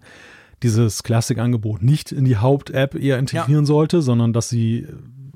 dieses 0.63 1.03
Klassik-Angebot 1.03 1.83
nicht 1.83 2.11
in 2.11 2.25
die 2.25 2.37
Haupt-App 2.37 2.95
eher 2.95 3.19
integrieren 3.19 3.65
ja. 3.65 3.67
sollte, 3.67 4.01
sondern 4.01 4.33
dass 4.33 4.49
sie 4.49 4.87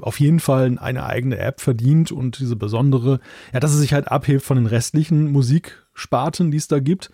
auf 0.01 0.19
jeden 0.19 0.39
Fall 0.39 0.77
eine 0.79 1.05
eigene 1.05 1.37
App 1.37 1.61
verdient 1.61 2.11
und 2.11 2.39
diese 2.39 2.55
besondere, 2.55 3.19
ja, 3.53 3.59
dass 3.59 3.73
es 3.73 3.79
sich 3.79 3.93
halt 3.93 4.09
abhebt 4.09 4.43
von 4.43 4.57
den 4.57 4.65
restlichen 4.65 5.31
Musiksparten, 5.31 6.51
die 6.51 6.57
es 6.57 6.67
da 6.67 6.79
gibt. 6.79 7.11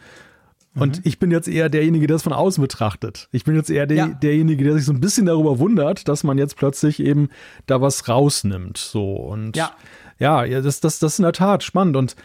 Und 0.76 0.98
mhm. 0.98 1.02
ich 1.06 1.18
bin 1.18 1.32
jetzt 1.32 1.48
eher 1.48 1.70
derjenige, 1.70 2.08
der 2.08 2.18
es 2.18 2.24
von 2.24 2.34
außen 2.34 2.62
betrachtet. 2.62 3.30
Ich 3.32 3.44
bin 3.44 3.56
jetzt 3.56 3.70
eher 3.70 3.88
der, 3.88 3.98
ja. 3.98 4.08
derjenige, 4.08 4.64
der 4.64 4.74
sich 4.74 4.86
so 4.86 4.94
ein 4.94 5.00
bisschen 5.00 5.26
darüber 5.26 5.60
wundert, 5.60 6.08
dass 6.08 6.24
man 6.24 6.38
jetzt 6.38 6.56
plötzlich 6.56 7.00
eben 7.00 7.30
da 7.66 7.82
was 7.82 8.08
rausnimmt. 8.08 8.78
So 8.78 9.16
und 9.16 9.56
ja, 9.56 9.72
ja 10.20 10.62
das, 10.62 10.80
das, 10.80 11.00
das 11.00 11.14
ist 11.14 11.20
in 11.20 11.24
der 11.24 11.34
Tat 11.34 11.64
spannend. 11.64 11.96
Und 11.96 12.16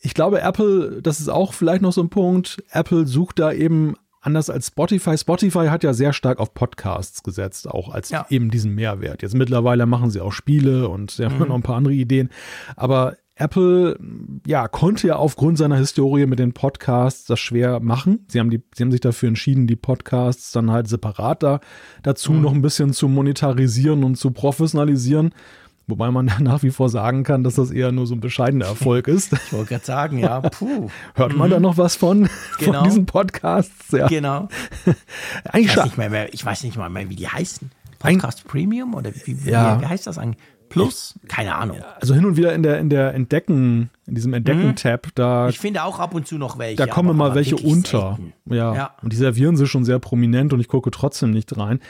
ich 0.00 0.14
glaube, 0.14 0.40
Apple, 0.40 1.00
das 1.02 1.20
ist 1.20 1.28
auch 1.28 1.54
vielleicht 1.54 1.82
noch 1.82 1.92
so 1.92 2.02
ein 2.02 2.08
Punkt. 2.08 2.62
Apple 2.70 3.06
sucht 3.06 3.38
da 3.38 3.52
eben 3.52 3.94
anders 4.20 4.50
als 4.50 4.68
Spotify. 4.68 5.16
Spotify 5.16 5.66
hat 5.68 5.82
ja 5.82 5.92
sehr 5.92 6.12
stark 6.12 6.38
auf 6.38 6.54
Podcasts 6.54 7.22
gesetzt, 7.22 7.68
auch 7.68 7.88
als 7.88 8.10
ja. 8.10 8.26
eben 8.30 8.50
diesen 8.50 8.74
Mehrwert. 8.74 9.22
Jetzt 9.22 9.34
mittlerweile 9.34 9.86
machen 9.86 10.10
sie 10.10 10.20
auch 10.20 10.32
Spiele 10.32 10.88
und 10.88 11.10
sie 11.10 11.24
haben 11.24 11.38
mhm. 11.38 11.48
noch 11.48 11.54
ein 11.54 11.62
paar 11.62 11.76
andere 11.76 11.94
Ideen. 11.94 12.30
Aber 12.76 13.16
Apple, 13.40 13.98
ja, 14.46 14.68
konnte 14.68 15.06
ja 15.06 15.16
aufgrund 15.16 15.56
seiner 15.56 15.76
Historie 15.76 16.26
mit 16.26 16.38
den 16.38 16.52
Podcasts 16.52 17.24
das 17.24 17.40
schwer 17.40 17.80
machen. 17.80 18.26
Sie 18.28 18.38
haben, 18.38 18.50
die, 18.50 18.62
sie 18.74 18.82
haben 18.82 18.92
sich 18.92 19.00
dafür 19.00 19.28
entschieden, 19.28 19.66
die 19.66 19.76
Podcasts 19.76 20.52
dann 20.52 20.70
halt 20.70 20.88
separat 20.88 21.42
da, 21.42 21.60
dazu 22.02 22.32
mhm. 22.32 22.42
noch 22.42 22.52
ein 22.52 22.60
bisschen 22.60 22.92
zu 22.92 23.08
monetarisieren 23.08 24.04
und 24.04 24.16
zu 24.16 24.30
professionalisieren. 24.32 25.32
Wobei 25.90 26.10
man 26.10 26.26
nach 26.40 26.62
wie 26.62 26.70
vor 26.70 26.88
sagen 26.88 27.24
kann, 27.24 27.44
dass 27.44 27.56
das 27.56 27.70
eher 27.70 27.92
nur 27.92 28.06
so 28.06 28.14
ein 28.14 28.20
bescheidener 28.20 28.66
Erfolg 28.66 29.08
ist. 29.08 29.32
Ich 29.50 29.52
wollte 29.52 29.70
gerade 29.70 29.84
sagen, 29.84 30.18
ja, 30.18 30.40
puh. 30.40 30.88
Hört 31.14 31.36
man 31.36 31.48
mhm. 31.48 31.52
da 31.52 31.60
noch 31.60 31.76
was 31.76 31.96
von, 31.96 32.28
genau. 32.58 32.74
von 32.74 32.84
diesen 32.84 33.06
Podcasts? 33.06 33.90
Ja. 33.90 34.06
Genau. 34.06 34.48
Eigentlich 35.44 35.72
ich, 35.72 35.76
weiß 35.76 35.84
nicht 35.84 35.96
mehr, 35.98 36.32
ich 36.32 36.44
weiß 36.44 36.62
nicht 36.62 36.76
mal 36.76 36.88
mehr, 36.88 37.08
wie 37.10 37.16
die 37.16 37.26
heißen. 37.26 37.70
Podcast 37.98 38.44
Ein, 38.44 38.48
Premium 38.48 38.94
oder 38.94 39.10
wie, 39.24 39.36
ja. 39.44 39.80
wie, 39.80 39.86
heißt 39.86 40.06
das 40.06 40.18
eigentlich? 40.18 40.38
Plus? 40.68 41.18
Keine 41.26 41.56
Ahnung. 41.56 41.78
Also 42.00 42.14
hin 42.14 42.24
und 42.24 42.36
wieder 42.36 42.54
in 42.54 42.62
der, 42.62 42.78
in 42.78 42.90
der 42.90 43.12
Entdecken, 43.12 43.90
in 44.06 44.14
diesem 44.14 44.32
Entdecken-Tab, 44.34 45.08
da. 45.16 45.48
Ich 45.48 45.58
finde 45.58 45.82
auch 45.82 45.98
ab 45.98 46.14
und 46.14 46.28
zu 46.28 46.38
noch 46.38 46.58
welche. 46.58 46.76
Da 46.76 46.86
kommen 46.86 47.16
mal 47.16 47.34
welche 47.34 47.56
unter. 47.56 48.18
Ja. 48.46 48.74
ja. 48.74 48.90
Und 49.02 49.12
die 49.12 49.16
servieren 49.16 49.56
sie 49.56 49.66
schon 49.66 49.84
sehr 49.84 49.98
prominent 49.98 50.52
und 50.52 50.60
ich 50.60 50.68
gucke 50.68 50.92
trotzdem 50.92 51.32
nicht 51.32 51.56
rein. 51.56 51.80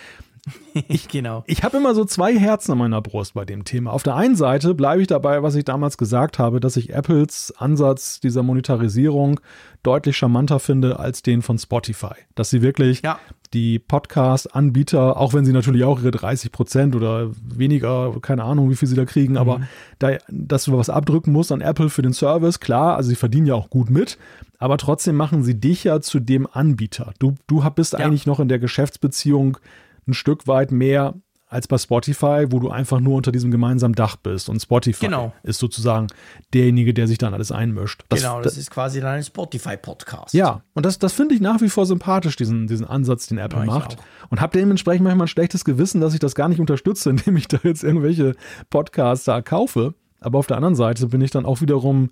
Ich, 0.89 1.09
genau. 1.09 1.43
Ich 1.47 1.63
habe 1.63 1.77
immer 1.77 1.95
so 1.95 2.05
zwei 2.05 2.37
Herzen 2.39 2.73
an 2.73 2.79
meiner 2.79 3.01
Brust 3.01 3.35
bei 3.35 3.45
dem 3.45 3.65
Thema. 3.65 3.93
Auf 3.93 4.03
der 4.03 4.15
einen 4.17 4.37
Seite 4.37 4.75
bleibe 4.75 5.03
ich 5.03 5.09
dabei, 5.09 5.43
was 5.43 5.55
ich 5.55 5.65
damals 5.65 5.99
gesagt 5.99 6.39
habe, 6.39 6.61
dass 6.61 6.77
ich 6.77 6.95
Apples 6.95 7.53
Ansatz 7.59 8.21
dieser 8.21 8.43
Monetarisierung 8.43 9.41
deutlich 9.83 10.17
charmanter 10.17 10.61
finde 10.61 10.99
als 10.99 11.23
den 11.23 11.43
von 11.43 11.59
Spotify. 11.59 12.15
Dass 12.35 12.51
sie 12.51 12.63
wirklich 12.63 13.03
ja. 13.03 13.19
die 13.53 13.79
Podcast-Anbieter, 13.79 15.17
auch 15.17 15.35
wenn 15.35 15.45
sie 15.45 15.53
natürlich 15.53 15.85
auch 15.85 16.01
ihre 16.01 16.11
30 16.11 16.53
Prozent 16.53 16.95
oder 16.95 17.31
weniger, 17.43 18.15
keine 18.21 18.45
Ahnung, 18.45 18.71
wie 18.71 18.77
viel 18.77 18.89
sie 18.89 18.97
da 18.97 19.05
kriegen, 19.05 19.33
mhm. 19.33 19.39
aber 19.39 19.61
da, 19.99 20.17
dass 20.29 20.65
du 20.65 20.77
was 20.77 20.91
abdrücken 20.91 21.33
musst 21.33 21.53
an 21.53 21.61
Apple 21.61 21.91
für 21.91 22.03
den 22.03 22.13
Service, 22.13 22.61
klar, 22.61 22.97
also 22.97 23.09
sie 23.09 23.17
verdienen 23.17 23.47
ja 23.47 23.55
auch 23.55 23.71
gut 23.71 23.91
mit, 23.91 24.19
aber 24.59 24.77
trotzdem 24.77 25.17
machen 25.17 25.43
sie 25.43 25.59
dich 25.59 25.85
ja 25.85 26.01
zu 26.01 26.21
dem 26.21 26.47
Anbieter. 26.51 27.13
Du, 27.19 27.35
du 27.47 27.69
bist 27.71 27.95
ja. 27.95 28.01
eigentlich 28.01 28.27
noch 28.27 28.41
in 28.41 28.49
der 28.49 28.59
Geschäftsbeziehung 28.59 29.59
ein 30.07 30.15
Stück 30.15 30.47
weit 30.47 30.73
mehr 30.73 31.15
als 31.51 31.67
bei 31.67 31.77
Spotify, 31.79 32.47
wo 32.49 32.61
du 32.61 32.71
einfach 32.71 33.01
nur 33.01 33.17
unter 33.17 33.33
diesem 33.33 33.51
gemeinsamen 33.51 33.95
Dach 33.95 34.15
bist. 34.15 34.49
Und 34.49 34.61
Spotify 34.61 35.07
genau. 35.07 35.33
ist 35.43 35.59
sozusagen 35.59 36.07
derjenige, 36.55 36.95
der 36.95 37.09
sich 37.09 37.19
dann 37.19 37.35
alles 37.35 37.51
einmischt. 37.51 38.05
Das, 38.09 38.21
genau, 38.21 38.41
das, 38.41 38.55
das 38.55 38.59
ist 38.59 38.71
quasi 38.71 39.01
dann 39.01 39.17
ein 39.17 39.25
Spotify-Podcast. 39.25 40.33
Ja, 40.33 40.63
und 40.75 40.87
das, 40.87 41.01
das 41.01 41.13
finde 41.13 41.35
ich 41.35 41.41
nach 41.41 41.61
wie 41.61 41.69
vor 41.69 41.87
sympathisch, 41.87 42.37
diesen, 42.37 42.69
diesen 42.69 42.87
Ansatz, 42.87 43.27
den 43.27 43.39
Apple 43.39 43.61
ja, 43.61 43.67
macht. 43.67 43.97
Und 44.31 44.41
habe 44.41 44.57
dementsprechend 44.57 45.03
manchmal 45.03 45.25
ein 45.25 45.29
schlechtes 45.29 45.65
Gewissen, 45.65 46.01
dass 46.01 46.15
ich 46.15 46.21
das 46.21 46.37
gar 46.37 46.49
nicht 46.49 46.61
unterstütze, 46.61 47.11
indem 47.11 47.37
ich 47.37 47.49
da 47.49 47.59
jetzt 47.65 47.83
irgendwelche 47.83 48.37
Podcasts 48.71 49.25
da 49.25 49.43
kaufe. 49.43 49.95
Aber 50.21 50.39
auf 50.39 50.47
der 50.47 50.57
anderen 50.57 50.77
Seite 50.77 51.09
bin 51.09 51.21
ich 51.21 51.33
dann 51.33 51.47
auch 51.47 51.61
wiederum 51.61 52.11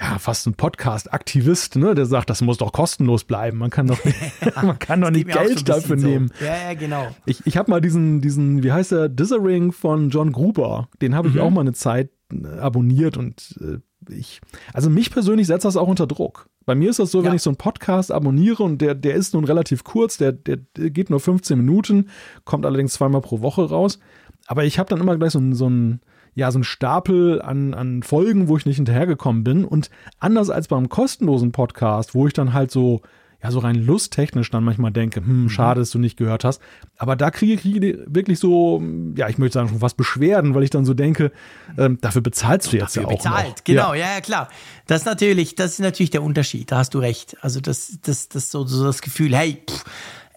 ja, 0.00 0.18
fast 0.18 0.46
ein 0.46 0.54
Podcast-Aktivist, 0.54 1.76
ne, 1.76 1.94
der 1.94 2.06
sagt, 2.06 2.30
das 2.30 2.40
muss 2.40 2.56
doch 2.56 2.72
kostenlos 2.72 3.24
bleiben. 3.24 3.58
Man 3.58 3.68
kann 3.68 3.86
doch, 3.86 3.98
man 4.62 4.78
kann 4.78 5.02
doch 5.02 5.10
nicht 5.10 5.28
Geld 5.28 5.68
dafür 5.68 5.98
so. 5.98 6.06
nehmen. 6.06 6.32
Ja, 6.40 6.70
ja, 6.70 6.74
genau. 6.74 7.08
Ich, 7.26 7.46
ich 7.46 7.56
habe 7.58 7.70
mal 7.70 7.80
diesen, 7.80 8.22
diesen, 8.22 8.62
wie 8.62 8.72
heißt 8.72 8.92
der, 8.92 9.08
Dithering 9.10 9.72
von 9.72 10.08
John 10.08 10.32
Gruber, 10.32 10.88
den 11.02 11.14
habe 11.14 11.28
ich 11.28 11.34
mhm. 11.34 11.40
auch 11.40 11.50
mal 11.50 11.60
eine 11.60 11.74
Zeit 11.74 12.10
äh, 12.32 12.58
abonniert 12.58 13.18
und 13.18 13.58
äh, 13.60 13.78
ich, 14.08 14.40
also 14.72 14.88
mich 14.88 15.10
persönlich 15.10 15.46
setzt 15.46 15.66
das 15.66 15.76
auch 15.76 15.88
unter 15.88 16.06
Druck. 16.06 16.48
Bei 16.64 16.74
mir 16.74 16.88
ist 16.88 16.98
das 16.98 17.10
so, 17.10 17.18
ja. 17.18 17.26
wenn 17.26 17.34
ich 17.34 17.42
so 17.42 17.50
einen 17.50 17.58
Podcast 17.58 18.10
abonniere 18.10 18.62
und 18.62 18.78
der, 18.80 18.94
der 18.94 19.14
ist 19.14 19.34
nun 19.34 19.44
relativ 19.44 19.84
kurz, 19.84 20.16
der, 20.16 20.32
der, 20.32 20.56
geht 20.74 21.10
nur 21.10 21.20
15 21.20 21.58
Minuten, 21.58 22.08
kommt 22.44 22.64
allerdings 22.64 22.94
zweimal 22.94 23.20
pro 23.20 23.42
Woche 23.42 23.68
raus. 23.68 23.98
Aber 24.46 24.64
ich 24.64 24.78
habe 24.78 24.88
dann 24.88 25.00
immer 25.00 25.16
gleich 25.18 25.32
so, 25.32 25.52
so 25.52 25.68
ein, 25.68 26.00
ja, 26.34 26.50
so 26.50 26.58
ein 26.58 26.64
Stapel 26.64 27.42
an, 27.42 27.74
an 27.74 28.02
Folgen, 28.02 28.48
wo 28.48 28.56
ich 28.56 28.66
nicht 28.66 28.76
hinterhergekommen 28.76 29.44
bin. 29.44 29.64
Und 29.64 29.90
anders 30.18 30.50
als 30.50 30.68
beim 30.68 30.88
kostenlosen 30.88 31.52
Podcast, 31.52 32.14
wo 32.14 32.26
ich 32.26 32.32
dann 32.32 32.52
halt 32.52 32.70
so, 32.70 33.02
ja, 33.42 33.50
so 33.50 33.58
rein 33.60 33.74
lusttechnisch 33.74 34.50
dann 34.50 34.64
manchmal 34.64 34.92
denke, 34.92 35.20
hm, 35.20 35.44
mhm. 35.44 35.48
schade, 35.48 35.80
dass 35.80 35.90
du 35.90 35.98
nicht 35.98 36.16
gehört 36.16 36.44
hast. 36.44 36.60
Aber 36.96 37.16
da 37.16 37.30
kriege 37.30 37.54
ich 37.54 37.64
wirklich 38.06 38.38
so, 38.38 38.82
ja, 39.16 39.28
ich 39.28 39.38
möchte 39.38 39.54
sagen, 39.54 39.68
schon 39.68 39.80
fast 39.80 39.96
Beschwerden, 39.96 40.54
weil 40.54 40.62
ich 40.62 40.70
dann 40.70 40.84
so 40.84 40.94
denke, 40.94 41.32
ähm, 41.78 41.98
dafür 42.00 42.20
bezahlst 42.20 42.72
du 42.72 42.76
jetzt 42.76 42.96
dafür 42.96 43.02
ja 43.02 43.08
auch. 43.08 43.22
Bezahlt, 43.22 43.56
noch. 43.56 43.64
genau, 43.64 43.94
ja. 43.94 44.14
ja, 44.14 44.20
klar. 44.20 44.48
Das 44.86 45.00
ist 45.02 45.06
natürlich, 45.06 45.54
das 45.54 45.72
ist 45.72 45.80
natürlich 45.80 46.10
der 46.10 46.22
Unterschied, 46.22 46.70
da 46.70 46.78
hast 46.78 46.94
du 46.94 46.98
recht. 46.98 47.36
Also 47.40 47.60
das, 47.60 47.98
das, 48.02 48.28
das 48.28 48.50
so, 48.50 48.64
so 48.66 48.84
das 48.84 49.00
Gefühl, 49.00 49.34
hey, 49.34 49.62
pff, 49.68 49.84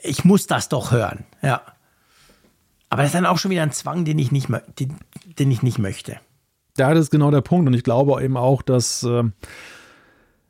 ich 0.02 0.26
muss 0.26 0.48
das 0.48 0.70
doch 0.70 0.92
hören, 0.92 1.26
ja. 1.42 1.62
Aber 2.94 3.02
das 3.02 3.10
ist 3.10 3.16
dann 3.16 3.26
auch 3.26 3.40
schon 3.40 3.50
wieder 3.50 3.64
ein 3.64 3.72
Zwang, 3.72 4.06
den 4.06 4.20
ich 4.20 4.32
nicht, 4.32 4.50
den, 4.80 4.98
den 5.40 5.50
ich 5.50 5.64
nicht 5.64 5.80
möchte. 5.80 6.18
Ja, 6.78 6.94
das 6.94 7.06
ist 7.06 7.10
genau 7.10 7.32
der 7.32 7.42
Punkt. 7.42 7.66
Und 7.66 7.74
ich 7.74 7.84
glaube 7.84 8.24
eben 8.24 8.38
auch, 8.38 8.62
dass 8.62 9.02
äh, 9.02 9.24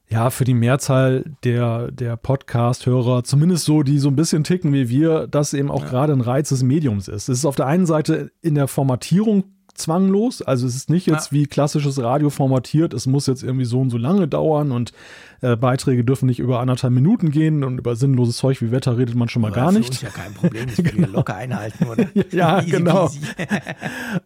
ja 0.10 0.30
für 0.30 0.44
die 0.44 0.54
Mehrzahl 0.54 1.24
der, 1.46 1.90
der 1.90 2.18
Podcast-Hörer, 2.18 3.24
zumindest 3.24 3.64
so, 3.64 3.82
die 3.82 3.98
so 3.98 4.10
ein 4.10 4.18
bisschen 4.18 4.44
ticken 4.44 4.74
wie 4.74 4.90
wir, 4.90 5.26
das 5.28 5.54
eben 5.54 5.72
auch 5.72 5.84
ja. 5.84 5.90
gerade 5.90 6.12
ein 6.12 6.20
Reiz 6.20 6.50
des 6.50 6.64
Mediums 6.64 7.08
ist. 7.08 7.30
Es 7.30 7.38
ist 7.40 7.46
auf 7.46 7.56
der 7.56 7.68
einen 7.68 7.86
Seite 7.86 8.34
in 8.42 8.56
der 8.56 8.68
Formatierung 8.68 9.46
zwanglos. 9.74 10.42
Also 10.42 10.68
es 10.68 10.76
ist 10.76 10.90
nicht 10.90 11.08
jetzt 11.08 11.32
ja. 11.32 11.38
wie 11.38 11.48
klassisches 11.48 12.02
Radio 12.02 12.30
formatiert, 12.30 12.94
es 12.94 13.08
muss 13.08 13.28
jetzt 13.28 13.44
irgendwie 13.44 13.66
so 13.66 13.80
und 13.80 13.90
so 13.90 13.98
lange 13.98 14.28
dauern 14.28 14.72
und 14.72 14.94
äh, 15.42 15.56
Beiträge 15.56 16.04
dürfen 16.04 16.28
nicht 16.28 16.40
über 16.40 16.60
anderthalb 16.60 16.94
Minuten 16.94 17.32
gehen 17.32 17.64
und 17.64 17.78
über 17.78 17.96
sinnloses 17.96 18.38
Zeug 18.38 18.62
wie 18.62 18.72
Wetter 18.72 18.98
redet 18.98 19.16
man 19.16 19.30
schon 19.30 19.42
mal 19.42 19.50
Aber 19.50 19.58
gar 19.58 19.72
nicht. 19.72 19.90
Das 19.90 19.96
ist 19.98 20.04
ja 20.04 20.10
kein 20.10 20.34
Problem, 20.34 20.68
das 20.68 20.78
können 20.78 21.00
wir 21.00 21.08
locker 21.08 21.36
einhalten, 21.36 21.86
oder? 21.86 22.08
ja, 22.32 22.60
easy, 22.60 22.72
genau. 22.72 23.06
Easy. 23.06 23.20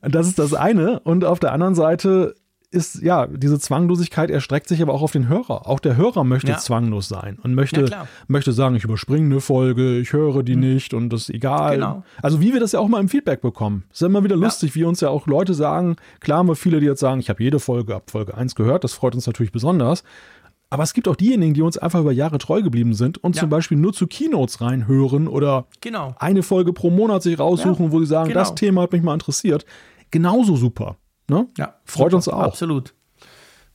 das 0.02 0.28
ist 0.28 0.40
das 0.40 0.54
eine. 0.54 1.00
Und 1.02 1.26
auf 1.26 1.40
der 1.40 1.54
anderen 1.54 1.76
Seite 1.76 2.36
ist, 2.70 3.02
ja, 3.02 3.28
diese 3.28 3.60
Zwanglosigkeit 3.60 4.30
erstreckt 4.30 4.68
sich 4.68 4.82
aber 4.82 4.94
auch 4.94 5.02
auf 5.02 5.12
den 5.12 5.30
Hörer. 5.30 5.68
Auch 5.68 5.80
der 5.80 5.96
Hörer 5.96 6.26
möchte 6.26 6.52
ja. 6.52 6.58
zwanglos 6.58 7.08
sein 7.08 7.40
und 7.42 7.56
möchte, 7.56 7.86
ja, 7.86 8.08
möchte 8.28 8.52
sagen, 8.52 8.76
ich 8.76 8.84
überspringe 8.84 9.26
eine 9.26 9.42
Folge, 9.42 9.98
ich 9.98 10.12
höre 10.12 10.44
die 10.44 10.56
mhm. 10.56 10.74
nicht 10.74 10.94
und 10.94 11.10
das 11.10 11.24
ist 11.24 11.30
egal. 11.30 11.76
Genau. 11.76 12.04
Also 12.22 12.42
wie 12.42 12.52
wir 12.52 12.60
das 12.60 12.74
ja 12.74 12.80
auch 12.80 12.90
mal 12.90 13.00
im 13.00 13.08
Feedback 13.08 13.42
bekommen. 13.42 13.86
ist 13.92 14.02
ja 14.02 14.08
immer 14.08 14.24
wieder 14.24 14.36
lustig, 14.36 14.76
wie 14.76 14.84
uns 14.84 15.00
ja 15.00 15.10
auch 15.10 15.28
Leute 15.28 15.54
sagen, 15.54 15.96
klar 16.20 16.40
haben 16.40 16.50
wir 16.50 16.56
viele, 16.56 16.82
die 16.82 16.86
jetzt 16.86 17.00
sagen, 17.00 17.22
ich 17.22 17.30
habe 17.30 17.42
jede 17.42 17.60
Folge 17.60 17.96
ab 17.96 18.12
Folge 18.12 18.36
1 18.36 18.56
gehört, 18.56 18.84
das 18.84 18.94
freut 18.94 19.16
uns 19.16 19.26
natürlich 19.28 19.54
besonders. 19.54 20.04
Aber 20.70 20.84
es 20.84 20.94
gibt 20.94 21.08
auch 21.08 21.16
diejenigen, 21.16 21.54
die 21.54 21.62
uns 21.62 21.78
einfach 21.78 22.02
über 22.02 22.12
Jahre 22.12 22.38
treu 22.40 22.62
geblieben 22.62 22.94
sind 22.94 23.18
und 23.24 23.38
ja. 23.38 23.42
zum 23.42 23.50
Beispiel 23.50 23.78
nur 23.78 23.94
zu 23.94 24.08
Keynotes 24.08 24.60
reinhören 24.60 25.30
oder 25.30 25.68
genau. 25.80 26.14
eine 26.20 26.44
Folge 26.44 26.74
pro 26.74 26.90
Monat 26.90 27.24
sich 27.24 27.40
raussuchen, 27.40 27.86
ja, 27.86 27.92
wo 27.94 28.00
sie 28.02 28.06
sagen, 28.06 28.28
genau. 28.28 28.42
das 28.42 28.56
Thema 28.56 28.82
hat 28.82 28.92
mich 28.92 29.02
mal 29.02 29.14
interessiert. 29.14 29.66
Genauso 30.12 30.58
super. 30.58 30.98
Ne? 31.30 31.48
Ja, 31.58 31.76
freut 31.86 32.12
super, 32.12 32.16
uns 32.16 32.28
auch. 32.28 32.44
Absolut. 32.44 32.94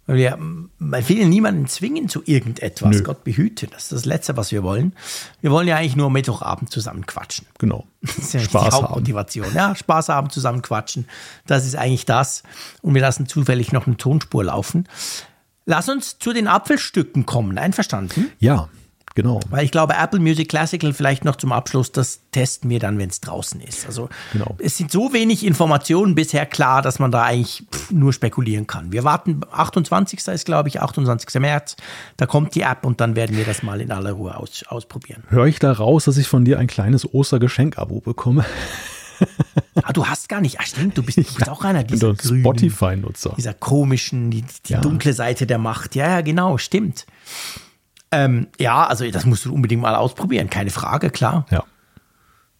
Weil 0.06 0.16
wir, 0.16 0.38
weil 0.80 1.08
wir 1.08 1.26
niemanden 1.26 1.68
zwingen 1.68 2.08
zu 2.08 2.22
irgendetwas. 2.24 2.96
Nö. 2.96 3.02
Gott 3.02 3.22
behüte. 3.22 3.68
Das 3.68 3.84
ist 3.84 3.92
das 3.92 4.04
Letzte, 4.04 4.36
was 4.36 4.50
wir 4.50 4.64
wollen. 4.64 4.96
Wir 5.40 5.52
wollen 5.52 5.68
ja 5.68 5.76
eigentlich 5.76 5.94
nur 5.94 6.10
Mittwochabend 6.10 6.70
zusammen 6.70 7.06
quatschen. 7.06 7.46
Genau. 7.58 7.86
Das 8.00 8.18
ist 8.18 8.34
ja 8.34 8.40
Spaß 8.40 8.64
die 8.64 8.70
Hauptmotivation. 8.72 9.46
Haben. 9.46 9.54
Ja, 9.54 9.74
Spaß 9.76 10.08
haben, 10.08 10.28
zusammen 10.28 10.60
quatschen. 10.60 11.06
Das 11.46 11.64
ist 11.64 11.76
eigentlich 11.76 12.04
das. 12.04 12.42
Und 12.80 12.94
wir 12.94 13.00
lassen 13.00 13.28
zufällig 13.28 13.70
noch 13.70 13.86
eine 13.86 13.96
Tonspur 13.96 14.42
laufen. 14.42 14.88
Lass 15.66 15.88
uns 15.88 16.18
zu 16.18 16.32
den 16.32 16.48
Apfelstücken 16.48 17.24
kommen. 17.24 17.56
Einverstanden? 17.58 18.32
Ja. 18.40 18.68
Genau. 19.14 19.40
Weil 19.50 19.64
ich 19.64 19.70
glaube, 19.70 19.94
Apple 19.94 20.20
Music 20.20 20.48
Classical 20.48 20.92
vielleicht 20.92 21.24
noch 21.24 21.36
zum 21.36 21.52
Abschluss, 21.52 21.92
das 21.92 22.20
testen 22.32 22.70
wir 22.70 22.78
dann, 22.78 22.98
wenn 22.98 23.10
es 23.10 23.20
draußen 23.20 23.60
ist. 23.60 23.86
Also 23.86 24.08
genau. 24.32 24.56
es 24.58 24.76
sind 24.78 24.90
so 24.90 25.12
wenig 25.12 25.44
Informationen 25.44 26.14
bisher 26.14 26.46
klar, 26.46 26.82
dass 26.82 26.98
man 26.98 27.10
da 27.10 27.22
eigentlich 27.22 27.64
nur 27.90 28.12
spekulieren 28.12 28.66
kann. 28.66 28.92
Wir 28.92 29.04
warten, 29.04 29.40
28. 29.50 30.26
ist 30.28 30.46
glaube 30.46 30.68
ich, 30.68 30.80
28. 30.80 31.40
März, 31.40 31.76
da 32.16 32.26
kommt 32.26 32.54
die 32.54 32.62
App 32.62 32.84
und 32.84 33.00
dann 33.00 33.16
werden 33.16 33.36
wir 33.36 33.44
das 33.44 33.62
mal 33.62 33.80
in 33.80 33.92
aller 33.92 34.12
Ruhe 34.12 34.36
aus, 34.36 34.64
ausprobieren. 34.68 35.22
Höre 35.28 35.46
ich 35.46 35.58
da 35.58 35.72
raus, 35.72 36.04
dass 36.04 36.16
ich 36.16 36.28
von 36.28 36.44
dir 36.44 36.58
ein 36.58 36.66
kleines 36.66 37.12
Ostergeschenk-Abo 37.12 38.00
bekomme? 38.00 38.44
ah, 39.82 39.92
du 39.92 40.06
hast 40.06 40.28
gar 40.28 40.40
nicht. 40.40 40.58
Ach 40.60 40.66
stimmt, 40.66 40.96
du 40.96 41.02
bist, 41.02 41.18
du 41.18 41.22
bist 41.36 41.48
auch 41.48 41.64
einer 41.64 41.84
dieser 41.84 42.14
Spotify-Nutzer. 42.16 43.34
Dieser 43.36 43.54
komischen, 43.54 44.30
die, 44.30 44.44
die 44.66 44.72
ja. 44.72 44.80
dunkle 44.80 45.12
Seite 45.12 45.46
der 45.46 45.58
Macht. 45.58 45.94
Ja, 45.94 46.08
ja, 46.08 46.20
genau, 46.20 46.58
stimmt. 46.58 47.06
Ähm, 48.12 48.48
ja, 48.58 48.86
also 48.86 49.10
das 49.10 49.24
musst 49.24 49.44
du 49.44 49.54
unbedingt 49.54 49.82
mal 49.82 49.94
ausprobieren, 49.94 50.50
keine 50.50 50.70
Frage, 50.70 51.10
klar. 51.10 51.46
Ja. 51.50 51.64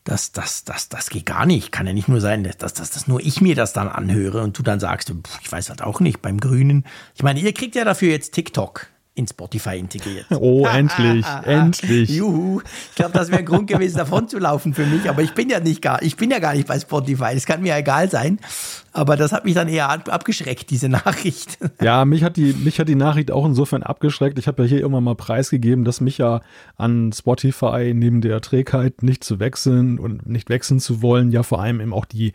Das, 0.05 0.33
das, 0.33 0.65
das, 0.65 0.89
das 0.89 1.11
geht 1.11 1.27
gar 1.27 1.47
nicht. 1.47 1.71
Kann 1.71 1.87
ja 1.87 1.93
nicht 1.93 2.09
nur 2.09 2.21
sein, 2.21 2.43
dass, 2.43 2.75
dass, 2.75 2.91
dass 2.91 3.07
nur 3.07 3.21
ich 3.21 3.41
mir 3.41 3.55
das 3.55 3.73
dann 3.73 3.89
anhöre 3.89 4.43
und 4.43 4.59
du 4.59 4.63
dann 4.63 4.81
sagst, 4.81 5.13
ich 5.43 5.53
weiß 5.53 5.69
halt 5.69 5.83
auch 5.83 6.01
nicht, 6.01 6.23
beim 6.23 6.41
Grünen. 6.41 6.85
Ich 7.15 7.23
meine, 7.23 7.39
ihr 7.39 7.53
kriegt 7.53 7.77
ja 7.77 7.85
dafür 7.85 8.11
jetzt 8.11 8.33
TikTok 8.35 8.89
in 9.15 9.27
Spotify 9.27 9.79
integriert. 9.79 10.27
Oh, 10.43 10.67
endlich, 10.67 11.25
endlich. 11.45 12.11
Juhu. 12.11 12.63
Ich 12.91 12.97
glaube, 12.97 13.13
das 13.13 13.29
wäre 13.29 13.41
ein 13.41 13.45
Grund 13.45 13.69
gewesen, 13.69 13.99
davon 13.99 14.29
zu 14.29 14.39
laufen 14.39 14.75
für 14.75 14.87
mich. 14.87 15.09
Aber 15.09 15.23
ich 15.23 15.35
bin 15.35 15.49
ja 15.51 15.61
nicht 15.61 15.81
gar, 15.83 16.03
ich 16.03 16.17
bin 16.17 16.31
ja 16.31 16.41
gar 16.41 16.55
nicht 16.55 16.67
bei 16.67 16.81
Spotify. 16.81 17.35
Das 17.35 17.47
kann 17.47 17.63
mir 17.63 17.69
ja 17.69 17.79
egal 17.79 18.11
sein. 18.11 18.41
Aber 18.93 19.17
das 19.17 19.33
hat 19.33 19.45
mich 19.45 19.55
dann 19.55 19.69
eher 19.69 19.89
abgeschreckt, 19.89 20.71
diese 20.71 20.89
Nachricht. 20.91 21.59
Ja, 21.81 22.05
mich 22.05 22.25
hat 22.25 22.37
die, 22.37 22.53
mich 22.55 22.81
hat 22.81 22.89
die 22.89 22.95
Nachricht 22.97 23.31
auch 23.31 23.47
insofern 23.47 23.83
abgeschreckt. 23.83 24.39
Ich 24.39 24.49
habe 24.49 24.63
ja 24.63 24.69
hier 24.69 24.85
immer 24.85 25.01
mal 25.01 25.15
preisgegeben, 25.15 25.85
dass 25.85 26.01
mich 26.01 26.19
ja 26.19 26.41
an 26.77 27.13
Spotify 27.13 27.93
neben 27.95 28.21
der 28.21 28.41
Trägheit 28.41 29.03
nicht 29.03 29.23
zu 29.23 29.39
wechseln 29.39 29.99
und 29.99 30.27
nicht 30.27 30.49
wechseln 30.49 30.81
zu 30.81 31.03
wollen, 31.03 31.31
ja 31.31 31.43
vor 31.43 31.63
allem 31.63 31.81
eben 31.81 31.95
auch 31.95 32.07
die 32.07 32.33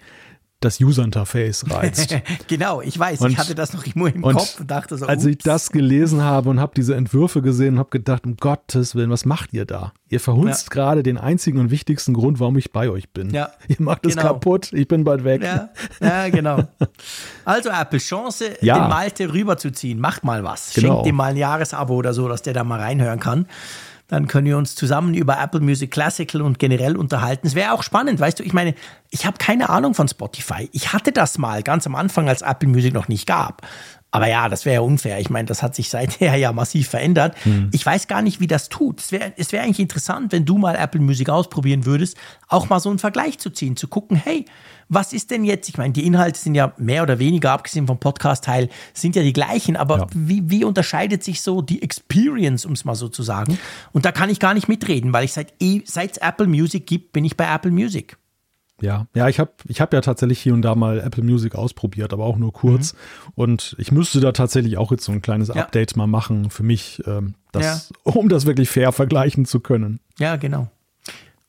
das 0.59 0.79
User-Interface 0.81 1.69
reizt. 1.69 2.15
genau, 2.47 2.81
ich 2.81 2.97
weiß, 2.97 3.21
und, 3.21 3.31
ich 3.31 3.37
hatte 3.37 3.53
das 3.53 3.73
noch 3.73 3.85
immer 3.85 4.13
im 4.13 4.23
und 4.23 4.35
Kopf 4.35 4.59
und 4.59 4.71
dachte 4.71 4.97
so. 4.97 5.05
Als 5.05 5.23
ups. 5.23 5.31
ich 5.31 5.37
das 5.39 5.69
gelesen 5.69 6.23
habe 6.23 6.49
und 6.49 6.59
habe 6.59 6.73
diese 6.75 6.95
Entwürfe 6.95 7.41
gesehen 7.41 7.75
und 7.75 7.79
habe 7.79 7.89
gedacht, 7.89 8.25
um 8.25 8.37
Gottes 8.37 8.95
Willen, 8.95 9.11
was 9.11 9.25
macht 9.25 9.53
ihr 9.53 9.65
da? 9.65 9.93
Ihr 10.09 10.19
verhunzt 10.19 10.67
ja. 10.67 10.73
gerade 10.73 11.03
den 11.03 11.17
einzigen 11.17 11.59
und 11.59 11.69
wichtigsten 11.69 12.13
Grund, 12.13 12.39
warum 12.39 12.57
ich 12.57 12.71
bei 12.71 12.89
euch 12.89 13.09
bin. 13.09 13.29
Ja, 13.29 13.51
ihr 13.67 13.75
macht 13.79 14.05
es 14.05 14.15
genau. 14.15 14.29
kaputt, 14.29 14.73
ich 14.73 14.87
bin 14.87 15.03
bald 15.03 15.23
weg. 15.23 15.43
Ja, 15.43 15.69
ja 16.01 16.29
genau. 16.29 16.63
Also 17.45 17.69
Apple, 17.69 17.99
Chance, 17.99 18.57
ja. 18.59 18.77
den 18.77 18.89
Malte 18.89 19.31
rüberzuziehen. 19.31 19.99
Macht 19.99 20.25
mal 20.25 20.43
was. 20.43 20.73
Genau. 20.73 20.95
Schenkt 20.95 21.07
ihm 21.07 21.15
mal 21.15 21.31
ein 21.31 21.37
Jahresabo 21.37 21.95
oder 21.95 22.13
so, 22.13 22.27
dass 22.27 22.41
der 22.41 22.53
da 22.53 22.65
mal 22.65 22.79
reinhören 22.79 23.21
kann 23.21 23.47
dann 24.07 24.27
können 24.27 24.47
wir 24.47 24.57
uns 24.57 24.75
zusammen 24.75 25.13
über 25.13 25.37
Apple 25.39 25.59
Music 25.59 25.91
Classical 25.91 26.41
und 26.41 26.59
generell 26.59 26.95
unterhalten. 26.95 27.45
Es 27.45 27.55
wäre 27.55 27.73
auch 27.73 27.83
spannend, 27.83 28.19
weißt 28.19 28.39
du, 28.39 28.43
ich 28.43 28.53
meine, 28.53 28.73
ich 29.09 29.25
habe 29.25 29.37
keine 29.37 29.69
Ahnung 29.69 29.93
von 29.93 30.07
Spotify. 30.07 30.69
Ich 30.71 30.93
hatte 30.93 31.11
das 31.11 31.37
mal 31.37 31.61
ganz 31.63 31.85
am 31.85 31.95
Anfang, 31.95 32.29
als 32.29 32.41
Apple 32.41 32.69
Music 32.69 32.93
noch 32.93 33.07
nicht 33.07 33.27
gab. 33.27 33.61
Aber 34.09 34.27
ja, 34.27 34.47
das 34.47 34.65
wäre 34.65 34.75
ja 34.75 34.81
unfair. 34.81 35.19
Ich 35.19 35.29
meine, 35.29 35.47
das 35.47 35.61
hat 35.61 35.75
sich 35.75 35.89
seither 35.89 36.35
ja 36.35 36.53
massiv 36.53 36.89
verändert. 36.89 37.35
Hm. 37.43 37.69
Ich 37.73 37.85
weiß 37.85 38.07
gar 38.07 38.21
nicht, 38.21 38.39
wie 38.39 38.47
das 38.47 38.69
tut. 38.69 39.01
Es 39.01 39.11
wäre 39.11 39.33
es 39.35 39.51
wär 39.51 39.63
eigentlich 39.63 39.79
interessant, 39.79 40.31
wenn 40.31 40.45
du 40.45 40.57
mal 40.57 40.75
Apple 40.75 41.01
Music 41.01 41.29
ausprobieren 41.29 41.85
würdest, 41.85 42.17
auch 42.47 42.69
mal 42.69 42.79
so 42.79 42.89
einen 42.89 42.99
Vergleich 42.99 43.37
zu 43.37 43.49
ziehen, 43.49 43.75
zu 43.75 43.87
gucken, 43.87 44.15
hey, 44.15 44.45
was 44.89 45.11
ist 45.11 45.31
denn 45.31 45.43
jetzt? 45.43 45.67
Ich 45.67 45.77
meine, 45.77 45.93
die 45.93 46.05
Inhalte 46.05 46.39
sind 46.39 46.55
ja 46.55 46.73
mehr 46.77 47.03
oder 47.03 47.19
weniger, 47.19 47.51
abgesehen 47.51 47.87
vom 47.87 47.99
Podcast-Teil, 47.99 48.69
sind 48.93 49.17
ja 49.17 49.23
die 49.23 49.33
gleichen, 49.33 49.75
aber 49.75 49.97
ja. 49.97 50.07
wie, 50.13 50.49
wie 50.49 50.63
unterscheidet 50.63 51.23
sich 51.23 51.41
so 51.41 51.61
die 51.61 51.81
Experience, 51.81 52.65
um 52.65 52.71
es 52.71 52.85
mal 52.85 52.95
so 52.95 53.09
zu 53.09 53.23
sagen? 53.23 53.59
Und 53.91 54.05
da 54.05 54.13
kann 54.13 54.29
ich 54.29 54.39
gar 54.39 54.53
nicht 54.53 54.69
mitreden, 54.69 55.11
weil 55.11 55.25
ich 55.25 55.33
seit 55.33 55.53
eh, 55.59 55.81
seit 55.85 56.11
es 56.11 56.17
Apple 56.17 56.47
Music 56.47 56.87
gibt, 56.87 57.11
bin 57.11 57.25
ich 57.25 57.35
bei 57.35 57.53
Apple 57.53 57.71
Music. 57.71 58.17
Ja, 58.80 59.07
ja, 59.15 59.28
ich 59.28 59.39
habe 59.39 59.51
ich 59.65 59.82
hab 59.82 59.91
ja 59.91 60.01
tatsächlich 60.01 60.39
hier 60.39 60.53
und 60.53 60.61
da 60.61 60.75
mal 60.75 60.99
Apple 60.99 61.23
Music 61.23 61.55
ausprobiert, 61.55 62.13
aber 62.13 62.25
auch 62.25 62.38
nur 62.38 62.53
kurz. 62.53 62.93
Mhm. 62.93 62.97
Und 63.36 63.75
ich 63.80 63.91
müsste 63.91 64.19
da 64.19 64.32
tatsächlich 64.32 64.78
auch 64.78 64.91
jetzt 64.91 65.03
so 65.03 65.11
ein 65.11 65.21
kleines 65.21 65.47
ja. 65.47 65.55
Update 65.55 65.95
mal 65.95 66.07
machen 66.07 66.51
für 66.51 66.63
mich, 66.63 67.01
ähm, 67.07 67.34
das, 67.51 67.89
ja. 67.89 68.11
um 68.11 68.30
das 68.30 68.45
wirklich 68.45 68.69
fair 68.69 68.91
vergleichen 68.91 69.45
zu 69.45 69.59
können. 69.59 69.99
Ja, 70.19 70.36
genau. 70.36 70.69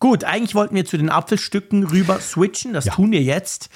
Gut, 0.00 0.24
eigentlich 0.24 0.54
wollten 0.54 0.74
wir 0.74 0.84
zu 0.84 0.96
den 0.96 1.10
Apfelstücken 1.10 1.84
rüber 1.84 2.20
switchen. 2.20 2.72
Das 2.72 2.86
ja. 2.86 2.94
tun 2.94 3.12
wir 3.12 3.22
jetzt. 3.22 3.68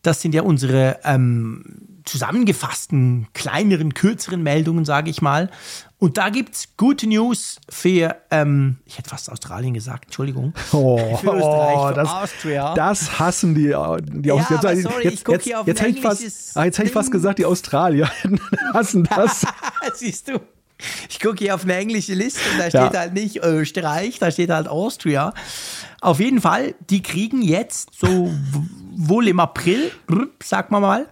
Das 0.00 0.22
sind 0.22 0.34
ja 0.34 0.42
unsere 0.42 1.00
ähm, 1.04 1.95
zusammengefassten, 2.06 3.26
kleineren, 3.34 3.92
kürzeren 3.92 4.42
Meldungen, 4.42 4.84
sage 4.84 5.10
ich 5.10 5.20
mal. 5.20 5.50
Und 5.98 6.18
da 6.18 6.28
gibt 6.28 6.54
es 6.54 6.68
gute 6.76 7.06
News 7.06 7.58
für, 7.68 8.16
ähm, 8.30 8.76
ich 8.84 8.98
hätte 8.98 9.10
fast 9.10 9.30
Australien 9.30 9.74
gesagt, 9.74 10.06
Entschuldigung. 10.06 10.54
Oh, 10.72 11.16
für 11.16 11.36
Österreich, 11.36 11.76
oh, 11.76 11.88
für 11.88 11.94
das, 11.94 12.08
Austria. 12.08 12.74
Das 12.74 13.18
hassen 13.18 13.54
die, 13.54 13.62
die 13.62 14.28
ja, 14.28 14.36
jetzt, 14.36 14.48
sorry, 14.48 15.04
jetzt, 15.04 15.14
ich 15.14 15.28
jetzt, 15.28 15.44
hier 15.44 15.60
auf 15.60 15.66
jetzt, 15.66 15.80
hätte 15.80 15.90
ich 15.90 16.00
fast, 16.00 16.56
ah, 16.56 16.64
jetzt 16.64 16.78
hätte 16.78 16.88
ich 16.88 16.92
fast 16.92 17.10
gesagt, 17.10 17.38
die 17.38 17.46
Australier 17.46 18.10
hassen 18.74 19.04
das. 19.04 19.44
Siehst 19.94 20.28
du. 20.28 20.40
Ich 21.08 21.20
gucke 21.20 21.38
hier 21.38 21.54
auf 21.54 21.64
eine 21.64 21.74
englische 21.76 22.12
Liste 22.12 22.40
und 22.52 22.58
da 22.58 22.68
steht 22.68 22.92
ja. 22.92 23.00
halt 23.00 23.14
nicht 23.14 23.42
Österreich, 23.42 24.18
da 24.18 24.30
steht 24.30 24.50
halt 24.50 24.68
Austria. 24.68 25.32
Auf 26.02 26.20
jeden 26.20 26.42
Fall, 26.42 26.74
die 26.90 27.02
kriegen 27.02 27.40
jetzt 27.40 27.98
so 27.98 28.30
wohl 28.94 29.28
im 29.28 29.40
April, 29.40 29.90
sag 30.42 30.70
mal 30.70 30.80
mal, 30.80 31.06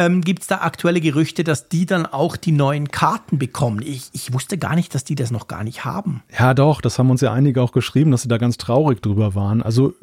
ähm, 0.00 0.22
gibt 0.22 0.42
es 0.42 0.48
da 0.48 0.58
aktuelle 0.58 1.00
Gerüchte, 1.00 1.44
dass 1.44 1.68
die 1.68 1.84
dann 1.84 2.06
auch 2.06 2.36
die 2.36 2.52
neuen 2.52 2.90
Karten 2.90 3.38
bekommen. 3.38 3.82
Ich, 3.82 4.08
ich 4.12 4.32
wusste 4.32 4.56
gar 4.56 4.74
nicht, 4.74 4.94
dass 4.94 5.04
die 5.04 5.14
das 5.14 5.30
noch 5.30 5.46
gar 5.46 5.62
nicht 5.62 5.84
haben. 5.84 6.22
Ja, 6.38 6.54
doch, 6.54 6.80
das 6.80 6.98
haben 6.98 7.10
uns 7.10 7.20
ja 7.20 7.32
einige 7.32 7.60
auch 7.60 7.72
geschrieben, 7.72 8.10
dass 8.10 8.22
sie 8.22 8.28
da 8.28 8.38
ganz 8.38 8.56
traurig 8.56 9.02
drüber 9.02 9.34
waren. 9.34 9.62
Also, 9.62 9.94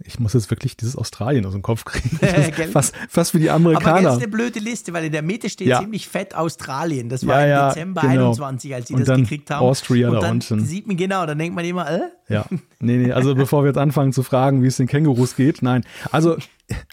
ich 0.00 0.18
muss 0.18 0.32
jetzt 0.32 0.50
wirklich 0.50 0.76
dieses 0.76 0.96
Australien 0.96 1.46
aus 1.46 1.52
dem 1.52 1.62
Kopf 1.62 1.84
kriegen. 1.84 2.18
fast, 2.72 2.94
fast 3.08 3.34
wie 3.34 3.38
die 3.38 3.50
Amerikaner. 3.50 3.90
Aber 3.90 4.02
das 4.02 4.16
ist 4.16 4.22
eine 4.22 4.30
blöde 4.30 4.58
Liste, 4.58 4.92
weil 4.92 5.04
in 5.04 5.12
der 5.12 5.22
Mitte 5.22 5.48
steht 5.48 5.68
ja. 5.68 5.80
ziemlich 5.80 6.08
fett 6.08 6.34
Australien. 6.34 7.08
Das 7.08 7.26
war 7.26 7.40
ja, 7.40 7.46
ja, 7.46 7.68
im 7.68 7.74
Dezember 7.74 8.00
genau. 8.02 8.28
21, 8.30 8.74
als 8.74 8.88
sie 8.88 8.94
Und 8.94 9.08
das 9.08 9.18
gekriegt 9.18 9.50
haben. 9.50 9.64
Austria 9.64 10.08
Und 10.10 10.22
da 10.22 10.30
unten. 10.30 10.60
sieht 10.64 10.86
man 10.86 10.96
genau, 10.96 11.24
dann 11.26 11.38
denkt 11.38 11.54
man 11.54 11.64
immer, 11.64 11.90
äh? 11.90 12.00
Ja, 12.28 12.46
nee, 12.80 12.96
nee, 12.96 13.12
also 13.12 13.34
bevor 13.34 13.62
wir 13.62 13.68
jetzt 13.68 13.78
anfangen 13.78 14.12
zu 14.12 14.22
fragen, 14.22 14.62
wie 14.62 14.66
es 14.66 14.76
den 14.76 14.86
Kängurus 14.86 15.36
geht, 15.36 15.62
nein. 15.62 15.84
Also 16.10 16.36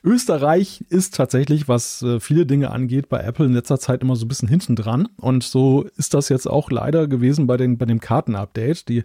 Österreich 0.03 0.83
ist 0.89 1.15
tatsächlich, 1.15 1.67
was 1.67 2.01
äh, 2.01 2.19
viele 2.19 2.45
Dinge 2.45 2.71
angeht, 2.71 3.09
bei 3.09 3.19
Apple 3.21 3.45
in 3.45 3.53
letzter 3.53 3.79
Zeit 3.79 4.01
immer 4.01 4.15
so 4.15 4.25
ein 4.25 4.27
bisschen 4.27 4.49
hinten 4.49 4.75
dran. 4.75 5.07
Und 5.17 5.43
so 5.43 5.85
ist 5.97 6.13
das 6.13 6.29
jetzt 6.29 6.47
auch 6.47 6.69
leider 6.71 7.07
gewesen 7.07 7.47
bei, 7.47 7.57
den, 7.57 7.77
bei 7.77 7.85
dem 7.85 7.99
Kartenupdate. 7.99 8.87
Die, 8.87 9.03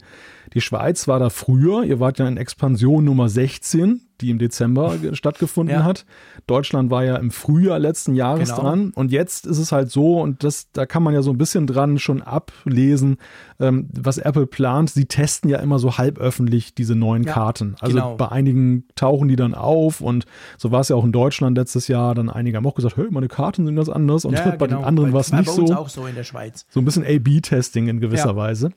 die 0.54 0.60
Schweiz 0.60 1.08
war 1.08 1.18
da 1.18 1.30
früher, 1.30 1.84
ihr 1.84 2.00
wart 2.00 2.18
ja 2.18 2.26
in 2.28 2.36
Expansion 2.36 3.04
Nummer 3.04 3.28
16. 3.28 4.00
die 4.22 4.30
im 4.30 4.38
Dezember 4.38 4.94
stattgefunden 5.12 5.74
Ja. 5.76 5.84
hat. 5.84 6.06
Deutschland 6.46 6.90
war 6.90 7.04
ja 7.04 7.16
im 7.16 7.30
Frühjahr 7.30 7.78
letzten 7.78 8.14
Jahres 8.14 8.48
Genau. 8.48 8.62
dran. 8.62 8.92
Und 8.94 9.12
jetzt 9.12 9.46
ist 9.46 9.58
es 9.58 9.72
halt 9.72 9.90
so, 9.90 10.22
und 10.22 10.42
das, 10.42 10.70
da 10.72 10.86
kann 10.86 11.02
man 11.02 11.12
ja 11.12 11.20
so 11.20 11.32
ein 11.32 11.36
bisschen 11.36 11.66
dran 11.66 11.98
schon 11.98 12.22
ablesen, 12.22 13.18
ähm, 13.60 13.90
was 13.92 14.16
Apple 14.16 14.46
plant. 14.46 14.88
Sie 14.88 15.04
testen 15.04 15.50
ja 15.50 15.58
immer 15.58 15.78
so 15.78 15.98
halböffentlich 15.98 16.74
diese 16.74 16.94
neuen 16.94 17.24
Ja, 17.24 17.32
Karten. 17.34 17.76
Also 17.80 17.94
genau. 17.94 18.16
bei 18.16 18.30
einigen 18.32 18.84
tauchen 18.94 19.28
die 19.28 19.36
dann 19.36 19.52
auf 19.54 20.00
und 20.00 20.24
so 20.56 20.70
war 20.70 20.80
es 20.80 20.88
ja 20.88 20.96
auch 20.96 21.04
in 21.04 21.12
Deutschland 21.12 21.58
letztes 21.58 21.86
Jahr. 21.88 22.14
Dann 22.14 22.30
einige 22.30 22.56
haben 22.56 22.66
auch 22.66 22.74
gesagt, 22.74 22.96
hey, 22.96 23.08
meine 23.10 23.28
Karten 23.28 23.66
sind 23.66 23.76
ganz 23.76 23.90
anders. 23.90 24.24
Und 24.24 24.32
bei 24.58 24.66
den 24.66 24.78
anderen 24.82 25.12
war 25.12 25.20
es 25.20 25.30
nicht 25.30 25.50
so 25.50 25.66
auch 25.74 25.90
so 25.90 26.06
in 26.06 26.14
der 26.14 26.24
Schweiz. 26.24 26.64
so 26.70 26.80
ein 26.80 26.86
bisschen 26.86 27.04
A-B-Testing 27.04 27.88
in 27.88 28.00
gewisser 28.00 28.28
Ja. 28.30 28.36
Weise. 28.36 28.70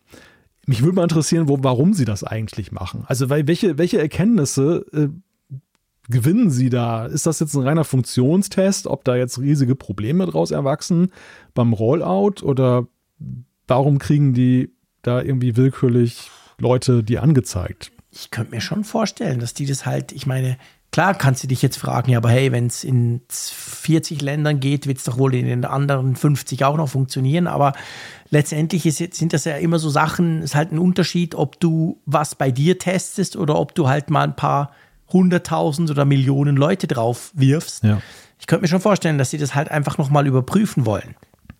Mich 0.70 0.84
würde 0.84 0.98
mal 0.98 1.04
interessieren, 1.04 1.48
wo, 1.48 1.58
warum 1.64 1.96
sie 1.96 2.06
das 2.06 2.24
eigentlich 2.24 2.72
machen. 2.72 3.04
Also, 3.08 3.28
weil 3.32 3.48
welche, 3.48 3.80
welche 3.80 3.98
Erkenntnisse 3.98 4.86
äh, 4.94 5.08
gewinnen 6.10 6.52
sie 6.52 6.70
da? 6.70 7.08
Ist 7.08 7.26
das 7.26 7.40
jetzt 7.40 7.56
ein 7.56 7.64
reiner 7.64 7.84
Funktionstest, 7.84 8.86
ob 8.86 9.04
da 9.04 9.16
jetzt 9.16 9.40
riesige 9.40 9.74
Probleme 9.74 10.28
draus 10.28 10.52
erwachsen 10.52 11.12
beim 11.56 11.74
Rollout 11.74 12.44
oder 12.44 12.86
warum 13.68 13.98
kriegen 13.98 14.36
die 14.36 14.70
da 15.02 15.24
irgendwie 15.24 15.58
willkürlich 15.58 16.30
Leute 16.60 17.04
die 17.04 17.18
angezeigt? 17.18 17.92
Ich 18.12 18.30
könnte 18.30 18.52
mir 18.52 18.62
schon 18.62 18.84
vorstellen, 18.84 19.40
dass 19.40 19.56
die 19.56 19.66
das 19.66 19.88
halt, 19.88 20.12
ich 20.12 20.28
meine, 20.28 20.56
klar 20.92 21.14
kannst 21.14 21.44
du 21.44 21.48
dich 21.48 21.62
jetzt 21.62 21.78
fragen, 21.78 22.12
ja, 22.12 22.18
aber 22.18 22.30
hey, 22.30 22.52
wenn 22.52 22.68
es 22.68 22.84
in 22.84 23.22
40 23.30 24.22
Ländern 24.22 24.60
geht, 24.60 24.88
wird 24.88 24.98
es 24.98 25.04
doch 25.04 25.18
wohl 25.18 25.36
in 25.36 25.46
den 25.46 25.66
anderen 25.66 26.16
50 26.16 26.66
auch 26.66 26.78
noch 26.78 26.90
funktionieren. 26.90 27.48
Aber 27.48 27.74
letztendlich 28.30 28.86
ist, 28.86 28.98
sind 29.16 29.34
das 29.34 29.46
ja 29.46 29.58
immer 29.58 29.80
so 29.80 29.90
Sachen, 29.90 30.42
ist 30.42 30.56
halt 30.56 30.72
ein 30.72 30.80
Unterschied, 30.80 31.36
ob 31.36 31.60
du 31.60 32.00
was 32.06 32.36
bei 32.36 32.52
dir 32.52 32.80
testest 32.80 33.36
oder 33.36 33.58
ob 33.58 33.76
du 33.76 33.88
halt 33.88 34.10
mal 34.10 34.24
ein 34.24 34.36
paar 34.36 34.72
hunderttausend 35.12 35.90
oder 35.90 36.06
Millionen 36.06 36.56
Leute 36.56 36.88
drauf 36.88 37.32
wirfst. 37.34 37.84
Ja. 37.84 38.02
Ich 38.40 38.48
könnte 38.48 38.62
mir 38.62 38.68
schon 38.68 38.82
vorstellen, 38.82 39.18
dass 39.18 39.32
sie 39.32 39.38
das 39.38 39.56
halt 39.56 39.70
einfach 39.70 39.98
nochmal 39.98 40.28
überprüfen 40.28 40.86
wollen. 40.86 41.16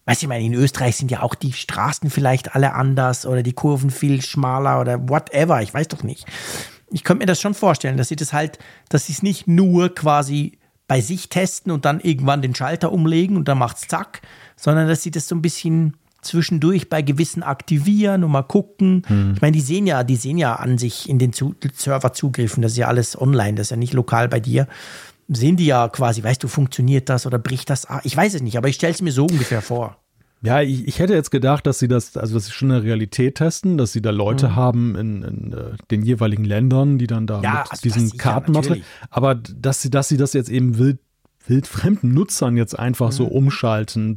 Weißt 0.06 0.22
du, 0.22 0.26
ich 0.26 0.30
meine, 0.30 0.46
in 0.46 0.54
Österreich 0.54 0.96
sind 0.96 1.12
ja 1.12 1.22
auch 1.22 1.36
die 1.36 1.54
Straßen 1.54 2.10
vielleicht 2.10 2.56
alle 2.56 2.74
anders 2.74 3.26
oder 3.28 3.44
die 3.44 3.54
Kurven 3.54 3.92
viel 3.92 4.22
schmaler 4.22 4.82
oder 4.82 5.08
whatever, 5.08 5.62
ich 5.62 5.74
weiß 5.74 5.88
doch 5.90 6.02
nicht. 6.02 6.26
Ich 6.92 7.04
könnte 7.04 7.22
mir 7.22 7.28
das 7.28 7.42
schon 7.42 7.54
vorstellen, 7.54 7.98
dass 7.98 8.08
sie 8.08 8.16
das 8.16 8.34
halt, 8.34 8.60
dass 8.90 9.06
sie 9.06 9.14
es 9.14 9.24
nicht 9.24 9.48
nur 9.48 9.94
quasi 9.94 10.58
bei 10.88 11.02
sich 11.02 11.30
testen 11.30 11.72
und 11.72 11.86
dann 11.86 12.00
irgendwann 12.00 12.42
den 12.42 12.56
Schalter 12.56 12.92
umlegen 12.92 13.38
und 13.38 13.48
dann 13.48 13.60
macht's 13.60 13.88
zack, 13.88 14.22
sondern 14.56 14.88
dass 14.88 15.04
sie 15.04 15.12
das 15.12 15.28
so 15.28 15.36
ein 15.36 15.42
bisschen 15.42 15.96
zwischendurch 16.22 16.90
bei 16.90 17.02
gewissen 17.02 17.44
aktivieren 17.44 18.24
und 18.24 18.32
mal 18.32 18.44
gucken. 18.44 19.04
Ich 19.36 19.42
meine, 19.42 19.54
die 19.54 19.62
sehen 19.62 19.88
ja, 19.88 20.04
die 20.04 20.16
sehen 20.16 20.38
ja 20.38 20.56
an 20.56 20.78
sich 20.78 21.08
in 21.08 21.20
den 21.20 21.32
Zu 21.32 21.56
Serverzugriffen, 21.74 22.62
das 22.62 22.74
ist 22.74 22.80
ja 22.80 22.88
alles 22.88 23.20
online, 23.20 23.54
das 23.54 23.68
ist 23.68 23.72
ja 23.72 23.78
nicht 23.78 23.94
lokal 23.94 24.28
bei 24.28 24.40
dir. 24.40 24.68
Sehen 25.30 25.58
die 25.58 25.68
ja 25.68 25.88
quasi, 25.90 26.24
weißt 26.24 26.44
du, 26.44 26.48
funktioniert 26.48 27.08
das 27.08 27.28
oder 27.28 27.38
bricht 27.38 27.70
das? 27.70 27.86
ab? 27.86 28.02
Ich 28.04 28.18
weiß 28.18 28.34
es 28.34 28.42
nicht, 28.42 28.58
aber 28.58 28.68
ich 28.68 28.76
stelle 28.76 28.94
es 28.94 29.02
mir 29.02 29.12
so 29.12 29.28
ungefähr 29.28 29.62
vor. 29.62 29.98
Ja, 30.42 30.62
ich, 30.62 30.88
ich 30.88 31.00
hätte 31.00 31.14
jetzt 31.14 31.32
gedacht, 31.32 31.68
dass 31.68 31.80
sie 31.80 31.88
das, 31.90 32.16
also 32.16 32.36
dass 32.36 32.46
sie 32.46 32.52
schon 32.54 32.72
eine 32.72 32.84
Realität 32.84 33.36
testen, 33.36 33.78
dass 33.78 33.92
sie 33.92 34.02
da 34.02 34.12
Leute 34.12 34.50
Mhm. 34.50 34.56
haben 34.56 34.96
in, 34.96 35.24
in 35.24 35.54
äh, 35.54 35.58
den 35.92 36.02
jeweiligen 36.04 36.46
Ländern, 36.46 36.98
die 36.98 37.08
dann 37.08 37.28
da 37.28 37.42
Ja, 37.42 37.52
mit 37.64 37.72
also 37.72 37.82
diesen 37.82 38.18
Kartenmaterial. 38.18 38.78
natürlich. 38.80 38.86
Aber 39.10 39.36
dass 39.36 39.82
sie, 39.82 39.90
dass 39.90 40.08
sie 40.08 40.18
das 40.18 40.32
jetzt 40.34 40.50
eben 40.50 40.78
wild, 40.78 41.00
wildfremden 41.48 42.14
Nutzern 42.14 42.58
jetzt 42.58 42.78
einfach 42.78 43.08
Mhm. 43.08 43.12
so 43.14 43.26
umschalten. 43.26 44.16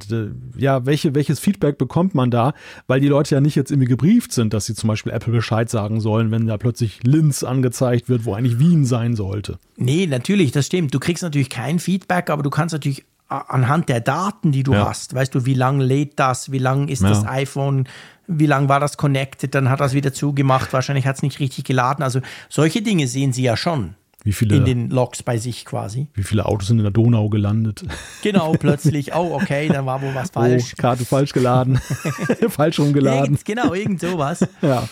Ja, 0.57 0.85
welche, 0.87 1.15
welches 1.15 1.41
Feedback 1.41 1.79
bekommt 1.79 2.15
man 2.15 2.31
da? 2.31 2.53
Weil 2.87 3.01
die 3.01 3.09
Leute 3.09 3.35
ja 3.35 3.41
nicht 3.41 3.55
jetzt 3.57 3.71
irgendwie 3.71 3.89
gebrieft 3.89 4.33
sind, 4.33 4.53
dass 4.53 4.67
sie 4.67 4.75
zum 4.75 4.89
Beispiel 4.89 5.13
Apple 5.13 5.33
Bescheid 5.33 5.71
sagen 5.71 6.01
sollen, 6.01 6.31
wenn 6.31 6.47
da 6.47 6.59
plötzlich 6.59 7.01
Linz 7.05 7.43
angezeigt 7.43 8.09
wird, 8.09 8.27
wo 8.27 8.35
eigentlich 8.35 8.59
Wien 8.59 8.85
sein 8.85 9.17
sollte. 9.17 9.59
Nee, 9.77 10.07
natürlich, 10.07 10.53
das 10.53 10.67
stimmt. 10.67 10.93
Du 10.95 11.01
kriegst 11.01 11.23
natürlich 11.23 11.49
kein 11.49 11.79
Feedback, 11.79 12.29
aber 12.29 12.43
du 12.43 12.51
kannst 12.51 12.75
natürlich 12.75 13.05
anhand 13.41 13.89
der 13.89 14.01
Daten, 14.01 14.53
die 14.53 14.63
du 14.63 14.73
Ja. 14.75 14.89
hast, 14.89 15.15
weißt 15.15 15.35
du, 15.35 15.45
wie 15.47 15.55
lang 15.55 15.81
lädt 15.81 16.19
das, 16.19 16.53
wie 16.53 16.59
lang 16.59 16.89
ist 16.89 17.03
Ja. 17.03 17.09
das 17.11 17.27
iPhone, 17.27 17.89
wie 18.27 18.47
lang 18.47 18.69
war 18.69 18.81
das 18.81 18.97
connected, 18.97 19.55
dann 19.55 19.69
hat 19.69 19.81
das 19.81 19.93
wieder 19.95 20.13
zugemacht, 20.13 20.73
wahrscheinlich 20.73 21.07
hat 21.07 21.17
es 21.17 21.23
nicht 21.23 21.41
richtig 21.41 21.65
geladen. 21.65 22.03
Also 22.03 22.21
solche 22.49 22.83
Dinge 22.83 23.07
sehen 23.09 23.33
sie 23.33 23.43
ja 23.43 23.57
schon 23.57 23.95
Wie 24.25 24.33
viele, 24.33 24.57
in 24.57 24.65
den 24.65 24.91
Logs 24.91 25.23
bei 25.23 25.37
sich 25.39 25.65
quasi. 25.65 26.07
wie 26.15 26.23
viele 26.23 26.47
Autos 26.47 26.69
sind 26.69 26.79
in 26.79 26.85
der 26.85 26.93
Donau 26.93 27.29
gelandet? 27.29 27.83
Genau, 28.23 28.53
plötzlich, 28.53 29.15
oh, 29.15 29.35
okay, 29.35 29.69
dann 29.69 29.85
war 29.87 30.01
wohl 30.01 30.15
was 30.15 30.31
falsch. 30.31 30.75
Oh, 30.75 30.81
Karte 30.81 31.05
falsch 31.05 31.33
geladen, 31.33 31.81
falsch 32.49 32.79
rumgeladen. 32.79 33.25
Irgend, 33.35 33.45
genau, 33.45 33.75
irgend 33.75 34.01
sowas. 34.01 34.47
Ja. 34.61 34.89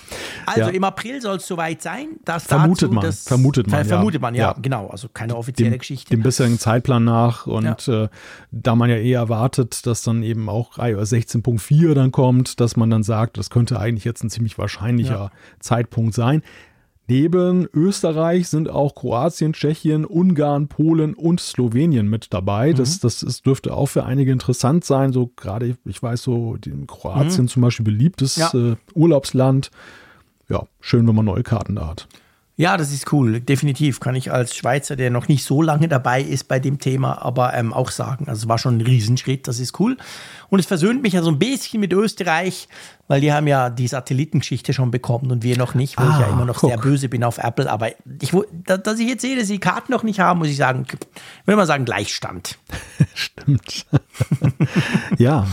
Also 0.47 0.61
Ja. 0.63 0.69
im 0.69 0.83
April 0.85 1.21
soll 1.21 1.37
es 1.37 1.47
soweit 1.47 1.81
sein. 1.83 2.09
Dass 2.25 2.45
Vermutet 2.45 2.85
dazu 2.89 2.95
man, 2.95 3.05
das, 3.05 3.23
vermutet 3.25 3.67
man, 3.69 3.77
Ver, 3.77 3.83
ja. 3.83 3.97
Vermutet 3.97 4.21
man, 4.23 4.35
ja, 4.35 4.49
Ja. 4.49 4.57
genau. 4.61 4.89
Also 4.89 5.09
keine 5.09 5.37
offizielle 5.37 5.71
dem, 5.71 5.79
Geschichte. 5.79 6.11
dem 6.11 6.23
bisherigen 6.23 6.59
Zeitplan 6.59 7.05
nach 7.05 7.47
und 7.47 7.87
äh, 7.89 8.09
da 8.51 8.75
man 8.75 8.91
ja 8.91 8.97
eh 8.97 9.13
erwartet, 9.13 9.87
dass 9.87 10.03
dann 10.03 10.23
eben 10.25 10.49
auch 10.49 10.79
iOS 10.79 11.13
16.4 11.13 11.95
dann 11.95 12.11
kommt, 12.11 12.59
dass 12.61 12.77
man 12.77 12.91
dann 12.91 13.03
sagt, 13.05 13.39
das 13.39 13.51
könnte 13.51 13.79
eigentlich 13.79 14.05
jetzt 14.05 14.25
ein 14.25 14.31
ziemlich 14.31 14.59
wahrscheinlicher. 14.59 15.31
Zeitpunkt 15.61 16.15
sein. 16.15 16.43
Neben 17.11 17.67
Österreich 17.75 18.49
sind 18.49 18.69
auch 18.71 18.95
Kroatien, 18.95 19.53
Tschechien, 19.53 20.05
Ungarn, 20.05 20.69
Polen 20.69 21.15
und 21.15 21.41
Slowenien 21.41 22.07
mit 22.09 22.33
dabei. 22.33 22.73
Das, 22.73 22.99
Mhm. 22.99 22.99
das 23.03 23.25
ist, 23.25 23.47
dürfte 23.47 23.75
auch 23.75 23.87
für 23.87 24.05
einige 24.05 24.31
interessant 24.31 24.85
sein. 24.85 25.13
So 25.13 25.27
gerade, 25.35 25.77
ich 25.85 26.01
weiß 26.01 26.23
so, 26.23 26.57
Kroatien 26.87 27.49
zum 27.49 27.63
Beispiel 27.63 27.85
beliebtes 27.85 28.37
Mhm. 28.37 28.43
Ja. 28.61 28.73
äh, 28.73 28.77
Urlaubsland. 28.95 29.73
Ja, 30.49 30.63
schön, 30.79 31.09
wenn 31.09 31.17
man 31.17 31.25
neue 31.25 31.43
Karten 31.43 31.75
da 31.75 31.89
hat. 31.89 32.07
Ja, 32.61 32.77
das 32.77 32.93
ist 32.93 33.11
cool, 33.11 33.41
definitiv. 33.41 34.01
Kann 34.01 34.15
ich 34.15 34.31
als 34.31 34.55
Schweizer, 34.55 34.95
der 34.95 35.09
noch 35.11 35.29
nicht 35.29 35.45
so 35.45 35.63
lange 35.63 35.89
dabei 35.89 36.21
ist 36.21 36.47
bei 36.47 36.59
dem 36.61 36.79
Thema, 36.79 37.23
aber 37.23 37.55
ähm, 37.55 37.73
auch 37.73 37.91
sagen. 37.91 38.29
Also 38.29 38.43
es 38.43 38.49
war 38.49 38.59
schon 38.59 38.77
ein 38.77 38.81
Riesenschritt, 38.83 39.49
das 39.49 39.59
ist 39.61 39.81
cool. 39.81 39.97
Und 40.51 40.59
es 40.59 40.67
versöhnt 40.67 41.01
mich 41.01 41.15
ja 41.15 41.23
so 41.23 41.31
ein 41.31 41.39
bisschen 41.39 41.81
mit 41.81 41.95
Österreich, 41.95 42.69
weil 43.09 43.23
die 43.23 43.33
haben 43.33 43.47
ja 43.47 43.71
die 43.71 43.89
Satellitengeschichte 43.89 44.75
schon 44.75 44.91
bekommen 44.91 45.31
und 45.33 45.43
wir 45.43 45.57
noch 45.57 45.73
nicht, 45.75 45.97
wo 45.99 46.03
ich 46.03 46.19
ja 46.19 46.27
Ah, 46.27 46.33
immer 46.33 46.45
noch 46.45 46.59
guck. 46.59 46.69
sehr 46.69 46.79
böse 46.79 47.09
bin 47.09 47.25
auf 47.25 47.39
Apple. 47.39 47.71
Aber 47.71 47.89
ich, 48.21 48.31
dass 48.67 48.99
ich 48.99 49.09
jetzt 49.09 49.23
sehe, 49.23 49.37
dass 49.39 49.47
sie 49.47 49.55
die 49.55 49.61
Karten 49.61 49.91
noch 49.91 50.03
nicht 50.03 50.21
haben, 50.21 50.41
muss 50.41 50.49
ich 50.49 50.59
sagen, 50.59 50.85
würde 51.47 51.57
mal 51.57 51.65
sagen, 51.67 51.87
Gleichstand. 51.87 52.59
Stimmt. 53.15 53.87
ja, 55.19 55.47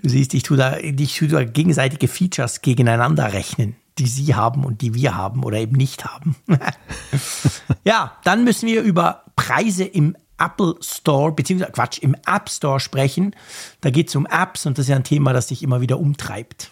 Du 0.00 0.08
siehst, 0.08 0.32
ich 0.34 0.44
tue 0.44 0.56
da, 0.56 0.76
ich 0.78 1.18
tue 1.18 1.26
da 1.26 1.42
gegenseitige 1.42 2.06
Features 2.06 2.62
gegeneinander 2.62 3.32
rechnen, 3.32 3.74
die 3.98 4.06
sie 4.06 4.34
haben 4.34 4.64
und 4.64 4.80
die 4.82 4.94
wir 4.94 5.16
haben 5.16 5.44
oder 5.44 5.58
eben 5.58 5.76
nicht 5.76 6.04
haben. 6.04 6.36
ja, 7.84 8.16
dann 8.24 8.44
müssen 8.44 8.66
wir 8.66 8.82
über 8.82 9.24
Preise 9.36 9.84
im 9.84 10.16
Apple 10.38 10.76
Store, 10.80 11.32
beziehungsweise 11.32 11.72
Quatsch, 11.72 11.98
im 11.98 12.14
App 12.26 12.48
Store 12.48 12.80
sprechen. 12.80 13.34
Da 13.80 13.90
geht 13.90 14.08
es 14.08 14.16
um 14.16 14.26
Apps 14.26 14.66
und 14.66 14.78
das 14.78 14.84
ist 14.84 14.90
ja 14.90 14.96
ein 14.96 15.04
Thema, 15.04 15.32
das 15.32 15.48
dich 15.48 15.62
immer 15.62 15.80
wieder 15.80 15.98
umtreibt. 15.98 16.70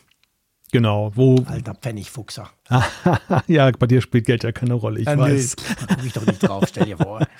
genau. 0.70 1.12
Wo, 1.14 1.42
Alter 1.46 1.74
Pfennigfuchser. 1.74 2.50
ja, 3.46 3.70
bei 3.72 3.86
dir 3.86 4.00
spielt 4.00 4.26
Geld 4.26 4.44
ja 4.44 4.52
keine 4.52 4.74
Rolle, 4.74 5.00
ich 5.00 5.06
Äh, 5.06 5.16
nö, 5.16 5.22
weiß. 5.22 5.56
Da 5.56 5.94
gucke 5.94 6.06
ich 6.06 6.12
doch 6.12 6.26
nicht 6.26 6.42
drauf, 6.42 6.64
stell 6.68 6.86
dir 6.86 6.96
vor. 6.96 7.26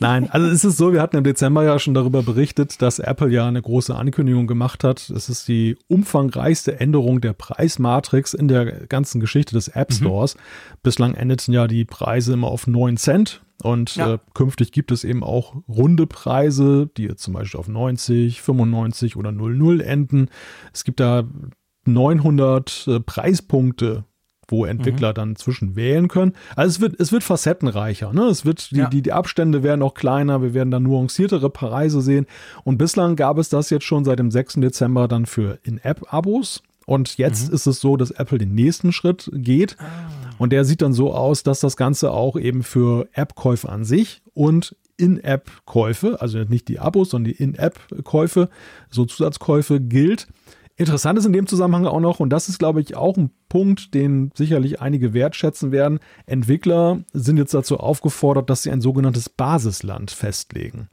Nein, 0.00 0.28
also 0.30 0.46
es 0.46 0.64
ist 0.64 0.76
so, 0.76 0.92
wir 0.92 1.00
hatten 1.00 1.16
im 1.16 1.24
Dezember 1.24 1.64
ja 1.64 1.78
schon 1.78 1.94
darüber 1.94 2.22
berichtet, 2.22 2.82
dass 2.82 2.98
Apple 2.98 3.30
ja 3.30 3.46
eine 3.46 3.62
große 3.62 3.94
Ankündigung 3.94 4.46
gemacht 4.46 4.84
hat. 4.84 5.08
Es 5.10 5.28
ist 5.28 5.48
die 5.48 5.76
umfangreichste 5.88 6.78
Änderung 6.80 7.20
der 7.20 7.32
Preismatrix 7.32 8.34
in 8.34 8.48
der 8.48 8.86
ganzen 8.86 9.20
Geschichte 9.20 9.54
des 9.54 9.68
App 9.68 9.92
Stores. 9.92 10.36
Bislang 10.82 11.14
endeten 11.14 11.54
ja 11.54 11.66
die 11.66 11.84
Preise 11.84 12.34
immer 12.34 12.48
auf 12.48 12.66
9 12.66 12.96
Cent. 12.96 13.42
Und 13.62 13.96
Ja. 13.96 14.14
äh, 14.14 14.18
künftig 14.34 14.70
gibt 14.70 14.92
es 14.92 15.02
eben 15.02 15.24
auch 15.24 15.56
runde 15.66 16.06
Preise, 16.06 16.90
die 16.96 17.04
jetzt 17.04 17.22
zum 17.22 17.32
Beispiel 17.32 17.58
auf 17.58 17.68
90, 17.68 18.42
95 18.42 19.16
oder 19.16 19.32
00 19.32 19.80
enden. 19.80 20.28
Es 20.74 20.84
gibt 20.84 21.00
da 21.00 21.24
900 21.86 22.86
äh, 22.88 23.00
Preispunkte, 23.00 24.04
wo 24.48 24.64
Entwickler 24.64 25.12
dann 25.12 25.36
zwischen 25.36 25.74
wählen 25.76 26.08
können. 26.08 26.32
Also 26.54 26.68
es 26.76 26.80
wird, 26.80 27.00
es 27.00 27.10
wird 27.12 27.24
facettenreicher. 27.24 28.12
Ne? 28.12 28.22
Es 28.26 28.44
wird, 28.44 28.70
die, 28.70 28.76
Ja. 28.76 28.88
die, 28.88 29.02
die 29.02 29.12
Abstände 29.12 29.62
werden 29.62 29.82
auch 29.82 29.94
kleiner, 29.94 30.42
wir 30.42 30.54
werden 30.54 30.70
dann 30.70 30.84
nuanciertere 30.84 31.50
Preise 31.50 32.00
sehen. 32.00 32.26
Und 32.64 32.78
bislang 32.78 33.16
gab 33.16 33.38
es 33.38 33.48
das 33.48 33.70
jetzt 33.70 33.84
schon 33.84 34.04
seit 34.04 34.18
dem 34.18 34.30
6. 34.30 34.54
Dezember 34.54 35.08
dann 35.08 35.26
für 35.26 35.58
In-App-Abos. 35.64 36.62
Und 36.86 37.18
jetzt 37.18 37.48
ist 37.48 37.66
es 37.66 37.80
so, 37.80 37.96
dass 37.96 38.12
Apple 38.12 38.38
den 38.38 38.54
nächsten 38.54 38.92
Schritt 38.92 39.28
geht. 39.34 39.76
Und 40.38 40.52
der 40.52 40.64
sieht 40.64 40.82
dann 40.82 40.92
so 40.92 41.12
aus, 41.12 41.42
dass 41.42 41.58
das 41.58 41.76
Ganze 41.76 42.12
auch 42.12 42.36
eben 42.38 42.62
für 42.62 43.08
App-Käufe 43.12 43.68
an 43.68 43.84
sich 43.84 44.22
und 44.34 44.76
In-App-Käufe, 44.96 46.20
also 46.20 46.38
nicht 46.38 46.68
die 46.68 46.78
Abos, 46.78 47.10
sondern 47.10 47.32
die 47.32 47.42
In-App-Käufe, 47.42 48.48
so 48.90 49.04
Zusatzkäufe 49.04 49.80
gilt. 49.80 50.28
Interessant 50.76 51.18
ist 51.18 51.24
in 51.24 51.32
dem 51.32 51.46
Zusammenhang 51.46 51.86
auch 51.86 52.00
noch, 52.00 52.20
und 52.20 52.30
das 52.30 52.48
ist, 52.50 52.58
glaube 52.58 52.82
ich, 52.82 52.96
auch 52.96 53.16
ein 53.16 53.30
Punkt, 53.48 53.94
den 53.94 54.30
sicherlich 54.34 54.80
einige 54.80 55.14
wertschätzen 55.14 55.72
werden. 55.72 56.00
Entwickler 56.26 57.00
sind 57.14 57.38
jetzt 57.38 57.54
dazu 57.54 57.78
aufgefordert, 57.78 58.50
dass 58.50 58.62
sie 58.62 58.70
ein 58.70 58.82
sogenanntes 58.82 59.30
Basisland 59.30 60.10
festlegen. 60.10 60.90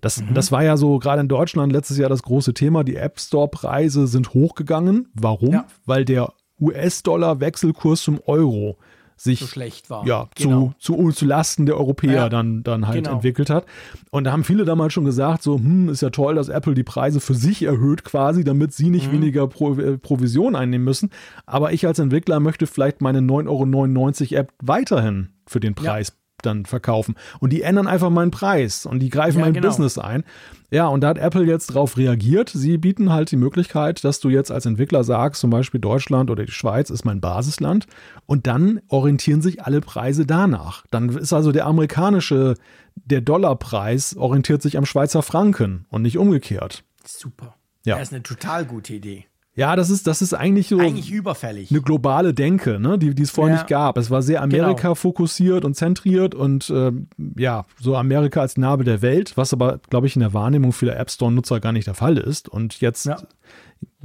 Das, 0.00 0.22
das 0.32 0.52
war 0.52 0.62
ja 0.62 0.76
so 0.76 0.98
gerade 0.98 1.22
in 1.22 1.28
Deutschland 1.28 1.72
letztes 1.72 1.98
Jahr 1.98 2.10
das 2.10 2.22
große 2.22 2.54
Thema. 2.54 2.84
Die 2.84 2.96
App 2.96 3.18
Store-Preise 3.18 4.06
sind 4.06 4.34
hochgegangen. 4.34 5.08
Warum? 5.14 5.54
Ja. 5.54 5.66
Weil 5.86 6.04
der 6.04 6.32
US-Dollar-Wechselkurs 6.60 8.02
zum 8.02 8.20
Euro 8.26 8.78
sich 9.16 9.40
so 9.40 9.46
schlecht 9.46 9.88
war. 9.90 10.06
Ja, 10.06 10.28
genau. 10.34 10.74
zu, 10.78 10.94
zu, 10.96 11.12
zu 11.12 11.24
Lasten 11.26 11.66
der 11.66 11.76
Europäer 11.76 12.12
Ja. 12.12 12.28
dann, 12.28 12.62
dann 12.62 12.86
halt 12.86 12.96
Genau. 13.04 13.16
entwickelt 13.16 13.48
hat. 13.50 13.64
Und 14.10 14.24
da 14.24 14.32
haben 14.32 14.44
viele 14.44 14.64
damals 14.64 14.92
schon 14.92 15.04
gesagt, 15.04 15.42
so, 15.42 15.56
hm, 15.58 15.88
ist 15.88 16.02
ja 16.02 16.10
toll, 16.10 16.34
dass 16.34 16.48
Apple 16.48 16.74
die 16.74 16.84
Preise 16.84 17.20
für 17.20 17.34
sich 17.34 17.62
erhöht 17.62 18.04
quasi, 18.04 18.44
damit 18.44 18.72
sie 18.72 18.86
Mhm. 18.86 18.90
nicht 18.92 19.12
weniger 19.12 19.46
Pro, 19.48 19.74
äh, 19.74 19.96
Provision 19.98 20.54
einnehmen 20.54 20.84
müssen. 20.84 21.10
Aber 21.46 21.72
ich 21.72 21.86
als 21.86 21.98
Entwickler 21.98 22.40
möchte 22.40 22.66
vielleicht 22.66 23.00
meine 23.00 23.20
9,99 23.22 24.32
Euro 24.34 24.40
App 24.42 24.52
weiterhin 24.62 25.30
für 25.46 25.60
den 25.60 25.74
Preis 25.74 26.12
dann 26.42 26.66
verkaufen. 26.66 27.14
Und 27.40 27.52
die 27.52 27.62
ändern 27.62 27.86
einfach 27.86 28.10
meinen 28.10 28.30
Preis 28.30 28.86
und 28.86 29.00
die 29.00 29.08
greifen 29.08 29.38
Ja, 29.38 29.44
mein 29.44 29.54
genau. 29.54 29.68
Business 29.68 29.98
ein. 29.98 30.24
Ja, 30.70 30.88
und 30.88 31.00
da 31.00 31.08
hat 31.08 31.18
Apple 31.18 31.44
jetzt 31.44 31.68
drauf 31.68 31.96
reagiert. 31.96 32.50
Sie 32.50 32.76
bieten 32.78 33.12
halt 33.12 33.30
die 33.30 33.36
Möglichkeit, 33.36 34.02
dass 34.04 34.20
du 34.20 34.28
jetzt 34.28 34.50
als 34.50 34.66
Entwickler 34.66 35.04
sagst, 35.04 35.40
zum 35.40 35.50
Beispiel 35.50 35.80
Deutschland 35.80 36.30
oder 36.30 36.44
die 36.44 36.52
Schweiz 36.52 36.90
ist 36.90 37.04
mein 37.04 37.20
Basisland. 37.20 37.86
Und 38.26 38.46
dann 38.46 38.80
orientieren 38.88 39.42
sich 39.42 39.62
alle 39.62 39.80
Preise 39.80 40.26
danach. 40.26 40.84
Dann 40.90 41.08
ist 41.10 41.32
also 41.32 41.52
der 41.52 41.66
amerikanische, 41.66 42.54
der 42.96 43.20
Dollarpreis 43.20 44.16
orientiert 44.16 44.62
sich 44.62 44.76
am 44.76 44.86
Schweizer 44.86 45.22
Franken 45.22 45.86
und 45.88 46.02
nicht 46.02 46.18
umgekehrt. 46.18 46.82
Super. 47.04 47.54
Ja. 47.84 47.96
Das 47.98 48.08
ist 48.08 48.14
eine 48.14 48.22
total 48.24 48.64
gute 48.64 48.94
Idee. 48.94 49.26
Ja, 49.56 49.74
das 49.74 49.88
ist, 49.88 50.06
das 50.06 50.20
ist 50.20 50.34
eigentlich 50.34 50.68
so 50.68 50.78
Eigentlich 50.78 51.10
überfällig. 51.10 51.70
eine 51.70 51.80
globale 51.80 52.34
Denke, 52.34 52.78
ne, 52.78 52.98
die, 52.98 53.14
die 53.14 53.22
es 53.22 53.30
vorher 53.30 53.54
Ja. 53.56 53.60
nicht 53.62 53.68
gab. 53.70 53.96
Es 53.96 54.10
war 54.10 54.20
sehr 54.22 54.42
Amerika 54.42 54.94
fokussiert 54.94 55.64
und 55.64 55.74
zentriert 55.74 56.34
und 56.34 56.68
ähm, 56.70 57.08
ja, 57.38 57.64
so 57.80 57.96
Amerika 57.96 58.42
als 58.42 58.58
Nabel 58.58 58.84
der 58.84 59.00
Welt, 59.00 59.32
was 59.36 59.54
aber, 59.54 59.80
glaube 59.88 60.06
ich, 60.08 60.14
in 60.14 60.20
der 60.20 60.34
Wahrnehmung 60.34 60.72
vieler 60.74 60.98
App 60.98 61.10
Store-Nutzer 61.10 61.60
gar 61.60 61.72
nicht 61.72 61.86
der 61.86 61.94
Fall 61.94 62.18
ist. 62.18 62.50
Und 62.50 62.82
jetzt 62.82 63.06
Ja. 63.06 63.16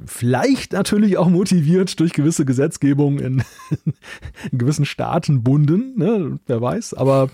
vielleicht 0.06 0.74
natürlich 0.74 1.18
auch 1.18 1.28
motiviert 1.30 2.00
durch 2.00 2.14
gewisse 2.14 2.46
Gesetzgebung 2.46 3.20
in, 3.20 3.44
in 4.52 4.58
gewissen 4.58 4.86
Staatenbunden, 4.86 5.98
ne, 5.98 6.40
wer 6.48 6.62
weiß, 6.62 6.94
aber 6.94 7.30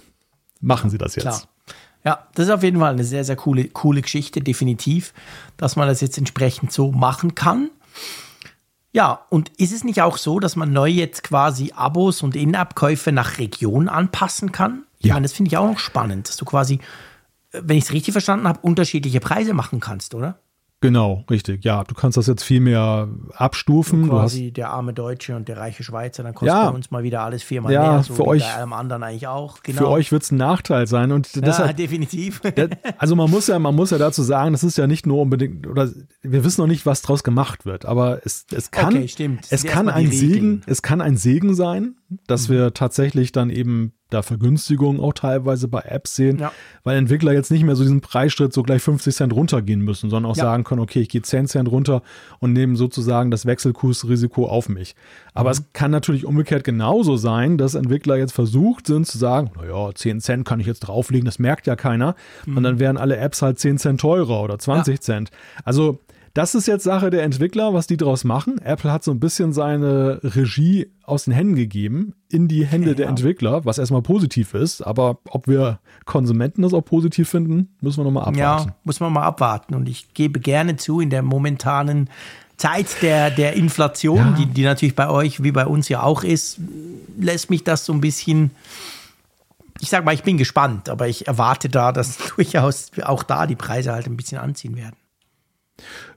machen 0.60 0.89
sie 0.89 0.98
das 0.98 1.15
jetzt. 1.15 1.23
Klar. 1.23 1.41
Ja, 2.06 2.27
das 2.35 2.48
ist 2.48 2.52
auf 2.53 2.64
jeden 2.64 2.80
Fall 2.80 2.94
eine 2.94 3.03
sehr, 3.03 3.23
sehr 3.26 3.35
coole, 3.35 3.65
coole 3.65 4.02
Geschichte, 4.02 4.39
definitiv, 4.41 5.14
dass 5.57 5.76
man 5.76 5.88
das 5.88 5.99
jetzt 6.02 6.18
entsprechend 6.18 6.72
so 6.72 6.91
machen 6.91 7.35
kann. 7.35 7.69
Ja, 8.93 9.26
und 9.30 9.49
ist 9.57 9.73
es 9.73 9.84
nicht 9.84 10.01
auch 10.01 10.18
so, 10.18 10.39
dass 10.39 10.55
man 10.55 10.72
neu 10.73 10.88
jetzt 10.89 11.23
quasi 11.23 11.72
Abos 11.76 12.23
und 12.23 12.35
In-App-Käufe 12.35 13.11
nach 13.11 13.38
Region 13.38 13.89
anpassen 13.89 14.51
kann? 14.51 14.84
Ich 14.99 15.07
Ja. 15.07 15.14
meine, 15.14 15.26
das 15.26 15.34
finde 15.34 15.49
ich 15.49 15.57
auch 15.57 15.68
noch 15.68 15.80
spannend, 15.80 16.27
dass 16.30 16.38
du 16.38 16.45
quasi, 16.45 16.76
äh, 17.51 17.61
wenn 17.64 17.77
ich 17.77 17.84
es 17.85 17.93
richtig 17.93 18.14
verstanden 18.14 18.47
habe, 18.47 18.59
unterschiedliche 18.61 19.19
Preise 19.19 19.53
machen 19.53 19.80
kannst, 19.80 20.15
oder? 20.15 20.39
Genau, 20.80 21.24
richtig. 21.32 21.66
Ja, 21.66 21.84
du 21.84 21.95
kannst 21.95 22.18
das 22.18 22.28
jetzt 22.28 22.44
viel 22.44 22.60
mehr 22.60 23.08
abstufen. 23.34 24.04
Du 24.08 24.14
hast 24.14 24.34
Quasi 24.34 24.52
der 24.52 24.70
arme 24.70 24.94
Deutsche 24.94 25.36
und 25.36 25.48
der 25.48 25.58
reiche 25.58 25.82
Schweizer, 25.84 26.22
dann 26.22 26.36
kostet 26.36 26.49
Ja. 26.56 26.70
bei 26.70 26.76
uns 26.76 26.91
mal 26.91 27.02
wieder 27.02 27.22
alles 27.24 27.41
viermal 27.41 27.74
Ja, 27.74 27.94
mehr, 27.94 28.04
so 28.04 28.14
für 28.14 28.24
wie 28.24 28.28
euch- 28.28 28.44
bei 28.44 28.54
allem 28.54 28.74
anderen 28.74 29.02
eigentlich 29.02 29.26
auch. 29.28 29.64
Genau. 29.64 29.80
Für 29.80 29.90
euch 29.90 30.12
wird 30.12 30.22
es 30.22 30.32
ein 30.32 30.38
Nachteil 30.38 30.86
sein. 30.86 31.12
Und 31.12 31.34
ja, 31.36 31.41
deshalb, 31.41 31.76
definitiv. 31.78 32.41
Ja, 32.56 32.68
also 32.99 33.16
man 33.16 33.32
muss 33.32 33.48
ja, 33.48 33.58
man 33.58 33.74
muss 33.74 33.90
ja 33.90 33.98
dazu 33.98 34.22
sagen, 34.22 34.52
das 34.52 34.64
ist 34.64 34.78
ja 34.78 34.86
nicht 34.86 35.08
nur 35.08 35.20
unbedingt, 35.20 35.66
oder 35.66 35.90
wir 36.22 36.44
wissen 36.44 36.62
noch 36.62 36.68
nicht, 36.68 36.86
was 36.86 37.02
draus 37.02 37.24
gemacht 37.24 37.66
wird, 37.66 37.86
aber 37.86 38.22
es, 38.24 38.45
es 38.54 38.70
kann, 38.70 38.94
Okay, 38.95 39.40
es 39.49 39.64
kann 39.64 39.90
ein 39.90 40.12
Segen, 40.12 40.62
es 40.68 40.84
kann 40.84 41.02
ein 41.02 41.18
Segen 41.18 41.56
sein, 41.56 41.95
dass 42.28 42.50
wir 42.50 42.74
tatsächlich 42.74 43.32
dann 43.32 43.50
eben 43.50 43.92
da 44.10 44.22
Vergünstigungen 44.22 45.02
auch 45.02 45.12
teilweise 45.12 45.68
bei 45.68 45.82
Apps 45.82 46.16
sehen, 46.16 46.40
Ja. 46.40 46.54
weil 46.86 46.96
Entwickler 46.98 47.34
jetzt 47.34 47.52
nicht 47.52 47.64
mehr 47.66 47.76
so 47.76 47.84
diesen 47.84 48.00
Preisschritt 48.00 48.54
so 48.54 48.64
gleich 48.64 48.82
50 48.82 49.14
Cent 49.14 49.34
runtergehen 49.34 49.82
müssen, 49.82 50.10
sondern 50.10 50.32
auch 50.32 50.38
Ja. 50.38 50.44
sagen 50.46 50.64
können, 50.64 50.80
okay, 50.80 51.02
ich 51.02 51.10
gehe 51.10 51.22
10 51.22 51.46
Cent 51.48 51.70
runter 51.70 52.02
und 52.40 52.54
nehme 52.54 52.78
sozusagen 52.78 53.32
das 53.32 53.46
Wechselkursrisiko 53.46 54.48
auf 54.48 54.70
mich. 54.70 54.96
Aber 55.34 55.50
Mhm. 55.50 55.52
es 55.52 55.74
kann 55.74 55.92
natürlich 55.92 56.26
umgekehrt 56.26 56.64
genauso 56.64 57.18
sein, 57.18 57.58
dass 57.58 57.76
Entwickler 57.76 58.16
jetzt 58.16 58.32
versucht 58.32 58.88
sind 58.88 59.06
zu 59.06 59.18
sagen, 59.18 59.52
naja, 59.58 59.90
10 59.94 60.22
Cent 60.22 60.46
kann 60.48 60.62
ich 60.62 60.68
jetzt 60.68 60.80
drauflegen, 60.82 61.26
das 61.26 61.40
merkt 61.40 61.68
ja 61.68 61.76
keiner. 61.76 62.16
Und 62.46 62.64
dann 62.64 62.80
wären 62.80 62.96
alle 62.96 63.18
Apps 63.18 63.42
halt 63.42 63.60
10 63.60 63.78
Cent 63.78 64.00
teurer 64.00 64.42
oder 64.42 64.58
20 64.58 64.94
Mhm. 64.94 64.96
Ja. 64.96 65.02
Cent. 65.02 65.32
Also 65.66 66.00
das 66.38 66.53
ist 66.53 66.68
jetzt 66.68 66.84
Sache 66.84 67.09
der 67.09 67.23
Entwickler, 67.23 67.73
was 67.73 67.88
die 67.88 67.97
draus 67.97 68.23
machen. 68.23 68.61
Apple 68.61 68.91
hat 68.91 69.03
so 69.03 69.09
ein 69.11 69.19
bisschen 69.19 69.53
seine 69.53 70.19
Regie 70.23 70.91
aus 71.03 71.23
den 71.23 71.34
Händen 71.34 71.55
gegeben 71.55 72.14
in 72.30 72.47
die 72.47 72.64
Hände 72.65 72.93
der 72.93 73.05
Ja. 73.05 73.09
Entwickler, 73.09 73.65
was 73.65 73.80
erstmal 73.80 74.03
positiv 74.03 74.53
ist. 74.53 74.81
Aber 74.81 75.18
ob 75.30 75.47
wir 75.47 75.80
Konsumenten 76.05 76.61
das 76.61 76.73
auch 76.73 76.81
positiv 76.85 77.27
finden, 77.30 77.76
müssen 77.81 77.99
wir 77.99 78.03
nochmal 78.03 78.23
abwarten. 78.26 78.68
Ja, 78.69 78.76
muss 78.84 78.99
man 78.99 79.11
mal 79.11 79.23
abwarten. 79.23 79.73
Und 79.73 79.89
ich 79.89 80.14
gebe 80.14 80.39
gerne 80.39 80.76
zu, 80.76 80.99
in 80.99 81.09
der 81.09 81.23
momentanen 81.23 82.09
Zeit 82.57 83.01
der, 83.01 83.31
der 83.31 83.53
Inflation, 83.53 84.18
Ja. 84.18 84.31
die, 84.38 84.45
die 84.45 84.64
natürlich 84.64 84.95
bei 84.95 85.09
euch 85.09 85.41
wie 85.43 85.51
bei 85.51 85.65
uns 85.65 85.89
ja 85.89 86.03
auch 86.03 86.23
ist, 86.23 86.59
lässt 87.19 87.49
mich 87.49 87.64
das 87.64 87.84
so 87.85 87.93
ein 87.93 88.01
bisschen. 88.01 88.51
Ich 89.80 89.89
sag 89.89 90.05
mal, 90.05 90.14
ich 90.14 90.23
bin 90.23 90.38
gespannt, 90.38 90.89
aber 90.89 91.07
ich 91.07 91.27
erwarte 91.27 91.69
da, 91.69 91.91
dass 91.91 92.18
durchaus 92.35 92.91
auch 93.03 93.23
da 93.23 93.47
die 93.47 93.55
Preise 93.55 93.91
halt 93.91 94.05
ein 94.07 94.18
bisschen 94.18 94.38
anziehen 94.39 94.76
werden. 94.76 94.95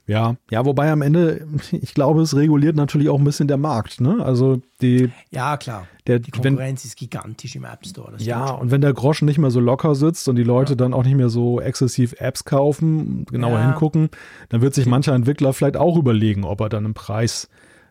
Ja, 0.07 0.35
ja, 0.49 0.65
wobei 0.65 0.91
am 0.91 1.01
Ende, 1.01 1.45
ich 1.71 1.93
glaube, 1.93 2.21
es 2.21 2.35
reguliert 2.35 2.75
natürlich 2.75 3.07
auch 3.09 3.17
ein 3.19 3.23
bisschen 3.23 3.47
der 3.47 3.57
Markt. 3.57 4.01
Ne? 4.01 4.17
Also 4.23 4.61
die, 4.81 5.11
Ja, 5.29 5.57
klar. 5.57 5.87
Der- 6.07 6.19
die 6.19 6.31
wenn- 6.33 6.55
Konkurrenz 6.55 6.83
ist 6.85 6.97
gigantisch 6.97 7.55
im 7.55 7.63
App 7.63 7.85
Store. 7.85 8.13
ja, 8.17 8.49
und 8.49 8.71
wenn 8.71 8.81
der 8.81 8.93
Groschen 8.93 9.25
nicht 9.25 9.37
mehr 9.37 9.51
so 9.51 9.59
locker 9.59 9.93
sitzt 9.95 10.27
und 10.27 10.35
die 10.35 10.43
Leute 10.43 10.75
dann 10.75 10.93
auch 10.93 11.03
nicht 11.03 11.15
mehr 11.15 11.29
so 11.29 11.61
exzessiv 11.61 12.15
Apps 12.17 12.43
kaufen, 12.43 13.25
genauer 13.25 13.59
Ja. 13.59 13.67
hingucken, 13.69 14.09
dann 14.49 14.61
wird 14.61 14.73
sich 14.73 14.85
mancher 14.87 15.13
Entwickler 15.13 15.53
vielleicht 15.53 15.77
auch 15.77 15.95
überlegen, 15.97 16.43
ob 16.43 16.59
er 16.61 16.69
dann 16.69 16.85
im 16.85 16.93
Preis 16.95 17.47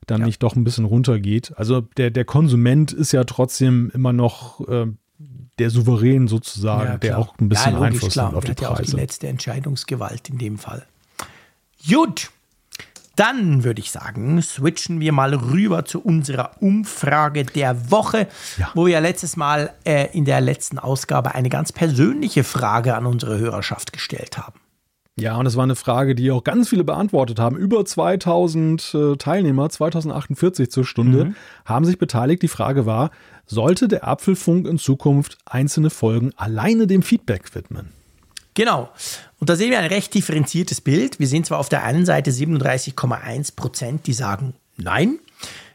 dann 0.06 0.20
Ja. 0.20 0.26
nicht 0.26 0.42
doch 0.42 0.56
ein 0.56 0.64
bisschen 0.64 0.84
runtergeht. 0.86 1.52
Also 1.56 1.82
der, 1.96 2.10
der 2.10 2.24
Konsument 2.24 2.92
ist 2.92 3.12
ja 3.12 3.22
trotzdem 3.24 3.90
immer 3.94 4.12
noch 4.12 4.66
äh, 4.68 4.86
der 5.60 5.70
Souverän 5.70 6.26
sozusagen, 6.26 6.88
Ja, 6.90 6.98
der 6.98 7.18
auch 7.18 7.38
ein 7.38 7.48
bisschen 7.48 7.72
ja, 7.74 7.78
logisch, 7.78 7.92
Einfluss 7.94 8.12
klar. 8.14 8.26
nimmt 8.26 8.38
auf 8.38 8.44
Der 8.44 8.54
die 8.54 8.58
hat 8.58 8.62
ja 8.62 8.74
auch 8.74 8.78
die 8.78 8.82
Preise. 8.84 8.96
letzte 8.96 9.28
Entscheidungsgewalt 9.28 10.28
in 10.30 10.38
dem 10.38 10.58
Fall. 10.58 10.84
Gut, 11.88 12.30
dann 13.16 13.64
würde 13.64 13.80
ich 13.80 13.90
sagen, 13.90 14.40
switchen 14.42 15.00
wir 15.00 15.12
mal 15.12 15.34
rüber 15.34 15.84
zu 15.84 16.00
unserer 16.00 16.52
Umfrage 16.60 17.44
der 17.44 17.90
Woche, 17.90 18.28
Ja. 18.58 18.70
wo 18.74 18.86
wir 18.86 19.00
letztes 19.00 19.36
Mal 19.36 19.72
äh, 19.84 20.08
in 20.16 20.24
der 20.24 20.40
letzten 20.40 20.78
Ausgabe 20.78 21.34
eine 21.34 21.48
ganz 21.48 21.72
persönliche 21.72 22.44
Frage 22.44 22.94
an 22.96 23.06
unsere 23.06 23.38
Hörerschaft 23.38 23.92
gestellt 23.92 24.38
haben. 24.38 24.60
Ja, 25.16 25.36
und 25.36 25.44
es 25.44 25.54
war 25.56 25.64
eine 25.64 25.76
Frage, 25.76 26.14
die 26.14 26.30
auch 26.30 26.44
ganz 26.44 26.70
viele 26.70 26.84
beantwortet 26.84 27.38
haben. 27.38 27.56
Über 27.56 27.84
2000 27.84 28.94
äh, 28.94 29.16
Teilnehmer, 29.16 29.68
2048 29.68 30.70
zur 30.70 30.84
Stunde, 30.86 31.26
Mhm. 31.26 31.36
haben 31.66 31.84
sich 31.84 31.98
beteiligt. 31.98 32.40
Die 32.42 32.48
Frage 32.48 32.86
war, 32.86 33.10
sollte 33.44 33.86
der 33.88 34.06
Apfelfunk 34.08 34.66
in 34.66 34.78
Zukunft 34.78 35.36
einzelne 35.44 35.90
Folgen 35.90 36.32
alleine 36.36 36.86
dem 36.86 37.02
Feedback 37.02 37.54
widmen? 37.54 37.90
Genau. 38.54 38.90
Und 39.38 39.48
da 39.48 39.56
sehen 39.56 39.70
wir 39.70 39.78
ein 39.78 39.86
recht 39.86 40.12
differenziertes 40.14 40.80
Bild. 40.80 41.18
Wir 41.18 41.26
sehen 41.26 41.44
zwar 41.44 41.58
auf 41.58 41.68
der 41.68 41.84
einen 41.84 42.04
Seite 42.04 42.30
37,1 42.30 43.56
Prozent, 43.56 44.06
die 44.06 44.12
sagen 44.12 44.54
Nein. 44.76 45.18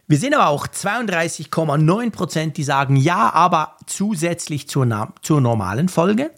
Wir 0.08 0.20
sehen 0.20 0.34
aber 0.36 0.50
auch 0.50 0.68
32,9 0.68 2.12
Prozent, 2.12 2.58
die 2.58 2.64
sagen 2.64 2.96
Ja, 2.96 3.34
aber 3.34 3.76
zusätzlich 3.88 4.68
zur, 4.68 5.14
zur 5.22 5.42
normalen 5.42 5.90
Folge. 5.90 6.32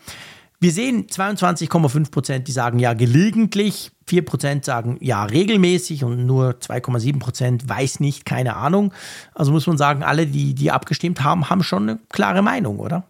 Wir 0.60 0.72
sehen 0.72 1.08
22,5 1.08 2.10
Prozent, 2.10 2.48
die 2.48 2.52
sagen 2.52 2.80
Ja 2.80 2.94
gelegentlich. 2.94 3.92
4 4.06 4.24
Prozent 4.24 4.66
sagen 4.66 4.98
Ja 5.02 5.26
regelmäßig 5.26 6.06
und 6.06 6.26
nur 6.26 6.52
2,7 6.52 7.20
Prozent 7.20 7.68
weiß 7.68 8.00
nicht, 8.00 8.26
keine 8.26 8.56
Ahnung. 8.56 8.94
Also 9.36 9.52
muss 9.52 9.68
man 9.68 9.78
sagen, 9.78 10.02
alle, 10.02 10.28
die, 10.28 10.54
die 10.54 10.72
abgestimmt 10.72 11.24
haben, 11.24 11.50
haben 11.50 11.62
schon 11.62 11.90
eine 11.90 12.00
klare 12.10 12.42
Meinung, 12.42 12.80
oder? 12.80 13.04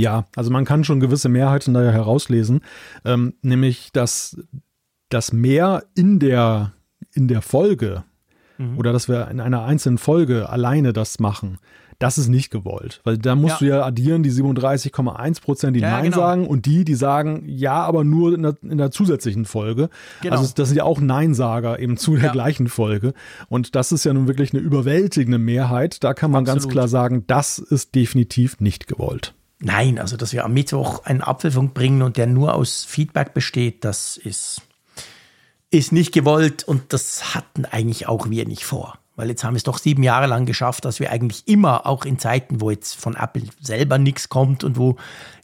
Ja, 0.00 0.24
also 0.36 0.50
man 0.50 0.64
kann 0.64 0.84
schon 0.84 1.00
gewisse 1.00 1.28
Mehrheiten 1.28 1.74
da 1.74 1.82
ja 1.84 1.90
herauslesen, 1.90 2.60
ähm, 3.04 3.34
nämlich 3.42 3.90
dass 3.92 4.36
das 5.08 5.32
mehr 5.32 5.84
in 5.94 6.18
der, 6.18 6.72
in 7.12 7.28
der 7.28 7.42
Folge 7.42 8.04
Mhm. 8.58 8.76
oder 8.78 8.92
dass 8.92 9.08
wir 9.08 9.28
in 9.28 9.40
einer 9.40 9.64
einzelnen 9.64 9.96
Folge 9.98 10.50
alleine 10.50 10.92
das 10.92 11.18
machen, 11.18 11.58
das 11.98 12.16
ist 12.18 12.28
nicht 12.28 12.50
gewollt. 12.50 13.00
Weil 13.04 13.16
da 13.18 13.34
musst 13.34 13.54
Ja. 13.54 13.58
du 13.58 13.64
ja 13.66 13.84
addieren 13.86 14.22
die 14.22 14.30
37,1 14.30 15.40
Prozent, 15.40 15.76
die 15.76 15.80
Ja, 15.80 15.90
Nein 15.92 16.04
genau. 16.04 16.16
sagen 16.18 16.46
und 16.46 16.66
die, 16.66 16.84
die 16.84 16.94
sagen 16.94 17.42
Ja, 17.46 17.82
aber 17.82 18.04
nur 18.04 18.34
in 18.34 18.42
der, 18.42 18.56
in 18.62 18.78
der 18.78 18.90
zusätzlichen 18.90 19.44
Folge. 19.46 19.88
Genau. 20.22 20.36
Also 20.36 20.52
das 20.54 20.68
sind 20.68 20.76
ja 20.76 20.84
auch 20.84 21.00
Neinsager 21.00 21.78
eben 21.78 21.96
zu 21.96 22.16
der 22.16 22.26
Ja. 22.26 22.32
gleichen 22.32 22.68
Folge. 22.68 23.12
Und 23.48 23.74
das 23.76 23.92
ist 23.92 24.04
ja 24.04 24.12
nun 24.12 24.28
wirklich 24.28 24.52
eine 24.54 24.62
überwältigende 24.62 25.38
Mehrheit. 25.38 26.02
Da 26.04 26.12
kann 26.14 26.30
man 26.30 26.44
ganz 26.44 26.58
Absolut. 26.64 26.72
klar 26.72 26.88
sagen, 26.88 27.24
das 27.26 27.58
ist 27.58 27.94
definitiv 27.94 28.60
nicht 28.60 28.86
gewollt. 28.86 29.34
Nein, 29.60 29.98
also 29.98 30.16
dass 30.16 30.32
wir 30.32 30.44
am 30.44 30.54
Mittwoch 30.54 31.04
einen 31.04 31.20
Apfelfunk 31.20 31.74
bringen 31.74 32.02
und 32.02 32.16
der 32.16 32.26
nur 32.26 32.54
aus 32.54 32.84
Feedback 32.84 33.34
besteht, 33.34 33.84
das 33.84 34.16
ist, 34.16 34.62
ist 35.70 35.92
nicht 35.92 36.12
gewollt 36.12 36.64
und 36.64 36.94
das 36.94 37.34
hatten 37.34 37.66
eigentlich 37.66 38.08
auch 38.08 38.30
wir 38.30 38.46
nicht 38.46 38.64
vor. 38.64 38.98
Weil 39.16 39.28
jetzt 39.28 39.44
haben 39.44 39.52
wir 39.52 39.58
es 39.58 39.64
doch 39.64 39.76
sieben 39.76 40.02
Jahre 40.02 40.26
lang 40.26 40.46
geschafft, 40.46 40.86
dass 40.86 40.98
wir 40.98 41.10
eigentlich 41.10 41.46
immer, 41.46 41.86
auch 41.86 42.06
in 42.06 42.18
Zeiten, 42.18 42.62
wo 42.62 42.70
jetzt 42.70 42.94
von 42.94 43.16
Apple 43.16 43.42
selber 43.60 43.98
nichts 43.98 44.30
kommt 44.30 44.64
und 44.64 44.78
wo 44.78 44.96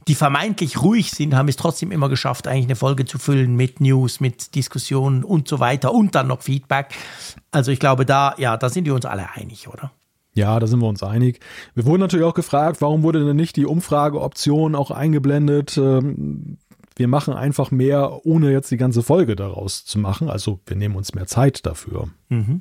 die 0.09 0.14
vermeintlich 0.14 0.80
ruhig 0.80 1.10
sind, 1.10 1.34
haben 1.34 1.47
wir 1.47 1.51
es 1.51 1.56
trotzdem 1.56 1.93
immer 1.93 2.09
geschafft, 2.09 2.47
eigentlich 2.47 2.66
eine 2.66 2.76
Folge 2.76 3.05
zu 3.05 3.18
füllen 3.18 3.55
mit 3.55 3.82
News, 3.82 4.20
mit 4.20 4.55
Diskussionen 4.55 5.24
und 5.24 5.47
so 5.47 5.60
weiter 5.60 5.93
und 5.93 6.14
dann 6.14 6.28
noch 6.28 6.40
Feedback. 6.40 6.94
Also 7.51 7.70
ich 7.70 7.78
glaube, 7.78 8.06
da, 8.06 8.34
ja, 8.38 8.56
da 8.56 8.70
sind 8.70 8.86
wir 8.86 8.94
uns 8.94 9.05
alle 9.05 9.28
einig, 9.34 9.68
oder? 9.68 9.90
Ja, 10.36 10.60
da 10.60 10.66
sind 10.66 10.80
wir 10.80 10.86
uns 10.86 11.02
einig. 11.02 11.40
Wir 11.74 11.86
wurden 11.86 12.00
natürlich 12.00 12.26
auch 12.26 12.34
gefragt, 12.34 12.82
warum 12.82 13.02
wurde 13.02 13.24
denn 13.24 13.36
nicht 13.36 13.56
die 13.56 13.64
Umfrageoption 13.64 14.74
auch 14.74 14.90
eingeblendet? 14.90 15.78
Ähm, 15.78 16.58
wir 16.94 17.08
machen 17.08 17.32
einfach 17.32 17.70
mehr, 17.70 18.26
ohne 18.26 18.52
jetzt 18.52 18.70
die 18.70 18.76
ganze 18.76 19.02
Folge 19.02 19.34
daraus 19.34 19.86
zu 19.86 19.98
machen. 19.98 20.28
Also 20.28 20.60
wir 20.66 20.76
nehmen 20.76 20.94
uns 20.94 21.14
mehr 21.14 21.26
Zeit 21.26 21.64
dafür. 21.64 22.08
Mhm. 22.28 22.60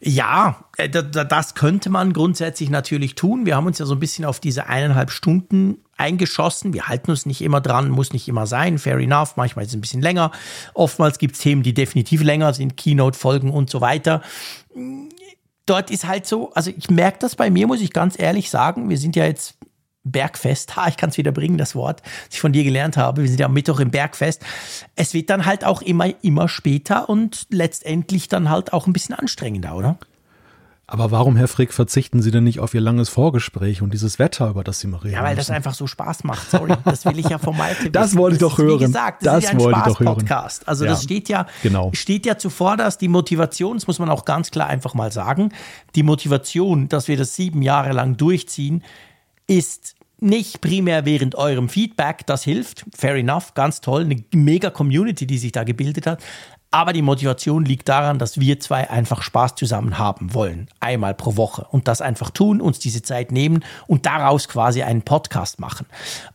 Ja, 0.00 0.64
äh, 0.78 0.88
das 0.88 1.54
könnte 1.54 1.90
man 1.90 2.14
grundsätzlich 2.14 2.70
natürlich 2.70 3.16
tun. 3.16 3.44
Wir 3.44 3.54
haben 3.54 3.66
uns 3.66 3.78
ja 3.78 3.84
so 3.84 3.94
ein 3.94 4.00
bisschen 4.00 4.24
auf 4.24 4.40
diese 4.40 4.66
eineinhalb 4.66 5.10
Stunden 5.10 5.78
eingeschossen. 5.98 6.72
Wir 6.72 6.88
halten 6.88 7.10
uns 7.10 7.26
nicht 7.26 7.42
immer 7.42 7.60
dran, 7.60 7.90
muss 7.90 8.14
nicht 8.14 8.28
immer 8.28 8.46
sein, 8.46 8.78
fair 8.78 8.96
enough. 8.96 9.36
Manchmal 9.36 9.66
ist 9.66 9.72
es 9.72 9.76
ein 9.76 9.82
bisschen 9.82 10.02
länger. 10.02 10.30
Oftmals 10.72 11.18
gibt 11.18 11.34
es 11.34 11.42
Themen, 11.42 11.62
die 11.62 11.74
definitiv 11.74 12.22
länger 12.22 12.54
sind, 12.54 12.78
Keynote-Folgen 12.78 13.50
und 13.50 13.68
so 13.68 13.82
weiter 13.82 14.22
dort 15.66 15.90
ist 15.90 16.06
halt 16.06 16.26
so, 16.26 16.52
also 16.52 16.72
ich 16.76 16.90
merke 16.90 17.18
das 17.20 17.36
bei 17.36 17.50
mir, 17.50 17.66
muss 17.66 17.80
ich 17.80 17.92
ganz 17.92 18.18
ehrlich 18.18 18.50
sagen. 18.50 18.88
Wir 18.88 18.98
sind 18.98 19.16
ja 19.16 19.26
jetzt 19.26 19.58
Bergfest, 20.04 20.76
ha, 20.76 20.86
ich 20.88 20.96
kann 20.96 21.10
es 21.10 21.18
wieder 21.18 21.32
bringen, 21.32 21.58
das 21.58 21.74
Wort, 21.74 22.00
das 22.00 22.34
ich 22.34 22.40
von 22.40 22.52
dir 22.52 22.64
gelernt 22.64 22.96
habe. 22.96 23.22
Wir 23.22 23.28
sind 23.28 23.40
ja 23.40 23.46
am 23.46 23.52
Mittwoch 23.52 23.80
im 23.80 23.90
Bergfest. 23.90 24.40
Es 24.94 25.14
wird 25.14 25.30
dann 25.30 25.44
halt 25.44 25.64
auch 25.64 25.82
immer, 25.82 26.06
immer 26.22 26.48
später 26.48 27.08
und 27.08 27.46
letztendlich 27.50 28.28
dann 28.28 28.48
halt 28.48 28.72
auch 28.72 28.86
ein 28.86 28.92
bisschen 28.92 29.16
anstrengender, 29.16 29.74
oder? 29.74 29.98
Aber 30.88 31.10
warum, 31.10 31.36
Herr 31.36 31.48
Frick, 31.48 31.72
verzichten 31.72 32.22
Sie 32.22 32.30
denn 32.30 32.44
nicht 32.44 32.60
auf 32.60 32.72
Ihr 32.72 32.80
langes 32.80 33.08
Vorgespräch 33.08 33.82
und 33.82 33.92
dieses 33.92 34.20
Wetter, 34.20 34.50
über 34.50 34.62
das 34.62 34.78
Sie 34.78 34.86
mal 34.86 34.98
reden? 34.98 35.14
Ja, 35.14 35.22
weil 35.24 35.34
müssen? 35.34 35.38
das 35.38 35.50
einfach 35.50 35.74
so 35.74 35.88
Spaß 35.88 36.22
macht. 36.22 36.48
Sorry, 36.48 36.74
das 36.84 37.04
will 37.04 37.18
ich 37.18 37.28
ja 37.28 37.38
vom 37.38 37.56
Malte 37.56 37.90
Das 37.90 38.16
wollte 38.16 38.36
ich 38.36 38.40
doch 38.40 38.56
hören. 38.56 38.78
Wie 38.78 38.84
gesagt, 38.84 39.26
das, 39.26 39.34
das 39.34 39.44
ist 39.44 39.60
ja 39.60 39.68
ein 39.68 39.74
Spaß-Podcast. 39.74 40.68
Also 40.68 40.84
ja, 40.84 40.92
das 40.92 41.02
steht 41.02 41.28
ja, 41.28 41.46
genau. 41.64 41.90
steht 41.92 42.24
ja 42.24 42.38
zuvor, 42.38 42.76
dass 42.76 42.98
die 42.98 43.08
Motivation, 43.08 43.76
das 43.76 43.88
muss 43.88 43.98
man 43.98 44.08
auch 44.10 44.24
ganz 44.24 44.52
klar 44.52 44.68
einfach 44.68 44.94
mal 44.94 45.10
sagen, 45.10 45.52
die 45.96 46.04
Motivation, 46.04 46.88
dass 46.88 47.08
wir 47.08 47.16
das 47.16 47.34
sieben 47.34 47.62
Jahre 47.62 47.92
lang 47.92 48.16
durchziehen, 48.16 48.84
ist 49.48 49.96
nicht 50.18 50.60
primär 50.60 51.04
während 51.04 51.34
eurem 51.34 51.68
Feedback, 51.68 52.24
das 52.26 52.44
hilft, 52.44 52.86
fair 52.96 53.16
enough, 53.16 53.54
ganz 53.54 53.80
toll, 53.80 54.02
eine 54.02 54.24
mega 54.32 54.70
Community, 54.70 55.26
die 55.26 55.38
sich 55.38 55.52
da 55.52 55.64
gebildet 55.64 56.06
hat, 56.06 56.22
aber 56.70 56.92
die 56.92 57.02
Motivation 57.02 57.64
liegt 57.64 57.88
daran, 57.88 58.18
dass 58.18 58.40
wir 58.40 58.60
zwei 58.60 58.90
einfach 58.90 59.22
Spaß 59.22 59.54
zusammen 59.54 59.98
haben 59.98 60.34
wollen. 60.34 60.68
Einmal 60.80 61.14
pro 61.14 61.36
Woche. 61.36 61.66
Und 61.70 61.88
das 61.88 62.00
einfach 62.00 62.30
tun, 62.30 62.60
uns 62.60 62.78
diese 62.78 63.02
Zeit 63.02 63.32
nehmen 63.32 63.64
und 63.86 64.06
daraus 64.06 64.48
quasi 64.48 64.82
einen 64.82 65.02
Podcast 65.02 65.60
machen. 65.60 65.86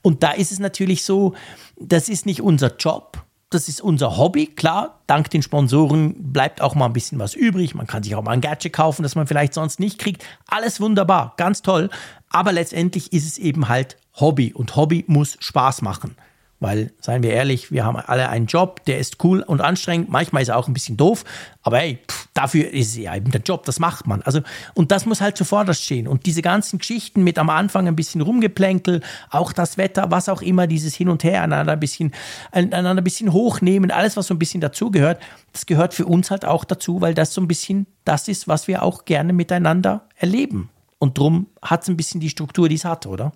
Und 0.01 0.23
da 0.23 0.31
ist 0.31 0.51
es 0.51 0.59
natürlich 0.59 1.03
so, 1.03 1.33
das 1.79 2.09
ist 2.09 2.25
nicht 2.25 2.41
unser 2.41 2.75
Job. 2.77 3.23
Das 3.49 3.67
ist 3.67 3.81
unser 3.81 4.17
Hobby. 4.17 4.47
Klar, 4.47 5.01
dank 5.07 5.29
den 5.29 5.43
Sponsoren 5.43 6.31
bleibt 6.31 6.61
auch 6.61 6.73
mal 6.73 6.85
ein 6.85 6.93
bisschen 6.93 7.19
was 7.19 7.35
übrig. 7.35 7.75
Man 7.75 7.85
kann 7.85 8.01
sich 8.01 8.15
auch 8.15 8.23
mal 8.23 8.31
ein 8.31 8.39
Gadget 8.39 8.71
kaufen, 8.71 9.03
das 9.03 9.15
man 9.15 9.27
vielleicht 9.27 9.53
sonst 9.53 9.81
nicht 9.81 9.99
kriegt. 9.99 10.23
Alles 10.47 10.79
wunderbar, 10.79 11.33
ganz 11.35 11.61
toll. 11.61 11.89
Aber 12.29 12.53
letztendlich 12.53 13.11
ist 13.11 13.27
es 13.27 13.37
eben 13.37 13.67
halt 13.67 13.97
Hobby. 14.13 14.53
Und 14.53 14.77
Hobby 14.77 15.03
muss 15.07 15.35
Spaß 15.41 15.81
machen. 15.81 16.15
Weil, 16.61 16.93
seien 17.01 17.23
wir 17.23 17.31
ehrlich, 17.31 17.71
wir 17.71 17.85
haben 17.85 17.97
alle 17.97 18.29
einen 18.29 18.45
Job, 18.45 18.85
der 18.85 18.99
ist 18.99 19.23
cool 19.23 19.41
und 19.41 19.61
anstrengend. 19.61 20.09
Manchmal 20.09 20.43
ist 20.43 20.49
er 20.49 20.57
auch 20.57 20.67
ein 20.67 20.75
bisschen 20.75 20.95
doof. 20.95 21.25
Aber 21.63 21.79
hey, 21.79 21.97
pff, 22.07 22.27
dafür 22.35 22.69
ist 22.69 22.95
ja 22.95 23.15
eben 23.15 23.31
der 23.31 23.41
Job, 23.41 23.65
das 23.65 23.79
macht 23.79 24.05
man. 24.05 24.21
Also, 24.21 24.41
und 24.75 24.91
das 24.91 25.07
muss 25.07 25.21
halt 25.21 25.37
zuvorderst 25.37 25.83
stehen. 25.83 26.07
Und 26.07 26.27
diese 26.27 26.43
ganzen 26.43 26.77
Geschichten 26.77 27.23
mit 27.23 27.39
am 27.39 27.49
Anfang 27.49 27.87
ein 27.87 27.95
bisschen 27.95 28.21
Rumgeplänkel, 28.21 29.01
auch 29.31 29.53
das 29.53 29.79
Wetter, 29.79 30.11
was 30.11 30.29
auch 30.29 30.43
immer, 30.43 30.67
dieses 30.67 30.93
Hin 30.93 31.09
und 31.09 31.23
Her, 31.23 31.41
einander 31.41 31.73
ein 31.73 31.79
bisschen, 31.79 32.13
einander 32.51 33.01
ein 33.01 33.03
bisschen 33.03 33.33
hochnehmen, 33.33 33.89
alles, 33.89 34.15
was 34.15 34.27
so 34.27 34.35
ein 34.35 34.39
bisschen 34.39 34.61
dazugehört, 34.61 35.19
das 35.53 35.65
gehört 35.65 35.95
für 35.95 36.05
uns 36.05 36.29
halt 36.29 36.45
auch 36.45 36.63
dazu, 36.63 37.01
weil 37.01 37.15
das 37.15 37.33
so 37.33 37.41
ein 37.41 37.47
bisschen 37.47 37.87
das 38.05 38.27
ist, 38.27 38.47
was 38.47 38.67
wir 38.67 38.83
auch 38.83 39.05
gerne 39.05 39.33
miteinander 39.33 40.05
erleben. 40.15 40.69
Und 40.99 41.17
drum 41.17 41.47
hat 41.63 41.81
es 41.81 41.89
ein 41.89 41.97
bisschen 41.97 42.21
die 42.21 42.29
Struktur, 42.29 42.69
die 42.69 42.75
es 42.75 42.85
hat, 42.85 43.07
oder? 43.07 43.31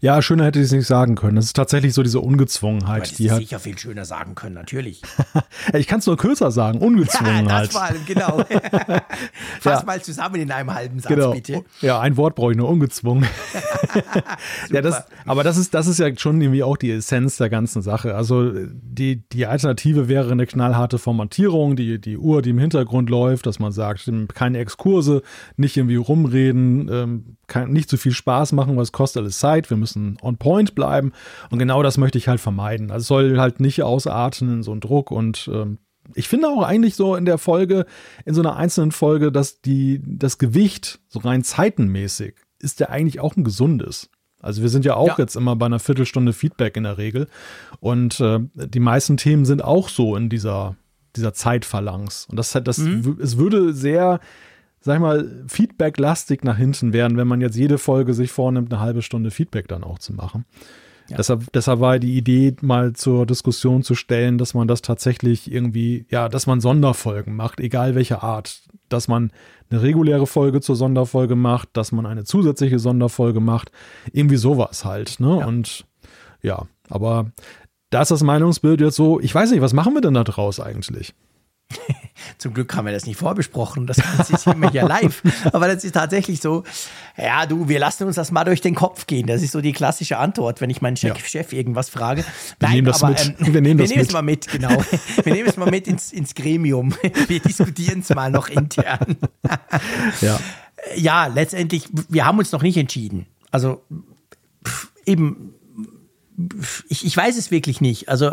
Ja, 0.00 0.22
schöner 0.22 0.46
hätte 0.46 0.58
ich 0.58 0.66
es 0.66 0.72
nicht 0.72 0.86
sagen 0.86 1.14
können. 1.14 1.36
Es 1.36 1.46
ist 1.46 1.56
tatsächlich 1.56 1.92
so 1.92 2.02
diese 2.02 2.20
Ungezwungenheit. 2.20 3.02
Aber 3.02 3.16
die 3.16 3.30
hat 3.30 3.38
sicher 3.38 3.58
viel 3.58 3.78
schöner 3.78 4.04
sagen 4.04 4.34
können, 4.34 4.54
natürlich. 4.54 5.02
ich 5.74 5.86
kann 5.86 5.98
es 5.98 6.06
nur 6.06 6.16
kürzer 6.16 6.50
sagen, 6.50 6.78
Ungezwungenheit. 6.78 7.66
das 7.66 7.72
vor 7.72 7.82
allem, 7.82 8.06
genau. 8.06 8.38
Fass 9.60 9.80
ja. 9.80 9.82
mal 9.84 10.00
zusammen 10.02 10.36
in 10.36 10.50
einem 10.50 10.72
halben 10.72 11.00
Satz, 11.00 11.12
genau. 11.12 11.32
bitte. 11.32 11.64
Ja, 11.80 12.00
ein 12.00 12.16
Wort 12.16 12.34
brauche 12.34 12.52
ich 12.52 12.56
nur, 12.56 12.68
ungezwungen. 12.68 13.26
ja, 14.70 14.80
das, 14.80 15.04
aber 15.26 15.44
das 15.44 15.58
ist, 15.58 15.74
das 15.74 15.86
ist 15.86 15.98
ja 15.98 16.16
schon 16.16 16.40
irgendwie 16.40 16.62
auch 16.62 16.76
die 16.76 16.90
Essenz 16.90 17.36
der 17.36 17.50
ganzen 17.50 17.82
Sache. 17.82 18.14
Also 18.14 18.52
die, 18.52 19.28
die 19.28 19.46
Alternative 19.46 20.08
wäre 20.08 20.32
eine 20.32 20.46
knallharte 20.46 20.98
Formatierung, 20.98 21.76
die, 21.76 22.00
die 22.00 22.16
Uhr, 22.16 22.40
die 22.42 22.50
im 22.50 22.58
Hintergrund 22.58 23.10
läuft, 23.10 23.46
dass 23.46 23.58
man 23.58 23.72
sagt, 23.72 24.10
keine 24.34 24.58
Exkurse, 24.58 25.22
nicht 25.56 25.76
irgendwie 25.76 25.96
rumreden, 25.96 26.88
ähm, 26.90 27.36
kann 27.48 27.72
nicht 27.72 27.88
zu 27.88 27.96
viel 27.96 28.12
Spaß 28.12 28.52
machen, 28.52 28.76
was 28.76 28.92
kostet 28.92 29.22
alles 29.22 29.38
Zeit. 29.38 29.57
Wir 29.70 29.76
müssen 29.76 30.16
on 30.22 30.36
point 30.36 30.74
bleiben. 30.74 31.12
Und 31.50 31.58
genau 31.58 31.82
das 31.82 31.98
möchte 31.98 32.18
ich 32.18 32.28
halt 32.28 32.40
vermeiden. 32.40 32.90
Also 32.90 33.02
es 33.02 33.08
soll 33.08 33.38
halt 33.38 33.60
nicht 33.60 33.82
ausarten 33.82 34.48
in 34.52 34.62
so 34.62 34.72
einen 34.72 34.80
Druck 34.80 35.10
und 35.10 35.50
ähm, 35.52 35.78
ich 36.14 36.28
finde 36.28 36.48
auch 36.48 36.62
eigentlich 36.62 36.94
so 36.94 37.16
in 37.16 37.26
der 37.26 37.38
Folge, 37.38 37.84
in 38.24 38.34
so 38.34 38.40
einer 38.40 38.56
einzelnen 38.56 38.92
Folge, 38.92 39.30
dass 39.30 39.60
die, 39.60 40.00
das 40.04 40.38
Gewicht 40.38 41.00
so 41.08 41.18
rein 41.18 41.44
zeitenmäßig 41.44 42.34
ist 42.60 42.80
ja 42.80 42.88
eigentlich 42.88 43.20
auch 43.20 43.36
ein 43.36 43.44
gesundes. 43.44 44.10
Also 44.40 44.62
wir 44.62 44.68
sind 44.68 44.84
ja 44.84 44.94
auch 44.94 45.08
ja. 45.08 45.14
jetzt 45.18 45.36
immer 45.36 45.56
bei 45.56 45.66
einer 45.66 45.78
Viertelstunde 45.78 46.32
Feedback 46.32 46.76
in 46.76 46.84
der 46.84 46.98
Regel. 46.98 47.26
Und 47.80 48.20
äh, 48.20 48.40
die 48.54 48.80
meisten 48.80 49.16
Themen 49.16 49.44
sind 49.44 49.62
auch 49.62 49.88
so 49.88 50.16
in 50.16 50.28
dieser, 50.28 50.76
dieser 51.16 51.34
Zeitphalanx. 51.34 52.26
Und 52.30 52.36
das, 52.36 52.52
das, 52.64 52.78
mhm. 52.78 53.18
es 53.20 53.36
würde 53.36 53.72
sehr 53.72 54.20
sag 54.80 54.96
ich 54.96 55.00
mal, 55.00 55.44
Feedback-lastig 55.48 56.44
nach 56.44 56.56
hinten 56.56 56.92
werden, 56.92 57.16
wenn 57.16 57.28
man 57.28 57.40
jetzt 57.40 57.56
jede 57.56 57.78
Folge 57.78 58.14
sich 58.14 58.30
vornimmt, 58.30 58.72
eine 58.72 58.80
halbe 58.80 59.02
Stunde 59.02 59.30
Feedback 59.30 59.68
dann 59.68 59.84
auch 59.84 59.98
zu 59.98 60.12
machen. 60.12 60.44
Ja. 61.08 61.16
Deshalb, 61.16 61.50
deshalb 61.52 61.80
war 61.80 61.98
die 61.98 62.16
Idee 62.18 62.54
mal 62.60 62.92
zur 62.92 63.24
Diskussion 63.24 63.82
zu 63.82 63.94
stellen, 63.94 64.36
dass 64.36 64.52
man 64.52 64.68
das 64.68 64.82
tatsächlich 64.82 65.50
irgendwie, 65.50 66.04
ja, 66.10 66.28
dass 66.28 66.46
man 66.46 66.60
Sonderfolgen 66.60 67.34
macht, 67.34 67.60
egal 67.60 67.94
welche 67.94 68.22
Art. 68.22 68.62
Dass 68.90 69.08
man 69.08 69.32
eine 69.70 69.82
reguläre 69.82 70.26
Folge 70.26 70.60
zur 70.60 70.76
Sonderfolge 70.76 71.34
macht, 71.34 71.70
dass 71.72 71.92
man 71.92 72.04
eine 72.04 72.24
zusätzliche 72.24 72.78
Sonderfolge 72.78 73.40
macht. 73.40 73.72
Irgendwie 74.12 74.36
sowas 74.36 74.84
halt, 74.84 75.18
ne? 75.18 75.38
Ja. 75.40 75.46
Und 75.46 75.86
ja, 76.42 76.66
aber 76.90 77.32
da 77.90 78.02
ist 78.02 78.10
das 78.10 78.22
Meinungsbild 78.22 78.80
jetzt 78.82 78.96
so, 78.96 79.18
ich 79.18 79.34
weiß 79.34 79.50
nicht, 79.50 79.62
was 79.62 79.72
machen 79.72 79.94
wir 79.94 80.02
denn 80.02 80.14
da 80.14 80.24
draus 80.24 80.60
eigentlich? 80.60 81.14
Zum 82.38 82.54
Glück 82.54 82.74
haben 82.74 82.86
wir 82.86 82.92
das 82.92 83.06
nicht 83.06 83.18
vorbesprochen. 83.18 83.86
Das 83.86 83.98
ist 84.30 84.46
immer 84.46 84.72
ja 84.72 84.86
live. 84.86 85.22
Aber 85.52 85.68
das 85.72 85.84
ist 85.84 85.92
tatsächlich 85.92 86.40
so. 86.40 86.64
Ja, 87.16 87.46
du, 87.46 87.68
wir 87.68 87.78
lassen 87.78 88.04
uns 88.04 88.16
das 88.16 88.30
mal 88.30 88.44
durch 88.44 88.60
den 88.60 88.74
Kopf 88.74 89.06
gehen. 89.06 89.26
Das 89.26 89.42
ist 89.42 89.52
so 89.52 89.60
die 89.60 89.72
klassische 89.72 90.18
Antwort, 90.18 90.60
wenn 90.60 90.70
ich 90.70 90.80
meinen 90.80 90.96
Chef, 90.96 91.16
ja. 91.16 91.24
Chef 91.24 91.52
irgendwas 91.52 91.88
frage. 91.88 92.24
Wir 92.58 92.68
Nein, 92.68 92.72
nehmen 92.72 92.86
das 92.86 93.02
aber, 93.02 93.12
mit. 93.12 93.34
Ähm, 93.40 93.54
wir 93.54 93.60
nehmen, 93.60 93.78
wir 93.78 93.88
nehmen 93.88 94.02
es 94.02 94.12
mal 94.12 94.22
mit, 94.22 94.48
genau. 94.48 94.70
wir 95.24 95.32
nehmen 95.32 95.48
es 95.48 95.56
mal 95.56 95.70
mit 95.70 95.86
ins, 95.88 96.12
ins 96.12 96.34
Gremium. 96.34 96.94
Wir 97.26 97.40
diskutieren 97.40 98.00
es 98.00 98.08
mal 98.10 98.30
noch 98.30 98.48
intern. 98.48 99.16
ja. 100.20 100.38
Ja, 100.94 101.26
letztendlich, 101.26 101.88
wir 102.08 102.24
haben 102.24 102.38
uns 102.38 102.52
noch 102.52 102.62
nicht 102.62 102.76
entschieden. 102.76 103.26
Also, 103.50 103.82
pff, 104.64 104.88
eben, 105.04 105.54
ich, 106.88 107.04
ich 107.04 107.16
weiß 107.16 107.36
es 107.36 107.50
wirklich 107.50 107.80
nicht. 107.80 108.08
Also 108.08 108.32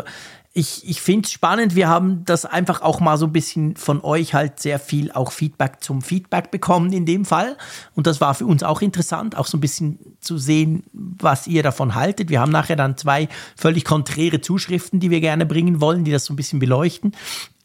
ich, 0.56 0.88
ich 0.88 1.02
finde 1.02 1.26
es 1.26 1.32
spannend. 1.32 1.74
Wir 1.74 1.86
haben 1.86 2.24
das 2.24 2.46
einfach 2.46 2.80
auch 2.80 2.98
mal 2.98 3.18
so 3.18 3.26
ein 3.26 3.32
bisschen 3.32 3.76
von 3.76 4.02
euch 4.02 4.32
halt 4.32 4.58
sehr 4.58 4.78
viel 4.78 5.12
auch 5.12 5.30
Feedback 5.30 5.82
zum 5.82 6.00
Feedback 6.00 6.50
bekommen 6.50 6.94
in 6.94 7.04
dem 7.04 7.26
Fall. 7.26 7.58
Und 7.94 8.06
das 8.06 8.22
war 8.22 8.32
für 8.34 8.46
uns 8.46 8.62
auch 8.62 8.80
interessant, 8.80 9.36
auch 9.36 9.46
so 9.46 9.58
ein 9.58 9.60
bisschen 9.60 9.98
zu 10.20 10.38
sehen, 10.38 10.84
was 10.94 11.46
ihr 11.46 11.62
davon 11.62 11.94
haltet. 11.94 12.30
Wir 12.30 12.40
haben 12.40 12.52
nachher 12.52 12.74
dann 12.74 12.96
zwei 12.96 13.28
völlig 13.54 13.84
konträre 13.84 14.40
Zuschriften, 14.40 14.98
die 14.98 15.10
wir 15.10 15.20
gerne 15.20 15.44
bringen 15.44 15.82
wollen, 15.82 16.04
die 16.04 16.10
das 16.10 16.24
so 16.24 16.32
ein 16.32 16.36
bisschen 16.36 16.58
beleuchten. 16.58 17.12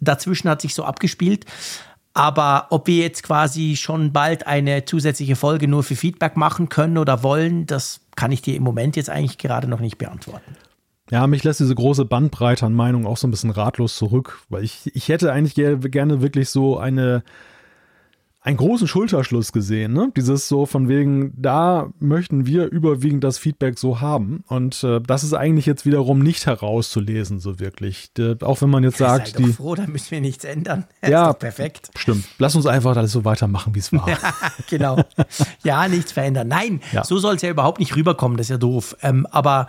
Dazwischen 0.01 0.49
hat 0.49 0.61
sich 0.61 0.76
so 0.76 0.84
abgespielt. 0.84 1.45
Aber 2.13 2.68
ob 2.72 2.88
wir 2.88 2.97
jetzt 2.97 3.23
quasi 3.23 3.77
schon 3.77 4.11
bald 4.11 4.47
eine 4.47 4.84
zusätzliche 4.84 5.38
Folge 5.38 5.69
nur 5.69 5.84
für 5.84 5.95
Feedback 5.95 6.35
machen 6.35 6.68
können 6.68 6.97
oder 6.97 7.23
wollen, 7.23 7.68
das 7.68 8.01
kann 8.18 8.34
ich 8.34 8.41
dir 8.41 8.57
im 8.57 8.63
Moment 8.63 8.97
jetzt 8.97 9.09
eigentlich 9.09 9.38
gerade 9.38 9.69
noch 9.69 9.80
nicht 9.80 9.97
beantworten. 9.97 10.57
Ja, 11.11 11.27
mich 11.27 11.43
lässt 11.43 11.59
diese 11.59 11.75
große 11.75 12.05
Bandbreite 12.05 12.65
an 12.65 12.73
Meinungen 12.73 13.05
auch 13.05 13.17
so 13.17 13.27
ein 13.27 13.31
bisschen 13.31 13.51
ratlos 13.51 13.97
zurück, 13.97 14.39
weil 14.47 14.63
ich, 14.63 14.89
ich 14.95 15.09
hätte 15.09 15.31
eigentlich 15.33 15.55
gerne 15.55 16.21
wirklich 16.21 16.49
so 16.49 16.77
eine, 16.77 17.23
einen 18.43 18.55
großen 18.55 18.88
Schulterschluss 18.88 19.51
gesehen, 19.51 19.91
ne? 19.91 20.11
Dieses 20.15 20.47
so 20.47 20.65
von 20.65 20.88
wegen, 20.88 21.33
da 21.35 21.89
möchten 21.99 22.45
wir 22.45 22.71
überwiegend 22.71 23.25
das 23.25 23.38
Feedback 23.38 23.77
so 23.77 23.99
haben. 23.99 24.45
Und 24.47 24.85
äh, 24.85 25.01
das 25.01 25.23
ist 25.23 25.33
eigentlich 25.33 25.65
jetzt 25.65 25.85
wiederum 25.85 26.19
nicht 26.19 26.45
herauszulesen, 26.45 27.39
so 27.39 27.59
wirklich. 27.59 28.13
De, 28.13 28.38
auch 28.41 28.61
wenn 28.61 28.69
man 28.69 28.83
jetzt 28.83 28.97
sagt. 28.97 29.27
Sei 29.27 29.33
doch 29.33 29.45
die, 29.45 29.53
froh, 29.53 29.75
da 29.75 29.88
müssen 29.88 30.11
wir 30.11 30.21
nichts 30.21 30.45
ändern. 30.45 30.85
ja, 31.07 31.33
perfekt. 31.33 31.91
Stimmt. 31.97 32.25
Lass 32.39 32.55
uns 32.55 32.65
einfach 32.65 32.95
alles 32.95 33.11
so 33.11 33.25
weitermachen, 33.25 33.75
wie 33.75 33.79
es 33.79 33.91
war. 33.91 34.07
genau. 34.69 35.03
Ja, 35.63 35.89
nichts 35.89 36.13
verändern. 36.13 36.47
Nein, 36.47 36.79
ja. 36.93 37.03
so 37.03 37.19
soll 37.19 37.35
es 37.35 37.41
ja 37.41 37.49
überhaupt 37.49 37.79
nicht 37.79 37.97
rüberkommen, 37.97 38.38
das 38.38 38.45
ist 38.45 38.51
ja 38.51 38.57
doof. 38.57 38.95
Ähm, 39.03 39.27
aber 39.29 39.67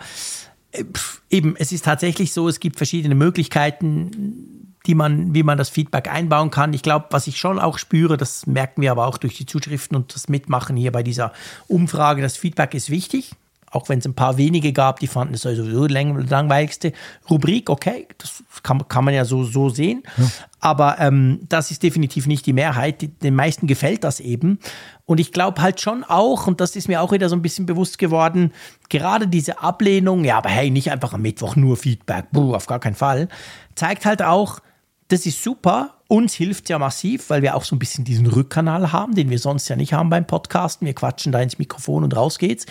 eben, 1.29 1.55
es 1.57 1.71
ist 1.71 1.85
tatsächlich 1.85 2.33
so, 2.33 2.47
es 2.47 2.59
gibt 2.59 2.77
verschiedene 2.77 3.15
Möglichkeiten, 3.15 4.73
die 4.85 4.95
man, 4.95 5.33
wie 5.33 5.43
man 5.43 5.57
das 5.57 5.69
Feedback 5.69 6.09
einbauen 6.09 6.51
kann. 6.51 6.73
Ich 6.73 6.83
glaube, 6.83 7.07
was 7.11 7.27
ich 7.27 7.37
schon 7.37 7.59
auch 7.59 7.77
spüre, 7.77 8.17
das 8.17 8.47
merken 8.47 8.81
wir 8.81 8.91
aber 8.91 9.07
auch 9.07 9.17
durch 9.17 9.37
die 9.37 9.45
Zuschriften 9.45 9.95
und 9.95 10.13
das 10.13 10.27
Mitmachen 10.27 10.75
hier 10.75 10.91
bei 10.91 11.03
dieser 11.03 11.31
Umfrage, 11.67 12.21
das 12.21 12.37
Feedback 12.37 12.73
ist 12.73 12.89
wichtig. 12.89 13.31
Auch 13.73 13.89
wenn 13.89 13.99
es 13.99 14.05
ein 14.05 14.13
paar 14.13 14.37
wenige 14.37 14.71
gab, 14.71 14.99
die 14.99 15.07
fanden 15.07 15.33
es 15.33 15.41
sowieso 15.41 15.87
die 15.87 15.93
langweiligste 15.93 16.93
Rubrik. 17.29 17.69
Okay, 17.69 18.07
das 18.19 18.43
kann, 18.61 18.87
kann 18.87 19.03
man 19.03 19.13
ja 19.13 19.25
so, 19.25 19.43
so 19.43 19.69
sehen. 19.69 20.03
Ja. 20.17 20.25
Aber 20.59 20.99
ähm, 20.99 21.39
das 21.49 21.71
ist 21.71 21.81
definitiv 21.81 22.27
nicht 22.27 22.45
die 22.45 22.53
Mehrheit. 22.53 23.01
Die, 23.01 23.07
den 23.07 23.35
meisten 23.35 23.65
gefällt 23.65 24.03
das 24.03 24.19
eben. 24.19 24.59
Und 25.05 25.19
ich 25.19 25.31
glaube 25.31 25.61
halt 25.61 25.81
schon 25.81 26.03
auch, 26.03 26.45
und 26.45 26.61
das 26.61 26.75
ist 26.75 26.87
mir 26.87 27.01
auch 27.01 27.11
wieder 27.11 27.29
so 27.29 27.35
ein 27.35 27.41
bisschen 27.41 27.65
bewusst 27.65 27.97
geworden, 27.97 28.53
gerade 28.89 29.27
diese 29.27 29.59
Ablehnung, 29.59 30.23
ja, 30.23 30.37
aber 30.37 30.49
hey, 30.49 30.69
nicht 30.69 30.91
einfach 30.91 31.13
am 31.13 31.23
Mittwoch 31.23 31.55
nur 31.55 31.75
Feedback, 31.75 32.25
buh, 32.31 32.53
auf 32.53 32.67
gar 32.67 32.79
keinen 32.79 32.95
Fall, 32.95 33.27
zeigt 33.75 34.05
halt 34.05 34.21
auch, 34.21 34.59
das 35.07 35.25
ist 35.25 35.43
super. 35.43 35.95
Uns 36.07 36.33
hilft 36.33 36.69
ja 36.69 36.79
massiv, 36.79 37.29
weil 37.29 37.41
wir 37.41 37.55
auch 37.55 37.63
so 37.63 37.75
ein 37.75 37.79
bisschen 37.79 38.03
diesen 38.03 38.27
Rückkanal 38.27 38.91
haben, 38.91 39.15
den 39.15 39.29
wir 39.29 39.39
sonst 39.39 39.67
ja 39.67 39.75
nicht 39.75 39.93
haben 39.93 40.09
beim 40.09 40.25
Podcasten. 40.25 40.85
Wir 40.85 40.93
quatschen 40.93 41.31
da 41.31 41.41
ins 41.41 41.59
Mikrofon 41.59 42.03
und 42.03 42.15
raus 42.15 42.37
geht's. 42.37 42.65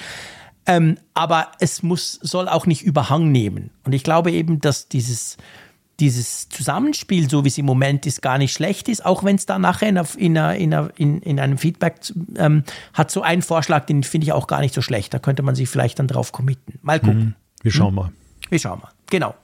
Ähm, 0.66 0.96
aber 1.14 1.48
es 1.58 1.82
muss, 1.82 2.14
soll 2.22 2.48
auch 2.48 2.66
nicht 2.66 2.82
Überhang 2.82 3.32
nehmen. 3.32 3.70
Und 3.84 3.92
ich 3.92 4.04
glaube 4.04 4.30
eben, 4.30 4.60
dass 4.60 4.88
dieses, 4.88 5.36
dieses 5.98 6.48
Zusammenspiel, 6.48 7.28
so 7.28 7.44
wie 7.44 7.48
es 7.48 7.58
im 7.58 7.66
Moment 7.66 8.06
ist, 8.06 8.22
gar 8.22 8.38
nicht 8.38 8.52
schlecht 8.52 8.88
ist, 8.88 9.04
auch 9.04 9.24
wenn 9.24 9.36
es 9.36 9.46
da 9.46 9.58
nachher 9.58 9.88
in, 9.88 10.36
in, 10.36 10.72
in, 10.96 11.22
in, 11.22 11.40
einem 11.40 11.58
Feedback 11.58 11.96
ähm, 12.36 12.64
hat. 12.94 13.10
So 13.10 13.22
einen 13.22 13.42
Vorschlag, 13.42 13.86
den 13.86 14.02
finde 14.02 14.26
ich 14.26 14.32
auch 14.32 14.46
gar 14.46 14.60
nicht 14.60 14.74
so 14.74 14.82
schlecht. 14.82 15.12
Da 15.12 15.18
könnte 15.18 15.42
man 15.42 15.54
sich 15.54 15.68
vielleicht 15.68 15.98
dann 15.98 16.08
drauf 16.08 16.32
committen. 16.32 16.78
Mal 16.82 17.00
gucken. 17.00 17.18
Mhm. 17.18 17.34
Wir 17.62 17.72
schauen 17.72 17.94
mal. 17.94 18.12
Wir 18.48 18.58
schauen 18.58 18.80
mal. 18.80 18.90
Genau. 19.10 19.34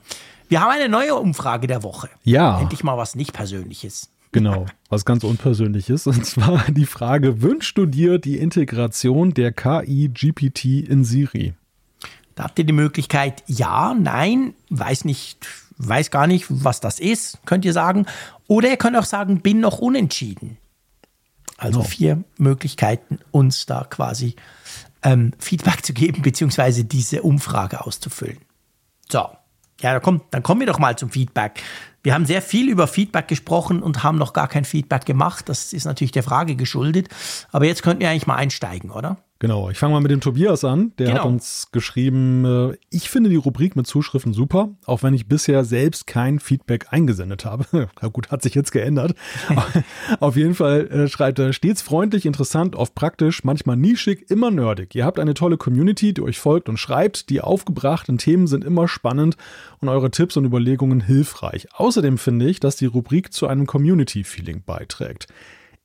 Wir 0.47 0.61
haben 0.61 0.71
eine 0.71 0.89
neue 0.89 1.15
Umfrage 1.15 1.67
der 1.67 1.83
Woche. 1.83 2.09
Ja. 2.23 2.59
Endlich 2.59 2.83
mal 2.83 2.97
was 2.97 3.15
nicht 3.15 3.33
Persönliches. 3.33 4.09
Genau, 4.31 4.65
was 4.89 5.05
ganz 5.05 5.23
Unpersönliches. 5.23 6.07
Und 6.07 6.25
zwar 6.25 6.65
die 6.69 6.85
Frage: 6.85 7.41
Wünschst 7.41 7.77
du 7.77 7.85
dir 7.85 8.19
die 8.19 8.37
Integration 8.37 9.33
der 9.33 9.51
KI 9.51 10.09
GPT 10.09 10.65
in 10.87 11.03
Siri? 11.03 11.53
Da 12.35 12.45
habt 12.45 12.57
ihr 12.57 12.65
die 12.65 12.73
Möglichkeit, 12.73 13.43
ja, 13.47 13.93
nein, 13.93 14.53
weiß 14.69 15.03
nicht, 15.03 15.45
weiß 15.77 16.09
gar 16.09 16.25
nicht, 16.25 16.45
was 16.47 16.79
das 16.79 16.99
ist, 16.99 17.39
könnt 17.45 17.65
ihr 17.65 17.73
sagen. 17.73 18.05
Oder 18.47 18.69
ihr 18.69 18.77
könnt 18.77 18.95
auch 18.95 19.03
sagen, 19.03 19.41
bin 19.41 19.59
noch 19.59 19.79
unentschieden. 19.79 20.57
Also 21.57 21.79
genau. 21.79 21.89
vier 21.89 22.23
Möglichkeiten, 22.37 23.19
uns 23.31 23.65
da 23.65 23.83
quasi 23.89 24.35
ähm, 25.03 25.33
Feedback 25.39 25.85
zu 25.85 25.93
geben, 25.93 26.21
beziehungsweise 26.21 26.85
diese 26.85 27.23
Umfrage 27.23 27.85
auszufüllen. 27.85 28.37
So, 29.09 29.27
ja, 29.81 29.99
komm, 29.99 30.21
dann 30.31 30.43
kommen 30.43 30.61
wir 30.61 30.67
doch 30.67 30.79
mal 30.79 30.97
zum 30.97 31.09
Feedback. 31.09 31.61
Wir 32.01 32.13
haben 32.13 32.25
sehr 32.25 32.41
viel 32.41 32.69
über 32.69 32.87
Feedback 32.87 33.27
gesprochen 33.27 33.83
und 33.83 34.03
haben 34.03 34.17
noch 34.17 34.33
gar 34.33 34.47
kein 34.47 34.65
Feedback 34.65 35.05
gemacht. 35.05 35.49
Das 35.49 35.73
ist 35.73 35.85
natürlich 35.85 36.11
der 36.11 36.23
Frage 36.23 36.55
geschuldet. 36.55 37.09
Aber 37.51 37.65
jetzt 37.65 37.83
könnten 37.83 38.01
wir 38.01 38.09
eigentlich 38.09 38.27
mal 38.27 38.35
einsteigen, 38.35 38.91
oder? 38.91 39.17
Genau, 39.41 39.69
ich 39.69 39.77
fange 39.77 39.93
mal 39.93 40.01
mit 40.01 40.11
dem 40.11 40.19
Tobias 40.19 40.65
an. 40.65 40.91
Der 40.99 41.07
genau. 41.07 41.19
hat 41.19 41.25
uns 41.25 41.69
geschrieben, 41.71 42.43
äh, 42.43 42.77
ich 42.89 43.09
finde 43.09 43.29
die 43.29 43.37
Rubrik 43.37 43.77
mit 43.77 43.87
Zuschriften 43.87 44.33
super, 44.33 44.71
auch 44.85 45.01
wenn 45.01 45.13
ich 45.13 45.27
bisher 45.27 45.63
selbst 45.63 46.07
kein 46.07 46.39
Feedback 46.39 46.87
eingesendet 46.91 47.45
habe. 47.45 47.65
Na 48.01 48.07
gut, 48.09 48.31
hat 48.31 48.41
sich 48.41 48.53
jetzt 48.53 48.73
geändert. 48.73 49.15
Auf 50.19 50.35
jeden 50.35 50.55
Fall 50.55 50.87
äh, 50.87 51.07
schreibt 51.07 51.39
er 51.39 51.53
stets 51.53 51.81
freundlich, 51.81 52.25
interessant, 52.25 52.75
oft 52.75 52.95
praktisch, 52.95 53.45
manchmal 53.45 53.77
nischig, 53.77 54.29
immer 54.29 54.51
nerdig. 54.51 54.93
Ihr 54.93 55.05
habt 55.05 55.19
eine 55.19 55.35
tolle 55.35 55.55
Community, 55.55 56.13
die 56.13 56.21
euch 56.21 56.37
folgt 56.37 56.67
und 56.67 56.75
schreibt. 56.75 57.29
Die 57.29 57.39
aufgebrachten 57.39 58.17
Themen 58.17 58.45
sind 58.45 58.65
immer 58.65 58.89
spannend 58.89 59.37
und 59.79 59.87
eure 59.87 60.11
Tipps 60.11 60.35
und 60.35 60.43
Überlegungen 60.43 60.99
hilfreich. 60.99 61.69
Außerdem 61.73 62.17
finde 62.17 62.49
ich, 62.49 62.59
dass 62.59 62.75
die 62.75 62.87
Rubrik 62.87 63.31
zu 63.31 63.47
einem 63.47 63.67
Community-Feeling 63.67 64.63
beiträgt. 64.65 65.27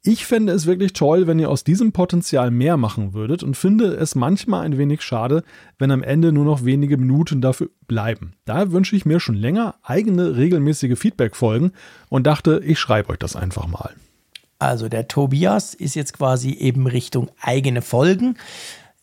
Ich 0.07 0.27
fände 0.27 0.53
es 0.53 0.67
wirklich 0.67 0.93
toll, 0.93 1.27
wenn 1.27 1.39
ihr 1.39 1.49
aus 1.49 1.65
diesem 1.65 1.93
Potenzial 1.93 2.51
mehr 2.51 2.77
machen 2.77 3.15
würdet 3.15 3.43
und 3.43 3.57
finde 3.57 3.87
es 3.87 4.15
manchmal 4.15 4.67
ein 4.67 4.77
wenig 4.77 5.01
schade, 5.01 5.45
wenn 5.79 5.91
am 5.91 6.03
Ende 6.03 6.31
nur 6.31 6.45
noch 6.45 6.63
wenige 6.63 6.99
Minuten 6.99 7.41
dafür 7.41 7.71
bleiben. 7.87 8.35
Da 8.45 8.71
wünsche 8.71 8.97
ich 8.97 9.07
mir 9.07 9.19
schon 9.19 9.35
länger 9.35 9.77
eigene 9.83 10.37
regelmäßige 10.37 10.99
Feedback-Folgen 10.99 11.73
und 12.11 12.27
dachte, 12.27 12.61
ich 12.63 12.79
schreibe 12.79 13.15
euch 13.15 13.19
das 13.19 13.35
einfach 13.35 13.67
mal. 13.67 13.95
Also 14.59 14.91
der 14.91 15.09
Tobias 15.09 15.73
ist 15.73 15.95
jetzt 15.95 16.13
quasi 16.13 16.51
eben 16.51 16.87
Richtung 16.87 17.31
eigene 17.41 17.81
Folgen. 17.81 18.37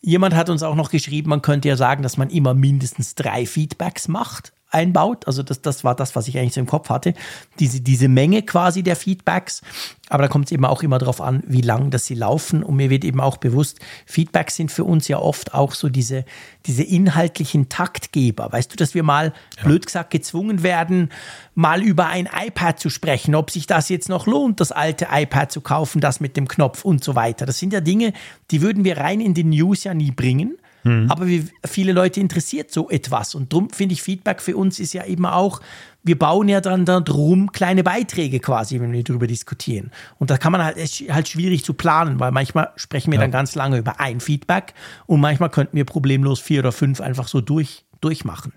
Jemand 0.02 0.36
hat 0.36 0.50
uns 0.50 0.62
auch 0.62 0.76
noch 0.76 0.92
geschrieben, 0.92 1.30
man 1.30 1.42
könnte 1.42 1.66
ja 1.66 1.74
sagen, 1.74 2.04
dass 2.04 2.16
man 2.16 2.30
immer 2.30 2.54
mindestens 2.54 3.16
drei 3.16 3.44
Feedbacks 3.44 4.06
macht 4.06 4.52
einbaut. 4.72 5.26
Also 5.26 5.42
das, 5.42 5.62
das 5.62 5.84
war 5.84 5.94
das, 5.94 6.16
was 6.16 6.28
ich 6.28 6.38
eigentlich 6.38 6.54
so 6.54 6.60
im 6.60 6.66
Kopf 6.66 6.88
hatte. 6.88 7.14
Diese, 7.58 7.80
diese 7.80 8.08
Menge 8.08 8.42
quasi 8.42 8.82
der 8.82 8.96
Feedbacks. 8.96 9.62
Aber 10.08 10.24
da 10.24 10.28
kommt 10.28 10.46
es 10.46 10.52
eben 10.52 10.64
auch 10.64 10.82
immer 10.82 10.98
darauf 10.98 11.20
an, 11.20 11.42
wie 11.46 11.62
lang 11.62 11.90
das 11.90 12.04
sie 12.04 12.14
laufen. 12.14 12.62
Und 12.62 12.76
mir 12.76 12.90
wird 12.90 13.04
eben 13.04 13.20
auch 13.20 13.38
bewusst, 13.38 13.80
Feedbacks 14.04 14.56
sind 14.56 14.70
für 14.70 14.84
uns 14.84 15.08
ja 15.08 15.18
oft 15.18 15.54
auch 15.54 15.74
so 15.74 15.88
diese, 15.88 16.24
diese 16.66 16.82
inhaltlichen 16.82 17.68
Taktgeber. 17.68 18.52
Weißt 18.52 18.72
du, 18.72 18.76
dass 18.76 18.94
wir 18.94 19.02
mal, 19.02 19.32
ja. 19.56 19.64
blöd 19.64 19.86
gesagt, 19.86 20.10
gezwungen 20.10 20.62
werden, 20.62 21.10
mal 21.54 21.82
über 21.82 22.08
ein 22.08 22.28
iPad 22.46 22.78
zu 22.78 22.90
sprechen, 22.90 23.34
ob 23.34 23.50
sich 23.50 23.66
das 23.66 23.88
jetzt 23.88 24.08
noch 24.08 24.26
lohnt, 24.26 24.60
das 24.60 24.72
alte 24.72 25.08
iPad 25.10 25.50
zu 25.50 25.60
kaufen, 25.60 26.00
das 26.00 26.20
mit 26.20 26.36
dem 26.36 26.48
Knopf 26.48 26.84
und 26.84 27.02
so 27.02 27.14
weiter. 27.14 27.46
Das 27.46 27.58
sind 27.58 27.72
ja 27.72 27.80
Dinge, 27.80 28.12
die 28.50 28.60
würden 28.60 28.84
wir 28.84 28.98
rein 28.98 29.20
in 29.20 29.34
den 29.34 29.50
News 29.50 29.84
ja 29.84 29.94
nie 29.94 30.10
bringen. 30.10 30.58
Mhm. 30.84 31.10
Aber 31.10 31.26
wie 31.26 31.46
viele 31.64 31.92
Leute 31.92 32.20
interessiert 32.20 32.72
so 32.72 32.90
etwas. 32.90 33.34
Und 33.34 33.52
darum 33.52 33.70
finde 33.70 33.94
ich, 33.94 34.02
Feedback 34.02 34.40
für 34.40 34.56
uns 34.56 34.80
ist 34.80 34.92
ja 34.92 35.04
eben 35.04 35.26
auch, 35.26 35.60
wir 36.02 36.18
bauen 36.18 36.48
ja 36.48 36.60
dann 36.60 36.84
darum 36.84 37.52
kleine 37.52 37.84
Beiträge 37.84 38.40
quasi, 38.40 38.80
wenn 38.80 38.92
wir 38.92 39.04
darüber 39.04 39.26
diskutieren. 39.26 39.92
Und 40.18 40.30
da 40.30 40.38
kann 40.38 40.52
man 40.52 40.64
halt, 40.64 40.76
ist 40.76 41.02
halt 41.08 41.28
schwierig 41.28 41.64
zu 41.64 41.74
planen, 41.74 42.18
weil 42.18 42.32
manchmal 42.32 42.70
sprechen 42.76 43.12
wir 43.12 43.18
ja. 43.18 43.22
dann 43.22 43.30
ganz 43.30 43.54
lange 43.54 43.78
über 43.78 44.00
ein 44.00 44.20
Feedback 44.20 44.74
und 45.06 45.20
manchmal 45.20 45.50
könnten 45.50 45.76
wir 45.76 45.84
problemlos 45.84 46.40
vier 46.40 46.60
oder 46.60 46.72
fünf 46.72 47.00
einfach 47.00 47.28
so 47.28 47.40
durch, 47.40 47.84
durchmachen. 48.00 48.52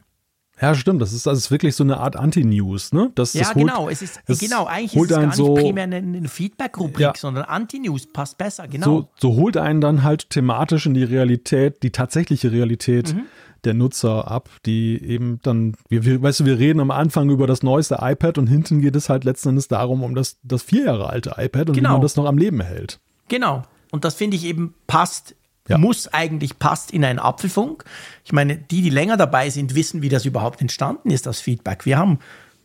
Ja, 0.61 0.73
stimmt. 0.73 1.01
Das 1.01 1.11
ist, 1.11 1.25
das 1.25 1.37
ist 1.37 1.51
wirklich 1.51 1.75
so 1.75 1.83
eine 1.83 1.97
Art 1.97 2.15
Anti-News, 2.15 2.93
ne? 2.93 3.11
Das, 3.15 3.33
ja, 3.33 3.41
das 3.41 3.55
holt, 3.55 3.67
genau. 3.67 3.89
Es 3.89 4.01
ist, 4.01 4.21
genau, 4.39 4.65
eigentlich 4.65 4.95
ist 4.95 5.01
es 5.01 5.09
gar 5.09 5.25
nicht 5.25 5.35
so, 5.35 5.53
primär 5.53 5.83
eine, 5.83 5.97
eine 5.97 6.27
Feedback-Rubrik, 6.29 6.99
ja. 6.99 7.13
sondern 7.15 7.43
Anti-News 7.43 8.07
passt 8.07 8.37
besser, 8.37 8.67
genau. 8.67 8.85
So, 8.85 9.09
so, 9.19 9.35
holt 9.35 9.57
einen 9.57 9.81
dann 9.81 10.03
halt 10.03 10.29
thematisch 10.29 10.85
in 10.85 10.93
die 10.93 11.03
Realität, 11.03 11.83
die 11.83 11.91
tatsächliche 11.91 12.53
Realität 12.53 13.13
mhm. 13.13 13.23
der 13.65 13.73
Nutzer 13.73 14.31
ab, 14.31 14.49
die 14.65 15.01
eben 15.03 15.39
dann, 15.43 15.75
wir, 15.89 16.05
wir, 16.05 16.21
weißt 16.21 16.39
du, 16.39 16.45
wir 16.45 16.57
reden 16.57 16.79
am 16.79 16.91
Anfang 16.91 17.29
über 17.29 17.47
das 17.47 17.61
neueste 17.61 17.97
iPad 18.01 18.37
und 18.37 18.47
hinten 18.47 18.79
geht 18.79 18.95
es 18.95 19.09
halt 19.09 19.25
letzten 19.25 19.49
Endes 19.49 19.67
darum, 19.67 20.03
um 20.03 20.15
das, 20.15 20.37
das 20.43 20.63
vier 20.63 20.85
Jahre 20.85 21.09
alte 21.09 21.35
iPad 21.37 21.69
und 21.69 21.75
genau. 21.75 21.89
wie 21.89 21.93
man 21.93 22.01
das 22.01 22.15
noch 22.15 22.25
am 22.25 22.37
Leben 22.37 22.61
hält. 22.61 22.99
Genau. 23.27 23.63
Und 23.91 24.05
das 24.05 24.15
finde 24.15 24.37
ich 24.37 24.45
eben 24.45 24.73
passt 24.87 25.35
ja. 25.67 25.77
muss 25.77 26.07
eigentlich 26.07 26.59
passt 26.59 26.91
in 26.91 27.03
einen 27.03 27.19
Apfelfunk. 27.19 27.83
Ich 28.23 28.31
meine, 28.31 28.57
die, 28.57 28.81
die 28.81 28.89
länger 28.89 29.17
dabei 29.17 29.49
sind, 29.49 29.75
wissen, 29.75 30.01
wie 30.01 30.09
das 30.09 30.25
überhaupt 30.25 30.61
entstanden 30.61 31.09
ist, 31.11 31.25
das 31.25 31.41
Feedback. 31.41 31.85
Wir 31.85 31.97
haben 31.97 32.19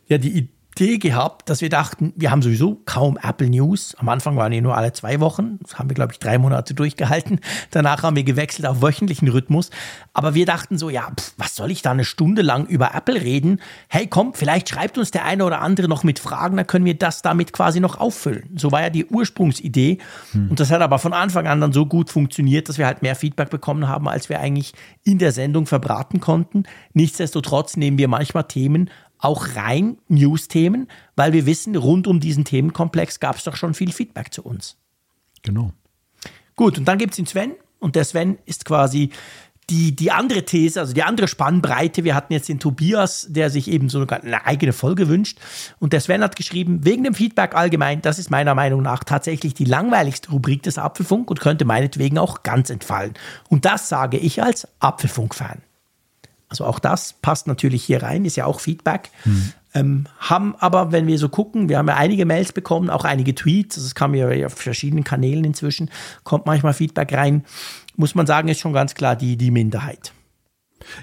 ja 0.07 0.17
die 0.17 0.49
Idee, 0.75 0.97
gehabt, 0.97 1.49
dass 1.49 1.61
wir 1.61 1.69
dachten, 1.69 2.13
wir 2.15 2.31
haben 2.31 2.41
sowieso 2.41 2.81
kaum 2.85 3.17
Apple 3.21 3.49
News. 3.49 3.93
Am 3.95 4.09
Anfang 4.09 4.35
waren 4.37 4.51
die 4.51 4.61
nur 4.61 4.75
alle 4.75 4.93
zwei 4.93 5.19
Wochen. 5.19 5.59
Das 5.61 5.77
haben 5.77 5.89
wir, 5.89 5.95
glaube 5.95 6.13
ich, 6.13 6.19
drei 6.19 6.37
Monate 6.37 6.73
durchgehalten. 6.73 7.39
Danach 7.71 8.03
haben 8.03 8.15
wir 8.15 8.23
gewechselt 8.23 8.65
auf 8.65 8.81
wöchentlichen 8.81 9.27
Rhythmus. 9.27 9.69
Aber 10.13 10.33
wir 10.33 10.45
dachten 10.45 10.77
so, 10.77 10.89
ja, 10.89 11.09
pf, 11.15 11.33
was 11.37 11.55
soll 11.55 11.71
ich 11.71 11.81
da 11.81 11.91
eine 11.91 12.05
Stunde 12.05 12.41
lang 12.41 12.65
über 12.65 12.95
Apple 12.95 13.21
reden? 13.21 13.59
Hey, 13.89 14.07
komm, 14.07 14.33
vielleicht 14.33 14.69
schreibt 14.69 14.97
uns 14.97 15.11
der 15.11 15.25
eine 15.25 15.45
oder 15.45 15.61
andere 15.61 15.87
noch 15.87 16.03
mit 16.03 16.19
Fragen, 16.19 16.57
dann 16.57 16.67
können 16.67 16.85
wir 16.85 16.97
das 16.97 17.21
damit 17.21 17.53
quasi 17.53 17.79
noch 17.79 17.99
auffüllen. 17.99 18.49
So 18.55 18.71
war 18.71 18.81
ja 18.81 18.89
die 18.89 19.05
Ursprungsidee. 19.05 19.99
Hm. 20.31 20.49
Und 20.49 20.59
das 20.59 20.71
hat 20.71 20.81
aber 20.81 20.99
von 20.99 21.13
Anfang 21.13 21.47
an 21.47 21.61
dann 21.61 21.73
so 21.73 21.85
gut 21.85 22.09
funktioniert, 22.09 22.69
dass 22.69 22.77
wir 22.77 22.85
halt 22.85 23.01
mehr 23.01 23.15
Feedback 23.15 23.49
bekommen 23.49 23.87
haben, 23.87 24.07
als 24.07 24.29
wir 24.29 24.39
eigentlich 24.39 24.73
in 25.03 25.17
der 25.17 25.31
Sendung 25.31 25.65
verbraten 25.65 26.19
konnten. 26.19 26.63
Nichtsdestotrotz 26.93 27.77
nehmen 27.77 27.97
wir 27.97 28.07
manchmal 28.07 28.45
Themen 28.45 28.89
auch 29.21 29.55
rein 29.55 29.97
News-Themen, 30.09 30.87
weil 31.15 31.33
wir 31.33 31.45
wissen, 31.45 31.75
rund 31.75 32.07
um 32.07 32.19
diesen 32.19 32.43
Themenkomplex 32.43 33.19
gab 33.19 33.37
es 33.37 33.43
doch 33.43 33.55
schon 33.55 33.73
viel 33.73 33.91
Feedback 33.91 34.33
zu 34.33 34.43
uns. 34.43 34.77
Genau. 35.43 35.71
Gut, 36.55 36.77
und 36.77 36.85
dann 36.85 36.97
gibt 36.97 37.13
es 37.13 37.17
den 37.17 37.25
Sven 37.25 37.53
und 37.79 37.95
der 37.95 38.05
Sven 38.05 38.37
ist 38.45 38.65
quasi 38.65 39.11
die, 39.69 39.95
die 39.95 40.11
andere 40.11 40.43
These, 40.43 40.79
also 40.79 40.93
die 40.93 41.03
andere 41.03 41.27
Spannbreite. 41.27 42.03
Wir 42.03 42.13
hatten 42.13 42.33
jetzt 42.33 42.49
den 42.49 42.59
Tobias, 42.59 43.27
der 43.29 43.49
sich 43.49 43.69
eben 43.69 43.89
so 43.89 44.05
eine 44.05 44.45
eigene 44.45 44.73
Folge 44.73 45.07
wünscht. 45.07 45.39
Und 45.79 45.93
der 45.93 46.01
Sven 46.01 46.21
hat 46.23 46.35
geschrieben, 46.35 46.83
wegen 46.83 47.03
dem 47.03 47.13
Feedback 47.13 47.55
allgemein, 47.55 48.01
das 48.01 48.19
ist 48.19 48.29
meiner 48.29 48.53
Meinung 48.53 48.81
nach 48.81 49.03
tatsächlich 49.03 49.53
die 49.53 49.65
langweiligste 49.65 50.29
Rubrik 50.31 50.63
des 50.63 50.77
Apfelfunk 50.77 51.29
und 51.29 51.39
könnte 51.39 51.63
meinetwegen 51.63 52.17
auch 52.17 52.43
ganz 52.43 52.69
entfallen. 52.69 53.13
Und 53.49 53.63
das 53.63 53.87
sage 53.87 54.17
ich 54.17 54.43
als 54.43 54.67
Apfelfunk-Fan. 54.79 55.61
Also 56.51 56.65
auch 56.65 56.79
das 56.79 57.13
passt 57.13 57.47
natürlich 57.47 57.81
hier 57.81 58.03
rein, 58.03 58.25
ist 58.25 58.35
ja 58.35 58.45
auch 58.45 58.59
Feedback. 58.59 59.09
Mhm. 59.23 59.53
Ähm, 59.73 60.07
haben 60.19 60.53
aber, 60.59 60.91
wenn 60.91 61.07
wir 61.07 61.17
so 61.17 61.29
gucken, 61.29 61.69
wir 61.69 61.77
haben 61.77 61.87
ja 61.87 61.95
einige 61.95 62.25
Mails 62.25 62.51
bekommen, 62.51 62.89
auch 62.89 63.05
einige 63.05 63.33
Tweets, 63.33 63.77
also 63.77 63.87
es 63.87 63.95
kam 63.95 64.13
ja 64.13 64.45
auf 64.45 64.55
verschiedenen 64.55 65.05
Kanälen 65.05 65.45
inzwischen, 65.45 65.89
kommt 66.25 66.45
manchmal 66.45 66.73
Feedback 66.73 67.13
rein, 67.13 67.45
muss 67.95 68.13
man 68.13 68.27
sagen, 68.27 68.49
ist 68.49 68.59
schon 68.59 68.73
ganz 68.73 68.95
klar 68.95 69.15
die, 69.15 69.37
die 69.37 69.49
Minderheit. 69.49 70.11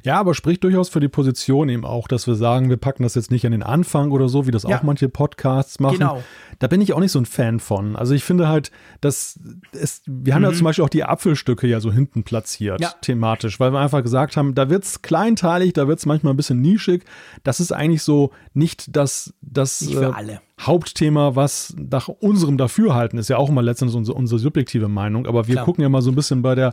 Ja, 0.03 0.19
aber 0.19 0.35
spricht 0.35 0.65
durchaus 0.65 0.89
für 0.89 1.01
die 1.01 1.09
Position 1.09 1.69
eben 1.69 1.85
auch, 1.85 2.09
dass 2.09 2.27
wir 2.27 2.35
sagen, 2.35 2.71
wir 2.71 2.77
packen 2.77 3.03
das 3.03 3.15
jetzt 3.15 3.31
nicht 3.31 3.45
an 3.47 3.53
den 3.53 3.63
Anfang 3.63 4.11
oder 4.11 4.29
so, 4.29 4.47
wie 4.47 4.51
das 4.51 4.63
ja. 4.63 4.79
auch 4.79 4.83
manche 4.83 5.09
Podcasts 5.09 5.81
machen. 5.81 5.99
Genau. 5.99 6.23
Da 6.59 6.67
bin 6.67 6.81
ich 6.81 6.93
auch 6.93 7.01
nicht 7.01 7.13
so 7.13 7.19
ein 7.19 7.27
Fan 7.27 7.61
von. 7.61 7.97
Also 7.97 8.15
ich 8.15 8.25
finde 8.25 8.49
halt, 8.49 8.71
dass 9.01 9.39
es, 9.73 10.03
wir 10.07 10.35
haben 10.35 10.43
mhm. 10.43 10.51
ja 10.51 10.55
zum 10.55 10.65
Beispiel 10.65 10.85
auch 10.85 10.89
die 10.89 11.05
Apfelstücke 11.05 11.67
ja 11.67 11.81
so 11.81 11.93
hinten 11.93 12.25
platziert, 12.25 12.81
ja. 12.81 12.93
thematisch, 13.01 13.61
weil 13.61 13.73
wir 13.73 13.81
einfach 13.81 14.03
gesagt 14.03 14.37
haben, 14.37 14.55
da 14.55 14.71
wird 14.71 14.85
es 14.85 15.03
kleinteilig, 15.03 15.73
da 15.73 15.89
wird 15.89 15.99
es 15.99 16.07
manchmal 16.07 16.33
ein 16.33 16.37
bisschen 16.37 16.61
nischig. 16.61 17.05
Das 17.45 17.61
ist 17.61 17.73
eigentlich 17.73 18.03
so 18.03 18.33
nicht 18.55 18.97
das, 18.97 19.35
das 19.41 19.81
nicht 19.81 19.95
für 19.95 20.05
äh, 20.05 20.13
alle 20.13 20.41
Hauptthema, 20.61 21.37
was 21.37 21.75
nach 21.79 22.09
unserem 22.09 22.59
Dafürhalten 22.59 23.19
ist 23.19 23.29
ja 23.29 23.37
auch 23.37 23.49
immer 23.49 23.63
letztendlich 23.63 23.97
unsere, 23.97 24.19
unsere 24.19 24.41
subjektive 24.41 24.89
Meinung, 24.89 25.27
aber 25.27 25.47
wir 25.47 25.55
Klar. 25.55 25.65
gucken 25.65 25.83
ja 25.83 25.89
mal 25.89 26.03
so 26.03 26.11
ein 26.11 26.17
bisschen 26.17 26.43
bei 26.43 26.57
der, 26.57 26.73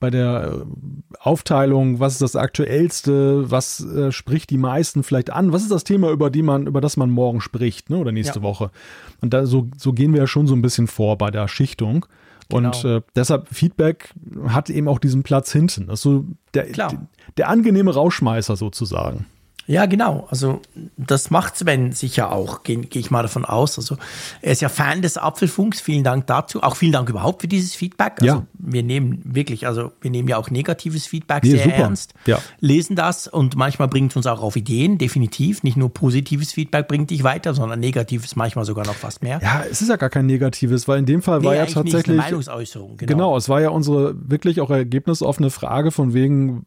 bei 0.00 0.08
der 0.08 0.52
äh, 0.52 0.64
Aufteilung, 1.20 2.00
was 2.00 2.14
ist 2.14 2.22
das 2.22 2.34
Aktuellste, 2.34 3.50
was 3.50 3.84
äh, 3.84 4.10
spricht 4.10 4.48
die 4.48 4.56
meisten 4.56 5.02
vielleicht 5.02 5.30
an, 5.30 5.52
was 5.52 5.62
ist 5.62 5.70
das 5.70 5.84
Thema, 5.84 6.10
über, 6.10 6.30
die 6.30 6.42
man, 6.42 6.66
über 6.66 6.80
das 6.80 6.96
man 6.96 7.10
morgen 7.10 7.42
spricht 7.42 7.90
ne, 7.90 7.98
oder 7.98 8.10
nächste 8.10 8.38
ja. 8.38 8.42
Woche. 8.42 8.70
Und 9.20 9.34
da, 9.34 9.44
so, 9.44 9.68
so 9.76 9.92
gehen 9.92 10.14
wir 10.14 10.20
ja 10.20 10.26
schon 10.26 10.46
so 10.46 10.54
ein 10.54 10.62
bisschen 10.62 10.86
vor 10.86 11.18
bei 11.18 11.30
der 11.30 11.46
Schichtung. 11.46 12.06
Genau. 12.48 12.68
Und 12.68 12.84
äh, 12.84 13.02
deshalb 13.14 13.48
Feedback 13.48 14.14
hat 14.48 14.70
eben 14.70 14.88
auch 14.88 14.98
diesen 14.98 15.24
Platz 15.24 15.52
hinten. 15.52 15.88
Das 15.88 15.98
ist 15.98 16.02
so 16.04 16.24
der, 16.54 16.64
der, 16.66 17.06
der 17.36 17.48
angenehme 17.48 17.92
Rauschmeißer 17.92 18.56
sozusagen. 18.56 19.26
Ja, 19.66 19.86
genau. 19.86 20.26
Also 20.30 20.60
das 20.96 21.30
macht 21.30 21.56
Sven 21.56 21.92
sicher 21.92 22.30
auch, 22.30 22.62
gehe 22.62 22.78
geh 22.78 22.98
ich 22.98 23.10
mal 23.10 23.22
davon 23.22 23.44
aus. 23.44 23.78
Also 23.78 23.96
er 24.40 24.52
ist 24.52 24.62
ja 24.62 24.68
Fan 24.68 25.02
des 25.02 25.18
Apfelfunks. 25.18 25.80
Vielen 25.80 26.04
Dank 26.04 26.26
dazu. 26.26 26.62
Auch 26.62 26.76
vielen 26.76 26.92
Dank 26.92 27.08
überhaupt 27.08 27.42
für 27.42 27.48
dieses 27.48 27.74
Feedback. 27.74 28.14
Also 28.20 28.34
ja. 28.34 28.46
wir 28.54 28.82
nehmen 28.82 29.20
wirklich, 29.24 29.66
also 29.66 29.92
wir 30.00 30.10
nehmen 30.10 30.28
ja 30.28 30.36
auch 30.36 30.50
negatives 30.50 31.06
Feedback 31.06 31.42
nee, 31.42 31.50
sehr 31.50 31.64
super. 31.64 31.76
ernst, 31.76 32.14
ja. 32.26 32.38
lesen 32.60 32.94
das 32.94 33.26
und 33.26 33.56
manchmal 33.56 33.88
bringt 33.88 34.12
es 34.12 34.16
uns 34.16 34.26
auch 34.26 34.40
auf 34.40 34.56
Ideen, 34.56 34.98
definitiv. 34.98 35.62
Nicht 35.62 35.76
nur 35.76 35.92
positives 35.92 36.52
Feedback 36.52 36.86
bringt 36.86 37.10
dich 37.10 37.24
weiter, 37.24 37.54
sondern 37.54 37.80
negatives 37.80 38.36
manchmal 38.36 38.64
sogar 38.64 38.86
noch 38.86 38.94
fast 38.94 39.22
mehr. 39.22 39.40
Ja, 39.42 39.64
es 39.68 39.82
ist 39.82 39.88
ja 39.88 39.96
gar 39.96 40.10
kein 40.10 40.26
negatives, 40.26 40.86
weil 40.86 41.00
in 41.00 41.06
dem 41.06 41.22
Fall 41.22 41.40
nee, 41.40 41.46
war 41.46 41.56
ja 41.56 41.66
tatsächlich. 41.66 41.92
Nicht 41.92 42.08
eine 42.08 42.16
Meinungsäußerung, 42.16 42.96
genau. 42.96 43.12
genau, 43.12 43.36
es 43.36 43.48
war 43.48 43.60
ja 43.60 43.70
unsere 43.70 44.14
wirklich 44.30 44.60
auch 44.60 44.70
ergebnisoffene 44.70 45.50
Frage 45.50 45.90
von 45.90 46.14
wegen, 46.14 46.66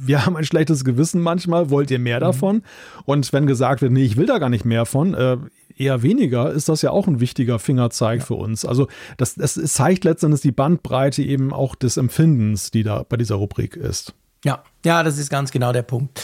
wir 0.00 0.24
haben 0.26 0.36
ein 0.36 0.44
schlechtes 0.44 0.84
Gewissen 0.84 1.20
manchmal, 1.20 1.70
wollt 1.70 1.90
ihr 1.90 1.98
mehr 1.98 2.18
mhm. 2.18 2.24
davon? 2.24 2.62
Und 3.04 3.32
wenn 3.32 3.46
gesagt 3.46 3.82
wird, 3.82 3.92
nee, 3.92 4.04
ich 4.04 4.16
will 4.16 4.26
da 4.26 4.38
gar 4.38 4.48
nicht 4.48 4.64
mehr 4.64 4.86
von, 4.86 5.14
äh, 5.14 5.36
eher 5.76 6.02
weniger, 6.02 6.50
ist 6.50 6.68
das 6.68 6.82
ja 6.82 6.90
auch 6.90 7.06
ein 7.06 7.20
wichtiger 7.20 7.58
Fingerzeig 7.58 8.20
ja. 8.20 8.26
für 8.26 8.34
uns. 8.34 8.64
Also 8.64 8.88
das, 9.16 9.34
das 9.34 9.54
zeigt 9.54 10.04
letztendlich 10.04 10.42
die 10.42 10.52
Bandbreite 10.52 11.22
eben 11.22 11.52
auch 11.52 11.74
des 11.74 11.96
Empfindens, 11.96 12.70
die 12.70 12.82
da 12.82 13.04
bei 13.08 13.16
dieser 13.16 13.36
Rubrik 13.36 13.76
ist. 13.76 14.14
Ja, 14.44 14.62
ja, 14.84 15.02
das 15.02 15.18
ist 15.18 15.30
ganz 15.30 15.50
genau 15.50 15.72
der 15.72 15.82
Punkt. 15.82 16.22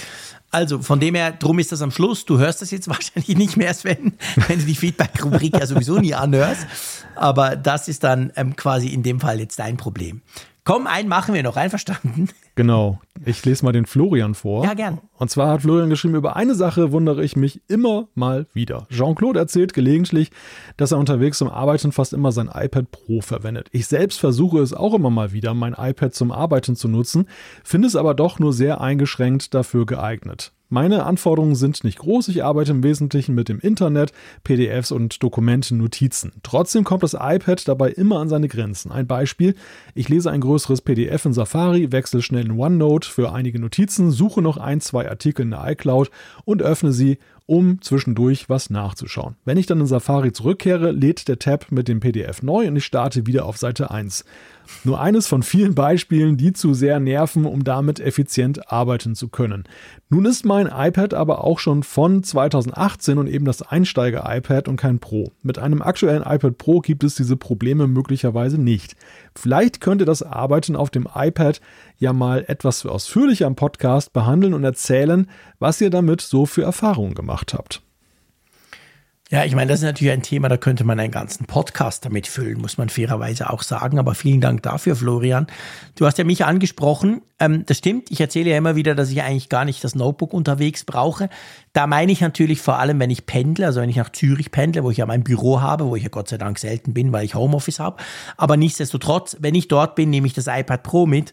Also 0.51 0.81
von 0.81 1.01
dem 1.01 1.15
her, 1.15 1.33
drum 1.33 1.59
ist 1.59 1.73
das 1.73 1.83
am 1.83 1.91
Schluss. 1.91 2.25
Du 2.25 2.39
hörst 2.39 2.63
das 2.63 2.71
jetzt 2.71 2.89
wahrscheinlich 2.89 3.37
nicht 3.37 3.57
mehr, 3.57 3.75
Sven, 3.75 4.15
wenn 4.49 4.59
du 4.59 4.65
die 4.65 4.75
Feedback-Rubrik 4.75 5.55
ja 5.59 5.67
sowieso 5.67 5.99
nie 5.99 6.15
anhörst. 6.15 6.67
Aber 7.15 7.57
das 7.57 7.89
ist 7.89 8.05
dann 8.05 8.33
ähm, 8.37 8.57
quasi 8.57 8.89
in 8.89 9.03
dem 9.03 9.21
Fall 9.21 9.41
jetzt 9.41 9.59
dein 9.59 9.77
Problem. 9.77 10.23
Komm, 10.67 10.89
einen 10.89 11.09
machen 11.09 11.33
wir 11.33 11.45
noch, 11.45 11.57
einverstanden? 11.57 12.29
Genau. 12.57 12.99
Ich 13.25 13.45
lese 13.45 13.65
mal 13.65 13.71
den 13.71 13.87
Florian 13.87 14.35
vor. 14.35 14.65
Ja, 14.65 14.75
gern. 14.75 14.99
Und 15.17 15.31
zwar 15.31 15.49
hat 15.49 15.63
Florian 15.63 15.91
geschrieben, 15.91 16.17
über 16.17 16.35
eine 16.35 16.57
Sache 16.57 16.91
wundere 16.91 17.23
ich 17.23 17.37
mich 17.37 17.61
immer 17.69 18.09
mal 18.17 18.47
wieder. 18.53 18.89
Jean-Claude 18.91 19.39
erzählt 19.39 19.75
gelegentlich, 19.75 20.33
dass 20.77 20.91
er 20.91 20.99
unterwegs 20.99 21.39
zum 21.39 21.49
Arbeiten 21.49 21.93
fast 21.93 22.13
immer 22.13 22.33
sein 22.33 22.51
iPad 22.53 22.91
Pro 22.91 23.21
verwendet. 23.21 23.69
Ich 23.71 23.87
selbst 23.87 24.19
versuche 24.19 24.59
es 24.59 24.75
auch 24.75 24.95
immer 24.95 25.11
mal 25.11 25.31
wieder, 25.31 25.55
mein 25.55 25.77
iPad 25.79 26.13
zum 26.13 26.33
Arbeiten 26.33 26.75
zu 26.75 26.89
nutzen, 26.89 27.29
finde 27.63 27.87
es 27.87 27.95
aber 27.95 28.15
doch 28.15 28.41
nur 28.41 28.53
sehr 28.53 28.81
eingeschränkt 28.81 29.55
dafür 29.55 29.87
geeignet. 29.87 30.53
Meine 30.69 31.05
Anforderungen 31.05 31.55
sind 31.55 31.85
nicht 31.85 31.99
groß, 31.99 32.27
ich 32.27 32.43
arbeite 32.43 32.73
im 32.73 32.83
Wesentlichen 32.83 33.37
mit 33.37 33.49
dem 33.49 33.61
Internet, 33.61 34.13
PDFs 34.43 34.91
und 34.91 35.23
Dokumenten, 35.23 35.79
Notizen. 35.79 36.33
Trotzdem 36.43 36.83
kommt 36.83 37.05
das 37.05 37.15
iPad 37.15 37.69
dabei 37.69 37.91
immer 37.91 38.19
an 38.19 38.29
seine 38.29 38.49
Grenzen. 38.49 38.91
Ein 38.91 39.07
Beispiel, 39.07 39.55
ich 39.95 40.09
lese 40.09 40.33
ein 40.33 40.41
größeres 40.41 40.81
PDF 40.81 41.25
in 41.25 41.33
Safari, 41.33 41.93
wechsle 41.93 42.21
schnell 42.21 42.47
in 42.47 42.59
OneNote 42.59 43.09
für 43.09 43.33
einige 43.33 43.61
Notizen, 43.61 44.11
suche 44.11 44.43
noch 44.43 44.57
ein, 44.57 44.81
zwei 44.81 45.09
Artikel 45.09 45.43
in 45.43 45.51
der 45.53 45.65
iCloud 45.71 46.11
und 46.45 46.63
öffne 46.63 46.91
sie 46.91 47.19
um 47.47 47.81
zwischendurch 47.81 48.49
was 48.49 48.71
nachzuschauen. 48.71 49.37
Wenn 49.45 49.57
ich 49.57 49.67
dann 49.67 49.81
in 49.81 49.87
Safari 49.87 50.33
zurückkehre, 50.33 50.91
lädt 50.91 51.29
der 51.29 51.39
Tab 51.39 51.71
mit 51.71 51.87
dem 51.87 52.01
PDF 52.01 52.43
neu 52.43 52.67
und 52.67 52.75
ich 52.75 52.85
starte 52.85 53.27
wieder 53.27 53.47
auf 53.47 53.57
Seite 53.57 53.93
1. 53.93 54.25
Nur 54.85 55.01
eines 55.01 55.27
von 55.27 55.43
vielen 55.43 55.75
Beispielen, 55.75 56.37
die 56.37 56.53
zu 56.53 56.75
sehr 56.75 57.01
nerven, 57.01 57.45
um 57.45 57.65
damit 57.65 58.01
effizient 58.01 58.73
arbeiten 58.73 59.15
zu 59.15 59.29
können. 59.29 59.65
Nun 60.09 60.25
ist 60.25 60.45
mein 60.45 60.67
iPad 60.67 61.15
aber 61.15 61.45
auch 61.45 61.59
schon 61.59 61.83
von 61.83 62.23
2018 62.23 63.19
und 63.19 63.27
eben 63.27 63.45
das 63.45 63.63
Einsteiger-iPad 63.63 64.69
und 64.69 64.77
kein 64.77 64.99
Pro. 64.99 65.33
Mit 65.43 65.59
einem 65.59 65.83
aktuellen 65.83 66.23
iPad 66.23 66.59
Pro 66.59 66.81
gibt 66.81 67.05
es 67.05 67.15
diese 67.15 67.37
Probleme 67.37 67.87
möglicherweise 67.87 68.59
nicht. 68.59 68.97
Vielleicht 69.35 69.81
könnte 69.81 70.05
das 70.05 70.23
Arbeiten 70.23 70.77
auf 70.77 70.91
dem 70.91 71.09
iPad 71.15 71.61
ja 71.99 72.13
mal 72.13 72.45
etwas 72.47 72.85
ausführlicher 72.85 73.47
im 73.47 73.57
Podcast 73.57 74.13
behandeln 74.13 74.55
und 74.55 74.65
erzählen, 74.65 75.29
was 75.59 75.81
ihr 75.81 75.91
damit 75.91 76.21
so 76.21 76.47
für 76.47 76.63
Erfahrungen 76.63 77.15
gemacht 77.15 77.55
habt. 77.55 77.83
Ja, 79.29 79.45
ich 79.45 79.57
meine, 79.57 79.69
das 79.69 79.81
ist 79.81 79.85
natürlich 79.85 80.13
ein 80.13 80.23
Thema, 80.23 80.49
da 80.49 80.57
könnte 80.57 80.85
man 80.85 81.01
einen 81.01 81.11
ganzen 81.11 81.47
Podcast 81.47 82.05
damit 82.05 82.29
füllen, 82.29 82.61
muss 82.61 82.79
man 82.79 82.89
fairerweise 82.89 83.51
auch 83.51 83.63
sagen. 83.63 83.99
Aber 83.99 84.15
vielen 84.15 84.41
Dank 84.41 84.63
dafür, 84.63 84.95
Florian. 84.95 85.49
Du 85.97 86.07
hast 86.07 86.17
ja 86.19 86.23
mich 86.23 86.45
angesprochen. 86.45 87.23
Ähm, 87.41 87.67
das 87.67 87.79
stimmt. 87.79 88.09
Ich 88.13 88.21
erzähle 88.21 88.51
ja 88.51 88.57
immer 88.57 88.77
wieder, 88.77 88.95
dass 88.95 89.11
ich 89.11 89.21
eigentlich 89.23 89.49
gar 89.49 89.65
nicht 89.65 89.83
das 89.83 89.97
Notebook 89.97 90.33
unterwegs 90.33 90.85
brauche. 90.85 91.29
Da 91.73 91.89
meine 91.89 92.13
ich 92.13 92.21
natürlich 92.21 92.61
vor 92.61 92.79
allem, 92.79 93.01
wenn 93.01 93.11
ich 93.11 93.27
pendle, 93.27 93.67
also 93.67 93.81
wenn 93.81 93.91
ich 93.91 93.97
nach 93.97 94.13
Zürich 94.13 94.53
pendle, 94.53 94.85
wo 94.85 94.93
ich 94.93 94.99
ja 94.99 95.07
mein 95.07 95.25
Büro 95.25 95.61
habe, 95.61 95.87
wo 95.87 95.97
ich 95.97 96.05
ja 96.05 96.09
Gott 96.09 96.29
sei 96.29 96.39
Dank 96.39 96.61
selten 96.61 96.95
bin, 96.95 97.13
weil 97.13 97.25
ich 97.25 97.35
Homeoffice 97.35 97.81
habe. 97.81 98.01
Aber 98.37 98.57
nichtsdestotrotz, 98.57 99.39
wenn 99.41 99.57
ich 99.57 99.67
dort 99.67 99.97
bin, 99.97 100.09
nehme 100.09 100.29
ich 100.29 100.35
das 100.35 100.47
iPad 100.47 100.85
Pro 100.85 101.05
mit. 101.05 101.33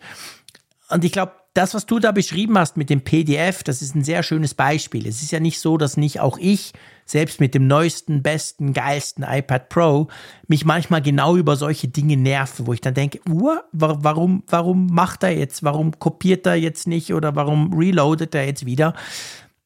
Und 0.90 1.06
ich 1.06 1.11
glaube, 1.11 1.34
das, 1.53 1.76
was 1.76 1.86
du 1.86 1.99
da 1.99 2.11
beschrieben 2.11 2.57
hast 2.57 2.76
mit 2.76 2.90
dem 2.90 3.02
PDF, 3.02 3.61
das 3.61 3.84
ist 3.84 3.94
ein 3.94 4.03
sehr 4.03 4.24
schönes 4.24 4.56
Beispiel. 4.56 5.06
Es 5.06 5.22
ist 5.22 5.32
ja 5.32 5.40
nicht 5.40 5.60
so, 5.60 5.78
dass 5.78 5.95
nicht 5.95 6.20
auch 6.20 6.40
ich 6.40 6.74
selbst 7.05 7.39
mit 7.39 7.53
dem 7.53 7.67
neuesten, 7.67 8.23
besten, 8.23 8.73
geilsten 8.73 9.25
iPad 9.27 9.69
Pro, 9.69 10.07
mich 10.47 10.65
manchmal 10.65 11.01
genau 11.01 11.35
über 11.35 11.55
solche 11.55 11.88
Dinge 11.88 12.17
nerven, 12.17 12.67
wo 12.67 12.73
ich 12.73 12.81
dann 12.81 12.93
denke, 12.93 13.19
warum, 13.25 14.43
warum 14.47 14.88
macht 14.88 15.23
er 15.23 15.38
jetzt, 15.38 15.63
warum 15.63 15.97
kopiert 15.99 16.45
er 16.45 16.55
jetzt 16.55 16.88
nicht 16.88 17.13
oder 17.13 17.35
warum 17.35 17.73
reloadet 17.73 18.35
er 18.35 18.45
jetzt 18.45 18.65
wieder? 18.65 18.93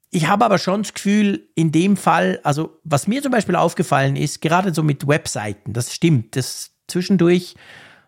Ich 0.10 0.28
habe 0.28 0.46
aber 0.46 0.58
schon 0.58 0.84
das 0.84 0.94
Gefühl, 0.94 1.48
in 1.56 1.72
dem 1.72 1.98
Fall, 1.98 2.40
also 2.44 2.80
was 2.84 3.08
mir 3.08 3.22
zum 3.22 3.32
Beispiel 3.32 3.56
aufgefallen 3.56 4.16
ist, 4.16 4.42
gerade 4.42 4.74
so 4.74 4.82
mit 4.82 5.08
Webseiten, 5.08 5.74
das 5.74 5.94
stimmt, 5.94 6.36
das 6.36 6.72
zwischendurch 6.88 7.56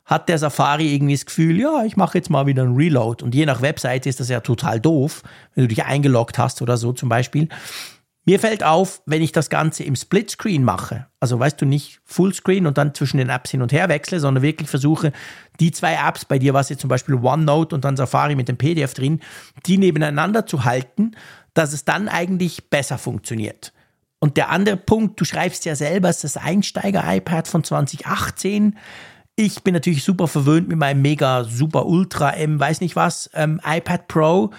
hat 0.09 0.27
der 0.27 0.39
Safari 0.39 0.91
irgendwie 0.95 1.13
das 1.13 1.27
Gefühl, 1.27 1.59
ja, 1.59 1.83
ich 1.85 1.95
mache 1.95 2.17
jetzt 2.17 2.31
mal 2.31 2.47
wieder 2.47 2.63
einen 2.63 2.75
Reload. 2.75 3.23
Und 3.23 3.35
je 3.35 3.45
nach 3.45 3.61
Webseite 3.61 4.09
ist 4.09 4.19
das 4.19 4.27
ja 4.27 4.39
total 4.39 4.79
doof, 4.79 5.21
wenn 5.53 5.65
du 5.65 5.67
dich 5.67 5.83
eingeloggt 5.85 6.39
hast 6.39 6.63
oder 6.63 6.77
so 6.77 6.93
zum 6.93 7.09
Beispiel. 7.09 7.47
Mir 8.29 8.39
fällt 8.39 8.63
auf, 8.63 9.01
wenn 9.07 9.23
ich 9.23 9.31
das 9.31 9.49
Ganze 9.49 9.83
im 9.83 9.95
Splitscreen 9.95 10.63
mache, 10.63 11.07
also 11.19 11.39
weißt 11.39 11.59
du 11.59 11.65
nicht 11.65 11.99
Fullscreen 12.05 12.67
und 12.67 12.77
dann 12.77 12.93
zwischen 12.93 13.17
den 13.17 13.29
Apps 13.29 13.49
hin 13.49 13.63
und 13.63 13.71
her 13.71 13.89
wechsle, 13.89 14.19
sondern 14.19 14.43
wirklich 14.43 14.69
versuche, 14.69 15.13
die 15.59 15.71
zwei 15.71 15.95
Apps, 15.95 16.25
bei 16.25 16.37
dir 16.37 16.53
war 16.53 16.61
es 16.61 16.69
jetzt 16.69 16.81
zum 16.81 16.89
Beispiel 16.89 17.15
OneNote 17.15 17.73
und 17.73 17.85
dann 17.85 17.97
Safari 17.97 18.35
mit 18.35 18.47
dem 18.47 18.55
PDF 18.55 18.93
drin, 18.93 19.19
die 19.65 19.79
nebeneinander 19.79 20.45
zu 20.45 20.63
halten, 20.63 21.13
dass 21.55 21.73
es 21.73 21.85
dann 21.85 22.07
eigentlich 22.07 22.69
besser 22.69 22.99
funktioniert. 22.99 23.73
Und 24.19 24.37
der 24.37 24.51
andere 24.51 24.77
Punkt, 24.77 25.19
du 25.19 25.25
schreibst 25.25 25.65
ja 25.65 25.73
selber, 25.73 26.09
es 26.09 26.23
ist 26.23 26.35
das 26.35 26.43
Einsteiger-iPad 26.43 27.47
von 27.47 27.63
2018. 27.63 28.77
Ich 29.37 29.63
bin 29.63 29.73
natürlich 29.73 30.03
super 30.03 30.27
verwöhnt 30.27 30.67
mit 30.67 30.77
meinem 30.77 31.01
mega 31.01 31.45
super 31.45 31.87
Ultra 31.87 32.29
M, 32.33 32.59
weiß 32.59 32.81
nicht 32.81 32.95
was, 32.95 33.31
ähm, 33.33 33.59
iPad 33.65 34.07
Pro. 34.07 34.51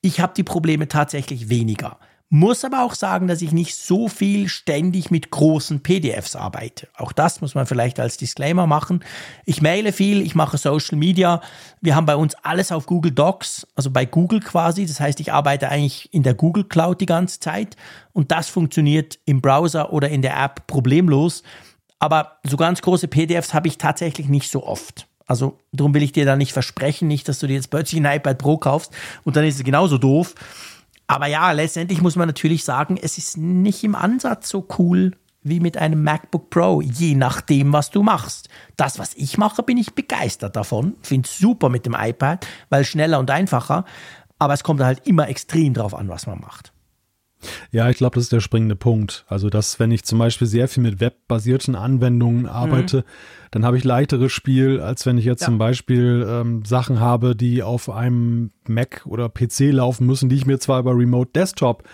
Ich 0.00 0.18
habe 0.18 0.32
die 0.34 0.44
Probleme 0.44 0.88
tatsächlich 0.88 1.50
weniger. 1.50 1.98
Muss 2.30 2.62
aber 2.62 2.84
auch 2.84 2.92
sagen, 2.92 3.26
dass 3.26 3.40
ich 3.40 3.52
nicht 3.52 3.74
so 3.74 4.06
viel 4.06 4.48
ständig 4.48 5.10
mit 5.10 5.30
großen 5.30 5.80
PDFs 5.80 6.36
arbeite. 6.36 6.88
Auch 6.94 7.12
das 7.12 7.40
muss 7.40 7.54
man 7.54 7.64
vielleicht 7.64 7.98
als 7.98 8.18
Disclaimer 8.18 8.66
machen. 8.66 9.02
Ich 9.46 9.62
maile 9.62 9.92
viel, 9.92 10.20
ich 10.20 10.34
mache 10.34 10.58
Social 10.58 10.98
Media. 10.98 11.40
Wir 11.80 11.96
haben 11.96 12.04
bei 12.04 12.16
uns 12.16 12.34
alles 12.42 12.70
auf 12.70 12.84
Google 12.84 13.12
Docs, 13.12 13.66
also 13.74 13.90
bei 13.90 14.04
Google 14.04 14.40
quasi. 14.40 14.84
Das 14.84 15.00
heißt, 15.00 15.20
ich 15.20 15.32
arbeite 15.32 15.70
eigentlich 15.70 16.12
in 16.12 16.22
der 16.22 16.34
Google 16.34 16.64
Cloud 16.64 17.00
die 17.00 17.06
ganze 17.06 17.40
Zeit 17.40 17.76
und 18.12 18.30
das 18.30 18.48
funktioniert 18.48 19.18
im 19.24 19.40
Browser 19.40 19.94
oder 19.94 20.10
in 20.10 20.20
der 20.20 20.38
App 20.38 20.66
problemlos. 20.66 21.42
Aber 21.98 22.38
so 22.44 22.58
ganz 22.58 22.82
große 22.82 23.08
PDFs 23.08 23.54
habe 23.54 23.68
ich 23.68 23.78
tatsächlich 23.78 24.28
nicht 24.28 24.50
so 24.50 24.66
oft. 24.66 25.06
Also 25.26 25.58
darum 25.72 25.94
will 25.94 26.02
ich 26.02 26.12
dir 26.12 26.26
da 26.26 26.36
nicht 26.36 26.52
versprechen, 26.52 27.08
nicht, 27.08 27.26
dass 27.26 27.38
du 27.38 27.46
dir 27.46 27.54
jetzt 27.54 27.70
plötzlich 27.70 28.02
ein 28.02 28.16
iPad 28.16 28.36
Pro 28.36 28.58
kaufst 28.58 28.92
und 29.24 29.34
dann 29.36 29.44
ist 29.44 29.56
es 29.56 29.64
genauso 29.64 29.96
doof. 29.96 30.34
Aber 31.08 31.26
ja, 31.26 31.50
letztendlich 31.52 32.02
muss 32.02 32.16
man 32.16 32.28
natürlich 32.28 32.64
sagen, 32.64 32.98
es 33.00 33.16
ist 33.16 33.38
nicht 33.38 33.82
im 33.82 33.94
Ansatz 33.94 34.50
so 34.50 34.68
cool 34.78 35.12
wie 35.42 35.58
mit 35.58 35.78
einem 35.78 36.02
MacBook 36.02 36.50
Pro, 36.50 36.82
je 36.82 37.14
nachdem, 37.14 37.72
was 37.72 37.90
du 37.90 38.02
machst. 38.02 38.50
Das, 38.76 38.98
was 38.98 39.14
ich 39.14 39.38
mache, 39.38 39.62
bin 39.62 39.78
ich 39.78 39.94
begeistert 39.94 40.54
davon. 40.54 40.96
Finde 41.00 41.28
super 41.28 41.70
mit 41.70 41.86
dem 41.86 41.96
iPad, 41.98 42.46
weil 42.68 42.84
schneller 42.84 43.18
und 43.18 43.30
einfacher. 43.30 43.84
aber 44.38 44.54
es 44.54 44.62
kommt 44.62 44.80
halt 44.80 45.06
immer 45.06 45.28
extrem 45.28 45.74
drauf 45.74 45.94
an, 45.94 46.08
was 46.08 46.26
man 46.26 46.40
macht. 46.40 46.72
Ja, 47.70 47.88
ich 47.88 47.96
glaube, 47.96 48.14
das 48.14 48.24
ist 48.24 48.32
der 48.32 48.40
springende 48.40 48.76
Punkt. 48.76 49.24
Also, 49.28 49.50
dass 49.50 49.78
wenn 49.78 49.90
ich 49.90 50.04
zum 50.04 50.18
Beispiel 50.18 50.46
sehr 50.46 50.68
viel 50.68 50.82
mit 50.82 51.00
webbasierten 51.00 51.74
Anwendungen 51.74 52.46
arbeite, 52.46 52.98
mhm. 52.98 53.02
dann 53.50 53.64
habe 53.64 53.76
ich 53.76 53.84
leichteres 53.84 54.32
Spiel, 54.32 54.80
als 54.80 55.06
wenn 55.06 55.18
ich 55.18 55.24
jetzt 55.24 55.42
ja. 55.42 55.46
zum 55.46 55.58
Beispiel 55.58 56.26
ähm, 56.28 56.64
Sachen 56.64 57.00
habe, 57.00 57.36
die 57.36 57.62
auf 57.62 57.90
einem 57.90 58.50
Mac 58.66 59.02
oder 59.06 59.28
PC 59.28 59.72
laufen 59.72 60.06
müssen, 60.06 60.28
die 60.28 60.36
ich 60.36 60.46
mir 60.46 60.58
zwar 60.58 60.80
über 60.80 60.96
Remote 60.96 61.30
Desktop 61.34 61.84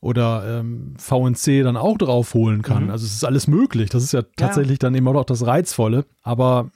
oder 0.00 0.60
ähm, 0.60 0.94
VNC 0.96 1.64
dann 1.64 1.76
auch 1.76 1.98
drauf 1.98 2.34
holen 2.34 2.62
kann. 2.62 2.84
Mhm. 2.84 2.90
Also 2.90 3.04
es 3.04 3.14
ist 3.14 3.24
alles 3.24 3.46
möglich. 3.46 3.90
Das 3.90 4.02
ist 4.02 4.12
ja 4.12 4.22
tatsächlich 4.36 4.76
ja. 4.76 4.88
dann 4.88 4.94
eben 4.94 5.08
auch 5.08 5.24
das 5.24 5.44
Reizvolle. 5.46 6.04
Aber 6.22 6.70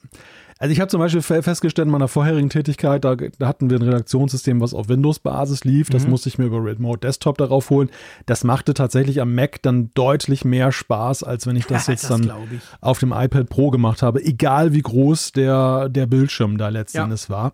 also 0.63 0.71
ich 0.71 0.79
habe 0.79 0.89
zum 0.89 1.01
Beispiel 1.01 1.21
festgestellt 1.21 1.87
in 1.87 1.91
meiner 1.91 2.07
vorherigen 2.07 2.49
Tätigkeit, 2.49 3.03
da, 3.03 3.15
da, 3.15 3.47
hatten 3.47 3.69
wir 3.69 3.77
ein 3.77 3.81
Redaktionssystem, 3.81 4.61
was 4.61 4.73
auf 4.73 4.87
Windows-Basis 4.87 5.65
lief. 5.65 5.89
Das 5.89 6.05
mhm. 6.05 6.11
musste 6.11 6.29
ich 6.29 6.37
mir 6.37 6.45
über 6.45 6.63
Remote 6.63 7.01
Desktop 7.05 7.37
darauf 7.37 7.69
holen. 7.69 7.89
Das 8.27 8.45
machte 8.45 8.73
tatsächlich 8.73 9.19
am 9.19 9.35
Mac 9.35 9.61
dann 9.61 9.91
deutlich 9.93 10.45
mehr 10.45 10.71
Spaß, 10.71 11.23
als 11.23 11.47
wenn 11.47 11.57
ich 11.57 11.65
das 11.65 11.87
jetzt 11.87 12.09
das 12.09 12.21
dann 12.21 12.31
auf 12.79 12.99
dem 12.99 13.11
iPad 13.11 13.49
Pro 13.49 13.71
gemacht 13.71 14.01
habe. 14.01 14.23
Egal 14.23 14.71
wie 14.71 14.81
groß 14.81 15.33
der, 15.33 15.89
der 15.89 16.05
Bildschirm 16.05 16.57
da 16.57 16.69
letztendlich 16.69 17.23
ja. 17.23 17.29
war. 17.29 17.51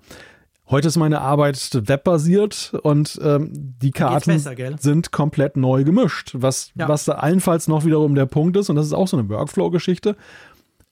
Heute 0.70 0.88
ist 0.88 0.98
meine 0.98 1.22
Arbeit 1.22 1.68
webbasiert 1.88 2.76
und 2.84 3.20
ähm, 3.24 3.50
die 3.82 3.90
Karten 3.90 4.34
besser, 4.34 4.54
sind 4.78 5.12
komplett 5.12 5.58
neu 5.58 5.84
gemischt, 5.84 6.34
was, 6.36 6.74
ja. 6.76 6.88
was 6.88 7.10
allenfalls 7.10 7.68
noch 7.68 7.86
wiederum 7.86 8.14
der 8.14 8.28
Punkt 8.28 8.56
ist 8.56 8.70
und 8.70 8.76
das 8.76 8.86
ist 8.86 8.94
auch 8.94 9.08
so 9.08 9.18
eine 9.18 9.28
Workflow-Geschichte 9.30 10.16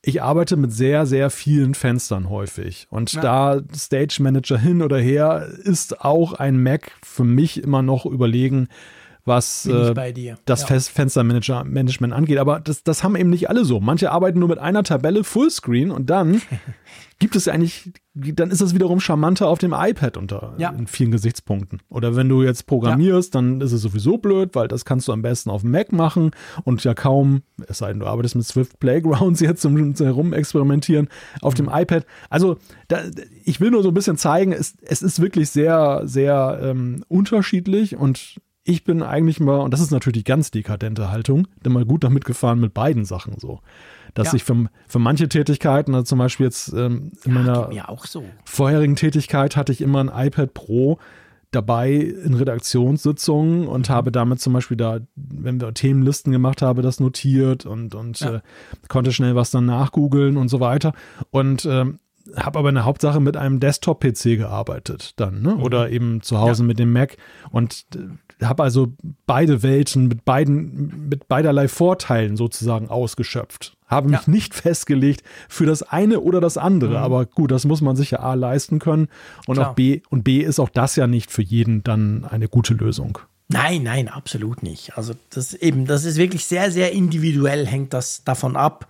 ich 0.01 0.21
arbeite 0.21 0.55
mit 0.57 0.71
sehr, 0.71 1.05
sehr 1.05 1.29
vielen 1.29 1.73
Fenstern 1.73 2.29
häufig. 2.29 2.87
Und 2.89 3.13
ja. 3.13 3.21
da 3.21 3.61
Stage 3.75 4.17
Manager 4.21 4.57
hin 4.57 4.81
oder 4.81 4.97
her 4.97 5.47
ist 5.63 6.01
auch 6.01 6.33
ein 6.33 6.61
Mac 6.61 6.91
für 7.03 7.23
mich 7.23 7.61
immer 7.63 7.81
noch 7.81 8.05
überlegen, 8.05 8.67
was 9.25 9.65
äh, 9.65 10.35
das 10.45 10.69
ja. 10.69 10.79
Fenstermanagement 10.79 12.13
angeht. 12.13 12.37
Aber 12.37 12.61
das, 12.61 12.83
das 12.83 13.03
haben 13.03 13.17
eben 13.17 13.29
nicht 13.29 13.49
alle 13.49 13.65
so. 13.65 13.81
Manche 13.81 14.11
arbeiten 14.11 14.39
nur 14.39 14.47
mit 14.47 14.59
einer 14.59 14.83
Tabelle 14.83 15.23
Fullscreen 15.23 15.91
und 15.91 16.09
dann 16.09 16.41
gibt 17.19 17.35
es 17.35 17.47
eigentlich, 17.47 17.91
dann 18.13 18.51
ist 18.51 18.61
es 18.61 18.73
wiederum 18.73 18.99
charmanter 18.99 19.47
auf 19.47 19.59
dem 19.59 19.73
iPad 19.73 20.17
unter 20.17 20.53
ja. 20.57 20.69
in 20.69 20.87
vielen 20.87 21.11
Gesichtspunkten. 21.11 21.81
Oder 21.89 22.15
wenn 22.15 22.29
du 22.29 22.43
jetzt 22.43 22.67
programmierst, 22.67 23.33
ja. 23.33 23.41
dann 23.41 23.61
ist 23.61 23.71
es 23.71 23.81
sowieso 23.81 24.17
blöd, 24.17 24.51
weil 24.53 24.67
das 24.67 24.85
kannst 24.85 25.07
du 25.07 25.13
am 25.13 25.21
besten 25.21 25.49
auf 25.49 25.61
dem 25.61 25.71
Mac 25.71 25.91
machen 25.91 26.31
und 26.63 26.83
ja 26.83 26.93
kaum, 26.93 27.41
es 27.67 27.79
sei 27.79 27.89
denn, 27.89 27.99
du 27.99 28.05
arbeitest 28.05 28.35
mit 28.35 28.45
Swift 28.45 28.79
Playgrounds 28.79 29.39
jetzt 29.41 29.61
zum, 29.61 29.95
zum 29.95 30.05
Herumexperimentieren 30.05 31.07
auf 31.41 31.53
mhm. 31.53 31.57
dem 31.57 31.69
iPad. 31.71 32.05
Also 32.29 32.57
da, 32.87 33.01
ich 33.43 33.59
will 33.59 33.71
nur 33.71 33.83
so 33.83 33.89
ein 33.89 33.95
bisschen 33.95 34.17
zeigen, 34.17 34.53
es, 34.53 34.75
es 34.81 35.01
ist 35.01 35.21
wirklich 35.21 35.49
sehr, 35.49 36.03
sehr 36.05 36.59
ähm, 36.61 37.03
unterschiedlich 37.07 37.95
und 37.95 38.39
ich 38.63 38.83
bin 38.83 39.01
eigentlich 39.01 39.39
mal, 39.39 39.61
und 39.61 39.71
das 39.71 39.79
ist 39.79 39.91
natürlich 39.91 40.19
die 40.19 40.29
ganz 40.29 40.51
dekadente 40.51 41.09
Haltung, 41.09 41.47
denn 41.63 41.71
mal 41.71 41.85
gut 41.85 42.03
damit 42.03 42.25
gefahren 42.25 42.59
mit 42.59 42.73
beiden 42.73 43.05
Sachen 43.05 43.39
so 43.39 43.61
dass 44.17 44.29
ja. 44.29 44.33
ich 44.35 44.43
für, 44.43 44.65
für 44.87 44.99
manche 44.99 45.29
Tätigkeiten, 45.29 45.93
also 45.93 46.05
zum 46.05 46.17
Beispiel 46.17 46.47
jetzt 46.47 46.73
ähm, 46.73 47.11
in 47.23 47.35
ja, 47.35 47.39
meiner 47.39 47.97
so. 48.03 48.23
vorherigen 48.45 48.95
Tätigkeit 48.95 49.55
hatte 49.55 49.71
ich 49.71 49.79
immer 49.79 49.99
ein 49.99 50.27
iPad 50.27 50.55
Pro 50.55 50.97
dabei 51.51 51.91
in 51.91 52.33
Redaktionssitzungen 52.33 53.67
und 53.67 53.89
mhm. 53.89 53.93
habe 53.93 54.11
damit 54.11 54.41
zum 54.41 54.53
Beispiel 54.53 54.75
da, 54.75 54.99
wenn 55.15 55.61
wir 55.61 55.71
Themenlisten 55.73 56.31
gemacht 56.31 56.63
haben, 56.63 56.81
das 56.81 56.99
notiert 56.99 57.67
und, 57.67 57.93
und 57.93 58.19
ja. 58.19 58.37
äh, 58.37 58.41
konnte 58.87 59.11
schnell 59.11 59.35
was 59.35 59.51
dann 59.51 59.67
nachgoogeln 59.67 60.35
und 60.35 60.49
so 60.49 60.59
weiter. 60.59 60.93
Und 61.29 61.65
ähm, 61.65 61.99
habe 62.35 62.59
aber 62.59 62.69
in 62.69 62.75
der 62.75 62.85
Hauptsache 62.85 63.19
mit 63.19 63.37
einem 63.37 63.59
Desktop-PC 63.59 64.37
gearbeitet 64.37 65.13
dann, 65.17 65.41
ne? 65.41 65.55
Mhm. 65.55 65.63
oder 65.63 65.89
eben 65.89 66.21
zu 66.21 66.39
Hause 66.39 66.63
ja. 66.63 66.67
mit 66.67 66.79
dem 66.79 66.91
Mac 66.91 67.17
und 67.51 67.85
äh, 67.95 68.45
habe 68.45 68.63
also 68.63 68.93
beide 69.25 69.63
Welten 69.63 70.07
mit 70.07 70.25
beiden, 70.25 71.07
mit 71.09 71.27
beiderlei 71.27 71.67
Vorteilen 71.67 72.37
sozusagen 72.37 72.89
ausgeschöpft. 72.89 73.77
Habe 73.87 74.09
mich 74.09 74.27
ja. 74.27 74.31
nicht 74.31 74.53
festgelegt 74.53 75.23
für 75.47 75.65
das 75.65 75.81
eine 75.81 76.19
oder 76.19 76.41
das 76.41 76.57
andere, 76.57 76.91
mhm. 76.91 76.97
aber 76.97 77.25
gut, 77.25 77.51
das 77.51 77.65
muss 77.65 77.81
man 77.81 77.95
sich 77.95 78.11
ja 78.11 78.19
A 78.19 78.33
leisten 78.33 78.79
können 78.79 79.07
und 79.47 79.55
Klar. 79.55 79.71
auch 79.71 79.75
B 79.75 80.01
und 80.09 80.23
B 80.23 80.39
ist 80.39 80.59
auch 80.59 80.69
das 80.69 80.95
ja 80.95 81.07
nicht 81.07 81.31
für 81.31 81.41
jeden 81.41 81.83
dann 81.83 82.25
eine 82.25 82.47
gute 82.47 82.73
Lösung. 82.73 83.19
Nein, 83.49 83.83
nein, 83.83 84.09
absolut 84.09 84.61
nicht. 84.61 84.97
Also 84.97 85.13
das 85.29 85.53
eben, 85.53 85.85
das 85.85 86.03
ist 86.03 86.17
wirklich 86.17 86.45
sehr, 86.45 86.69
sehr 86.69 86.91
individuell, 86.91 87.65
hängt 87.65 87.93
das 87.93 88.23
davon 88.25 88.57
ab. 88.57 88.87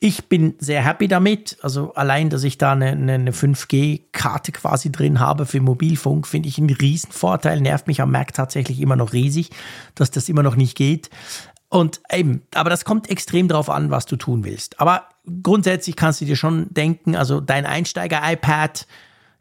Ich 0.00 0.28
bin 0.28 0.54
sehr 0.58 0.84
happy 0.84 1.08
damit. 1.08 1.56
Also 1.62 1.94
allein, 1.94 2.28
dass 2.28 2.44
ich 2.44 2.58
da 2.58 2.72
eine, 2.72 2.88
eine 2.88 3.30
5G-Karte 3.30 4.52
quasi 4.52 4.92
drin 4.92 5.20
habe 5.20 5.46
für 5.46 5.60
Mobilfunk, 5.60 6.26
finde 6.26 6.48
ich 6.48 6.58
einen 6.58 6.70
Riesenvorteil. 6.70 7.60
Nervt 7.60 7.86
mich 7.86 8.00
am 8.00 8.10
Mac 8.10 8.34
tatsächlich 8.34 8.80
immer 8.80 8.96
noch 8.96 9.12
riesig, 9.12 9.50
dass 9.94 10.10
das 10.10 10.28
immer 10.28 10.42
noch 10.42 10.56
nicht 10.56 10.76
geht. 10.76 11.10
Und 11.68 12.00
eben, 12.12 12.42
aber 12.54 12.70
das 12.70 12.84
kommt 12.84 13.10
extrem 13.10 13.48
darauf 13.48 13.68
an, 13.68 13.90
was 13.90 14.06
du 14.06 14.16
tun 14.16 14.44
willst. 14.44 14.80
Aber 14.80 15.08
grundsätzlich 15.42 15.96
kannst 15.96 16.20
du 16.20 16.24
dir 16.24 16.36
schon 16.36 16.72
denken, 16.72 17.16
also 17.16 17.40
dein 17.40 17.66
Einsteiger-iPad 17.66 18.86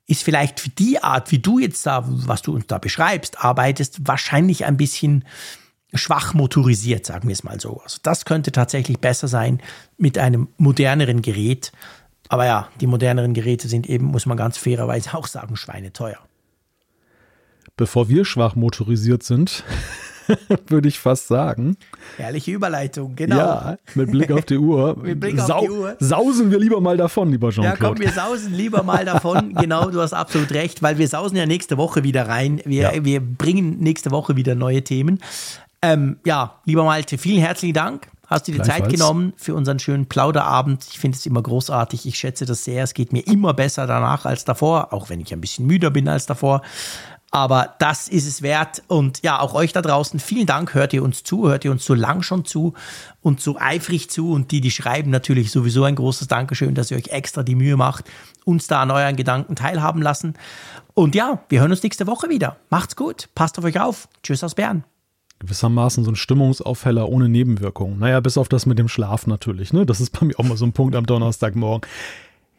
ist 0.07 0.23
vielleicht 0.23 0.59
für 0.59 0.69
die 0.69 1.01
Art, 1.01 1.31
wie 1.31 1.39
du 1.39 1.59
jetzt 1.59 1.85
da, 1.85 2.03
was 2.07 2.41
du 2.41 2.53
uns 2.55 2.67
da 2.67 2.77
beschreibst, 2.77 3.43
arbeitest, 3.43 4.07
wahrscheinlich 4.07 4.65
ein 4.65 4.77
bisschen 4.77 5.25
schwach 5.93 6.33
motorisiert, 6.33 7.05
sagen 7.05 7.27
wir 7.27 7.33
es 7.33 7.43
mal 7.43 7.59
so. 7.59 7.81
Also 7.83 7.99
das 8.03 8.25
könnte 8.25 8.51
tatsächlich 8.51 8.99
besser 8.99 9.27
sein 9.27 9.61
mit 9.97 10.17
einem 10.17 10.47
moderneren 10.57 11.21
Gerät. 11.21 11.71
Aber 12.29 12.45
ja, 12.45 12.69
die 12.81 12.87
moderneren 12.87 13.33
Geräte 13.33 13.67
sind 13.67 13.87
eben, 13.87 14.05
muss 14.05 14.25
man 14.25 14.37
ganz 14.37 14.57
fairerweise 14.57 15.13
auch 15.13 15.27
sagen, 15.27 15.55
schweineteuer. 15.55 16.19
Bevor 17.75 18.07
wir 18.07 18.23
schwach 18.23 18.55
motorisiert 18.55 19.23
sind, 19.23 19.63
würde 20.67 20.87
ich 20.87 20.99
fast 20.99 21.27
sagen. 21.27 21.77
Herrliche 22.17 22.51
Überleitung, 22.51 23.15
genau. 23.15 23.37
Ja, 23.37 23.77
mit 23.95 24.11
Blick 24.11 24.31
auf 24.31 24.45
die 24.45 24.57
Uhr. 24.57 24.95
mit 25.01 25.19
Blick 25.19 25.39
auf 25.39 25.61
die 25.61 25.69
Uhr. 25.69 25.95
Sausen 25.99 26.51
wir 26.51 26.59
lieber 26.59 26.81
mal 26.81 26.97
davon, 26.97 27.31
lieber 27.31 27.49
Jean-Claude. 27.49 27.83
Ja, 27.83 27.89
komm, 27.89 27.99
wir 27.99 28.11
sausen 28.11 28.53
lieber 28.53 28.83
mal 28.83 29.05
davon. 29.05 29.53
genau, 29.59 29.89
du 29.89 30.01
hast 30.01 30.13
absolut 30.13 30.51
recht, 30.53 30.81
weil 30.81 30.97
wir 30.97 31.07
sausen 31.07 31.35
ja 31.35 31.45
nächste 31.45 31.77
Woche 31.77 32.03
wieder 32.03 32.27
rein. 32.27 32.61
Wir, 32.65 32.93
ja. 32.93 33.05
wir 33.05 33.19
bringen 33.19 33.79
nächste 33.79 34.11
Woche 34.11 34.35
wieder 34.35 34.55
neue 34.55 34.83
Themen. 34.83 35.19
Ähm, 35.83 36.17
ja, 36.25 36.61
lieber 36.63 36.85
Malte, 36.85 37.17
vielen 37.17 37.41
herzlichen 37.41 37.73
Dank. 37.73 38.07
Hast 38.25 38.47
du 38.47 38.53
dir 38.53 38.63
Zeit 38.63 38.87
genommen 38.87 39.33
für 39.35 39.53
unseren 39.53 39.79
schönen 39.79 40.05
Plauderabend? 40.07 40.87
Ich 40.89 40.97
finde 40.97 41.17
es 41.17 41.25
immer 41.25 41.41
großartig. 41.41 42.05
Ich 42.05 42.17
schätze 42.17 42.45
das 42.45 42.63
sehr. 42.63 42.85
Es 42.85 42.93
geht 42.93 43.11
mir 43.11 43.27
immer 43.27 43.53
besser 43.53 43.85
danach 43.85 44.25
als 44.25 44.45
davor, 44.45 44.93
auch 44.93 45.09
wenn 45.09 45.19
ich 45.19 45.33
ein 45.33 45.41
bisschen 45.41 45.67
müder 45.67 45.91
bin 45.91 46.07
als 46.07 46.25
davor. 46.25 46.61
Aber 47.31 47.75
das 47.79 48.07
ist 48.07 48.25
es 48.25 48.41
wert. 48.41 48.81
Und 48.87 49.23
ja, 49.23 49.41
auch 49.41 49.53
euch 49.55 49.73
da 49.73 49.81
draußen, 49.81 50.21
vielen 50.21 50.45
Dank. 50.45 50.73
Hört 50.73 50.93
ihr 50.93 51.03
uns 51.03 51.23
zu? 51.23 51.49
Hört 51.49 51.65
ihr 51.65 51.71
uns 51.71 51.83
so 51.83 51.93
lang 51.93 52.21
schon 52.21 52.45
zu 52.45 52.73
und 53.21 53.41
so 53.41 53.57
eifrig 53.59 54.09
zu? 54.09 54.31
Und 54.31 54.51
die, 54.51 54.61
die 54.61 54.71
schreiben, 54.71 55.11
natürlich 55.11 55.51
sowieso 55.51 55.83
ein 55.83 55.95
großes 55.95 56.29
Dankeschön, 56.29 56.75
dass 56.75 56.91
ihr 56.91 56.97
euch 56.97 57.09
extra 57.09 57.43
die 57.43 57.55
Mühe 57.55 57.75
macht, 57.75 58.05
uns 58.45 58.67
da 58.67 58.81
an 58.81 58.89
euren 58.89 59.17
Gedanken 59.17 59.57
teilhaben 59.57 60.01
lassen. 60.01 60.35
Und 60.93 61.13
ja, 61.13 61.43
wir 61.49 61.59
hören 61.59 61.71
uns 61.71 61.83
nächste 61.83 62.07
Woche 62.07 62.29
wieder. 62.29 62.55
Macht's 62.69 62.95
gut. 62.95 63.27
Passt 63.35 63.59
auf 63.59 63.65
euch 63.65 63.81
auf. 63.81 64.07
Tschüss 64.23 64.45
aus 64.45 64.55
Bern 64.55 64.85
gewissermaßen 65.43 66.03
so 66.03 66.11
ein 66.11 66.15
Stimmungsaufheller 66.15 67.07
ohne 67.09 67.29
Nebenwirkungen. 67.29 67.99
Naja, 67.99 68.19
bis 68.19 68.37
auf 68.37 68.49
das 68.49 68.65
mit 68.65 68.79
dem 68.79 68.87
Schlaf 68.87 69.27
natürlich. 69.27 69.73
Ne? 69.73 69.85
Das 69.85 70.01
ist 70.01 70.09
bei 70.17 70.25
mir 70.25 70.39
auch 70.39 70.43
mal 70.43 70.57
so 70.57 70.65
ein 70.65 70.73
Punkt 70.73 70.95
am 70.95 71.05
Donnerstagmorgen. 71.05 71.87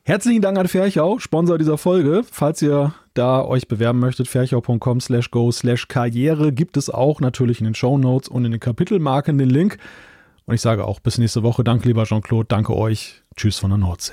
Herzlichen 0.05 0.43
Dank 0.43 0.59
an 0.59 0.69
Ferchau, 0.69 1.19
Sponsor 1.19 1.56
dieser 1.56 1.78
Folge. 1.78 2.23
Falls 2.31 2.61
ihr 2.61 2.93
da 3.15 3.43
euch 3.43 3.69
bewerben 3.69 4.01
möchtet, 4.01 4.28
ferchau.com 4.28 5.01
slash 5.01 5.31
go 5.31 5.51
slash 5.51 5.89
karriere 5.89 6.52
gibt 6.52 6.77
es 6.77 6.90
auch 6.90 7.20
natürlich 7.20 7.61
in 7.61 7.65
den 7.65 7.74
Show 7.74 7.97
Notes 7.97 8.28
und 8.28 8.44
in 8.44 8.51
den 8.51 8.61
Kapitelmarken 8.61 9.39
den 9.39 9.48
Link. 9.48 9.78
Und 10.44 10.55
ich 10.55 10.61
sage 10.61 10.85
auch 10.85 11.01
bis 11.01 11.16
nächste 11.16 11.43
Woche. 11.43 11.65
Danke, 11.65 11.89
lieber 11.89 12.05
Jean-Claude. 12.05 12.47
Danke 12.48 12.77
euch. 12.77 13.23
Tschüss 13.35 13.59
von 13.59 13.70
der 13.70 13.78
Nordsee. 13.78 14.12